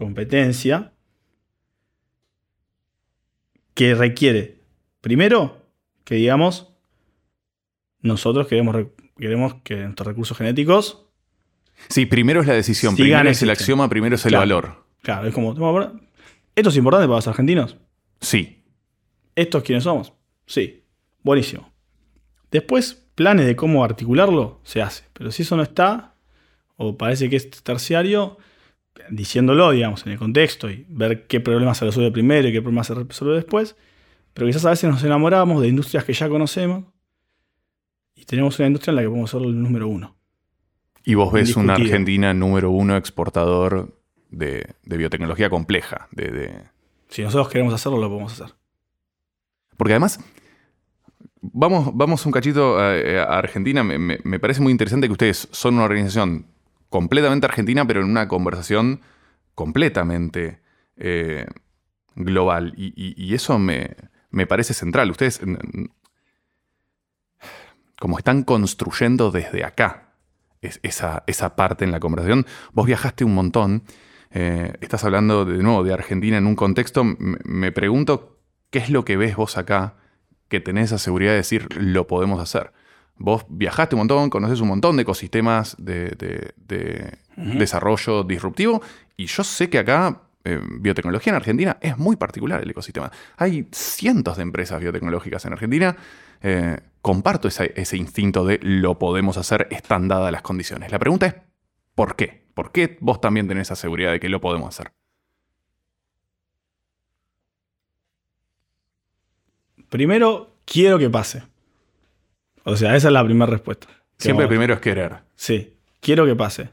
competencia, 0.00 0.92
que 3.74 3.94
requiere, 3.94 4.58
primero, 5.00 5.64
que 6.04 6.16
digamos, 6.16 6.72
nosotros 8.00 8.46
queremos, 8.46 8.74
re- 8.74 8.90
queremos 9.16 9.54
que 9.62 9.76
nuestros 9.76 10.06
recursos 10.08 10.36
genéticos 10.36 11.06
Sí, 11.88 12.04
primero 12.04 12.42
es 12.42 12.46
la 12.46 12.52
decisión, 12.52 12.94
primero 12.94 13.30
es 13.30 13.40
el 13.42 13.48
axioma, 13.48 13.88
primero 13.88 14.14
es 14.14 14.24
el 14.26 14.30
Claro. 14.32 14.40
valor. 14.42 14.84
Claro, 15.02 15.26
es 15.28 15.32
como, 15.34 15.54
"Toma, 15.54 15.68
ahora, 15.68 15.92
¿esto 16.54 16.68
es 16.68 16.76
importante 16.76 17.06
para 17.06 17.16
los 17.16 17.28
argentinos? 17.28 17.78
Sí. 18.20 18.62
¿Estos 19.34 19.62
quiénes 19.62 19.84
somos? 19.84 20.12
Sí, 20.46 20.84
buenísimo. 21.22 21.72
Después, 22.50 23.06
planes 23.14 23.46
de 23.46 23.56
cómo 23.56 23.82
articularlo 23.82 24.60
se 24.62 24.82
hace. 24.82 25.04
Pero 25.14 25.30
si 25.30 25.40
eso 25.42 25.56
no 25.56 25.62
está, 25.62 26.16
o 26.76 26.98
parece 26.98 27.30
que 27.30 27.36
es 27.36 27.48
terciario, 27.62 28.36
diciéndolo, 29.10 29.70
digamos, 29.70 30.04
en 30.06 30.12
el 30.12 30.18
contexto 30.18 30.68
y 30.70 30.84
ver 30.88 31.26
qué 31.26 31.40
problema 31.40 31.74
se 31.74 31.84
resuelve 31.84 32.10
primero 32.12 32.48
y 32.48 32.52
qué 32.52 32.60
problema 32.60 32.84
se 32.84 32.94
resuelve 32.94 33.36
después. 33.36 33.76
Pero 34.34 34.46
quizás 34.46 34.64
a 34.66 34.70
veces 34.70 34.90
nos 34.90 35.02
enamoramos 35.02 35.60
de 35.62 35.68
industrias 35.68 36.04
que 36.04 36.12
ya 36.12 36.28
conocemos 36.28 36.84
y 38.14 38.24
tenemos 38.24 38.58
una 38.58 38.68
industria 38.68 38.92
en 38.92 38.96
la 38.96 39.02
que 39.02 39.08
podemos 39.08 39.30
ser 39.30 39.42
el 39.42 39.60
número 39.62 39.88
uno. 39.88 40.16
Y 41.04 41.14
vos 41.14 41.32
ves 41.32 41.56
una. 41.56 41.74
Argentina 41.74 42.34
número 42.34 42.70
uno 42.70 42.96
exportador 42.96 43.98
de, 44.30 44.74
de 44.84 44.96
biotecnología 44.96 45.48
compleja. 45.50 46.08
De, 46.12 46.30
de- 46.30 46.62
Si 47.08 47.22
nosotros 47.22 47.48
queremos 47.48 47.72
hacerlo, 47.74 47.98
lo 47.98 48.08
podemos 48.08 48.32
hacer. 48.34 48.54
Porque 49.76 49.94
además, 49.94 50.20
vamos, 51.40 51.90
vamos 51.94 52.24
un 52.26 52.32
cachito 52.32 52.78
a, 52.78 52.92
a 52.94 53.38
Argentina. 53.38 53.82
Me, 53.82 53.98
me- 53.98 54.18
me 54.22 54.38
parece 54.38 54.60
muy 54.60 54.72
interesante 54.72 55.06
que 55.08 55.12
ustedes 55.12 55.48
son 55.50 55.74
una 55.74 55.84
organización 55.84 56.46
completamente 56.90 57.46
argentina, 57.46 57.86
pero 57.86 58.00
en 58.00 58.10
una 58.10 58.28
conversación 58.28 59.00
completamente 59.54 60.60
eh, 60.96 61.46
global. 62.14 62.74
Y, 62.76 63.34
eso 63.34 63.58
me, 63.58 63.96
me 64.30 64.46
parece 64.46 64.74
central. 64.74 65.10
Ustedes, 65.10 65.40
como 67.98 68.18
están 68.18 68.42
construyendo 68.44 69.30
desde 69.30 69.64
acá 69.64 70.14
es- 70.62 70.80
esa, 70.82 71.22
esa 71.26 71.56
parte 71.56 71.84
en 71.84 71.92
la 71.92 72.00
conversación, 72.00 72.46
vos 72.72 72.86
viajaste 72.86 73.24
un 73.24 73.34
montón. 73.34 73.84
eh, 74.32 74.74
estás 74.80 75.02
hablando 75.04 75.44
de 75.44 75.60
nuevo 75.62 75.82
de 75.82 75.92
Argentina 75.92 76.36
en 76.38 76.46
un 76.46 76.54
contexto. 76.54 77.02
Me, 77.04 77.38
me 77.44 77.72
pregunto 77.72 78.36
¿Qué 78.70 78.78
es 78.78 78.88
lo 78.88 79.04
que 79.04 79.16
ves 79.16 79.34
vos 79.34 79.58
acá 79.58 79.96
que 80.48 80.60
tenés 80.60 80.86
esa 80.86 80.98
seguridad 80.98 81.32
de 81.32 81.38
decir 81.38 81.66
lo 81.76 82.06
podemos 82.06 82.40
hacer? 82.40 82.72
Vos 83.22 83.44
viajaste 83.50 83.94
un 83.94 84.00
montón, 84.00 84.30
conoces 84.30 84.60
un 84.60 84.68
montón 84.68 84.96
de 84.96 85.02
ecosistemas 85.02 85.76
de, 85.78 86.10
de- 86.10 86.54
de 86.56 87.18
desarrollo 87.36 88.22
disruptivo 88.24 88.82
y 89.16 89.26
yo 89.26 89.44
sé 89.44 89.68
que 89.68 89.78
acá, 89.78 90.22
eh, 90.44 90.58
biotecnología 90.80 91.30
en 91.32 91.36
Argentina, 91.36 91.76
es 91.82 91.98
muy 91.98 92.16
particular 92.16 92.62
el 92.62 92.70
ecosistema. 92.70 93.12
Hay 93.36 93.68
cientos 93.72 94.38
de 94.38 94.42
empresas 94.42 94.80
biotecnológicas 94.80 95.44
en 95.44 95.52
Argentina. 95.52 95.96
Eh, 96.42 96.78
comparto 97.02 97.48
ese, 97.48 97.72
ese 97.76 97.98
instinto 97.98 98.44
de 98.46 98.58
lo 98.62 98.98
podemos 98.98 99.36
hacer, 99.36 99.68
están 99.70 100.08
dadas 100.08 100.32
las 100.32 100.40
condiciones. 100.42 100.90
La 100.90 100.98
pregunta 100.98 101.26
es, 101.26 101.34
¿por 101.94 102.16
qué? 102.16 102.46
¿Por 102.54 102.72
qué 102.72 102.96
vos 103.00 103.20
también 103.20 103.46
tenés 103.48 103.68
esa 103.68 103.76
seguridad 103.76 104.12
de 104.12 104.20
que 104.20 104.28
lo 104.30 104.40
podemos 104.40 104.68
hacer? 104.68 104.92
Primero, 109.88 110.54
quiero 110.64 110.98
que 110.98 111.10
pase. 111.10 111.42
O 112.70 112.76
sea, 112.76 112.94
esa 112.96 113.08
es 113.08 113.12
la 113.14 113.24
primera 113.24 113.50
respuesta. 113.50 113.86
Siempre 114.18 114.44
vamos- 114.44 114.50
primero 114.50 114.74
es 114.74 114.80
querer. 114.80 115.16
Sí, 115.34 115.74
quiero 116.00 116.24
que 116.26 116.36
pase. 116.36 116.68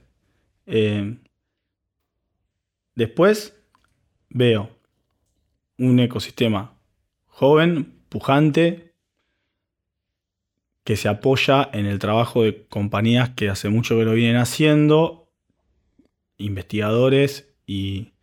Eh, 0.65 1.17
después 2.95 3.55
veo 4.29 4.69
un 5.77 5.99
ecosistema 5.99 6.73
joven, 7.27 7.93
pujante, 8.09 8.93
que 10.83 10.95
se 10.95 11.07
apoya 11.09 11.69
en 11.73 11.85
el 11.85 11.99
trabajo 11.99 12.43
de 12.43 12.65
compañías 12.67 13.29
que 13.31 13.49
hace 13.49 13.69
mucho 13.69 13.97
que 13.97 14.05
lo 14.05 14.13
vienen 14.13 14.37
haciendo, 14.37 15.29
investigadores 16.37 17.49
y 17.65 18.13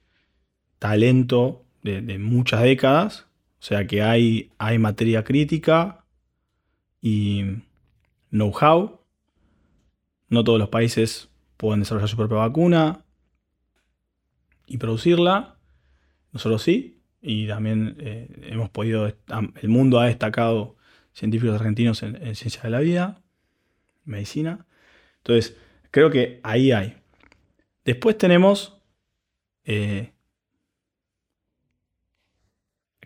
talento 0.78 1.64
de, 1.82 2.00
de 2.00 2.18
muchas 2.18 2.62
décadas. 2.62 3.26
O 3.60 3.62
sea 3.66 3.86
que 3.86 4.02
hay, 4.02 4.50
hay 4.58 4.78
materia 4.78 5.24
crítica 5.24 6.03
y 7.04 7.44
know-how. 8.30 8.98
No 10.30 10.42
todos 10.42 10.58
los 10.58 10.70
países 10.70 11.28
pueden 11.58 11.80
desarrollar 11.80 12.08
su 12.08 12.16
propia 12.16 12.38
vacuna 12.38 13.04
y 14.66 14.78
producirla. 14.78 15.58
Nosotros 16.32 16.62
sí. 16.62 17.02
Y 17.20 17.46
también 17.46 17.96
eh, 18.00 18.28
hemos 18.44 18.70
podido, 18.70 19.06
el 19.06 19.68
mundo 19.68 20.00
ha 20.00 20.06
destacado 20.06 20.76
científicos 21.12 21.54
argentinos 21.54 22.02
en, 22.02 22.16
en 22.16 22.34
ciencia 22.34 22.62
de 22.62 22.70
la 22.70 22.80
vida, 22.80 23.22
medicina. 24.04 24.66
Entonces, 25.18 25.58
creo 25.90 26.10
que 26.10 26.40
ahí 26.42 26.72
hay. 26.72 26.96
Después 27.84 28.16
tenemos 28.16 28.78
eh, 29.64 30.14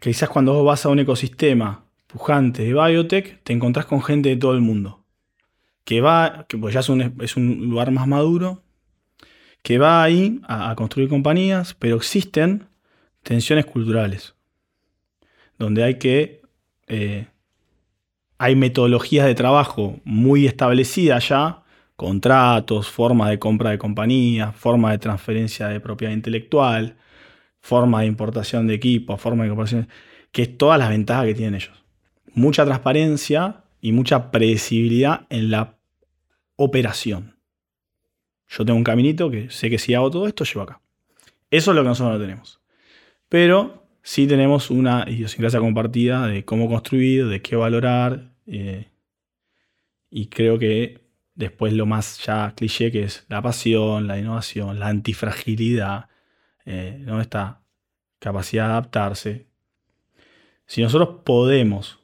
quizás 0.00 0.28
cuando 0.28 0.54
vos 0.54 0.64
vas 0.64 0.86
a 0.86 0.88
un 0.88 1.00
ecosistema 1.00 1.88
pujante 2.09 2.64
de 2.64 2.74
biotech, 2.74 3.43
te 3.44 3.52
encontrás 3.52 3.86
con 3.86 4.02
gente 4.02 4.30
de 4.30 4.36
todo 4.36 4.55
el 4.55 4.60
mundo 4.60 5.05
que 5.85 6.02
va, 6.02 6.47
que 6.48 6.59
pues 6.59 6.74
ya 6.74 6.80
es 6.80 7.36
un, 7.36 7.70
lugar 7.70 7.90
más 7.93 8.06
maduro, 8.06 8.62
que 9.62 9.78
va 9.78 10.02
ahí 10.02 10.40
a, 10.47 10.74
construir 10.76 11.09
compañías, 11.09 11.74
pero 11.74 11.97
existen 11.97 12.68
tensiones 13.22 13.66
culturales, 13.66 14.35
donde 15.59 15.85
hay 15.85 15.98
que... 15.98 16.43
eh, 16.89 17.28
hay 18.39 18.55
metodologías 18.56 19.26
de 19.26 19.35
trabajo 19.35 20.01
muy 20.05 20.47
establecidas 20.47 21.28
ya, 21.28 21.62
contratos, 21.97 22.89
forma 22.89 23.28
de 23.30 23.39
compra 23.39 23.70
de 23.70 23.78
compañías, 23.78 24.55
forma 24.55 24.93
de 24.93 24.98
transferencia 24.98 25.68
de 25.68 25.80
propiedad 25.80 26.12
intelectual, 26.14 26.97
forma 27.60 28.02
de 28.02 28.06
importación 28.06 28.66
de 28.68 28.74
equipos, 28.74 29.20
forma 29.20 29.43
de 29.43 29.48
incorporación, 29.48 29.89
que 30.32 30.43
es 30.43 30.59
todas 30.59 30.78
las 30.78 30.90
ventajas 30.90 31.26
que 31.26 31.35
tienen 31.35 31.56
ellos. 31.56 31.77
Mucha 32.39 32.65
transparencia 32.65 33.65
y 33.81 33.90
mucha 33.90 34.31
predecibilidad 34.31 35.27
en 35.28 35.51
la 35.51 35.77
operación. 36.55 37.36
Yo 38.47 38.65
tengo 38.65 38.77
un 38.77 38.85
caminito 38.85 39.28
que 39.28 39.51
sé 39.51 39.69
que 39.69 39.78
si 39.81 39.94
hago 39.94 40.09
todo 40.09 40.28
esto, 40.28 40.44
llevo 40.44 40.62
acá. 40.62 40.81
Eso 41.51 41.73
es 41.73 41.74
lo 41.74 41.82
que 41.82 41.89
nosotros 41.89 42.16
no 42.16 42.24
tenemos. 42.24 42.60
Pero 43.28 43.89
sí 44.02 44.28
tenemos 44.28 44.70
una 44.70 45.05
idiosincrasia 45.09 45.59
compartida 45.59 46.28
de 46.28 46.44
cómo 46.44 46.69
construir, 46.69 47.27
de 47.27 47.43
qué 47.43 47.56
valorar. 47.56 48.31
eh, 48.47 48.86
y 50.09 50.27
creo 50.27 50.60
que 50.60 51.01
después 51.35 51.73
lo 51.73 51.86
más 51.86 52.24
ya 52.24 52.55
cliché 52.55 52.93
que 52.93 53.02
es 53.02 53.27
la 53.28 53.43
pasión, 53.43 54.06
la 54.06 54.16
innovación, 54.16 54.78
la 54.78 54.86
antifragilidad, 54.86 56.09
eh, 56.65 57.05
esta 57.20 57.62
capacidad 58.20 58.66
de 58.66 58.70
adaptarse. 58.70 59.47
Si 60.66 60.82
nosotros 60.82 61.23
podemos 61.24 61.98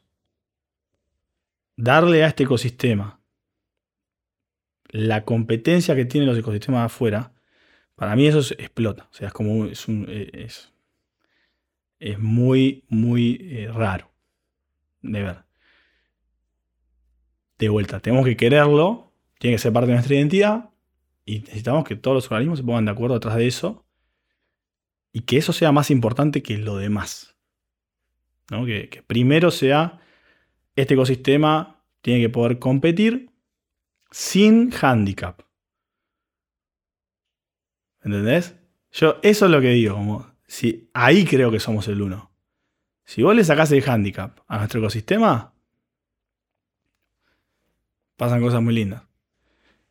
darle 1.77 2.25
a 2.25 2.29
este 2.29 2.45
ecosistema 2.45 3.21
la 4.89 5.25
competencia 5.25 5.97
que 5.97 6.05
tienen 6.05 6.29
los 6.29 6.39
ecosistemas 6.39 6.83
de 6.83 6.87
afuera, 6.87 7.33
para 7.97 8.15
mí 8.15 8.27
eso 8.27 8.39
es- 8.41 8.53
explota. 8.53 9.09
O 9.11 9.15
sea, 9.15 9.29
es 9.29 9.35
como 9.35 9.67
eh, 9.67 10.31
es, 10.33 10.73
es 11.99 12.19
muy, 12.19 12.85
muy 12.89 13.39
eh, 13.41 13.71
raro 13.73 14.13
de 15.03 15.23
ver. 15.23 15.45
De 17.59 17.69
vuelta, 17.69 18.01
tenemos 18.01 18.25
que 18.25 18.37
quererlo, 18.37 19.13
tiene 19.39 19.55
que 19.57 19.61
ser 19.61 19.73
parte 19.73 19.89
de 19.89 19.95
nuestra 19.95 20.17
identidad 20.17 20.71
y 21.25 21.41
necesitamos 21.41 21.85
que 21.85 21.97
todos 21.97 22.15
los 22.17 22.27
organismos 22.27 22.59
se 22.59 22.65
pongan 22.65 22.85
de 22.85 22.91
acuerdo 22.91 23.15
detrás 23.15 23.37
de 23.37 23.47
eso 23.47 23.87
y 25.13 25.21
que 25.23 25.37
eso 25.39 25.53
sea 25.53 25.73
más 25.73 25.91
importante 25.91 26.43
que 26.43 26.59
lo 26.59 26.77
demás. 26.77 27.37
¿no? 28.51 28.67
Que 28.67 29.03
primero 29.07 29.51
sea 29.51 30.01
este 30.77 30.95
ecosistema 30.95 31.81
tiene 32.01 32.21
que 32.21 32.29
poder 32.29 32.59
competir 32.59 33.31
sin 34.11 34.73
handicap. 34.73 35.43
¿Entendés? 38.03 38.55
Yo, 38.93 39.17
eso 39.23 39.47
es 39.47 39.51
lo 39.51 39.61
que 39.61 39.71
digo. 39.71 39.95
Como, 39.95 40.27
si, 40.47 40.91
ahí 40.93 41.25
creo 41.25 41.51
que 41.51 41.59
somos 41.61 41.89
el 41.89 42.03
uno. 42.03 42.31
Si 43.05 43.23
vos 43.23 43.35
le 43.35 43.45
sacás 43.45 43.73
el 43.73 43.89
handicap 43.89 44.39
a 44.47 44.59
nuestro 44.59 44.81
ecosistema, 44.81 45.53
pasan 48.17 48.41
cosas 48.41 48.63
muy 48.63 48.75
lindas. 48.75 49.03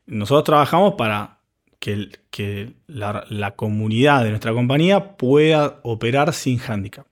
Nosotros 0.05 0.43
trabajamos 0.43 0.93
para 0.93 1.39
que, 1.80 2.73
la, 2.88 3.26
la 3.30 3.55
comunidad 3.55 4.23
de 4.23 4.30
nuestra 4.30 4.53
compañía 4.53 5.18
pueda 5.18 5.80
operar 5.84 6.34
sin 6.34 6.60
handicap. 6.60 7.07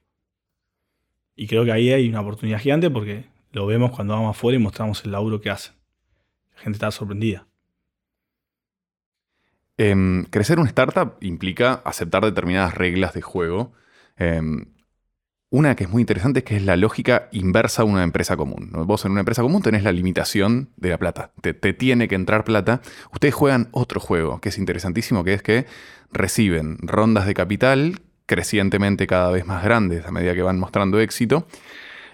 Y 1.36 1.48
creo 1.48 1.66
que 1.66 1.72
ahí 1.72 1.92
hay 1.92 2.08
una 2.08 2.22
oportunidad 2.22 2.60
gigante 2.60 2.90
porque 2.90 3.31
lo 3.52 3.66
vemos 3.66 3.92
cuando 3.92 4.14
vamos 4.14 4.36
afuera 4.36 4.58
y 4.58 4.62
mostramos 4.62 5.04
el 5.06 5.12
laburo 5.12 5.42
que 5.42 5.50
hacen. 5.50 5.76
La 6.56 6.62
gente 6.62 6.78
está 6.78 6.92
sorprendida. 6.92 7.48
Em, 9.78 10.26
crecer 10.26 10.60
una 10.60 10.70
startup 10.70 11.16
implica 11.22 11.82
aceptar 11.86 12.24
determinadas 12.24 12.76
reglas 12.76 13.14
de 13.14 13.22
juego. 13.22 13.74
Em, 14.18 14.66
una 15.50 15.76
que 15.76 15.86
es 15.86 15.90
muy 15.90 16.02
interesante 16.02 16.40
es 16.40 16.46
que 16.46 16.56
es 16.56 16.64
la 16.64 16.78
lógica 16.78 17.28
inversa 17.32 17.82
a 17.82 17.86
una 17.86 18.04
empresa 18.04 18.38
común. 18.38 18.72
Vos 18.86 19.04
en 19.06 19.12
una 19.12 19.22
empresa 19.22 19.42
común 19.42 19.62
tenés 19.62 19.84
la 19.84 19.92
limitación 19.92 20.70
de 20.78 20.90
la 20.90 20.98
plata. 20.98 21.32
Te, 21.42 21.54
te 21.54 21.74
tiene 21.74 22.08
que 22.08 22.16
entrar 22.16 22.44
plata. 22.44 22.82
Ustedes 23.12 23.34
juegan 23.34 23.70
otro 23.72 24.00
juego 24.00 24.40
que 24.40 24.50
es 24.50 24.58
interesantísimo, 24.58 25.24
que 25.24 25.34
es 25.34 25.42
que 25.42 25.66
reciben 26.12 26.78
rondas 26.82 27.26
de 27.26 27.34
capital 27.34 28.02
crecientemente 28.28 29.08
cada 29.08 29.30
vez 29.32 29.46
más 29.46 29.64
grandes 29.64 30.06
a 30.06 30.12
medida 30.12 30.34
que 30.34 30.42
van 30.42 30.58
mostrando 30.60 31.02
éxito. 31.02 31.48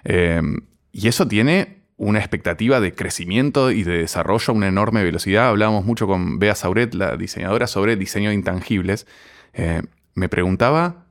Em, 0.03 0.61
y 0.97 1.07
eso 1.07 1.27
tiene 1.27 1.83
una 1.95 2.19
expectativa 2.19 2.79
de 2.79 2.93
crecimiento 2.93 3.69
y 3.71 3.83
de 3.83 3.99
desarrollo 3.99 4.51
a 4.51 4.55
una 4.55 4.67
enorme 4.67 5.03
velocidad. 5.03 5.47
Hablábamos 5.49 5.85
mucho 5.85 6.07
con 6.07 6.39
Bea 6.39 6.55
Sauret, 6.55 6.93
la 6.95 7.15
diseñadora, 7.17 7.67
sobre 7.67 7.95
diseño 7.95 8.29
de 8.29 8.35
intangibles. 8.35 9.05
Eh, 9.53 9.81
me 10.15 10.27
preguntaba, 10.29 11.05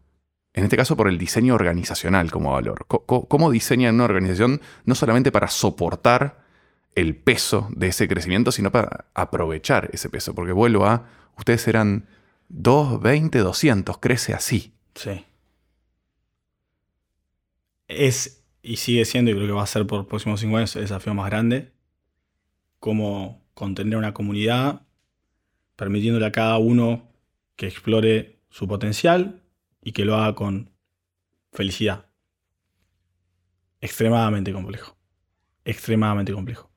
en 0.55 0.65
este 0.65 0.77
caso, 0.77 0.97
por 0.97 1.09
el 1.09 1.19
diseño 1.19 1.55
organizacional 1.55 2.31
como 2.33 2.53
valor. 2.53 2.85
Co- 2.89 3.05
¿Cómo 3.29 3.51
diseñan 3.51 3.95
una 3.97 4.05
organización 4.05 4.61
no 4.85 4.95
solamente 4.97 5.31
para 5.31 5.49
soportar 5.49 6.45
el 6.97 7.15
peso 7.15 7.69
de 7.71 7.89
ese 7.89 8.09
crecimiento, 8.09 8.51
sino 8.53 8.73
para 8.73 9.07
aprovechar 9.15 9.91
ese 9.93 10.09
peso? 10.09 10.35
Porque 10.35 10.53
vuelvo 10.53 10.87
a, 10.87 11.07
ustedes 11.37 11.67
eran 11.69 12.07
2, 12.49 13.01
20, 13.01 13.39
200, 13.39 13.99
crece 13.99 14.35
así. 14.35 14.73
Sí. 14.95 15.25
Es 17.89 18.36
y 18.67 18.77
sigue 18.77 19.05
siendo, 19.05 19.31
y 19.31 19.35
creo 19.35 19.47
que 19.47 19.53
va 19.53 19.63
a 19.63 19.67
ser 19.67 19.87
por 19.87 19.99
los 19.99 20.09
próximos 20.09 20.41
cinco 20.41 20.57
años, 20.57 20.75
el 20.75 20.83
desafío 20.83 21.15
más 21.15 21.31
grande. 21.31 21.73
Cómo 22.81 23.47
contener 23.55 23.97
una 23.97 24.13
comunidad, 24.13 24.83
permitiéndole 25.77 26.27
a 26.27 26.33
cada 26.33 26.59
uno 26.59 27.09
que 27.55 27.69
explore 27.69 28.41
su 28.51 28.67
potencial 28.67 29.41
y 29.83 29.93
que 29.93 30.05
lo 30.05 30.17
haga 30.17 30.35
con 30.35 30.73
felicidad. 31.53 32.07
Extremadamente 33.81 34.53
complejo. 34.53 34.97
Extremadamente 35.65 36.33
complejo. 36.33 36.69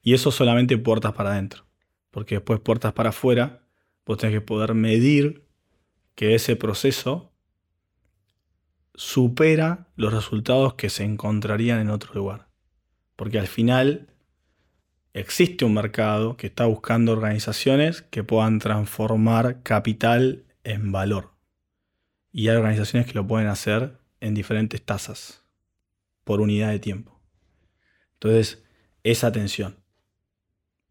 Y 0.00 0.14
eso 0.14 0.30
solamente 0.30 0.78
puertas 0.78 1.12
para 1.12 1.32
adentro. 1.32 1.66
Porque 2.10 2.36
después 2.36 2.58
puertas 2.60 2.94
para 2.94 3.10
afuera, 3.10 3.66
vos 4.06 4.16
tenés 4.16 4.34
que 4.34 4.40
poder 4.40 4.72
medir 4.72 5.46
que 6.14 6.34
ese 6.34 6.56
proceso 6.56 7.33
supera 8.94 9.88
los 9.96 10.12
resultados 10.12 10.74
que 10.74 10.88
se 10.88 11.04
encontrarían 11.04 11.80
en 11.80 11.90
otro 11.90 12.14
lugar. 12.14 12.48
Porque 13.16 13.38
al 13.38 13.46
final 13.46 14.08
existe 15.12 15.64
un 15.64 15.74
mercado 15.74 16.36
que 16.36 16.48
está 16.48 16.66
buscando 16.66 17.12
organizaciones 17.12 18.02
que 18.02 18.24
puedan 18.24 18.58
transformar 18.58 19.62
capital 19.62 20.44
en 20.64 20.92
valor. 20.92 21.32
Y 22.32 22.48
hay 22.48 22.56
organizaciones 22.56 23.06
que 23.06 23.14
lo 23.14 23.26
pueden 23.26 23.48
hacer 23.48 23.98
en 24.20 24.34
diferentes 24.34 24.82
tasas 24.82 25.44
por 26.24 26.40
unidad 26.40 26.70
de 26.70 26.80
tiempo. 26.80 27.20
Entonces, 28.14 28.64
esa 29.02 29.30
tensión. 29.30 29.76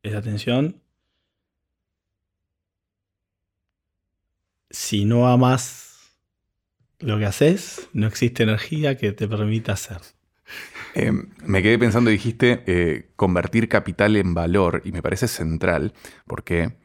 Esa 0.03 0.21
tensión. 0.21 0.81
Si 4.69 5.05
no 5.05 5.27
amas 5.27 5.92
lo 6.99 7.19
que 7.19 7.25
haces, 7.25 7.89
no 7.93 8.07
existe 8.07 8.43
energía 8.43 8.97
que 8.97 9.11
te 9.11 9.27
permita 9.27 9.73
hacer. 9.73 9.99
Eh, 10.95 11.11
me 11.45 11.63
quedé 11.63 11.79
pensando, 11.79 12.09
dijiste, 12.09 12.63
eh, 12.67 13.09
convertir 13.15 13.67
capital 13.67 14.15
en 14.15 14.33
valor, 14.33 14.81
y 14.85 14.91
me 14.91 15.01
parece 15.01 15.27
central, 15.27 15.93
porque 16.27 16.77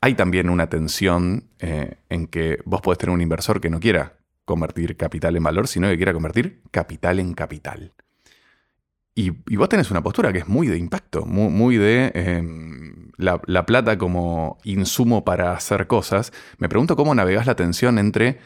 hay 0.00 0.14
también 0.14 0.48
una 0.48 0.68
tensión 0.68 1.48
eh, 1.58 1.96
en 2.08 2.26
que 2.26 2.58
vos 2.64 2.80
podés 2.80 2.98
tener 2.98 3.14
un 3.14 3.20
inversor 3.20 3.60
que 3.60 3.70
no 3.70 3.80
quiera 3.80 4.18
convertir 4.44 4.96
capital 4.96 5.36
en 5.36 5.42
valor, 5.42 5.68
sino 5.68 5.88
que 5.88 5.96
quiera 5.96 6.12
convertir 6.12 6.60
capital 6.70 7.20
en 7.20 7.34
capital. 7.34 7.92
Y, 9.14 9.30
vos 9.30 9.68
tenés 9.68 9.90
una 9.90 10.02
postura 10.02 10.32
que 10.32 10.38
es 10.38 10.48
muy 10.48 10.66
de 10.66 10.78
impacto, 10.78 11.26
muy, 11.26 11.76
de 11.76 12.10
em, 12.14 13.12
la, 13.18 13.42
la, 13.44 13.66
plata 13.66 13.98
como 13.98 14.58
insumo 14.64 15.22
para 15.22 15.52
hacer 15.52 15.86
cosas. 15.86 16.32
Me 16.56 16.70
pregunto 16.70 16.96
cómo 16.96 17.14
navegás 17.14 17.46
la 17.46 17.54
tensión 17.54 17.98
entre 17.98 18.38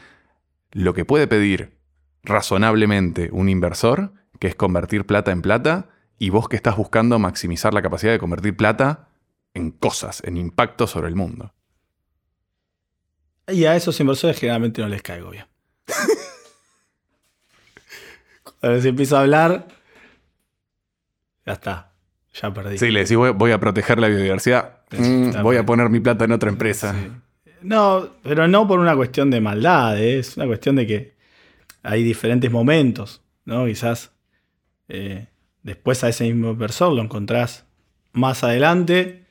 lo 0.71 0.93
que 0.93 1.05
puede 1.05 1.27
pedir 1.27 1.77
razonablemente 2.23 3.29
un 3.31 3.49
inversor 3.49 4.13
que 4.39 4.47
es 4.47 4.55
convertir 4.55 5.05
plata 5.05 5.31
en 5.31 5.41
plata, 5.41 5.89
y 6.19 6.29
vos 6.29 6.49
que 6.49 6.55
estás 6.55 6.77
buscando 6.77 7.19
maximizar 7.19 7.73
la 7.73 7.81
capacidad 7.81 8.11
de 8.11 8.19
convertir 8.19 8.55
plata 8.55 9.09
en 9.53 9.71
cosas, 9.71 10.21
en 10.25 10.37
impacto 10.37 10.87
sobre 10.87 11.07
el 11.07 11.15
mundo. 11.15 11.53
Y 13.47 13.65
a 13.65 13.75
esos 13.75 13.99
inversores 13.99 14.39
generalmente 14.39 14.81
no 14.81 14.89
les 14.89 15.01
caigo 15.01 15.29
bien. 15.29 15.45
Cuando 18.59 18.81
se 18.81 18.89
empieza 18.89 19.17
a 19.17 19.21
hablar, 19.21 19.67
ya 21.45 21.53
está, 21.53 21.93
ya 22.33 22.53
perdí. 22.53 22.77
Sí, 22.77 22.91
le 22.91 23.01
decís 23.01 23.15
voy, 23.15 23.51
a 23.51 23.59
proteger 23.59 23.99
la 23.99 24.07
biodiversidad, 24.07 24.81
mm, 24.91 25.41
voy 25.41 25.57
a 25.57 25.65
poner 25.65 25.89
mi 25.89 25.99
plata 25.99 26.25
en 26.25 26.31
otra 26.31 26.49
empresa. 26.49 26.95
No, 27.61 28.09
pero 28.23 28.47
no 28.47 28.67
por 28.67 28.79
una 28.79 28.95
cuestión 28.95 29.29
de 29.29 29.41
maldad, 29.41 29.99
¿eh? 29.99 30.19
es 30.19 30.37
una 30.37 30.45
cuestión 30.45 30.75
de 30.75 30.87
que 30.87 31.13
hay 31.83 32.03
diferentes 32.03 32.51
momentos, 32.51 33.21
¿no? 33.45 33.65
Quizás 33.65 34.11
eh, 34.89 35.27
después 35.63 36.03
a 36.03 36.09
ese 36.09 36.25
mismo 36.25 36.51
inversor 36.51 36.93
lo 36.93 37.01
encontrás 37.01 37.65
más 38.13 38.43
adelante 38.43 39.25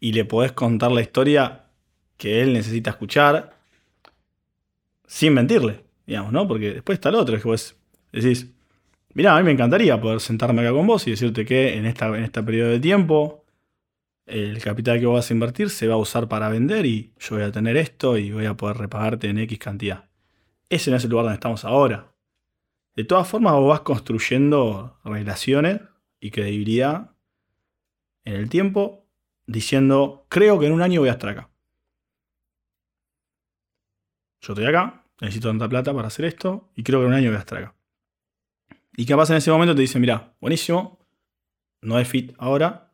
y 0.00 0.12
le 0.12 0.24
podés 0.24 0.52
contar 0.52 0.92
la 0.92 1.00
historia 1.00 1.66
que 2.16 2.42
él 2.42 2.52
necesita 2.52 2.90
escuchar 2.90 3.58
sin 5.06 5.34
mentirle, 5.34 5.84
digamos, 6.06 6.32
¿no? 6.32 6.48
Porque 6.48 6.74
después 6.74 6.96
está 6.96 7.10
el 7.10 7.16
otro, 7.16 7.36
que 7.36 7.48
vos 7.48 7.76
decís, 8.12 8.48
mirá, 9.14 9.36
a 9.36 9.38
mí 9.38 9.44
me 9.44 9.52
encantaría 9.52 10.00
poder 10.00 10.20
sentarme 10.20 10.62
acá 10.62 10.72
con 10.72 10.86
vos 10.86 11.06
y 11.06 11.10
decirte 11.10 11.44
que 11.44 11.76
en, 11.76 11.86
esta, 11.86 12.08
en 12.08 12.24
este 12.24 12.42
periodo 12.42 12.70
de 12.70 12.80
tiempo 12.80 13.41
el 14.26 14.62
capital 14.62 15.00
que 15.00 15.06
vos 15.06 15.16
vas 15.16 15.30
a 15.30 15.34
invertir 15.34 15.70
se 15.70 15.88
va 15.88 15.94
a 15.94 15.98
usar 15.98 16.28
para 16.28 16.48
vender 16.48 16.86
y 16.86 17.12
yo 17.18 17.36
voy 17.36 17.44
a 17.44 17.52
tener 17.52 17.76
esto 17.76 18.16
y 18.16 18.30
voy 18.30 18.46
a 18.46 18.56
poder 18.56 18.76
repagarte 18.78 19.28
en 19.28 19.38
X 19.38 19.58
cantidad. 19.58 20.08
Ese 20.68 20.90
no 20.90 20.96
es 20.96 21.04
el 21.04 21.10
lugar 21.10 21.24
donde 21.24 21.34
estamos 21.34 21.64
ahora. 21.64 22.14
De 22.94 23.04
todas 23.04 23.26
formas, 23.28 23.54
vos 23.54 23.68
vas 23.68 23.80
construyendo 23.80 24.98
relaciones 25.04 25.80
y 26.20 26.30
credibilidad 26.30 27.10
en 28.24 28.34
el 28.34 28.48
tiempo, 28.48 29.08
diciendo, 29.46 30.26
creo 30.28 30.58
que 30.58 30.66
en 30.66 30.72
un 30.72 30.82
año 30.82 31.00
voy 31.00 31.08
a 31.08 31.12
estar 31.12 31.30
acá. 31.30 31.50
Yo 34.40 34.52
estoy 34.52 34.66
acá, 34.66 35.04
necesito 35.20 35.48
tanta 35.48 35.68
plata 35.68 35.92
para 35.94 36.08
hacer 36.08 36.26
esto, 36.26 36.70
y 36.74 36.82
creo 36.82 37.00
que 37.00 37.06
en 37.06 37.12
un 37.12 37.18
año 37.18 37.30
voy 37.30 37.36
a 37.36 37.40
estar 37.40 37.58
acá. 37.58 37.74
Y 38.96 39.06
capaz 39.06 39.30
en 39.30 39.36
ese 39.36 39.50
momento 39.50 39.74
te 39.74 39.80
dicen, 39.80 40.00
mira, 40.00 40.34
buenísimo, 40.40 40.98
no 41.80 41.98
es 41.98 42.06
fit 42.06 42.34
ahora, 42.38 42.91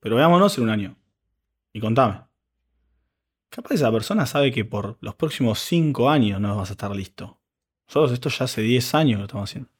pero 0.00 0.16
veámonos 0.16 0.56
en 0.58 0.64
un 0.64 0.70
año. 0.70 0.96
Y 1.72 1.80
contame. 1.80 2.22
Capaz 3.50 3.74
esa 3.74 3.90
persona 3.90 4.26
sabe 4.26 4.52
que 4.52 4.64
por 4.64 4.98
los 5.00 5.14
próximos 5.14 5.58
cinco 5.60 6.10
años 6.10 6.40
no 6.40 6.56
vas 6.56 6.70
a 6.70 6.72
estar 6.72 6.94
listo. 6.94 7.38
Nosotros 7.88 8.12
esto 8.12 8.28
ya 8.28 8.44
hace 8.44 8.60
10 8.60 8.94
años 8.94 9.18
lo 9.18 9.24
estamos 9.24 9.50
haciendo. 9.50 9.70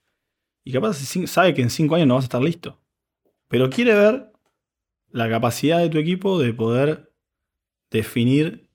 Y 0.65 0.73
capaz 0.73 0.95
sabe 1.27 1.55
que 1.55 1.63
en 1.63 1.71
5 1.71 1.95
años 1.95 2.09
no 2.09 2.15
vas 2.15 2.25
a 2.25 2.27
estar 2.27 2.43
listo. 2.43 2.81
Pero 3.49 3.71
quiere 3.71 3.95
ver 3.95 4.33
la 5.11 5.29
capacidad 5.29 5.79
de 5.79 5.89
tu 5.89 5.99
equipo 5.99 6.39
de 6.39 6.53
poder 6.55 7.13
definir 7.91 8.69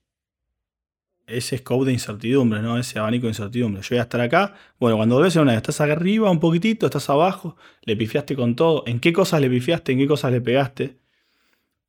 ese 1.25 1.57
scope 1.57 1.85
de 1.85 1.93
incertidumbre, 1.93 2.61
¿no? 2.61 2.77
Ese 2.77 2.99
abanico 2.99 3.27
de 3.27 3.31
incertidumbre. 3.31 3.81
Yo 3.81 3.89
voy 3.91 3.99
a 3.99 4.03
estar 4.03 4.21
acá. 4.21 4.55
Bueno, 4.79 4.97
cuando 4.97 5.15
volvés 5.15 5.35
en 5.35 5.43
una 5.43 5.55
estás 5.55 5.81
arriba 5.81 6.29
un 6.29 6.39
poquitito, 6.39 6.85
estás 6.85 7.09
abajo, 7.09 7.55
le 7.83 7.95
pifiaste 7.95 8.35
con 8.35 8.55
todo. 8.55 8.83
¿En 8.85 8.99
qué 8.99 9.13
cosas 9.13 9.41
le 9.41 9.49
pifiaste? 9.49 9.93
¿En 9.93 9.99
qué 9.99 10.07
cosas 10.07 10.31
le 10.31 10.41
pegaste? 10.41 10.99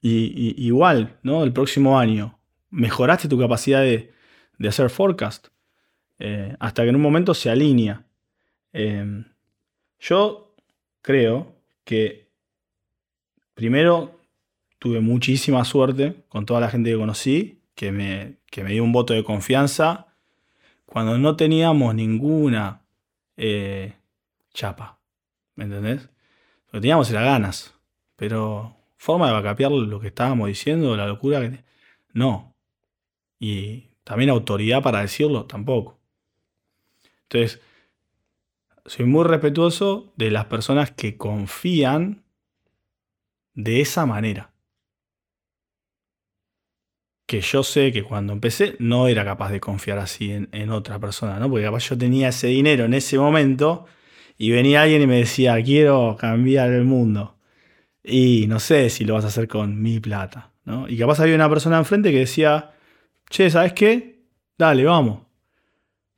Y, 0.06 0.54
igual, 0.66 1.18
¿no? 1.22 1.42
El 1.44 1.54
próximo 1.54 1.98
año, 1.98 2.38
¿mejoraste 2.68 3.26
tu 3.26 3.38
capacidad 3.38 3.80
de, 3.80 4.12
de 4.58 4.68
hacer 4.68 4.90
forecast? 4.90 5.48
Eh, 6.18 6.54
hasta 6.60 6.82
que 6.82 6.90
en 6.90 6.96
un 6.96 7.00
momento 7.00 7.32
se 7.32 7.48
alinea. 7.48 8.04
Em, 8.74 9.24
yo 9.98 10.54
creo 11.00 11.56
que 11.84 12.28
primero 13.54 14.20
tuve 14.78 15.00
muchísima 15.00 15.64
suerte 15.64 16.24
con 16.28 16.44
toda 16.44 16.60
la 16.60 16.68
gente 16.68 16.90
que 16.90 16.98
conocí, 16.98 17.62
que 17.74 17.90
me, 17.90 18.36
me 18.54 18.72
dio 18.72 18.84
un 18.84 18.92
voto 18.92 19.14
de 19.14 19.24
confianza 19.24 20.08
cuando 20.84 21.16
no 21.16 21.34
teníamos 21.34 21.94
ninguna 21.94 22.82
eh, 23.38 23.94
chapa. 24.52 24.98
¿Me 25.54 25.64
entendés? 25.64 26.10
Lo 26.66 26.72
que 26.72 26.80
teníamos 26.82 27.10
era 27.10 27.22
ganas, 27.22 27.72
pero 28.16 28.76
forma 29.04 29.26
de 29.26 29.34
vacapear 29.34 29.70
lo 29.70 30.00
que 30.00 30.06
estábamos 30.08 30.48
diciendo, 30.48 30.96
la 30.96 31.06
locura 31.06 31.38
que... 31.38 31.62
No. 32.14 32.56
Y 33.38 33.90
también 34.02 34.30
autoridad 34.30 34.82
para 34.82 35.02
decirlo, 35.02 35.44
tampoco. 35.44 36.00
Entonces, 37.24 37.60
soy 38.86 39.04
muy 39.04 39.24
respetuoso 39.24 40.14
de 40.16 40.30
las 40.30 40.46
personas 40.46 40.90
que 40.90 41.18
confían 41.18 42.24
de 43.52 43.82
esa 43.82 44.06
manera. 44.06 44.54
Que 47.26 47.42
yo 47.42 47.62
sé 47.62 47.92
que 47.92 48.04
cuando 48.04 48.32
empecé 48.32 48.74
no 48.78 49.06
era 49.06 49.22
capaz 49.22 49.50
de 49.50 49.60
confiar 49.60 49.98
así 49.98 50.32
en, 50.32 50.70
otra 50.70 50.98
persona, 50.98 51.38
¿no? 51.38 51.50
Porque 51.50 51.66
capaz 51.66 51.90
yo 51.90 51.98
tenía 51.98 52.28
ese 52.28 52.46
dinero 52.46 52.86
en 52.86 52.94
ese 52.94 53.18
momento 53.18 53.84
y 54.38 54.50
venía 54.50 54.80
alguien 54.80 55.02
y 55.02 55.06
me 55.06 55.18
decía, 55.18 55.62
quiero 55.62 56.16
cambiar 56.18 56.70
el 56.72 56.84
mundo. 56.84 57.33
Y 58.04 58.46
no 58.46 58.60
sé 58.60 58.90
si 58.90 59.04
lo 59.04 59.14
vas 59.14 59.24
a 59.24 59.28
hacer 59.28 59.48
con 59.48 59.80
mi 59.80 59.98
plata, 59.98 60.52
¿no? 60.64 60.86
Y 60.88 60.98
capaz 60.98 61.20
había 61.20 61.34
una 61.34 61.48
persona 61.48 61.78
enfrente 61.78 62.12
que 62.12 62.18
decía, 62.18 62.72
che, 63.30 63.48
¿sabes 63.50 63.72
qué? 63.72 64.26
Dale, 64.58 64.84
vamos. 64.84 65.22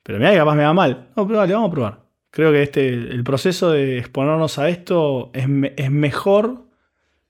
Pero 0.03 0.19
mira 0.19 0.35
capaz 0.35 0.55
me 0.55 0.63
va 0.63 0.73
mal. 0.73 1.09
No, 1.15 1.25
pero 1.25 1.39
vale, 1.39 1.53
vamos 1.53 1.69
a 1.69 1.73
probar. 1.73 2.03
Creo 2.29 2.51
que 2.51 2.61
este, 2.61 2.89
el 2.89 3.23
proceso 3.23 3.71
de 3.71 3.97
exponernos 3.97 4.59
a 4.59 4.69
esto 4.69 5.31
es, 5.33 5.47
es 5.77 5.91
mejor 5.91 6.67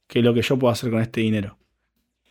que 0.07 0.21
lo 0.21 0.33
que 0.33 0.41
yo 0.41 0.57
puedo 0.57 0.71
hacer 0.71 0.89
con 0.89 1.01
este 1.01 1.21
dinero. 1.21 1.57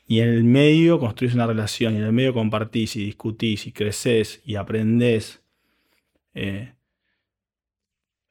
Y 0.08 0.20
en 0.20 0.28
el 0.28 0.44
medio 0.44 0.98
construís 0.98 1.34
una 1.34 1.46
relación, 1.46 1.94
y 1.94 1.96
en 1.98 2.04
el 2.04 2.12
medio 2.12 2.32
compartís 2.32 2.96
y 2.96 3.04
discutís 3.04 3.66
y 3.66 3.72
creces 3.72 4.40
y 4.44 4.54
aprendés. 4.54 5.42
Eh, 6.34 6.72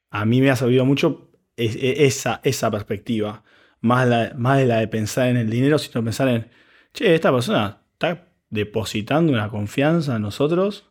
a 0.10 0.26
mí 0.26 0.42
me 0.42 0.50
ha 0.50 0.56
servido 0.56 0.86
mucho 0.86 1.32
esa, 1.58 2.40
esa 2.44 2.72
perspectiva, 2.72 3.44
más, 3.82 4.36
más 4.36 4.58
de 4.58 4.66
la 4.66 4.78
de 4.78 4.88
pensar 4.88 5.28
en 5.28 5.38
el 5.38 5.50
dinero, 5.50 5.78
sino 5.78 6.04
pensar 6.04 6.28
en, 6.30 6.50
che, 6.94 7.16
esta 7.16 7.32
persona 7.32 7.82
está 7.94 8.28
depositando 8.50 9.34
una 9.34 9.50
confianza 9.50 10.16
en 10.16 10.22
nosotros 10.22 10.90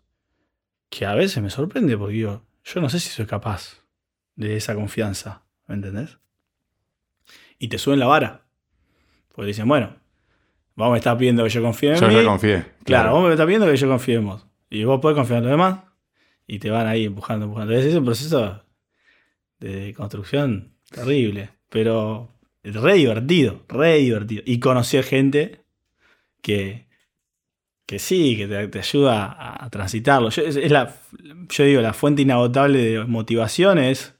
que 0.90 1.06
a 1.06 1.15
veces 1.15 1.43
me 1.43 1.51
sorprende 1.51 1.97
porque 1.97 2.19
yo, 2.19 2.43
yo 2.62 2.81
no 2.81 2.89
sé 2.89 3.01
si 3.01 3.09
soy 3.09 3.27
capaz 3.27 3.85
de 4.36 4.56
esa 4.56 4.74
confianza, 4.74 5.43
¿me 5.66 5.77
entendés? 5.77 6.19
Y 7.59 7.69
te 7.69 7.78
suben 7.78 7.98
la 7.98 8.06
vara. 8.06 8.43
Porque 9.35 9.48
dicen, 9.48 9.66
bueno, 9.66 9.97
vos 10.77 10.90
me 10.93 10.98
estás 10.98 11.16
pidiendo 11.16 11.43
que 11.43 11.51
yo 11.51 11.62
confíe 11.62 11.94
en 11.94 12.01
yo 12.01 12.09
mí. 12.09 12.15
Yo 12.15 12.24
confíe. 12.24 12.65
Claro. 12.85 13.12
vos 13.12 13.24
me 13.24 13.31
estás 13.31 13.47
pidiendo 13.47 13.66
que 13.66 13.77
yo 13.77 13.89
confíe 13.89 14.16
en 14.16 14.27
vos. 14.27 14.47
Y 14.70 14.85
vos 14.85 15.01
podés 15.01 15.16
confiar 15.16 15.39
en 15.39 15.44
los 15.44 15.51
demás. 15.52 15.81
Y 16.47 16.59
te 16.59 16.70
van 16.70 16.86
ahí 16.86 17.06
empujando, 17.06 17.47
empujando. 17.47 17.73
Es 17.73 17.94
un 17.94 18.05
proceso 18.05 18.62
de 19.59 19.94
construcción 19.94 20.74
terrible. 20.90 21.51
Pero 21.69 22.28
re 22.65 22.95
divertido, 22.95 23.62
re 23.69 23.99
divertido. 23.99 24.43
Y 24.47 24.59
conocí 24.59 25.01
gente 25.03 25.61
que, 26.41 26.86
que 27.86 27.99
sí, 27.99 28.36
que 28.36 28.47
te, 28.47 28.78
ayuda 28.78 29.65
a, 29.65 29.70
transitarlo. 29.70 30.31
Yo, 30.31 30.43
es, 30.43 30.70
la, 30.70 30.95
yo 31.49 31.65
digo, 31.65 31.81
la 31.82 31.93
fuente 31.93 32.23
inagotable 32.23 32.78
de 32.78 33.05
motivación 33.05 33.78
es 33.78 34.15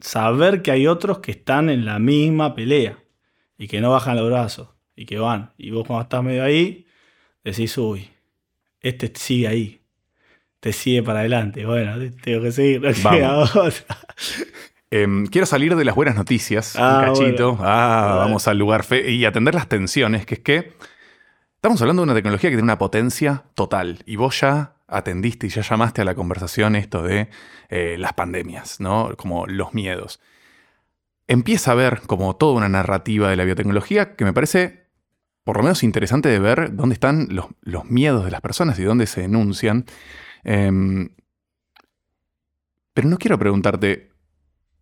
saber 0.00 0.62
que 0.62 0.72
hay 0.72 0.86
otros 0.86 1.20
que 1.20 1.30
están 1.30 1.70
en 1.70 1.84
la 1.84 1.98
misma 1.98 2.54
pelea. 2.54 2.98
y 3.56 3.66
que 3.68 3.80
no 3.80 3.90
bajan 3.90 4.16
los 4.16 4.28
brazos 4.28 4.68
y 4.94 5.06
que 5.06 5.18
van. 5.18 5.52
Y 5.56 5.70
vos 5.70 5.86
cuando 5.86 6.02
estás 6.02 6.22
medio 6.22 6.44
ahí, 6.44 6.86
decís, 7.44 7.76
uy, 7.78 8.08
este 8.80 9.12
sigue 9.14 9.48
ahí. 9.48 9.80
Te 10.60 10.72
sigue 10.72 11.02
para 11.04 11.20
adelante. 11.20 11.64
Bueno, 11.64 11.94
tengo 12.22 12.42
que 12.42 12.52
seguir. 12.52 12.80
no 12.80 13.10
queda 13.10 13.38
otra. 13.54 13.98
Em, 14.90 15.26
quiero 15.26 15.46
salir 15.46 15.76
de 15.76 15.84
las 15.84 15.94
buenas 15.94 16.14
noticias, 16.16 16.74
Ah, 16.76 17.06
un 17.08 17.14
cachito. 17.14 17.52
bueno. 17.56 17.64
Ah, 17.70 18.14
vamos 18.18 18.48
al 18.48 18.58
lugar 18.58 18.84
fe 18.84 19.10
y 19.10 19.24
atender 19.24 19.54
las 19.54 19.68
tensiones, 19.68 20.24
que 20.24 20.34
es 20.36 20.40
que 20.40 20.72
estamos 21.56 21.80
hablando 21.82 22.02
de 22.02 22.04
una 22.04 22.14
tecnología 22.14 22.48
que 22.50 22.56
tiene 22.56 22.62
una 22.64 22.78
potencia 22.78 23.44
total. 23.54 24.02
Y 24.06 24.16
vos 24.16 24.40
ya 24.40 24.76
atendiste 24.86 25.46
y 25.46 25.50
ya 25.50 25.60
llamaste 25.60 26.00
a 26.00 26.04
la 26.06 26.14
conversación 26.14 26.74
esto 26.74 27.02
de 27.02 27.28
eh, 27.68 27.96
las 27.98 28.14
pandemias, 28.14 28.80
¿no? 28.80 29.14
Como 29.16 29.46
los 29.46 29.74
miedos. 29.74 30.20
Empieza 31.26 31.72
a 31.72 31.74
ver 31.74 32.00
como 32.06 32.36
toda 32.36 32.54
una 32.54 32.70
narrativa 32.70 33.28
de 33.28 33.36
la 33.36 33.44
biotecnología 33.44 34.16
que 34.16 34.24
me 34.24 34.32
parece 34.32 34.88
por 35.44 35.58
lo 35.58 35.62
menos 35.62 35.82
interesante 35.82 36.28
de 36.30 36.38
ver 36.38 36.74
dónde 36.74 36.94
están 36.94 37.26
los, 37.30 37.46
los 37.62 37.84
miedos 37.86 38.24
de 38.24 38.30
las 38.30 38.40
personas 38.40 38.78
y 38.78 38.84
dónde 38.84 39.06
se 39.06 39.24
enuncian. 39.24 39.84
Em, 40.44 41.10
pero 42.94 43.08
no 43.08 43.18
quiero 43.18 43.38
preguntarte 43.38 44.10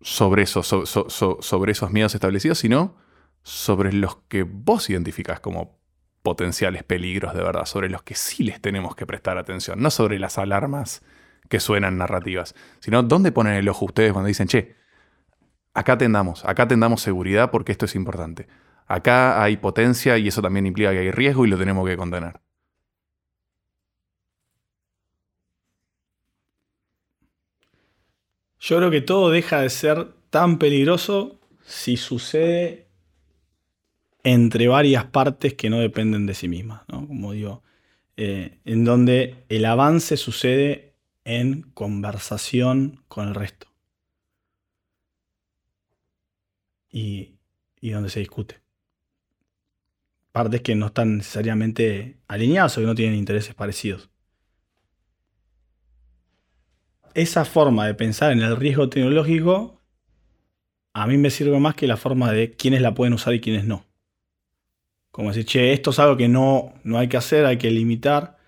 sobre, 0.01 0.43
eso, 0.43 0.63
so- 0.63 0.87
so- 0.87 1.09
so- 1.11 1.39
sobre 1.41 1.73
esos 1.73 1.91
miedos 1.91 2.15
establecidos, 2.15 2.59
sino 2.59 2.97
sobre 3.43 3.93
los 3.93 4.17
que 4.29 4.43
vos 4.45 4.91
identificás 4.91 5.41
como 5.41 5.79
potenciales 6.23 6.83
peligros 6.83 7.35
de 7.35 7.43
verdad, 7.43 7.67
sobre 7.67 7.89
los 7.89 8.03
que 8.03 8.15
sí 8.15 8.43
les 8.45 8.61
tenemos 8.61 8.97
que 8.97 9.07
prestar 9.07 9.39
atención, 9.39 9.81
no 9.81 9.91
sobre 9.91 10.19
las 10.19 10.39
alarmas 10.39 11.03
que 11.49 11.61
suenan 11.61 11.97
narrativas, 11.99 12.55
sino 12.81 13.03
dónde 13.05 13.31
ponen 13.31 13.55
el 13.55 13.69
ojo 13.69 13.85
ustedes 13.85 14.13
cuando 14.13 14.27
dicen, 14.27 14.49
che, 14.49 14.75
acá 15.75 15.93
atendamos, 15.93 16.45
acá 16.45 16.65
atendamos 16.65 17.01
seguridad 17.03 17.51
porque 17.51 17.73
esto 17.73 17.85
es 17.85 17.95
importante. 17.95 18.49
Acá 18.89 19.43
hay 19.43 19.57
potencia 19.57 20.19
y 20.19 20.29
eso 20.29 20.43
también 20.43 20.67
implica 20.67 20.91
que 20.91 20.99
hay 20.99 21.11
riesgo 21.11 21.47
y 21.47 21.49
lo 21.51 21.59
tenemos 21.59 21.87
que 21.87 21.97
contener. 21.97 22.41
Yo 28.67 28.79
creo 28.79 28.91
que 28.91 29.01
todo 29.01 29.31
deja 29.31 29.61
de 29.61 29.71
ser 29.71 30.09
tan 30.29 30.59
peligroso 30.59 31.39
si 31.65 31.97
sucede 31.97 32.89
entre 34.25 34.67
varias 34.67 35.05
partes 35.05 35.55
que 35.55 35.71
no 35.71 35.79
dependen 35.79 36.27
de 36.27 36.35
sí 36.35 36.49
mismas, 36.49 36.83
¿no? 36.89 37.07
Como 37.07 37.31
digo, 37.31 37.63
eh, 38.17 38.59
en 38.65 38.85
donde 38.85 39.45
el 39.49 39.67
avance 39.67 40.17
sucede 40.17 40.95
en 41.23 41.63
conversación 41.75 43.05
con 43.07 43.29
el 43.29 43.37
resto. 43.37 43.69
Y, 46.91 47.37
y 47.81 47.91
donde 47.91 48.11
se 48.11 48.19
discute. 48.19 48.57
Partes 50.33 50.63
que 50.63 50.75
no 50.75 50.87
están 50.87 51.19
necesariamente 51.19 52.17
alineadas 52.27 52.77
o 52.77 52.81
que 52.81 52.87
no 52.89 52.97
tienen 52.97 53.17
intereses 53.17 53.55
parecidos 53.55 54.11
esa 57.17 57.45
forma 57.45 57.87
de 57.87 57.95
pensar 57.95 58.33
en 58.33 58.41
el 58.43 58.57
riesgo 58.57 58.89
tecnológico 58.89 59.77
a 60.97 61.07
mí 61.07 61.19
me 61.19 61.29
sirve 61.29 61.59
más 61.61 61.75
que 61.75 61.87
la 61.87 61.99
forma 61.99 62.33
de 62.33 62.53
quiénes 62.53 62.81
la 62.81 62.95
pueden 62.95 63.13
usar 63.13 63.35
y 63.35 63.41
quiénes 63.43 63.67
no. 63.67 63.85
Como 65.11 65.29
decir, 65.29 65.45
che, 65.45 65.75
esto 65.75 65.91
es 65.91 65.99
algo 65.99 66.17
que 66.17 66.27
no, 66.27 66.73
no 66.85 66.97
hay 66.99 67.09
que 67.09 67.19
hacer, 67.19 67.45
hay 67.45 67.59
que 67.59 67.71
limitar. 67.71 68.39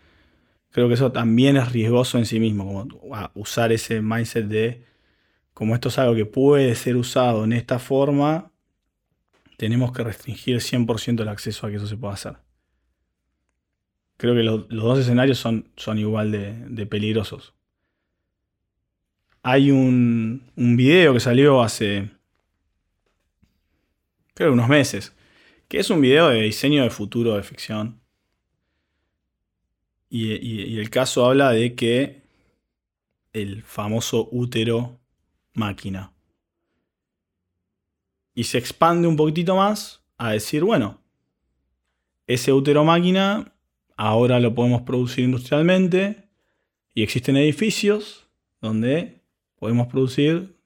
Creo 0.70 0.89
que 0.89 0.95
eso 0.95 1.12
también 1.12 1.59
es 1.59 1.70
riesgoso 1.73 2.16
en 2.16 2.24
sí 2.24 2.40
mismo, 2.40 2.65
como 2.66 3.31
usar 3.35 3.70
ese 3.70 4.01
mindset 4.01 4.47
de, 4.47 4.86
como 5.53 5.74
esto 5.74 5.90
es 5.90 5.99
algo 5.99 6.15
que 6.15 6.24
puede 6.24 6.74
ser 6.74 6.97
usado 6.97 7.45
en 7.45 7.53
esta 7.53 7.78
forma, 7.78 8.51
tenemos 9.59 9.93
que 9.93 10.03
restringir 10.05 10.62
100% 10.62 11.23
el 11.23 11.28
acceso 11.28 11.66
a 11.66 11.70
que 11.70 11.77
eso 11.77 11.86
se 11.86 11.99
pueda 11.99 12.15
hacer. 12.15 12.39
Creo 14.16 14.35
que 14.35 14.43
lo- 14.43 14.66
los 14.70 14.85
dos 14.85 14.99
escenarios 15.01 15.39
son, 15.39 15.70
son 15.77 15.99
igual 15.99 16.32
de 16.32 16.86
peligrosos 16.86 17.57
hay 19.51 19.70
un, 19.70 20.43
un 20.57 20.77
video 20.77 21.15
que 21.15 21.20
salió 21.20 21.62
hace, 21.62 22.11
creo, 24.35 24.53
unos 24.53 24.69
meses, 24.69 25.15
que 25.69 25.79
es 25.79 25.89
un 25.89 26.03
video 26.03 26.29
de 26.29 26.43
diseño 26.43 26.83
de 26.83 26.91
futuro 26.91 27.35
de 27.35 27.43
ficción. 27.43 27.99
Y, 30.11 30.33
y- 30.35 30.65
y 30.65 30.79
el 30.79 30.91
caso 30.91 31.25
habla 31.25 31.53
de 31.53 31.75
que 31.75 32.20
el 33.33 33.62
famoso 33.62 34.29
útero 34.33 35.01
máquina. 35.55 36.12
Y 38.35 38.45
se 38.45 38.59
expande 38.59 39.09
un 39.09 39.16
poquitito 39.16 39.57
más 39.57 40.03
a 40.19 40.33
decir, 40.33 40.62
bueno, 40.62 41.01
ese 42.27 42.53
útero 42.53 42.85
máquina 42.85 43.55
ahora 43.97 44.41
lo 44.41 44.55
podemos 44.55 44.83
producir 44.83 45.25
industrialmente 45.25 46.29
y 46.93 47.03
existen 47.03 47.39
edificios 47.39 48.27
donde 48.61 49.18
podemos 49.59 49.89
producir 49.89 50.56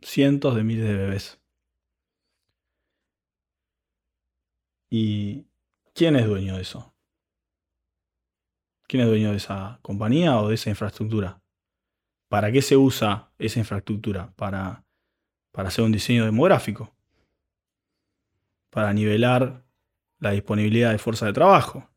cientos 0.00 0.54
de 0.54 0.64
miles 0.64 0.86
de 0.86 0.96
bebés. 0.96 1.40
¿Y 4.88 5.46
quién 5.94 6.16
es 6.16 6.26
dueño 6.26 6.56
de 6.56 6.62
eso? 6.62 6.94
¿Quién 8.88 9.02
es 9.02 9.08
dueño 9.08 9.32
de 9.32 9.38
esa 9.38 9.80
compañía 9.82 10.40
o 10.40 10.48
de 10.48 10.54
esa 10.54 10.70
infraestructura? 10.70 11.42
¿Para 12.28 12.52
qué 12.52 12.62
se 12.62 12.76
usa 12.76 13.32
esa 13.38 13.58
infraestructura? 13.58 14.32
Para, 14.36 14.84
para 15.52 15.68
hacer 15.68 15.84
un 15.84 15.92
diseño 15.92 16.24
demográfico. 16.24 16.94
Para 18.70 18.92
nivelar 18.92 19.64
la 20.18 20.30
disponibilidad 20.30 20.92
de 20.92 20.98
fuerza 20.98 21.26
de 21.26 21.32
trabajo. 21.32 21.88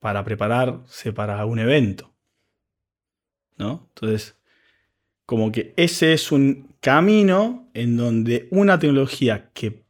Para 0.00 0.24
prepararse 0.24 1.12
para 1.12 1.44
un 1.44 1.58
evento. 1.60 2.12
¿No? 3.56 3.86
Entonces, 3.94 4.36
como 5.26 5.52
que 5.52 5.74
ese 5.76 6.12
es 6.14 6.32
un 6.32 6.74
camino 6.80 7.70
en 7.74 7.96
donde 7.96 8.48
una 8.50 8.78
tecnología 8.78 9.50
que 9.52 9.84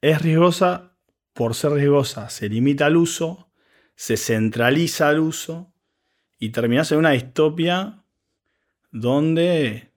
es 0.00 0.22
riesgosa, 0.22 0.96
por 1.34 1.54
ser 1.54 1.72
riesgosa, 1.72 2.30
se 2.30 2.48
limita 2.48 2.86
al 2.86 2.96
uso, 2.96 3.50
se 3.94 4.16
centraliza 4.16 5.08
al 5.10 5.20
uso 5.20 5.72
y 6.38 6.50
terminas 6.50 6.90
en 6.92 6.98
una 6.98 7.10
distopia 7.10 8.02
donde 8.90 9.92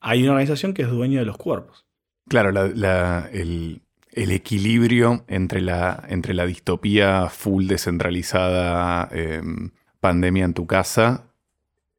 hay 0.00 0.22
una 0.22 0.32
organización 0.32 0.74
que 0.74 0.82
es 0.82 0.90
dueño 0.90 1.18
de 1.20 1.26
los 1.26 1.38
cuerpos. 1.38 1.86
Claro, 2.28 2.50
la- 2.52 3.28
el, 3.32 3.80
el 4.16 4.32
equilibrio 4.32 5.24
entre 5.28 5.60
la, 5.60 6.02
entre 6.08 6.34
la 6.34 6.46
distopía 6.46 7.28
full 7.28 7.66
descentralizada, 7.66 9.08
em, 9.12 9.70
pandemia 10.00 10.44
en 10.44 10.54
tu 10.54 10.66
casa, 10.66 11.32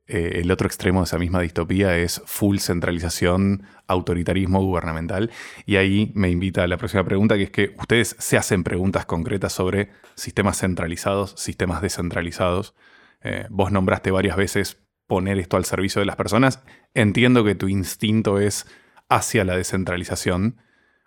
eh, 0.07 0.39
el 0.41 0.51
otro 0.51 0.67
extremo 0.67 1.01
de 1.01 1.05
esa 1.05 1.19
misma 1.19 1.41
distopía 1.41 1.97
es 1.97 2.21
full 2.25 2.57
centralización, 2.57 3.63
autoritarismo 3.87 4.61
gubernamental. 4.61 5.31
Y 5.65 5.75
ahí 5.75 6.11
me 6.15 6.29
invita 6.29 6.63
a 6.63 6.67
la 6.67 6.77
próxima 6.77 7.03
pregunta, 7.03 7.35
que 7.35 7.43
es 7.43 7.51
que 7.51 7.75
ustedes 7.77 8.15
se 8.17 8.37
hacen 8.37 8.63
preguntas 8.63 9.05
concretas 9.05 9.53
sobre 9.53 9.89
sistemas 10.15 10.59
centralizados, 10.59 11.33
sistemas 11.37 11.81
descentralizados. 11.81 12.73
Eh, 13.21 13.45
vos 13.49 13.71
nombraste 13.71 14.11
varias 14.11 14.37
veces 14.37 14.81
poner 15.07 15.39
esto 15.39 15.57
al 15.57 15.65
servicio 15.65 15.99
de 15.99 16.05
las 16.05 16.15
personas. 16.15 16.63
Entiendo 16.93 17.43
que 17.43 17.55
tu 17.55 17.67
instinto 17.67 18.39
es 18.39 18.65
hacia 19.09 19.43
la 19.43 19.55
descentralización. 19.57 20.57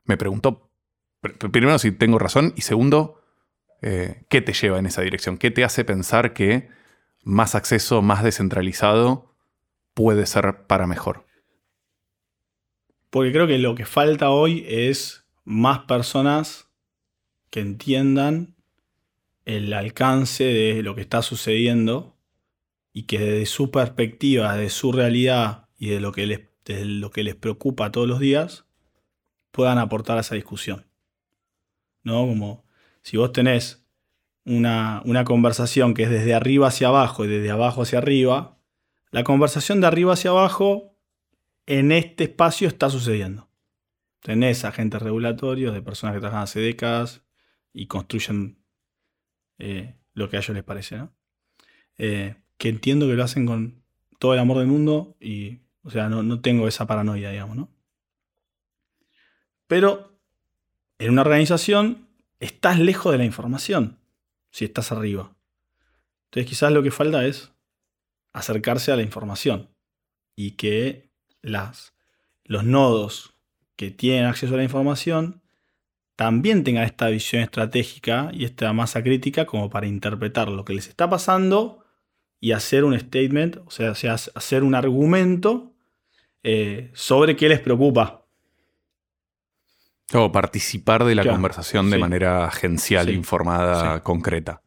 Me 0.04 0.16
pregunto, 0.16 0.60
pr- 0.60 0.69
primero, 1.20 1.78
si 1.78 1.92
tengo 1.92 2.18
razón 2.18 2.52
y 2.56 2.62
segundo, 2.62 3.22
eh, 3.82 4.24
¿qué 4.28 4.40
te 4.40 4.52
lleva 4.52 4.78
en 4.78 4.86
esa 4.86 5.02
dirección? 5.02 5.38
¿Qué 5.38 5.50
te 5.50 5.64
hace 5.64 5.84
pensar 5.84 6.32
que 6.32 6.68
más 7.22 7.54
acceso, 7.54 8.02
más 8.02 8.22
descentralizado 8.22 9.34
puede 9.94 10.26
ser 10.26 10.66
para 10.66 10.86
mejor? 10.86 11.26
Porque 13.10 13.32
creo 13.32 13.46
que 13.46 13.58
lo 13.58 13.74
que 13.74 13.86
falta 13.86 14.30
hoy 14.30 14.64
es 14.68 15.26
más 15.44 15.80
personas 15.80 16.68
que 17.50 17.60
entiendan 17.60 18.54
el 19.44 19.72
alcance 19.72 20.44
de 20.44 20.82
lo 20.82 20.94
que 20.94 21.00
está 21.00 21.22
sucediendo 21.22 22.16
y 22.92 23.04
que 23.04 23.18
desde 23.18 23.46
su 23.46 23.70
perspectiva, 23.70 24.56
de 24.56 24.68
su 24.68 24.92
realidad 24.92 25.68
y 25.76 25.88
de 25.88 26.00
lo 26.00 26.12
que 26.12 26.26
les, 26.26 26.40
de 26.64 26.84
lo 26.84 27.10
que 27.10 27.24
les 27.24 27.34
preocupa 27.34 27.90
todos 27.90 28.06
los 28.06 28.20
días, 28.20 28.66
puedan 29.50 29.78
aportar 29.78 30.18
a 30.18 30.20
esa 30.20 30.36
discusión. 30.36 30.89
¿No? 32.02 32.26
Como 32.26 32.64
si 33.02 33.16
vos 33.16 33.32
tenés 33.32 33.86
una, 34.44 35.02
una 35.04 35.24
conversación 35.24 35.94
que 35.94 36.04
es 36.04 36.10
desde 36.10 36.34
arriba 36.34 36.68
hacia 36.68 36.88
abajo 36.88 37.24
y 37.24 37.28
desde 37.28 37.50
abajo 37.50 37.82
hacia 37.82 37.98
arriba, 37.98 38.58
la 39.10 39.24
conversación 39.24 39.80
de 39.80 39.86
arriba 39.86 40.14
hacia 40.14 40.30
abajo 40.30 40.96
en 41.66 41.92
este 41.92 42.24
espacio 42.24 42.68
está 42.68 42.90
sucediendo. 42.90 43.48
Tenés 44.20 44.64
agentes 44.64 45.00
regulatorios 45.00 45.72
de 45.74 45.82
personas 45.82 46.14
que 46.14 46.20
trabajan 46.20 46.44
hace 46.44 46.60
décadas 46.60 47.22
y 47.72 47.86
construyen 47.86 48.58
eh, 49.58 49.94
lo 50.14 50.28
que 50.28 50.36
a 50.36 50.40
ellos 50.40 50.54
les 50.54 50.64
parece, 50.64 50.98
¿no? 50.98 51.12
Eh, 51.98 52.36
que 52.56 52.68
entiendo 52.68 53.06
que 53.06 53.14
lo 53.14 53.24
hacen 53.24 53.46
con 53.46 53.82
todo 54.18 54.34
el 54.34 54.40
amor 54.40 54.58
del 54.58 54.66
mundo 54.66 55.16
y 55.20 55.60
O 55.82 55.90
sea, 55.90 56.08
no, 56.08 56.22
no 56.22 56.40
tengo 56.40 56.68
esa 56.68 56.86
paranoia, 56.86 57.30
digamos, 57.30 57.56
¿no? 57.56 57.70
Pero 59.66 60.09
en 61.00 61.10
una 61.10 61.22
organización 61.22 62.06
estás 62.40 62.78
lejos 62.78 63.10
de 63.10 63.18
la 63.18 63.24
información 63.24 63.98
si 64.50 64.66
estás 64.66 64.92
arriba. 64.92 65.34
Entonces 66.26 66.48
quizás 66.48 66.72
lo 66.72 66.82
que 66.82 66.90
falta 66.90 67.24
es 67.26 67.52
acercarse 68.32 68.92
a 68.92 68.96
la 68.96 69.02
información 69.02 69.70
y 70.36 70.52
que 70.52 71.10
las, 71.40 71.94
los 72.44 72.64
nodos 72.64 73.32
que 73.76 73.90
tienen 73.90 74.26
acceso 74.26 74.54
a 74.54 74.58
la 74.58 74.62
información 74.62 75.40
también 76.16 76.64
tengan 76.64 76.84
esta 76.84 77.08
visión 77.08 77.42
estratégica 77.42 78.30
y 78.34 78.44
esta 78.44 78.70
masa 78.74 79.02
crítica 79.02 79.46
como 79.46 79.70
para 79.70 79.86
interpretar 79.86 80.48
lo 80.48 80.66
que 80.66 80.74
les 80.74 80.86
está 80.86 81.08
pasando 81.08 81.82
y 82.40 82.52
hacer 82.52 82.84
un 82.84 82.98
statement, 82.98 83.56
o 83.64 83.70
sea, 83.70 83.92
hacer 83.92 84.62
un 84.62 84.74
argumento 84.74 85.72
eh, 86.42 86.90
sobre 86.92 87.36
qué 87.36 87.48
les 87.48 87.60
preocupa. 87.60 88.19
O 90.12 90.32
participar 90.32 91.04
de 91.04 91.14
la 91.14 91.22
Claro, 91.22 91.36
conversación 91.36 91.90
de 91.90 91.98
manera 91.98 92.44
agencial, 92.46 93.06
Sí, 93.06 93.12
informada, 93.12 93.96
sí. 93.96 94.00
concreta. 94.02 94.62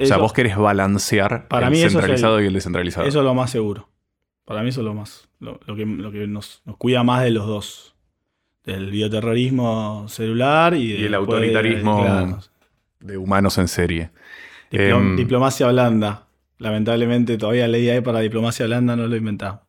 O 0.00 0.06
sea, 0.06 0.16
vos 0.16 0.32
querés 0.32 0.56
balancear 0.56 1.48
Para 1.48 1.66
el 1.66 1.72
mí 1.72 1.78
eso 1.78 1.86
es 1.88 1.92
centralizado 1.92 2.38
el- 2.38 2.44
y 2.44 2.46
el 2.48 2.54
descentralizado. 2.54 3.06
Eso 3.06 3.18
es 3.18 3.24
lo 3.24 3.34
más 3.34 3.50
seguro. 3.50 3.90
Para 4.46 4.62
mí 4.62 4.70
eso 4.70 4.80
es 4.80 4.84
lo 4.86 4.94
más. 4.94 5.28
Lo, 5.38 5.60
lo 5.66 5.76
que, 5.76 5.84
lo 5.84 6.10
que 6.10 6.26
nos, 6.26 6.62
nos 6.64 6.76
cuida 6.78 7.02
más 7.02 7.22
de 7.22 7.30
los 7.30 7.46
dos. 7.46 7.94
Del 8.64 8.90
bioterrorismo 8.90 10.06
celular 10.08 10.74
y, 10.74 10.92
Y 10.92 11.04
el 11.04 11.14
autoritarismo 11.14 12.00
claro, 12.02 12.40
de 13.00 13.16
humanos 13.18 13.58
en 13.58 13.66
serie. 13.68 14.10
Em, 14.70 15.16
diplomacia 15.16 15.66
blanda. 15.68 16.26
Lamentablemente 16.58 17.36
todavía 17.36 17.66
ley 17.68 17.88
ahí 17.90 18.00
para 18.00 18.20
diplomacia 18.20 18.64
blanda 18.66 18.94
no 18.96 19.06
lo 19.08 19.14
he 19.14 19.18
inventado. 19.18 19.66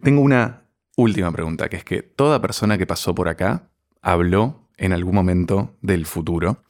Tengo 0.00 0.20
una 0.22 0.62
última 0.96 1.30
pregunta, 1.32 1.68
que 1.68 1.76
es 1.76 1.84
que 1.84 2.02
toda 2.02 2.40
persona 2.40 2.78
que 2.78 2.86
pasó 2.86 3.14
por 3.14 3.28
acá 3.28 3.69
habló 4.02 4.68
en 4.76 4.92
algún 4.92 5.14
momento 5.14 5.76
del 5.82 6.06
futuro. 6.06 6.64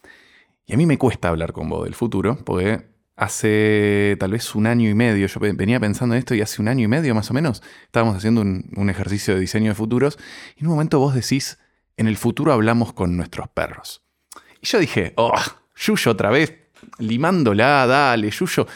Y 0.66 0.74
a 0.74 0.76
mí 0.76 0.86
me 0.86 0.98
cuesta 0.98 1.28
hablar 1.28 1.52
con 1.52 1.68
vos 1.68 1.84
del 1.84 1.94
futuro, 1.94 2.38
porque 2.44 2.90
hace 3.16 4.16
tal 4.18 4.32
vez 4.32 4.54
un 4.54 4.66
año 4.66 4.88
y 4.88 4.94
medio, 4.94 5.26
yo 5.26 5.40
venía 5.40 5.78
pensando 5.78 6.14
en 6.14 6.20
esto 6.20 6.34
y 6.34 6.40
hace 6.40 6.62
un 6.62 6.68
año 6.68 6.84
y 6.84 6.88
medio 6.88 7.14
más 7.14 7.30
o 7.30 7.34
menos, 7.34 7.62
estábamos 7.84 8.16
haciendo 8.16 8.40
un, 8.40 8.70
un 8.76 8.88
ejercicio 8.88 9.34
de 9.34 9.40
diseño 9.40 9.70
de 9.70 9.74
futuros, 9.74 10.18
y 10.56 10.60
en 10.60 10.66
un 10.66 10.72
momento 10.72 10.98
vos 10.98 11.14
decís, 11.14 11.58
en 11.96 12.06
el 12.06 12.16
futuro 12.16 12.52
hablamos 12.52 12.92
con 12.92 13.16
nuestros 13.16 13.48
perros. 13.48 14.02
Y 14.62 14.66
yo 14.66 14.78
dije, 14.78 15.12
oh, 15.16 15.34
Yuyo 15.76 16.12
otra 16.12 16.30
vez, 16.30 16.54
limándola, 16.98 17.86
dale, 17.86 18.30
Yuyo, 18.30 18.66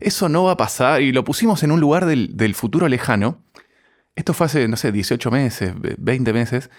eso 0.00 0.28
no 0.28 0.44
va 0.44 0.52
a 0.52 0.56
pasar, 0.56 1.00
y 1.00 1.12
lo 1.12 1.24
pusimos 1.24 1.62
en 1.62 1.72
un 1.72 1.80
lugar 1.80 2.04
del, 2.04 2.36
del 2.36 2.54
futuro 2.54 2.88
lejano, 2.88 3.44
esto 4.16 4.32
fue 4.32 4.46
hace, 4.46 4.68
no 4.68 4.76
sé, 4.76 4.92
18 4.92 5.30
meses, 5.30 5.72
20 5.98 6.32
meses. 6.32 6.70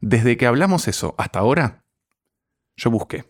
Desde 0.00 0.36
que 0.36 0.46
hablamos 0.46 0.88
eso 0.88 1.14
hasta 1.18 1.38
ahora, 1.38 1.84
yo 2.76 2.90
busqué. 2.90 3.24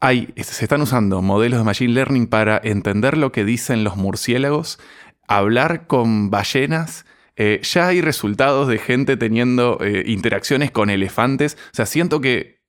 Hay, 0.00 0.32
se 0.36 0.64
están 0.64 0.80
usando 0.80 1.22
modelos 1.22 1.58
de 1.58 1.64
Machine 1.64 1.92
Learning 1.92 2.28
para 2.28 2.60
entender 2.62 3.16
lo 3.16 3.32
que 3.32 3.44
dicen 3.44 3.82
los 3.82 3.96
murciélagos, 3.96 4.78
hablar 5.26 5.86
con 5.86 6.30
ballenas. 6.30 7.04
eh, 7.36 7.60
ya 7.62 7.88
hay 7.88 8.00
resultados 8.00 8.66
de 8.68 8.78
gente 8.78 9.16
teniendo 9.16 9.78
eh, 9.80 10.02
interacciones 10.06 10.70
con 10.70 10.90
elefantes. 10.90 11.56
O 11.72 11.74
sea, 11.74 11.86
siento 11.86 12.20
que, 12.20 12.60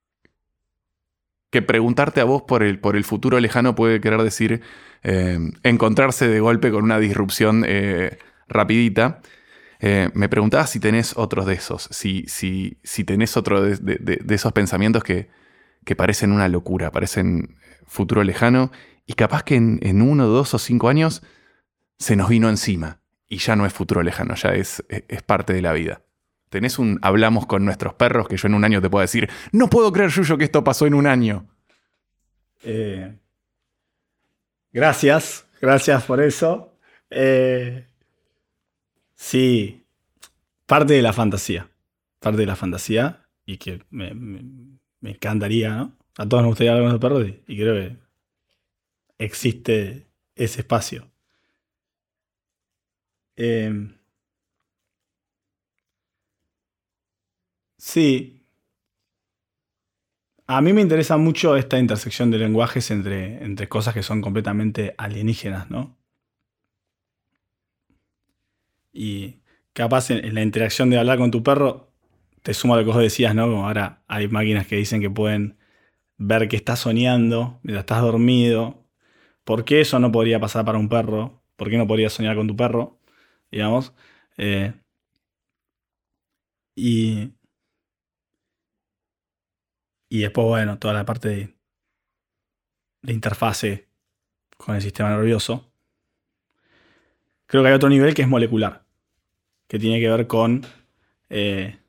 que 1.52 1.62
preguntarte 1.62 2.22
a 2.22 2.26
vos 2.26 2.44
por 2.44 2.62
el, 2.64 2.80
por 2.80 2.96
el 2.96 3.04
futuro 3.04 3.40
lejano 3.40 3.74
puede 3.76 4.00
querer 4.02 4.22
decir 4.22 4.62
eh, 5.02 5.40
encontrarse 5.64 6.28
de 6.28 6.40
golpe 6.40 6.72
con 6.72 6.84
una 6.84 7.00
disrupción 7.00 7.66
rapidita. 8.48 9.22
Eh, 9.80 10.10
me 10.14 10.28
preguntaba 10.28 10.68
si 10.68 10.80
tenés 10.80 11.16
otros 11.16 11.46
de 11.46 11.54
esos, 11.54 11.88
si, 11.92 12.26
si, 12.28 12.80
si 12.84 13.06
tenés 13.06 13.38
otro 13.38 13.62
de, 13.62 14.20
esos 14.30 14.52
pensamientos 14.52 15.04
que, 15.04 15.30
que 15.86 15.96
parecen 15.96 16.32
una 16.32 16.50
locura, 16.50 16.92
parecen 16.92 17.58
futuro 17.88 18.24
lejano, 18.24 18.72
y 19.06 19.14
capaz 19.14 19.44
que 19.44 19.56
en, 19.56 19.80
en 19.82 20.02
uno, 20.02 20.28
dos 20.28 20.54
o 20.54 20.60
cinco 20.60 20.90
años 20.90 21.24
se 21.98 22.16
nos 22.18 22.30
vino 22.30 22.50
encima, 22.50 23.00
y 23.28 23.38
ya 23.38 23.56
no 23.56 23.66
es 23.66 23.72
futuro 23.72 24.04
lejano, 24.04 24.36
ya 24.36 24.50
es, 24.50 24.84
es, 24.90 25.04
es 25.08 25.22
parte 25.24 25.54
de 25.54 25.62
la 25.62 25.72
vida. 25.72 26.02
Tenés 26.50 26.80
un 26.80 27.00
hablamos 27.02 27.46
con 27.46 27.64
nuestros 27.64 27.94
perros 27.94 28.28
que 28.28 28.36
yo 28.36 28.48
en 28.48 28.56
un 28.56 28.66
año 28.66 28.82
te 28.82 28.90
puedo 28.90 29.02
decir, 29.02 29.30
no 29.52 29.70
puedo 29.70 29.94
creer, 29.94 30.10
Yuyo, 30.10 30.38
que 30.38 30.46
esto 30.46 30.64
pasó 30.64 30.88
en 30.88 30.96
un 30.96 31.08
año. 31.08 31.48
Eh, 32.64 33.18
gracias, 34.74 35.46
gracias 35.62 36.04
por 36.04 36.22
eso. 36.22 36.76
Eh, 37.10 37.89
sí, 39.20 39.86
parte 40.68 40.94
de 40.96 41.02
la 41.04 41.14
fantasía. 41.14 41.72
Parte 42.20 42.40
de 42.42 42.48
la 42.48 42.58
fantasía 42.58 43.28
y 43.46 43.58
que 43.60 43.84
me, 43.92 44.14
me- 44.16 44.80
encantaría, 45.12 45.76
¿no? 45.76 45.98
A 46.18 46.28
todos 46.30 46.44
nos 46.44 46.52
gustaría 46.52 46.72
hablar 46.74 46.86
con 46.86 46.94
los 46.94 47.02
perros 47.02 47.42
y, 47.48 47.58
creo 47.58 47.76
que 47.76 47.98
existe 49.20 50.08
ese 50.36 50.62
espacio. 50.62 51.12
Eh, 53.36 53.72
sí, 57.78 58.44
a 60.48 60.60
mí 60.62 60.74
me 60.74 60.82
interesa 60.82 61.16
mucho 61.16 61.56
esta 61.56 61.80
intersección 61.80 62.30
de 62.32 62.40
lenguajes 62.40 62.92
entre, 62.92 63.42
entre 63.44 63.70
cosas 63.70 63.94
que 63.94 64.04
son 64.04 64.22
completamente 64.22 64.94
alienígenas, 64.98 65.70
¿no? 65.72 65.98
Y 68.94 69.42
capaz 69.74 70.10
en, 70.12 70.34
la 70.34 70.42
interacción 70.42 70.90
de 70.90 70.98
hablar 71.00 71.18
con 71.18 71.32
tu 71.32 71.44
perro, 71.44 71.92
te 72.44 72.54
suma 72.54 72.78
lo 72.78 72.84
que 72.86 72.92
vos 72.92 72.98
decías, 73.02 73.36
¿no? 73.36 73.48
Como 73.48 73.68
ahora 73.68 74.04
hay 74.08 74.28
máquinas 74.28 74.68
que 74.68 74.78
dicen 74.78 75.02
que 75.02 75.10
pueden 75.10 75.58
ver 76.18 76.48
que 76.50 76.58
estás 76.58 76.80
soñando 76.80 77.60
mientras 77.64 77.84
estás 77.84 78.02
dormido. 78.02 78.88
¿Por 79.46 79.66
qué 79.66 79.82
eso 79.82 80.00
no 80.00 80.12
podría 80.12 80.40
pasar 80.40 80.66
para 80.66 80.80
un 80.80 80.90
perro? 80.90 81.44
¿Por 81.58 81.70
qué 81.70 81.78
no 81.78 81.88
podrías 81.88 82.14
soñar 82.14 82.36
con 82.36 82.48
tu 82.48 82.56
perro? 82.56 83.00
Digamos. 83.52 83.94
Eh, 84.38 84.74
y, 86.76 87.34
y 90.10 90.20
después, 90.22 90.48
bueno, 90.48 90.80
toda 90.80 90.94
la 90.94 91.06
parte 91.06 91.30
de, 91.30 91.56
de 93.02 93.14
interfase 93.14 93.90
con 94.58 94.76
el 94.76 94.82
sistema 94.82 95.10
nervioso. 95.12 95.69
Creo 97.50 97.64
que 97.64 97.70
hay 97.70 97.74
otro 97.74 97.90
nivel 97.90 98.14
que 98.14 98.22
es 98.22 98.28
molecular, 98.28 98.86
que 99.68 99.80
tiene 99.80 100.00
que 100.00 100.08
ver 100.08 100.28
con... 100.28 100.62
eh, 101.30 101.80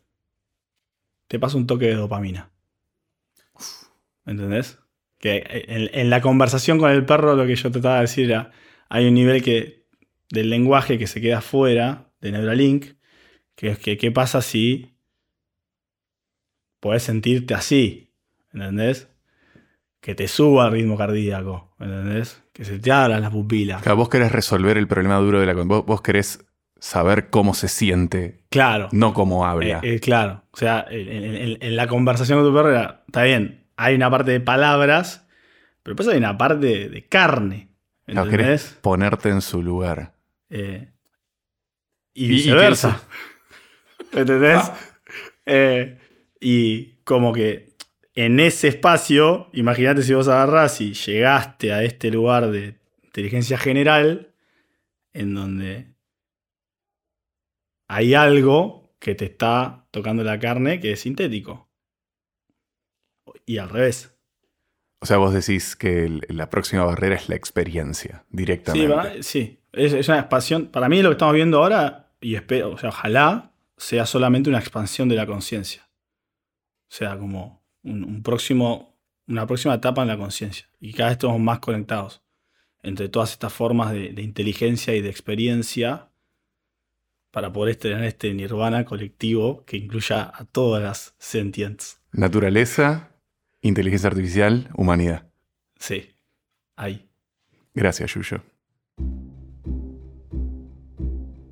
te 1.29 1.39
pasa 1.39 1.59
un 1.59 1.67
toque 1.67 1.85
de 1.85 1.97
dopamina. 1.97 2.51
¿Entendés? 4.25 4.79
Que 5.19 5.45
en, 5.69 6.09
la 6.09 6.23
conversación 6.23 6.79
con 6.79 6.91
el 6.91 7.05
perro 7.05 7.37
lo 7.37 7.47
que 7.47 7.57
yo 7.57 7.71
trataba 7.71 7.97
de 7.97 8.01
decir 8.01 8.25
era, 8.31 8.53
hay 8.89 9.07
un 9.07 9.13
nivel 9.13 9.43
que, 9.43 9.85
del 10.31 10.49
lenguaje 10.49 10.97
que 10.97 11.07
se 11.07 11.21
queda 11.21 11.43
fuera 11.43 12.11
de 12.23 12.33
Neuralink, 12.33 12.95
que 13.55 13.69
es 13.69 13.79
que 13.79 13.99
qué 13.99 14.11
pasa 14.11 14.41
si 14.41 14.97
podés 16.81 17.03
sentirte 17.03 17.53
así, 17.53 18.15
¿entendés? 18.55 19.09
Que 20.01 20.15
te 20.15 20.27
suba 20.27 20.69
el 20.69 20.73
ritmo 20.73 20.97
cardíaco, 20.97 21.77
¿entendés? 21.79 22.43
Que 22.61 22.67
se 22.67 22.79
te 22.79 22.93
abran 22.93 23.23
las 23.23 23.31
pupilas. 23.31 23.81
Claro, 23.81 23.97
vos 23.97 24.11
querés 24.11 24.31
resolver 24.33 24.77
el 24.77 24.87
problema 24.87 25.17
duro 25.17 25.41
de 25.41 25.47
la... 25.47 25.55
Vos, 25.55 25.87
vos 25.87 26.03
querés 26.03 26.45
saber 26.79 27.31
cómo 27.31 27.55
se 27.55 27.69
siente, 27.69 28.45
Claro. 28.51 28.91
no 28.93 29.15
cómo 29.15 29.47
habla. 29.47 29.79
Eh, 29.83 29.95
eh, 29.95 30.01
claro. 30.01 30.45
O 30.51 30.59
sea, 30.59 30.85
en, 30.91 31.09
en- 31.09 31.37
en- 31.37 31.59
en 31.59 31.77
la 31.77 31.87
conversación 31.87 32.39
con 32.39 32.47
tu 32.51 32.55
perro 32.55 32.69
era, 32.71 33.03
está 33.07 33.23
bien, 33.23 33.67
hay 33.79 33.95
una 33.95 34.11
parte 34.11 34.33
de 34.33 34.41
palabras, 34.41 35.27
pero 35.83 35.95
después 35.95 36.09
hay 36.15 36.19
una 36.19 36.37
parte 36.37 36.91
de 36.91 37.07
carne. 37.09 37.71
Claro, 38.05 38.27
¿Entendés? 38.29 38.47
querés 38.65 38.79
ponerte 38.83 39.31
en 39.31 39.41
su 39.41 39.63
lugar. 39.63 40.13
Eh, 40.51 40.91
y 42.13 42.25
Y- 42.25 42.27
y 42.27 42.29
viceversa. 42.29 43.01
¿Entendés? 44.13 44.71
Eh, 45.47 45.99
y 46.41 46.97
como 47.05 47.33
que 47.33 47.70
en 48.25 48.39
ese 48.39 48.69
espacio, 48.69 49.49
imagínate 49.55 50.03
si 50.03 50.13
vos 50.13 50.29
agarrás 50.29 50.81
y 50.83 50.93
llegaste 50.93 51.73
a 51.73 51.83
este 51.85 52.11
lugar 52.11 52.51
de 52.51 52.79
inteligencia 53.03 53.57
general, 53.57 54.35
en 55.15 55.35
donde 55.35 55.95
hay 57.89 58.13
algo 58.13 58.95
que 58.99 59.15
te 59.15 59.25
está 59.25 59.87
tocando 59.91 60.23
la 60.23 60.39
carne 60.39 60.81
que 60.81 60.93
es 60.93 61.01
sintético. 61.01 61.71
Y 63.47 63.57
al 63.57 63.71
revés. 63.71 64.15
O 65.01 65.07
sea, 65.07 65.17
vos 65.17 65.33
decís 65.33 65.75
que 65.75 66.21
la 66.29 66.51
próxima 66.51 66.85
barrera 66.85 67.15
es 67.15 67.31
la 67.31 67.37
experiencia, 67.37 68.25
Sí, 68.29 68.37
directamente. 68.37 69.23
sí. 69.23 69.61
Es, 69.73 69.95
es 69.95 70.09
una 70.09 70.19
expansión. 70.19 70.67
Para 70.67 70.91
mí 70.91 71.01
lo 71.01 71.09
que 71.09 71.15
estamos 71.15 71.35
viendo 71.35 71.59
ahora, 71.63 72.13
y 72.21 72.35
espero, 72.35 72.73
o 72.73 72.77
sea, 72.79 72.91
ojalá 72.91 73.53
sea 73.79 74.05
solamente 74.05 74.51
una 74.51 74.59
expansión 74.59 75.09
de 75.09 75.15
la 75.17 75.25
conciencia. 75.27 75.89
O 76.91 76.93
sea, 76.93 77.17
como 77.17 77.60
un, 77.83 78.05
un 78.05 78.23
próximo, 78.23 78.99
una 79.27 79.47
próxima 79.47 79.75
etapa 79.75 80.03
en 80.03 80.09
la 80.09 80.19
conciencia. 80.19 80.67
Y 80.81 80.93
cada 80.93 81.11
vez 81.11 81.17
estamos 81.17 81.41
más 81.41 81.61
conectados 81.61 82.23
entre 82.83 83.09
todas 83.09 83.33
estas 83.33 83.53
formas 83.53 83.93
de, 83.93 84.13
de 84.13 84.23
inteligencia 84.23 84.95
y 84.95 85.03
de 85.03 85.11
experiencia 85.11 86.11
para 87.31 87.53
poder 87.53 87.77
tener 87.77 88.03
este 88.05 88.33
nirvana 88.35 88.85
colectivo 88.85 89.65
que 89.65 89.77
incluya 89.77 90.33
a 90.35 90.45
todas 90.45 90.83
las 90.83 91.15
sentientes. 91.19 92.01
Naturaleza, 92.13 93.11
inteligencia 93.61 94.09
artificial, 94.09 94.69
humanidad. 94.75 95.31
Sí, 95.79 96.11
ahí. 96.77 97.09
Gracias, 97.75 98.15
Yuyo. 98.15 98.43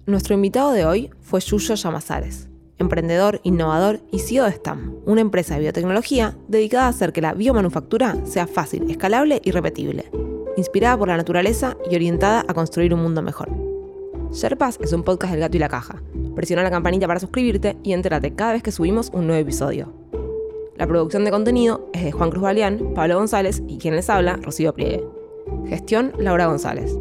Nuestro 0.07 0.35
invitado 0.35 0.73
de 0.73 0.87
hoy 0.87 1.11
fue 1.21 1.41
Yuyo 1.41 1.75
Llamazares, 1.75 2.49
emprendedor, 2.79 3.41
innovador 3.43 4.01
y 4.11 4.21
CEO 4.21 4.45
de 4.45 4.53
STAM, 4.53 4.95
una 5.05 5.21
empresa 5.21 5.55
de 5.55 5.61
biotecnología 5.61 6.37
dedicada 6.49 6.87
a 6.87 6.89
hacer 6.89 7.13
que 7.13 7.21
la 7.21 7.35
biomanufactura 7.35 8.17
sea 8.25 8.47
fácil, 8.47 8.91
escalable 8.91 9.41
y 9.45 9.51
repetible, 9.51 10.11
inspirada 10.57 10.97
por 10.97 11.09
la 11.09 11.17
naturaleza 11.17 11.77
y 11.91 11.95
orientada 11.95 12.45
a 12.47 12.55
construir 12.55 12.95
un 12.95 13.03
mundo 13.03 13.23
mejor. 13.23 13.51
Sherpas 14.33 14.79
es 14.83 14.93
un 14.93 15.03
podcast 15.03 15.33
del 15.33 15.41
gato 15.41 15.57
y 15.57 15.61
la 15.61 15.69
caja. 15.69 16.03
Presiona 16.35 16.63
la 16.63 16.71
campanita 16.71 17.07
para 17.07 17.21
suscribirte 17.21 17.77
y 17.83 17.93
entérate 17.93 18.35
cada 18.35 18.53
vez 18.53 18.63
que 18.63 18.73
subimos 18.73 19.11
un 19.13 19.27
nuevo 19.27 19.41
episodio. 19.41 19.93
La 20.77 20.87
producción 20.87 21.25
de 21.25 21.31
contenido 21.31 21.89
es 21.93 22.05
de 22.05 22.13
Juan 22.13 22.31
Cruz 22.31 22.43
Baleán, 22.43 22.95
Pablo 22.95 23.17
González 23.17 23.63
y 23.67 23.79
quien 23.79 23.97
les 23.97 24.09
habla, 24.09 24.37
Rocío 24.37 24.73
Pliegue. 24.75 25.05
Gestión, 25.67 26.13
Laura 26.19 26.47
González. 26.47 26.97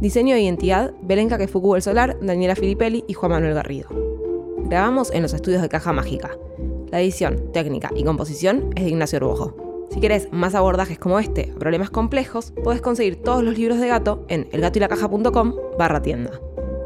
Diseño 0.00 0.34
e 0.34 0.40
identidad, 0.40 0.92
Belén 1.02 1.28
Caquefucu 1.28 1.76
El 1.76 1.82
Solar, 1.82 2.18
Daniela 2.20 2.56
Filipelli 2.56 3.04
y 3.06 3.14
Juan 3.14 3.30
Manuel 3.30 3.54
Garrido. 3.54 3.88
Grabamos 4.64 5.10
en 5.12 5.22
los 5.22 5.32
estudios 5.34 5.62
de 5.62 5.68
Caja 5.68 5.92
Mágica. 5.92 6.30
La 6.90 7.00
edición, 7.00 7.52
técnica 7.52 7.90
y 7.94 8.04
composición 8.04 8.70
es 8.76 8.84
de 8.84 8.90
Ignacio 8.90 9.18
Urbojo. 9.18 9.88
Si 9.90 10.00
querés 10.00 10.28
más 10.32 10.54
abordajes 10.54 10.98
como 10.98 11.18
este, 11.18 11.52
problemas 11.58 11.90
complejos, 11.90 12.52
puedes 12.64 12.80
conseguir 12.80 13.22
todos 13.22 13.42
los 13.42 13.58
libros 13.58 13.78
de 13.78 13.88
gato 13.88 14.24
en 14.28 14.48
elgatoylacaja.com 14.52 15.54
barra. 15.78 16.02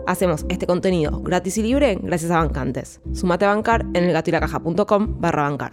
Hacemos 0.07 0.47
este 0.49 0.67
contenido 0.67 1.21
gratis 1.21 1.59
y 1.59 1.63
libre 1.63 1.99
gracias 2.03 2.31
a 2.31 2.39
bancantes. 2.39 3.01
Sumate 3.13 3.45
a 3.45 3.49
bancar 3.49 3.87
en 3.95 4.05
elgatoylacaja.com 4.05 5.21
barra 5.21 5.43
bancar. 5.43 5.73